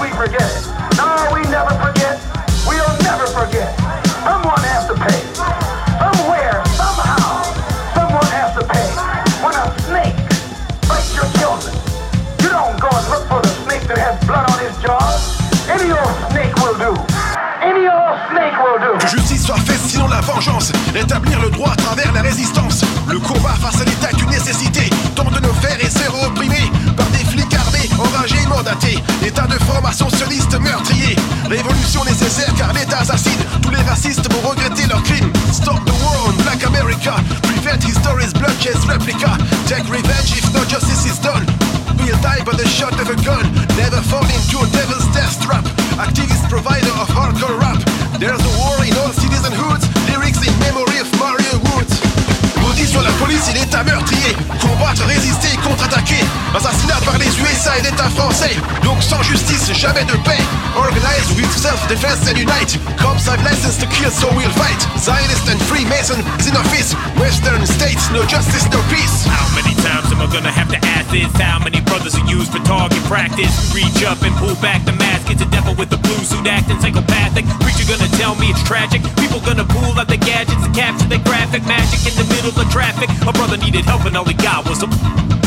we 0.00 0.08
forget. 0.16 0.48
No, 0.96 1.28
we 1.32 1.42
never 1.52 1.76
forget. 1.76 2.16
We'll 2.66 2.96
never 3.04 3.26
forget. 3.28 3.68
Someone 4.24 4.62
has 4.72 4.88
to 4.88 4.96
pay. 4.96 5.20
Somewhere, 6.00 6.56
somehow, 6.80 7.44
someone 7.92 8.30
has 8.32 8.56
to 8.56 8.64
pay. 8.64 8.88
When 9.44 9.52
a 9.52 9.68
snake 9.84 10.16
bites 10.88 11.12
your 11.12 11.28
children, 11.36 11.76
you 12.40 12.48
don't 12.48 12.80
go 12.80 12.88
and 12.88 13.06
look 13.12 13.24
for 13.28 13.40
the 13.44 13.52
snake 13.64 13.84
that 13.88 13.98
has 13.98 14.16
blood 14.24 14.48
on 14.48 14.58
his 14.64 14.74
jaws. 14.80 15.36
Any 15.68 15.92
old 15.92 16.16
snake 16.32 16.54
will 16.64 16.76
do. 16.80 16.92
Any 17.60 17.84
old 17.84 18.16
snake 18.32 18.56
will 18.56 18.80
do. 18.80 18.96
Que 18.98 19.06
justice 19.06 19.44
soit 19.44 19.60
faite, 19.60 19.84
sinon 19.86 20.08
la 20.08 20.22
vengeance. 20.22 20.72
Établir 20.94 21.40
le 21.40 21.50
droit 21.50 21.72
à 21.72 21.76
travers 21.76 22.10
la 22.12 22.22
résistance. 22.22 22.84
Le 23.06 23.18
combat 23.18 23.54
face 23.60 23.80
à 23.80 23.84
l'État 23.84 24.10
est 24.10 24.20
une 24.22 24.30
nécessité. 24.30 24.88
Tant 25.14 25.30
de 25.30 25.40
nos 25.40 25.52
frères 25.54 25.78
et 25.80 25.90
sœurs 25.90 26.14
opprimés 26.26 26.59
armés, 28.30 28.46
enragés, 28.46 28.46
mandatés. 28.48 28.98
État 29.26 29.46
de 29.46 29.58
formation 29.64 30.08
sioniste 30.10 30.58
meurtrier. 30.60 31.16
Révolution 31.48 32.04
nécessaire 32.04 32.52
car 32.56 32.72
l'État 32.72 32.98
assassine. 32.98 33.32
Tous 33.62 33.70
les 33.70 33.82
racistes 33.82 34.30
vont 34.32 34.48
regretter 34.48 34.86
leurs 34.86 35.02
crimes. 35.02 35.32
Stop 35.52 35.84
the 35.84 35.92
war 36.02 36.28
on 36.28 36.42
Black 36.42 36.64
America. 36.64 37.14
Prevent 37.42 37.82
history's 37.82 38.32
bloodshed 38.32 38.76
replica. 38.88 39.36
Take 39.66 39.88
revenge 39.90 40.32
if 40.36 40.52
no 40.54 40.64
justice 40.64 41.06
is 41.06 41.18
done. 41.20 41.44
We'll 41.98 42.20
die 42.22 42.42
by 42.44 42.56
the 42.56 42.66
shot 42.66 42.94
of 43.00 43.10
a 43.10 43.16
gun. 43.24 43.44
Never 43.76 44.00
fall 44.02 44.24
into 44.24 44.58
a 44.58 44.66
devil's 44.72 45.06
death 45.12 45.40
trap. 45.42 45.64
Activist 45.98 46.48
provider 46.48 46.92
of 46.96 47.08
hardcore 47.08 47.58
rap. 47.60 47.78
There's 48.18 48.40
a 48.40 48.52
war 48.58 48.84
in 48.84 48.94
all 48.98 49.12
cities 49.12 49.44
and 49.44 49.54
hoods. 49.54 49.84
Lyrics 50.08 50.40
in 50.46 50.54
memory 50.58 50.98
of 51.00 51.08
Mario 51.18 51.59
Soit 52.86 53.02
la 53.02 53.12
police 53.12 53.48
et 53.48 53.52
l'État 53.52 53.84
meurtrier. 53.84 54.34
Combattre, 54.60 55.04
résister, 55.06 55.56
contre-attaquer. 55.62 56.24
Assassinat 56.56 56.98
par 57.04 57.18
les 57.18 57.26
USA 57.26 57.78
et 57.78 57.82
l'État 57.82 58.08
français. 58.10 58.56
Donc 58.82 59.02
sans 59.02 59.22
justice, 59.22 59.70
jamais 59.72 60.04
de 60.04 60.16
paix. 60.24 60.42
Organize 60.76 61.30
with 61.36 61.50
self-defense 61.56 62.26
and 62.28 62.36
unite. 62.36 62.78
Cops 62.98 63.28
have 63.28 63.42
license 63.44 63.78
to 63.78 63.86
kill, 63.86 64.10
so 64.10 64.28
we'll 64.34 64.50
fight. 64.58 64.80
Zionist 64.98 65.48
and 65.48 65.60
Freemason 65.62 66.18
is 66.40 66.48
in 66.48 66.56
office. 66.56 66.94
Western 67.16 67.64
states, 67.66 68.10
no 68.10 68.24
justice, 68.24 68.64
no 68.72 68.80
peace. 68.90 69.28
Times 69.80 70.12
am 70.12 70.20
I 70.20 70.28
gonna 70.28 70.52
have 70.52 70.68
to 70.70 70.80
ask 70.84 71.10
this? 71.10 71.30
How 71.40 71.58
many 71.58 71.80
brothers 71.80 72.14
are 72.14 72.26
used 72.28 72.52
for 72.52 72.60
target 72.64 73.02
practice? 73.08 73.52
Reach 73.72 74.04
up 74.04 74.20
and 74.22 74.34
pull 74.36 74.54
back 74.60 74.84
the 74.84 74.92
mask. 74.92 75.30
It's 75.30 75.42
a 75.42 75.50
devil 75.50 75.74
with 75.74 75.92
a 75.92 76.00
blue 76.00 76.22
suit 76.24 76.46
acting 76.46 76.80
psychopathic. 76.80 77.44
Preacher 77.64 77.88
gonna 77.88 78.10
tell 78.20 78.36
me 78.36 78.52
it's 78.52 78.62
tragic. 78.62 79.02
People 79.16 79.40
gonna 79.40 79.64
pull 79.64 79.96
out 79.98 80.08
the 80.08 80.20
gadgets 80.20 80.62
and 80.64 80.74
capture 80.74 81.08
the 81.08 81.18
graphic 81.24 81.64
magic 81.64 82.04
in 82.04 82.14
the 82.20 82.26
middle 82.28 82.52
of 82.52 82.68
traffic. 82.70 83.08
A 83.24 83.32
brother 83.32 83.56
needed 83.56 83.84
help 83.84 84.04
and 84.04 84.16
all 84.16 84.24
he 84.28 84.34
got 84.34 84.68
was 84.68 84.82
a 84.84 84.88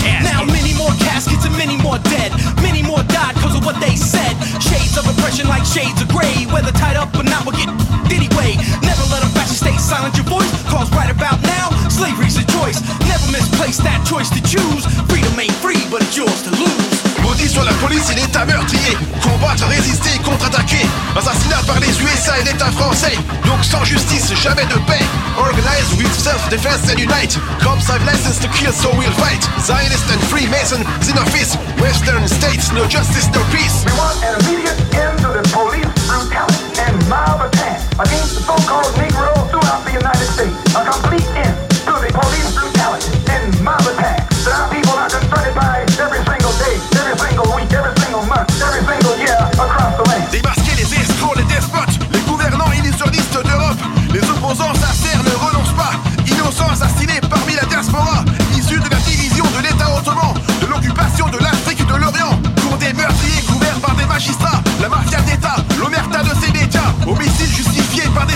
casket. 0.01 0.33
Now 0.33 0.43
many 0.49 0.73
more 0.73 0.93
caskets 0.97 1.45
and 1.45 1.55
many 1.55 1.77
more 1.77 1.99
dead. 2.09 2.33
Many 2.65 2.81
more 2.81 3.03
died 3.13 3.37
because 3.37 3.55
of 3.55 3.63
what 3.65 3.77
they 3.79 3.95
said. 3.95 4.33
Shades 4.57 4.97
of 4.97 5.05
oppression 5.05 5.47
like 5.47 5.65
shades 5.65 6.01
of 6.01 6.09
gray. 6.09 6.49
Whether 6.49 6.73
tied 6.73 6.97
up 6.97 7.13
or 7.13 7.23
not, 7.23 7.45
we'll 7.45 7.55
get 7.55 7.69
anyway. 8.09 8.57
Never 8.81 9.05
let 9.13 9.21
a 9.21 9.29
fashion 9.37 9.55
state 9.55 9.79
silence 9.79 10.17
your 10.17 10.25
voice. 10.25 10.49
Cause 10.65 10.89
right 10.97 11.11
about 11.13 11.37
now, 11.45 11.69
slavery's 11.89 12.32
a 12.32 12.32
choice. 12.63 12.79
Never 13.07 13.27
misplace 13.31 13.77
that 13.83 13.99
choice 14.07 14.29
to 14.31 14.41
choose. 14.47 14.87
Freedom 15.11 15.35
ain't 15.39 15.55
free, 15.59 15.83
but 15.91 16.01
it's 16.01 16.15
yours 16.15 16.41
to 16.47 16.51
lose. 16.55 16.95
Maudit 17.19 17.49
soit 17.49 17.63
la 17.63 17.73
police 17.83 18.09
et 18.11 18.15
l'État 18.15 18.45
meurtrier. 18.45 18.95
Combattre, 19.21 19.67
résister, 19.67 20.19
contre-attaquer. 20.23 20.85
Assassinat 21.15 21.63
par 21.67 21.79
les 21.79 21.91
USA 21.91 22.39
et 22.39 22.43
l'État 22.43 22.71
français. 22.71 23.15
Donc 23.45 23.63
sans 23.63 23.83
justice, 23.83 24.33
jamais 24.35 24.65
de 24.65 24.79
paix. 24.87 25.03
Organize 25.37 25.89
with 25.97 26.13
self-defense 26.13 26.89
and 26.91 26.99
unite. 26.99 27.37
Cops 27.59 27.87
have 27.87 28.03
license 28.05 28.39
to 28.39 28.47
kill, 28.49 28.71
so 28.71 28.89
we'll 28.97 29.11
fight. 29.19 29.43
Zionist 29.59 30.07
and 30.11 30.21
Freemason 30.31 30.81
is 31.01 31.09
in 31.09 31.17
office. 31.17 31.55
Western 31.79 32.27
states, 32.27 32.71
no 32.71 32.85
justice, 32.87 33.27
no 33.33 33.43
peace. 33.51 33.83
We 33.85 33.91
want 33.99 34.19
an 34.23 34.39
immediate 34.43 34.79
end 34.95 35.19
to 35.19 35.29
the 35.35 35.43
police 35.51 35.91
brutality 36.07 36.63
and 36.79 36.95
mob 37.09 37.41
attack 37.41 37.79
against 37.99 38.35
the 38.35 38.41
so-called 38.47 38.91
Negroes 38.97 39.51
throughout 39.51 39.83
the 39.85 39.93
United 39.93 40.27
States. 40.35 40.55
A 40.75 40.83
complete 40.83 41.22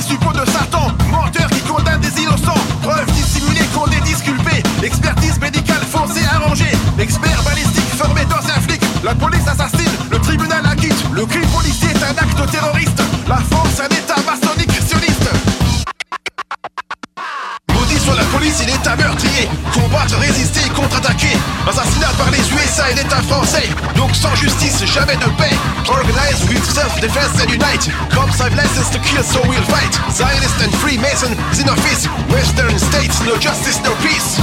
suppôts 0.07 0.33
de 0.33 0.45
Satan. 0.49 0.87
Menteurs 1.11 1.49
qui 1.49 1.61
condamnent 1.61 1.99
des 1.99 2.21
innocents. 2.21 2.61
Preuves 2.81 3.11
dissimulées 3.13 3.67
contre 3.73 3.89
des 3.89 4.01
disculpés. 4.01 4.63
Expertise 4.81 5.39
médicale 5.39 5.83
faussée 5.91 6.25
arrangée. 6.25 6.71
Experts 6.97 7.43
balistiques 7.43 7.93
formés 7.95 8.25
dans 8.25 8.43
un 8.55 8.59
flic. 8.61 8.81
La 9.03 9.13
police 9.13 9.47
assassine, 9.47 9.95
le 10.09 10.19
tribunal 10.19 10.65
acquitte. 10.65 11.03
Le 11.13 11.25
crime 11.25 11.47
policier 11.49 11.89
est 11.89 12.03
un 12.03 12.17
acte 12.17 12.51
terroriste. 12.51 13.01
La 13.27 13.37
France, 13.37 13.81
un 13.83 14.06
et 18.61 18.65
l'État 18.65 18.95
meurtrier. 18.95 19.49
Combattre, 19.73 20.17
résister, 20.19 20.69
contre-attaquer. 20.69 21.37
Assassinat 21.67 22.11
par 22.17 22.29
les 22.31 22.39
USA 22.39 22.91
et 22.91 22.95
l'État 22.95 23.21
français. 23.23 23.67
Donc 23.95 24.15
sans 24.15 24.33
justice, 24.35 24.83
jamais 24.85 25.15
de 25.15 25.29
paix. 25.37 25.55
Organize 25.89 26.43
with 26.49 26.63
self-defense 26.63 27.41
and 27.41 27.49
unite. 27.49 27.89
Cops 28.09 28.39
have 28.39 28.55
license 28.55 28.89
to 28.91 28.99
kill, 28.99 29.23
so 29.23 29.41
we'll 29.47 29.61
fight. 29.63 29.93
Zionist 30.11 30.59
and 30.63 30.73
Freemason 30.77 31.35
is 31.51 31.59
in 31.59 31.69
office. 31.69 32.07
Western 32.29 32.77
states, 32.79 33.21
no 33.25 33.37
justice, 33.37 33.79
no 33.83 33.93
peace. 34.01 34.37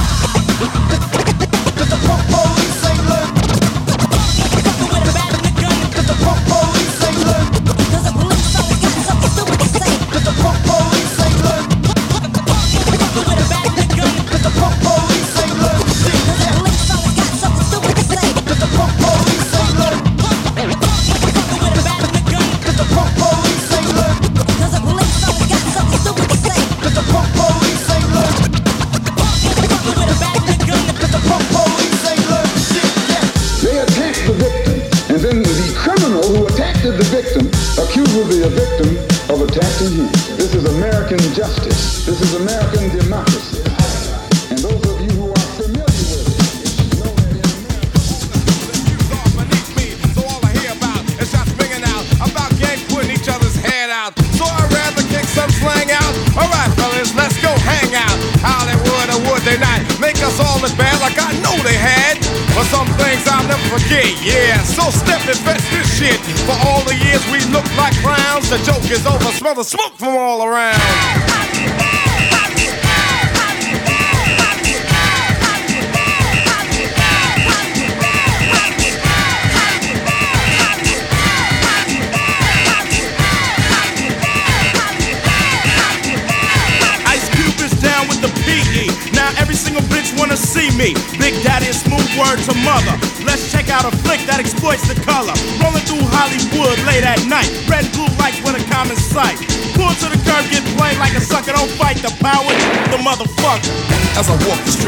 Is 69.59 69.71
the 69.71 69.77
smoke 69.77 69.94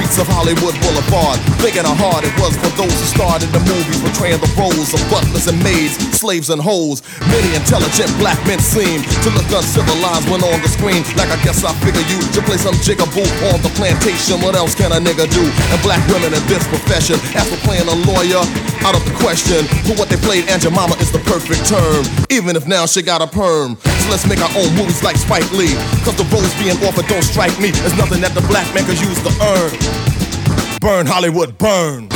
streets 0.07 0.19
of 0.23 0.27
Hollywood 0.31 0.75
Boulevard, 0.79 1.35
Big 1.59 1.75
and 1.75 1.87
hard 1.87 2.23
it 2.23 2.31
was 2.39 2.55
for 2.55 2.71
those 2.79 2.91
who 2.91 3.07
starred 3.11 3.43
in 3.43 3.51
the 3.51 3.59
movies, 3.67 3.99
portraying 3.99 4.39
the 4.39 4.47
roles 4.55 4.95
of 4.95 5.01
butlers 5.11 5.47
and 5.47 5.59
maids, 5.63 5.99
slaves 6.15 6.49
and 6.49 6.61
hoes. 6.61 7.03
Many 7.27 7.51
intelligent 7.55 8.07
black 8.15 8.39
men 8.47 8.59
seem 8.59 9.03
to 9.03 9.29
look 9.35 9.49
uncivilized 9.51 10.31
when 10.31 10.39
on 10.43 10.59
the 10.63 10.71
screen. 10.71 11.03
Like 11.19 11.27
I 11.27 11.39
guess 11.43 11.63
I 11.67 11.75
figure 11.83 12.03
you 12.07 12.19
should 12.31 12.47
play 12.47 12.57
some 12.57 12.75
jigaboo 12.79 13.27
on 13.51 13.59
the 13.59 13.71
plantation. 13.75 14.39
What 14.39 14.55
else 14.55 14.75
can 14.75 14.95
a 14.95 14.99
nigga 15.01 15.27
do? 15.27 15.43
And 15.43 15.79
black 15.83 16.01
women 16.07 16.31
in 16.31 16.43
this 16.47 16.63
profession, 16.71 17.19
after 17.35 17.57
playing 17.67 17.87
a 17.91 17.97
lawyer? 18.07 18.43
Out 18.87 18.95
of 18.95 19.03
the 19.03 19.15
question. 19.19 19.67
For 19.83 19.95
what 19.99 20.07
they 20.07 20.15
played, 20.17 20.47
Your 20.63 20.71
Mama 20.71 20.95
is 21.03 21.11
the 21.11 21.19
perfect 21.27 21.67
term. 21.67 22.05
Even 22.29 22.55
if 22.55 22.67
now 22.67 22.85
she 22.85 23.01
got 23.01 23.21
a 23.21 23.27
perm. 23.27 23.75
Let's 24.09 24.25
make 24.25 24.39
our 24.39 24.49
own 24.57 24.73
movies 24.73 25.03
like 25.03 25.17
Spike 25.17 25.51
Lee. 25.51 25.75
Cause 26.03 26.15
the 26.15 26.23
roles 26.31 26.53
being 26.55 26.77
offered 26.87 27.07
don't 27.07 27.23
strike 27.23 27.59
me 27.59 27.69
as 27.69 27.95
nothing 27.97 28.21
that 28.21 28.33
the 28.33 28.41
black 28.47 28.65
man 28.73 28.85
could 28.85 28.99
use 28.99 29.21
to 29.21 29.31
earn. 29.43 30.79
Burn 30.79 31.05
Hollywood, 31.05 31.57
burn. 31.57 32.07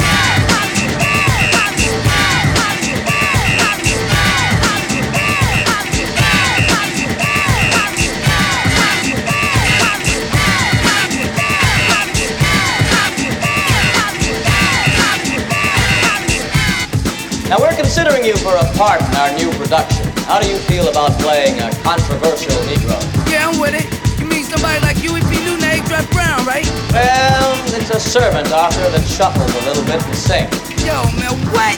Now 17.49 17.59
we're 17.59 17.75
considering 17.75 18.23
you 18.23 18.37
for 18.37 18.55
a 18.55 18.63
part 18.77 19.01
in 19.01 19.15
our 19.17 19.35
new. 19.37 19.60
How 20.31 20.39
do 20.39 20.47
you 20.47 20.55
feel 20.71 20.87
about 20.87 21.11
playing 21.19 21.59
a 21.59 21.67
controversial 21.83 22.55
Negro? 22.63 22.95
Yeah, 23.27 23.51
I'm 23.51 23.59
with 23.59 23.75
it. 23.75 23.83
You 24.15 24.23
mean 24.31 24.47
somebody 24.47 24.79
like 24.79 24.95
Huey 24.95 25.19
P. 25.27 25.43
Newton, 25.43 25.83
Drop 25.91 26.07
Brown, 26.15 26.47
right? 26.47 26.63
Well, 26.95 27.51
it's 27.75 27.91
a 27.91 27.99
servant, 27.99 28.47
Arthur, 28.47 28.87
that 28.95 29.03
shuffles 29.03 29.51
a 29.51 29.61
little 29.67 29.83
bit 29.83 29.99
and 29.99 30.15
sings. 30.15 30.55
Yo, 30.87 31.03
man, 31.19 31.35
what? 31.51 31.75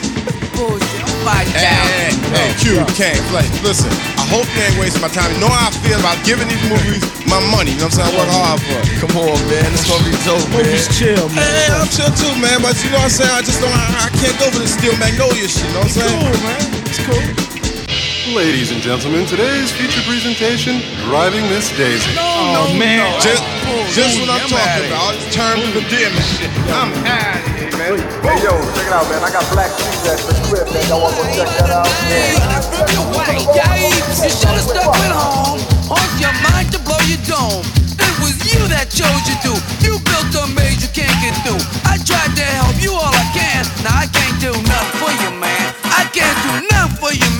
Bullshit. 0.53 1.01
I'm 1.01 1.49
Hey, 1.49 1.65
down. 1.65 1.87
hey, 1.97 2.13
hey, 2.29 2.49
Q, 2.61 2.77
you 2.77 2.85
can't 2.93 3.17
play. 3.33 3.41
Listen, 3.65 3.89
I 4.21 4.27
hope 4.29 4.45
you 4.53 4.61
ain't 4.69 4.77
wasting 4.77 5.01
my 5.01 5.09
time. 5.09 5.33
You 5.33 5.41
know 5.41 5.49
how 5.49 5.71
I 5.71 5.73
feel 5.81 5.97
about 5.97 6.21
giving 6.21 6.45
these 6.45 6.61
movies 6.69 7.01
my 7.25 7.41
money. 7.49 7.73
You 7.73 7.81
know 7.81 7.89
what 7.89 8.05
I'm 8.05 8.05
saying? 8.05 8.13
I 8.13 8.19
work 8.21 8.29
hard 8.37 8.59
for 8.61 8.77
it. 8.85 8.85
Come 9.01 9.17
on, 9.17 9.33
man. 9.49 9.65
It's 9.73 9.87
gonna 9.89 10.05
be 10.05 10.13
dope, 10.29 10.45
man. 10.53 10.61
Movies 10.61 10.85
chill, 10.93 11.25
man. 11.33 11.41
Hey, 11.41 11.73
I'm 11.73 11.89
chill 11.89 12.11
too, 12.13 12.37
man. 12.37 12.61
But 12.61 12.77
you 12.85 12.93
know 12.93 13.01
what 13.01 13.09
I'm 13.09 13.17
saying? 13.17 13.33
I 13.33 13.41
just 13.41 13.57
don't, 13.65 13.73
I, 13.73 14.05
I 14.05 14.07
can't 14.13 14.37
go 14.37 14.45
for 14.53 14.61
the 14.61 14.69
Steel 14.69 14.93
Magnolia 15.01 15.47
shit. 15.49 15.65
You 15.65 15.73
know 15.73 15.87
what 15.87 15.95
I'm 15.95 15.97
saying? 15.97 16.21
Cool, 16.21 16.37
man. 16.45 16.61
It's 16.85 17.01
cool. 17.01 17.52
Ladies 18.31 18.71
and 18.71 18.79
gentlemen, 18.79 19.27
today's 19.27 19.75
feature 19.75 19.99
presentation, 20.07 20.79
Driving 21.03 21.43
Miss 21.51 21.67
Daisy. 21.75 22.15
Oh, 22.15 22.71
man. 22.79 23.03
Just, 23.19 23.43
just 23.91 24.15
what 24.15 24.31
I'm 24.31 24.47
talking 24.47 24.87
about. 24.87 24.95
All 24.95 25.11
this 25.11 25.27
terms 25.27 25.59
of 25.59 25.75
endearment 25.75 26.23
shit. 26.31 26.47
I'm 26.71 26.95
out 27.03 27.35
of 27.35 27.51
here, 27.59 27.75
man. 27.75 27.99
Hey 28.23 28.39
yo, 28.39 28.55
check 28.79 28.87
it 28.87 28.95
out, 28.95 29.11
man. 29.11 29.19
I 29.19 29.27
got 29.27 29.43
black 29.51 29.75
shoes 29.75 30.07
at 30.07 30.23
the 30.23 30.39
crib, 30.47 30.71
man. 30.71 30.87
Y'all 30.87 31.03
want 31.03 31.19
to 31.19 31.27
go 31.27 31.35
check 31.35 31.51
that 31.67 31.67
out? 31.67 31.83
White 33.11 33.43
yipes, 33.51 34.23
you 34.23 34.31
should 34.31 34.55
have 34.55 34.71
stuck 34.71 34.87
with 34.87 35.11
home. 35.11 35.59
On 35.91 36.07
your 36.15 36.31
mind 36.47 36.71
to 36.71 36.79
blow 36.79 37.03
your 37.11 37.19
dome. 37.27 37.67
It 37.99 38.15
was 38.23 38.39
you 38.47 38.63
that 38.71 38.87
chose 38.87 39.19
you 39.27 39.35
do. 39.43 39.51
You 39.83 39.99
built 39.99 40.31
a 40.39 40.47
maze 40.55 40.79
you 40.79 40.87
can't 40.95 41.11
get 41.19 41.35
through. 41.43 41.59
I 41.83 41.99
tried 41.99 42.31
to 42.39 42.45
help 42.55 42.79
you 42.79 42.95
all 42.95 43.11
I 43.11 43.27
can. 43.35 43.67
Now 43.83 43.99
I 43.99 44.07
can't 44.07 44.39
do 44.39 44.55
nothing 44.63 44.95
for 45.03 45.11
you, 45.11 45.29
man. 45.42 45.42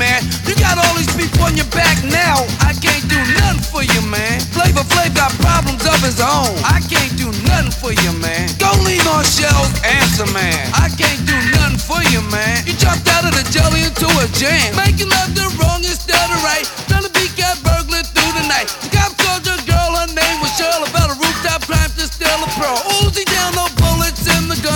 Man. 0.03 0.19
You 0.43 0.55
got 0.59 0.75
all 0.75 0.95
these 0.99 1.11
people 1.15 1.47
on 1.47 1.55
your 1.55 1.69
back 1.71 1.95
now. 2.03 2.43
I 2.59 2.75
can't 2.75 3.05
do 3.07 3.19
nothing 3.39 3.63
for 3.63 3.83
you, 3.83 4.01
man. 4.11 4.43
Flavor 4.51 4.83
Flav 4.91 5.15
got 5.15 5.31
problems 5.39 5.83
of 5.87 5.99
his 6.03 6.19
own. 6.19 6.51
I 6.67 6.83
can't 6.91 7.15
do 7.15 7.31
nothing 7.47 7.71
for 7.71 7.95
you, 7.95 8.11
man. 8.19 8.51
Go 8.59 8.69
lean 8.83 9.03
on 9.15 9.23
shells, 9.23 9.71
answer, 9.87 10.27
man. 10.35 10.59
I 10.75 10.91
can't 10.91 11.23
do 11.23 11.37
nothing 11.55 11.79
for 11.79 12.01
you, 12.11 12.19
man. 12.35 12.67
You 12.67 12.75
jumped 12.75 13.07
out 13.15 13.23
of 13.23 13.31
the 13.31 13.45
jelly 13.55 13.87
into 13.87 14.07
a 14.19 14.27
jam. 14.35 14.75
Making 14.75 15.09
love 15.15 15.31
the 15.39 15.47
wrong 15.59 15.81
instead 15.87 16.27
of 16.35 16.39
right. 16.43 16.67
Trying 16.91 17.07
to 17.07 17.13
beat 17.15 17.31
cat 17.39 17.55
burglar 17.63 18.03
through 18.03 18.33
the 18.35 18.45
night. 18.51 18.67
The 18.83 18.89
cop 18.91 19.15
told 19.23 19.47
your 19.47 19.59
girl 19.63 19.89
her 20.03 20.09
name 20.11 20.37
was 20.43 20.51
Cheryl 20.59 20.83
about 20.83 21.15
a 21.15 21.15
rooftop 21.15 21.63
crime 21.63 21.91
to 21.95 22.05
steal 22.11 22.39
a 22.43 22.49
pro. 22.59 22.71
Uzi 22.99 23.23
down, 23.31 23.55
no 23.55 23.82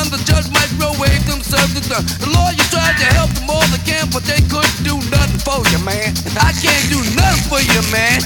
in 0.04 0.10
the 0.12 0.22
judge 0.26 0.48
microwave 0.52 1.24
them, 1.26 1.42
serve 1.42 1.74
the 1.74 1.82
done. 1.90 2.06
The 2.22 2.30
lawyer 2.30 2.66
tried 2.70 2.98
to 3.02 3.08
help 3.18 3.32
them 3.34 3.50
all 3.50 3.66
they 3.74 3.82
can, 3.86 4.10
but 4.14 4.24
they 4.24 4.42
couldn't 4.46 4.82
do 4.84 4.96
nothing 5.10 5.42
for 5.42 5.62
you, 5.72 5.80
man. 5.84 6.14
I 6.38 6.54
can't 6.54 6.88
do 6.90 7.00
nothing 7.18 7.46
for 7.50 7.62
you, 7.62 7.82
man. 7.90 8.22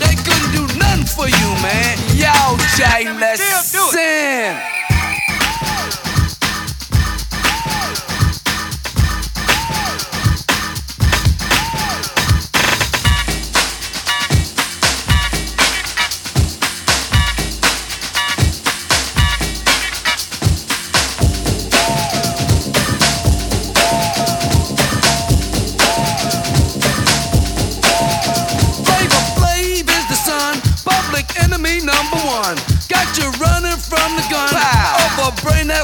They 0.00 0.14
couldn't 0.16 0.52
do 0.52 0.64
nothing 0.78 1.06
for 1.06 1.28
you, 1.28 1.48
man. 1.60 1.98
Yo, 2.16 2.56
Jay, 2.76 3.08
let's 3.18 3.42
sing. 3.70 4.81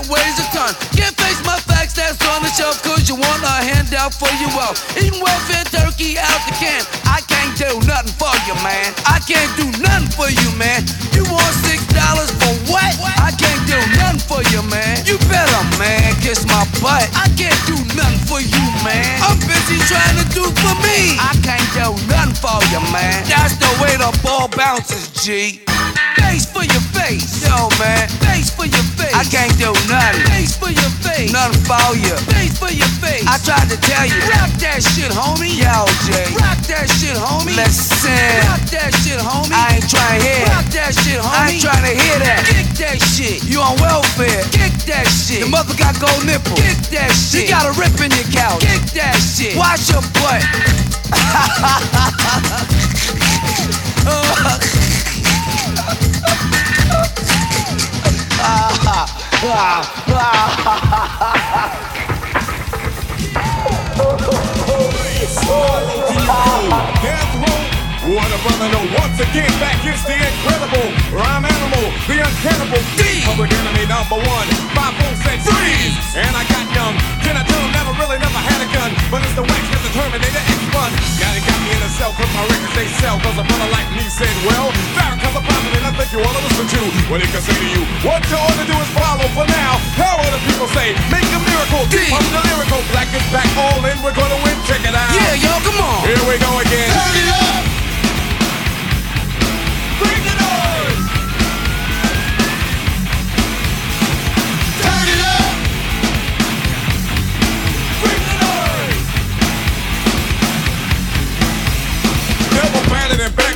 Weighs 0.08 0.40
a 0.40 0.46
ton. 0.50 0.72
Can't 0.96 1.14
face 1.14 1.40
my 1.44 1.60
facts 1.68 1.94
that's 1.94 2.18
on 2.32 2.42
the 2.42 2.50
shelf, 2.50 2.80
cause 2.82 3.08
you 3.08 3.14
want 3.14 3.44
a 3.44 3.56
handout 3.60 4.16
for 4.16 4.32
your 4.40 4.50
wealth. 4.56 4.80
Eating 4.96 5.20
welfare 5.20 5.64
turkey 5.68 6.16
out 6.18 6.40
the 6.48 6.56
can. 6.56 6.82
I 7.04 7.20
can't 7.28 7.52
do 7.54 7.68
nothing 7.84 8.12
for 8.16 8.32
you, 8.48 8.56
man. 8.64 8.96
I 9.04 9.20
can't 9.22 9.52
do 9.60 9.68
nothing 9.78 10.08
for 10.16 10.28
you, 10.32 10.48
man. 10.56 10.82
You 11.12 11.28
want 11.28 11.52
six 11.68 11.84
dollars 11.92 12.32
for 12.40 12.52
what? 12.72 12.92
I 13.20 13.30
can't 13.36 13.62
do 13.68 13.78
nothing 14.00 14.24
for 14.24 14.40
you, 14.48 14.64
man. 14.72 15.04
You 15.04 15.20
better, 15.28 15.62
man, 15.76 16.16
kiss 16.24 16.48
my 16.48 16.64
butt. 16.80 17.04
I 17.12 17.28
can't 17.36 17.60
do 17.68 17.76
nothing 17.94 18.24
for 18.24 18.40
you, 18.40 18.64
man. 18.82 19.20
I'm 19.22 19.38
busy 19.44 19.76
trying 19.86 20.16
to 20.16 20.26
do 20.32 20.44
for 20.48 20.74
me. 20.82 21.20
I 21.20 21.36
can't 21.44 21.68
do 21.76 21.92
nothing 22.08 22.36
for 22.40 22.58
you, 22.72 22.80
man. 22.90 23.28
That's 23.28 23.60
the 23.60 23.70
way 23.84 23.92
the 24.00 24.10
ball 24.24 24.48
bounces, 24.48 25.12
G. 25.20 25.60
Face 26.28 26.44
for 26.44 26.60
your 26.60 26.84
face, 26.92 27.40
yo, 27.40 27.72
man. 27.80 28.04
Face 28.20 28.52
for 28.52 28.68
your 28.68 28.84
face. 29.00 29.16
I 29.16 29.24
can't 29.24 29.56
do 29.56 29.72
nothing. 29.88 30.28
Face 30.28 30.52
for 30.60 30.68
your 30.68 30.92
face. 31.00 31.32
Nothing 31.32 31.64
for 31.64 31.96
you. 31.96 32.12
Face 32.36 32.52
for 32.60 32.68
your 32.68 32.92
face. 33.00 33.24
I 33.24 33.40
tried 33.40 33.64
to 33.72 33.80
tell 33.80 34.04
you. 34.04 34.20
Rock 34.28 34.52
that 34.60 34.84
shit, 34.84 35.08
homie. 35.08 35.56
Yo, 35.56 35.88
Jay. 36.04 36.28
Rock 36.36 36.60
that 36.68 36.84
shit, 37.00 37.16
homie. 37.16 37.56
Listen. 37.56 38.12
Rock 38.44 38.60
that 38.76 38.92
shit, 39.00 39.16
homie. 39.16 39.56
I 39.56 39.80
ain't 39.80 39.88
trying 39.88 40.20
to 40.20 40.28
hear. 40.28 40.44
Rock 40.52 40.68
that 40.76 40.92
shit, 41.00 41.16
homie. 41.16 41.32
I 41.32 41.48
ain't 41.48 41.64
trying 41.64 41.86
to 41.88 41.96
hear 41.96 42.20
that. 42.20 42.44
Kick 42.44 42.76
that 42.76 43.00
shit. 43.00 43.40
You 43.48 43.64
on 43.64 43.80
welfare. 43.80 44.44
Kick 44.52 44.76
that 44.84 45.08
shit. 45.08 45.40
Your 45.40 45.48
mother 45.48 45.72
got 45.80 45.96
gold 45.96 46.28
nipples. 46.28 46.60
Kick 46.60 46.92
that 46.92 47.08
shit. 47.08 47.48
You 47.48 47.56
got 47.56 47.64
a 47.64 47.72
rip 47.80 47.96
in 48.04 48.12
your 48.12 48.28
couch. 48.28 48.60
Kick 48.60 48.84
that 49.00 49.16
shit. 49.16 49.56
Watch 49.56 49.88
your 49.88 50.04
butt. 50.20 50.44
What 59.38 59.54
a 68.34 68.38
brother 68.42 68.66
know 68.72 68.82
once 68.98 69.20
again 69.20 69.46
back 69.62 69.78
is 69.86 70.02
the 70.02 70.18
incredible 70.18 70.90
rhyme 71.14 71.44
animal, 71.44 71.86
the 72.10 72.18
uncannibal 72.18 72.82
D. 72.98 73.22
Public 73.22 73.52
enemy 73.52 73.86
number 73.86 74.18
one. 74.18 74.48
Five 74.74 74.98
volts 74.98 75.22
said 75.22 75.38
freeze, 75.38 75.94
and 76.18 76.34
I 76.34 76.42
got 76.50 76.66
young. 76.74 76.98
Can 77.22 77.36
I 77.36 77.46
tell 77.46 77.62
never 77.70 77.94
really 77.94 78.18
never 78.18 78.42
had 78.42 78.58
a 78.58 78.66
gun, 78.74 78.90
but 79.08 79.22
it's 79.22 79.34
the 79.36 79.42
wax 79.42 79.77
Terminator 79.98 80.44
X 80.46 80.62
one. 80.70 80.94
Now 81.18 81.30
they 81.34 81.42
got 81.42 81.58
me 81.66 81.74
in 81.74 81.82
a 81.82 81.90
cell 81.98 82.14
'cause 82.14 82.30
my 82.30 82.46
records 82.46 82.74
they 82.78 82.86
sell. 83.02 83.18
'Cause 83.18 83.34
a 83.34 83.42
brother 83.42 83.68
like 83.74 83.90
me 83.98 84.06
said, 84.06 84.30
well, 84.46 84.70
Farrakhan's 84.94 85.34
a 85.34 85.42
prophet 85.42 85.72
and 85.74 85.86
I 85.90 85.92
think 85.98 86.08
you 86.14 86.20
wanna 86.22 86.38
listen 86.46 86.66
to 86.70 86.80
what 87.10 87.18
he 87.20 87.26
can 87.26 87.42
say 87.42 87.58
to 87.58 87.68
you. 87.74 87.82
What 88.06 88.22
you 88.30 88.38
ought 88.38 88.58
to 88.62 88.66
do 88.70 88.76
is 88.78 88.90
follow 88.94 89.26
for 89.34 89.46
now. 89.50 89.72
How 89.98 90.14
other 90.22 90.38
people 90.46 90.68
say, 90.78 90.94
make 91.10 91.26
a 91.34 91.40
miracle. 91.50 91.82
D. 91.90 91.98
Pump 92.14 92.30
the 92.30 92.42
lyrical, 92.46 92.80
black 92.94 93.10
is 93.18 93.26
back, 93.34 93.50
all 93.58 93.82
in. 93.90 93.98
We're 94.00 94.14
gonna 94.14 94.38
win. 94.46 94.56
Check 94.70 94.82
it 94.86 94.94
out. 94.94 95.10
Yeah, 95.18 95.34
y'all, 95.44 95.60
come 95.66 95.80
on. 95.82 96.06
Here 96.06 96.22
we 96.30 96.38
go 96.46 96.50
again. 96.62 96.90
Turn 96.94 97.14
it 97.22 97.28
up. 97.42 97.64
Bring 99.98 100.22
the 100.28 100.37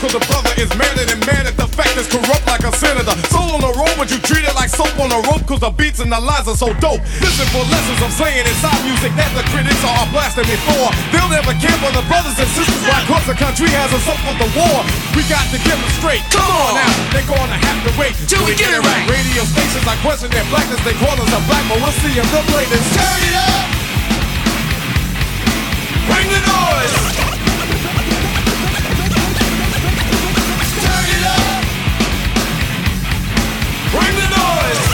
cause 0.03 0.19
the 0.19 0.25
brother 0.27 0.51
is 0.59 0.67
madder 0.75 1.07
than 1.07 1.23
mad 1.31 1.47
at 1.47 1.55
the 1.55 1.69
fact 1.79 1.93
actors 1.93 2.09
corrupt 2.09 2.45
like 2.49 2.65
a 2.65 2.73
senator. 2.75 3.15
Soul 3.29 3.55
on 3.55 3.61
the 3.61 3.73
road, 3.77 3.95
but 3.95 4.11
you 4.11 4.19
treat 4.25 4.43
it 4.43 4.55
like 4.59 4.69
soap 4.69 4.93
on 4.99 5.13
a 5.13 5.21
rope, 5.29 5.45
cause 5.47 5.61
the 5.61 5.71
beats 5.71 6.01
and 6.01 6.11
the 6.11 6.19
lines 6.19 6.49
are 6.49 6.57
so 6.57 6.73
dope. 6.81 6.99
Listen 7.21 7.47
for 7.53 7.63
lessons 7.69 8.01
I'm 8.01 8.11
saying 8.11 8.49
inside 8.49 8.81
music 8.83 9.13
that 9.15 9.31
the 9.37 9.45
critics 9.53 9.79
are 9.85 10.09
blasting 10.11 10.49
me 10.49 10.57
for. 10.67 10.91
They'll 11.13 11.31
never 11.31 11.55
care 11.61 11.77
for 11.79 11.93
the 11.95 12.03
brothers 12.11 12.35
and 12.41 12.51
sisters 12.51 12.83
why 12.89 12.99
cause 13.07 13.25
the 13.29 13.37
country 13.37 13.69
has 13.77 13.93
us 13.93 14.07
up 14.09 14.19
for 14.25 14.35
the 14.41 14.49
war. 14.57 14.83
We 15.15 15.23
got 15.29 15.45
to 15.53 15.59
get 15.63 15.77
them 15.77 15.93
straight. 16.01 16.25
Come 16.33 16.49
on 16.51 16.81
now, 16.81 16.93
they're 17.13 17.29
gonna 17.29 17.59
have 17.61 17.79
to 17.87 17.93
wait 17.95 18.17
Till 18.27 18.43
we 18.43 18.59
get 18.59 18.73
it 18.73 18.83
right. 18.83 19.05
Radio 19.07 19.45
stations 19.45 19.85
I 19.85 19.95
question 20.01 20.33
their 20.33 20.47
blackness, 20.49 20.81
they 20.83 20.97
call 20.99 21.15
us 21.15 21.31
a 21.31 21.41
black, 21.47 21.63
but 21.69 21.79
we'll 21.79 21.97
see 22.01 22.17
if 22.17 22.27
they'll 22.33 22.49
play 22.51 22.67
this. 22.73 22.85
Turn 22.97 23.21
it 23.23 23.37
up! 23.39 23.69
Bring 26.09 26.27
the 26.27 26.41
noise! 26.43 27.32
Bring 33.93 34.15
the 34.17 34.29
noise! 34.31 34.92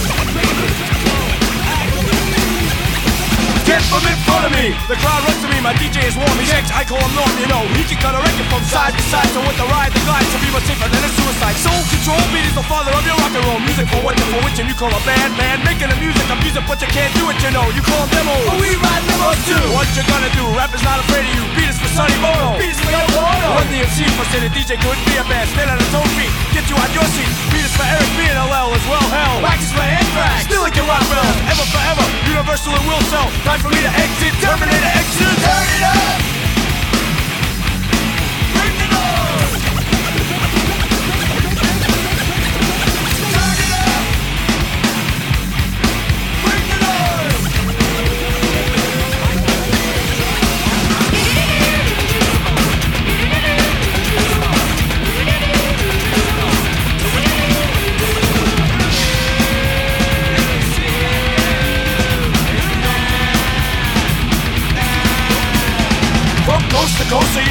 Get 3.69 3.85
from 3.93 4.01
in 4.09 4.17
front 4.25 4.49
of 4.49 4.53
me! 4.57 4.73
The 4.89 4.97
crowd 4.97 5.21
runs 5.29 5.45
to 5.45 5.49
me, 5.53 5.61
my 5.61 5.77
DJ 5.77 6.01
is 6.09 6.17
warm, 6.17 6.33
he's 6.41 6.49
X, 6.49 6.73
I 6.73 6.89
call 6.89 7.05
him 7.05 7.13
Norm, 7.13 7.29
you 7.37 7.45
know. 7.53 7.69
He 7.77 7.85
can 7.85 8.01
cut 8.01 8.17
a 8.17 8.21
record 8.25 8.49
from 8.49 8.65
side 8.65 8.97
to 8.97 9.05
side, 9.13 9.29
so 9.37 9.45
with 9.45 9.61
the 9.61 9.69
ride, 9.69 9.93
the 9.93 10.01
glide, 10.09 10.25
some 10.33 10.41
people 10.41 10.57
safer 10.65 10.89
than 10.89 11.05
a 11.05 11.11
suicide. 11.13 11.53
Soul 11.61 11.77
control, 11.93 12.17
beat 12.33 12.49
is 12.49 12.57
the 12.57 12.65
father 12.65 12.97
of 12.97 13.05
your 13.05 13.13
rock 13.21 13.29
and 13.37 13.45
roll. 13.45 13.61
Music 13.61 13.85
for 13.93 14.01
what 14.01 14.17
for 14.33 14.41
which, 14.41 14.57
and 14.57 14.73
you 14.73 14.77
call 14.77 14.89
a 14.89 15.03
band, 15.05 15.37
man. 15.37 15.61
Making 15.69 15.93
the 15.93 16.01
music, 16.01 16.25
I'm 16.33 16.41
music, 16.41 16.65
but 16.65 16.81
you 16.81 16.89
can't 16.89 17.13
do 17.13 17.29
it, 17.29 17.37
you 17.45 17.53
know. 17.53 17.69
You 17.77 17.85
call 17.85 18.09
demos. 18.09 18.49
But 18.49 18.57
we 18.57 18.73
ride 18.81 19.05
demos 19.05 19.37
too. 19.45 19.61
What 19.77 19.85
you 19.93 20.01
gonna 20.09 20.33
do? 20.33 20.49
Rap 20.57 20.73
is 20.73 20.81
not 20.81 21.05
afraid 21.05 21.29
of 21.29 21.33
you. 21.37 21.45
Beat 21.53 21.69
is 21.69 21.77
for 21.77 21.93
Sonny 21.93 22.17
Bono. 22.25 22.57
Beat 22.57 22.73
is 22.73 22.81
for 22.81 22.89
Yoko 22.89 23.21
Ono. 23.21 23.49
Run-DMC 23.53 24.09
for 24.17 24.25
say 24.33 24.41
the 24.41 24.49
DJ 24.49 24.81
couldn't 24.81 25.05
be 25.05 25.21
a 25.21 25.25
band. 25.29 25.45
Stand 25.53 25.69
on 25.69 25.77
his 25.77 25.93
own 25.93 26.09
feet, 26.17 26.33
get 26.57 26.65
you 26.73 26.77
out 26.81 26.89
your 26.97 27.05
seat. 27.13 27.29
Beat 27.53 27.69
is 27.69 27.75
for 27.77 27.85
Eric 27.85 28.09
B 28.17 28.33
and 28.33 28.41
LL 28.41 28.73
as 28.73 28.85
well, 28.89 29.07
hell. 29.13 29.45
Wax 29.45 29.69
is 29.69 29.73
for 29.77 29.85
Anthrax. 29.85 30.49
Still 30.49 30.65
like 30.65 30.73
your 30.73 30.89
rock 30.89 31.05
bells. 31.13 31.37
Ever 31.53 31.67
forever, 31.69 32.05
universal 32.33 32.73
and 32.73 32.85
will 32.89 33.05
sell. 33.13 33.29
Time 33.45 33.61
for 33.61 33.68
to 33.77 33.91
exit, 33.91 34.35
Terminator 34.41 34.93
exit. 34.95 35.37
Turn 35.45 35.69
it 35.77 35.83
up! 35.83 36.48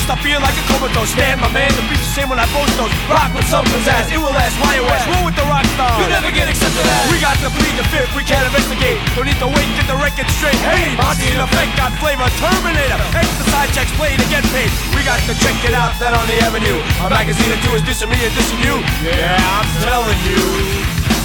You 0.08 0.16
stop 0.16 0.24
feeling 0.24 0.40
like 0.40 0.56
a 0.56 0.64
comatose. 0.72 1.12
Stand, 1.12 1.44
my 1.44 1.52
man, 1.52 1.68
the 1.76 1.84
beat's 1.92 2.08
the 2.08 2.24
same 2.24 2.30
when 2.32 2.40
I 2.40 2.48
post 2.56 2.72
those. 2.80 2.92
Rock 3.12 3.36
with 3.36 3.44
some 3.52 3.68
pizzazz, 3.68 4.08
it 4.08 4.16
will 4.16 4.32
last, 4.32 4.56
why 4.64 4.80
West. 4.80 5.04
Roll 5.04 5.28
with 5.28 5.36
the 5.36 5.44
rock 5.52 5.68
star. 5.76 6.00
You 6.00 6.08
never 6.08 6.32
get 6.32 6.48
accepted 6.48 6.80
as. 6.80 7.12
We 7.12 7.20
got 7.20 7.36
to 7.44 7.52
plead 7.52 7.76
the 7.76 7.84
fifth, 7.92 8.16
we 8.16 8.24
can't 8.24 8.48
investigate. 8.48 9.04
Don't 9.20 9.28
need 9.28 9.40
to 9.44 9.52
wait, 9.52 9.68
get 9.76 9.88
the 9.92 10.00
record 10.00 10.32
straight. 10.32 10.56
Hey, 10.64 10.96
Monty 10.96 11.28
in 11.28 11.44
effect 11.44 11.76
got 11.76 11.92
flavor, 12.00 12.24
Terminator. 12.40 13.00
Exercise 13.12 13.70
checks, 13.76 13.92
play 14.00 14.16
to 14.16 14.28
get 14.32 14.48
paid. 14.56 14.72
We 14.96 15.04
got 15.04 15.20
to 15.28 15.36
check 15.44 15.60
it 15.68 15.76
out, 15.76 15.92
that 16.00 16.16
on 16.16 16.24
the 16.32 16.40
avenue. 16.40 16.80
A 17.04 17.12
magazine 17.12 17.52
or 17.52 17.60
two 17.68 17.76
is 17.76 17.84
dissing 17.84 18.08
me 18.08 18.16
and 18.24 18.32
dissing 18.32 18.64
you. 18.64 18.80
Yeah, 19.04 19.36
I'm 19.60 19.68
telling 19.84 20.20
you. 20.24 21.17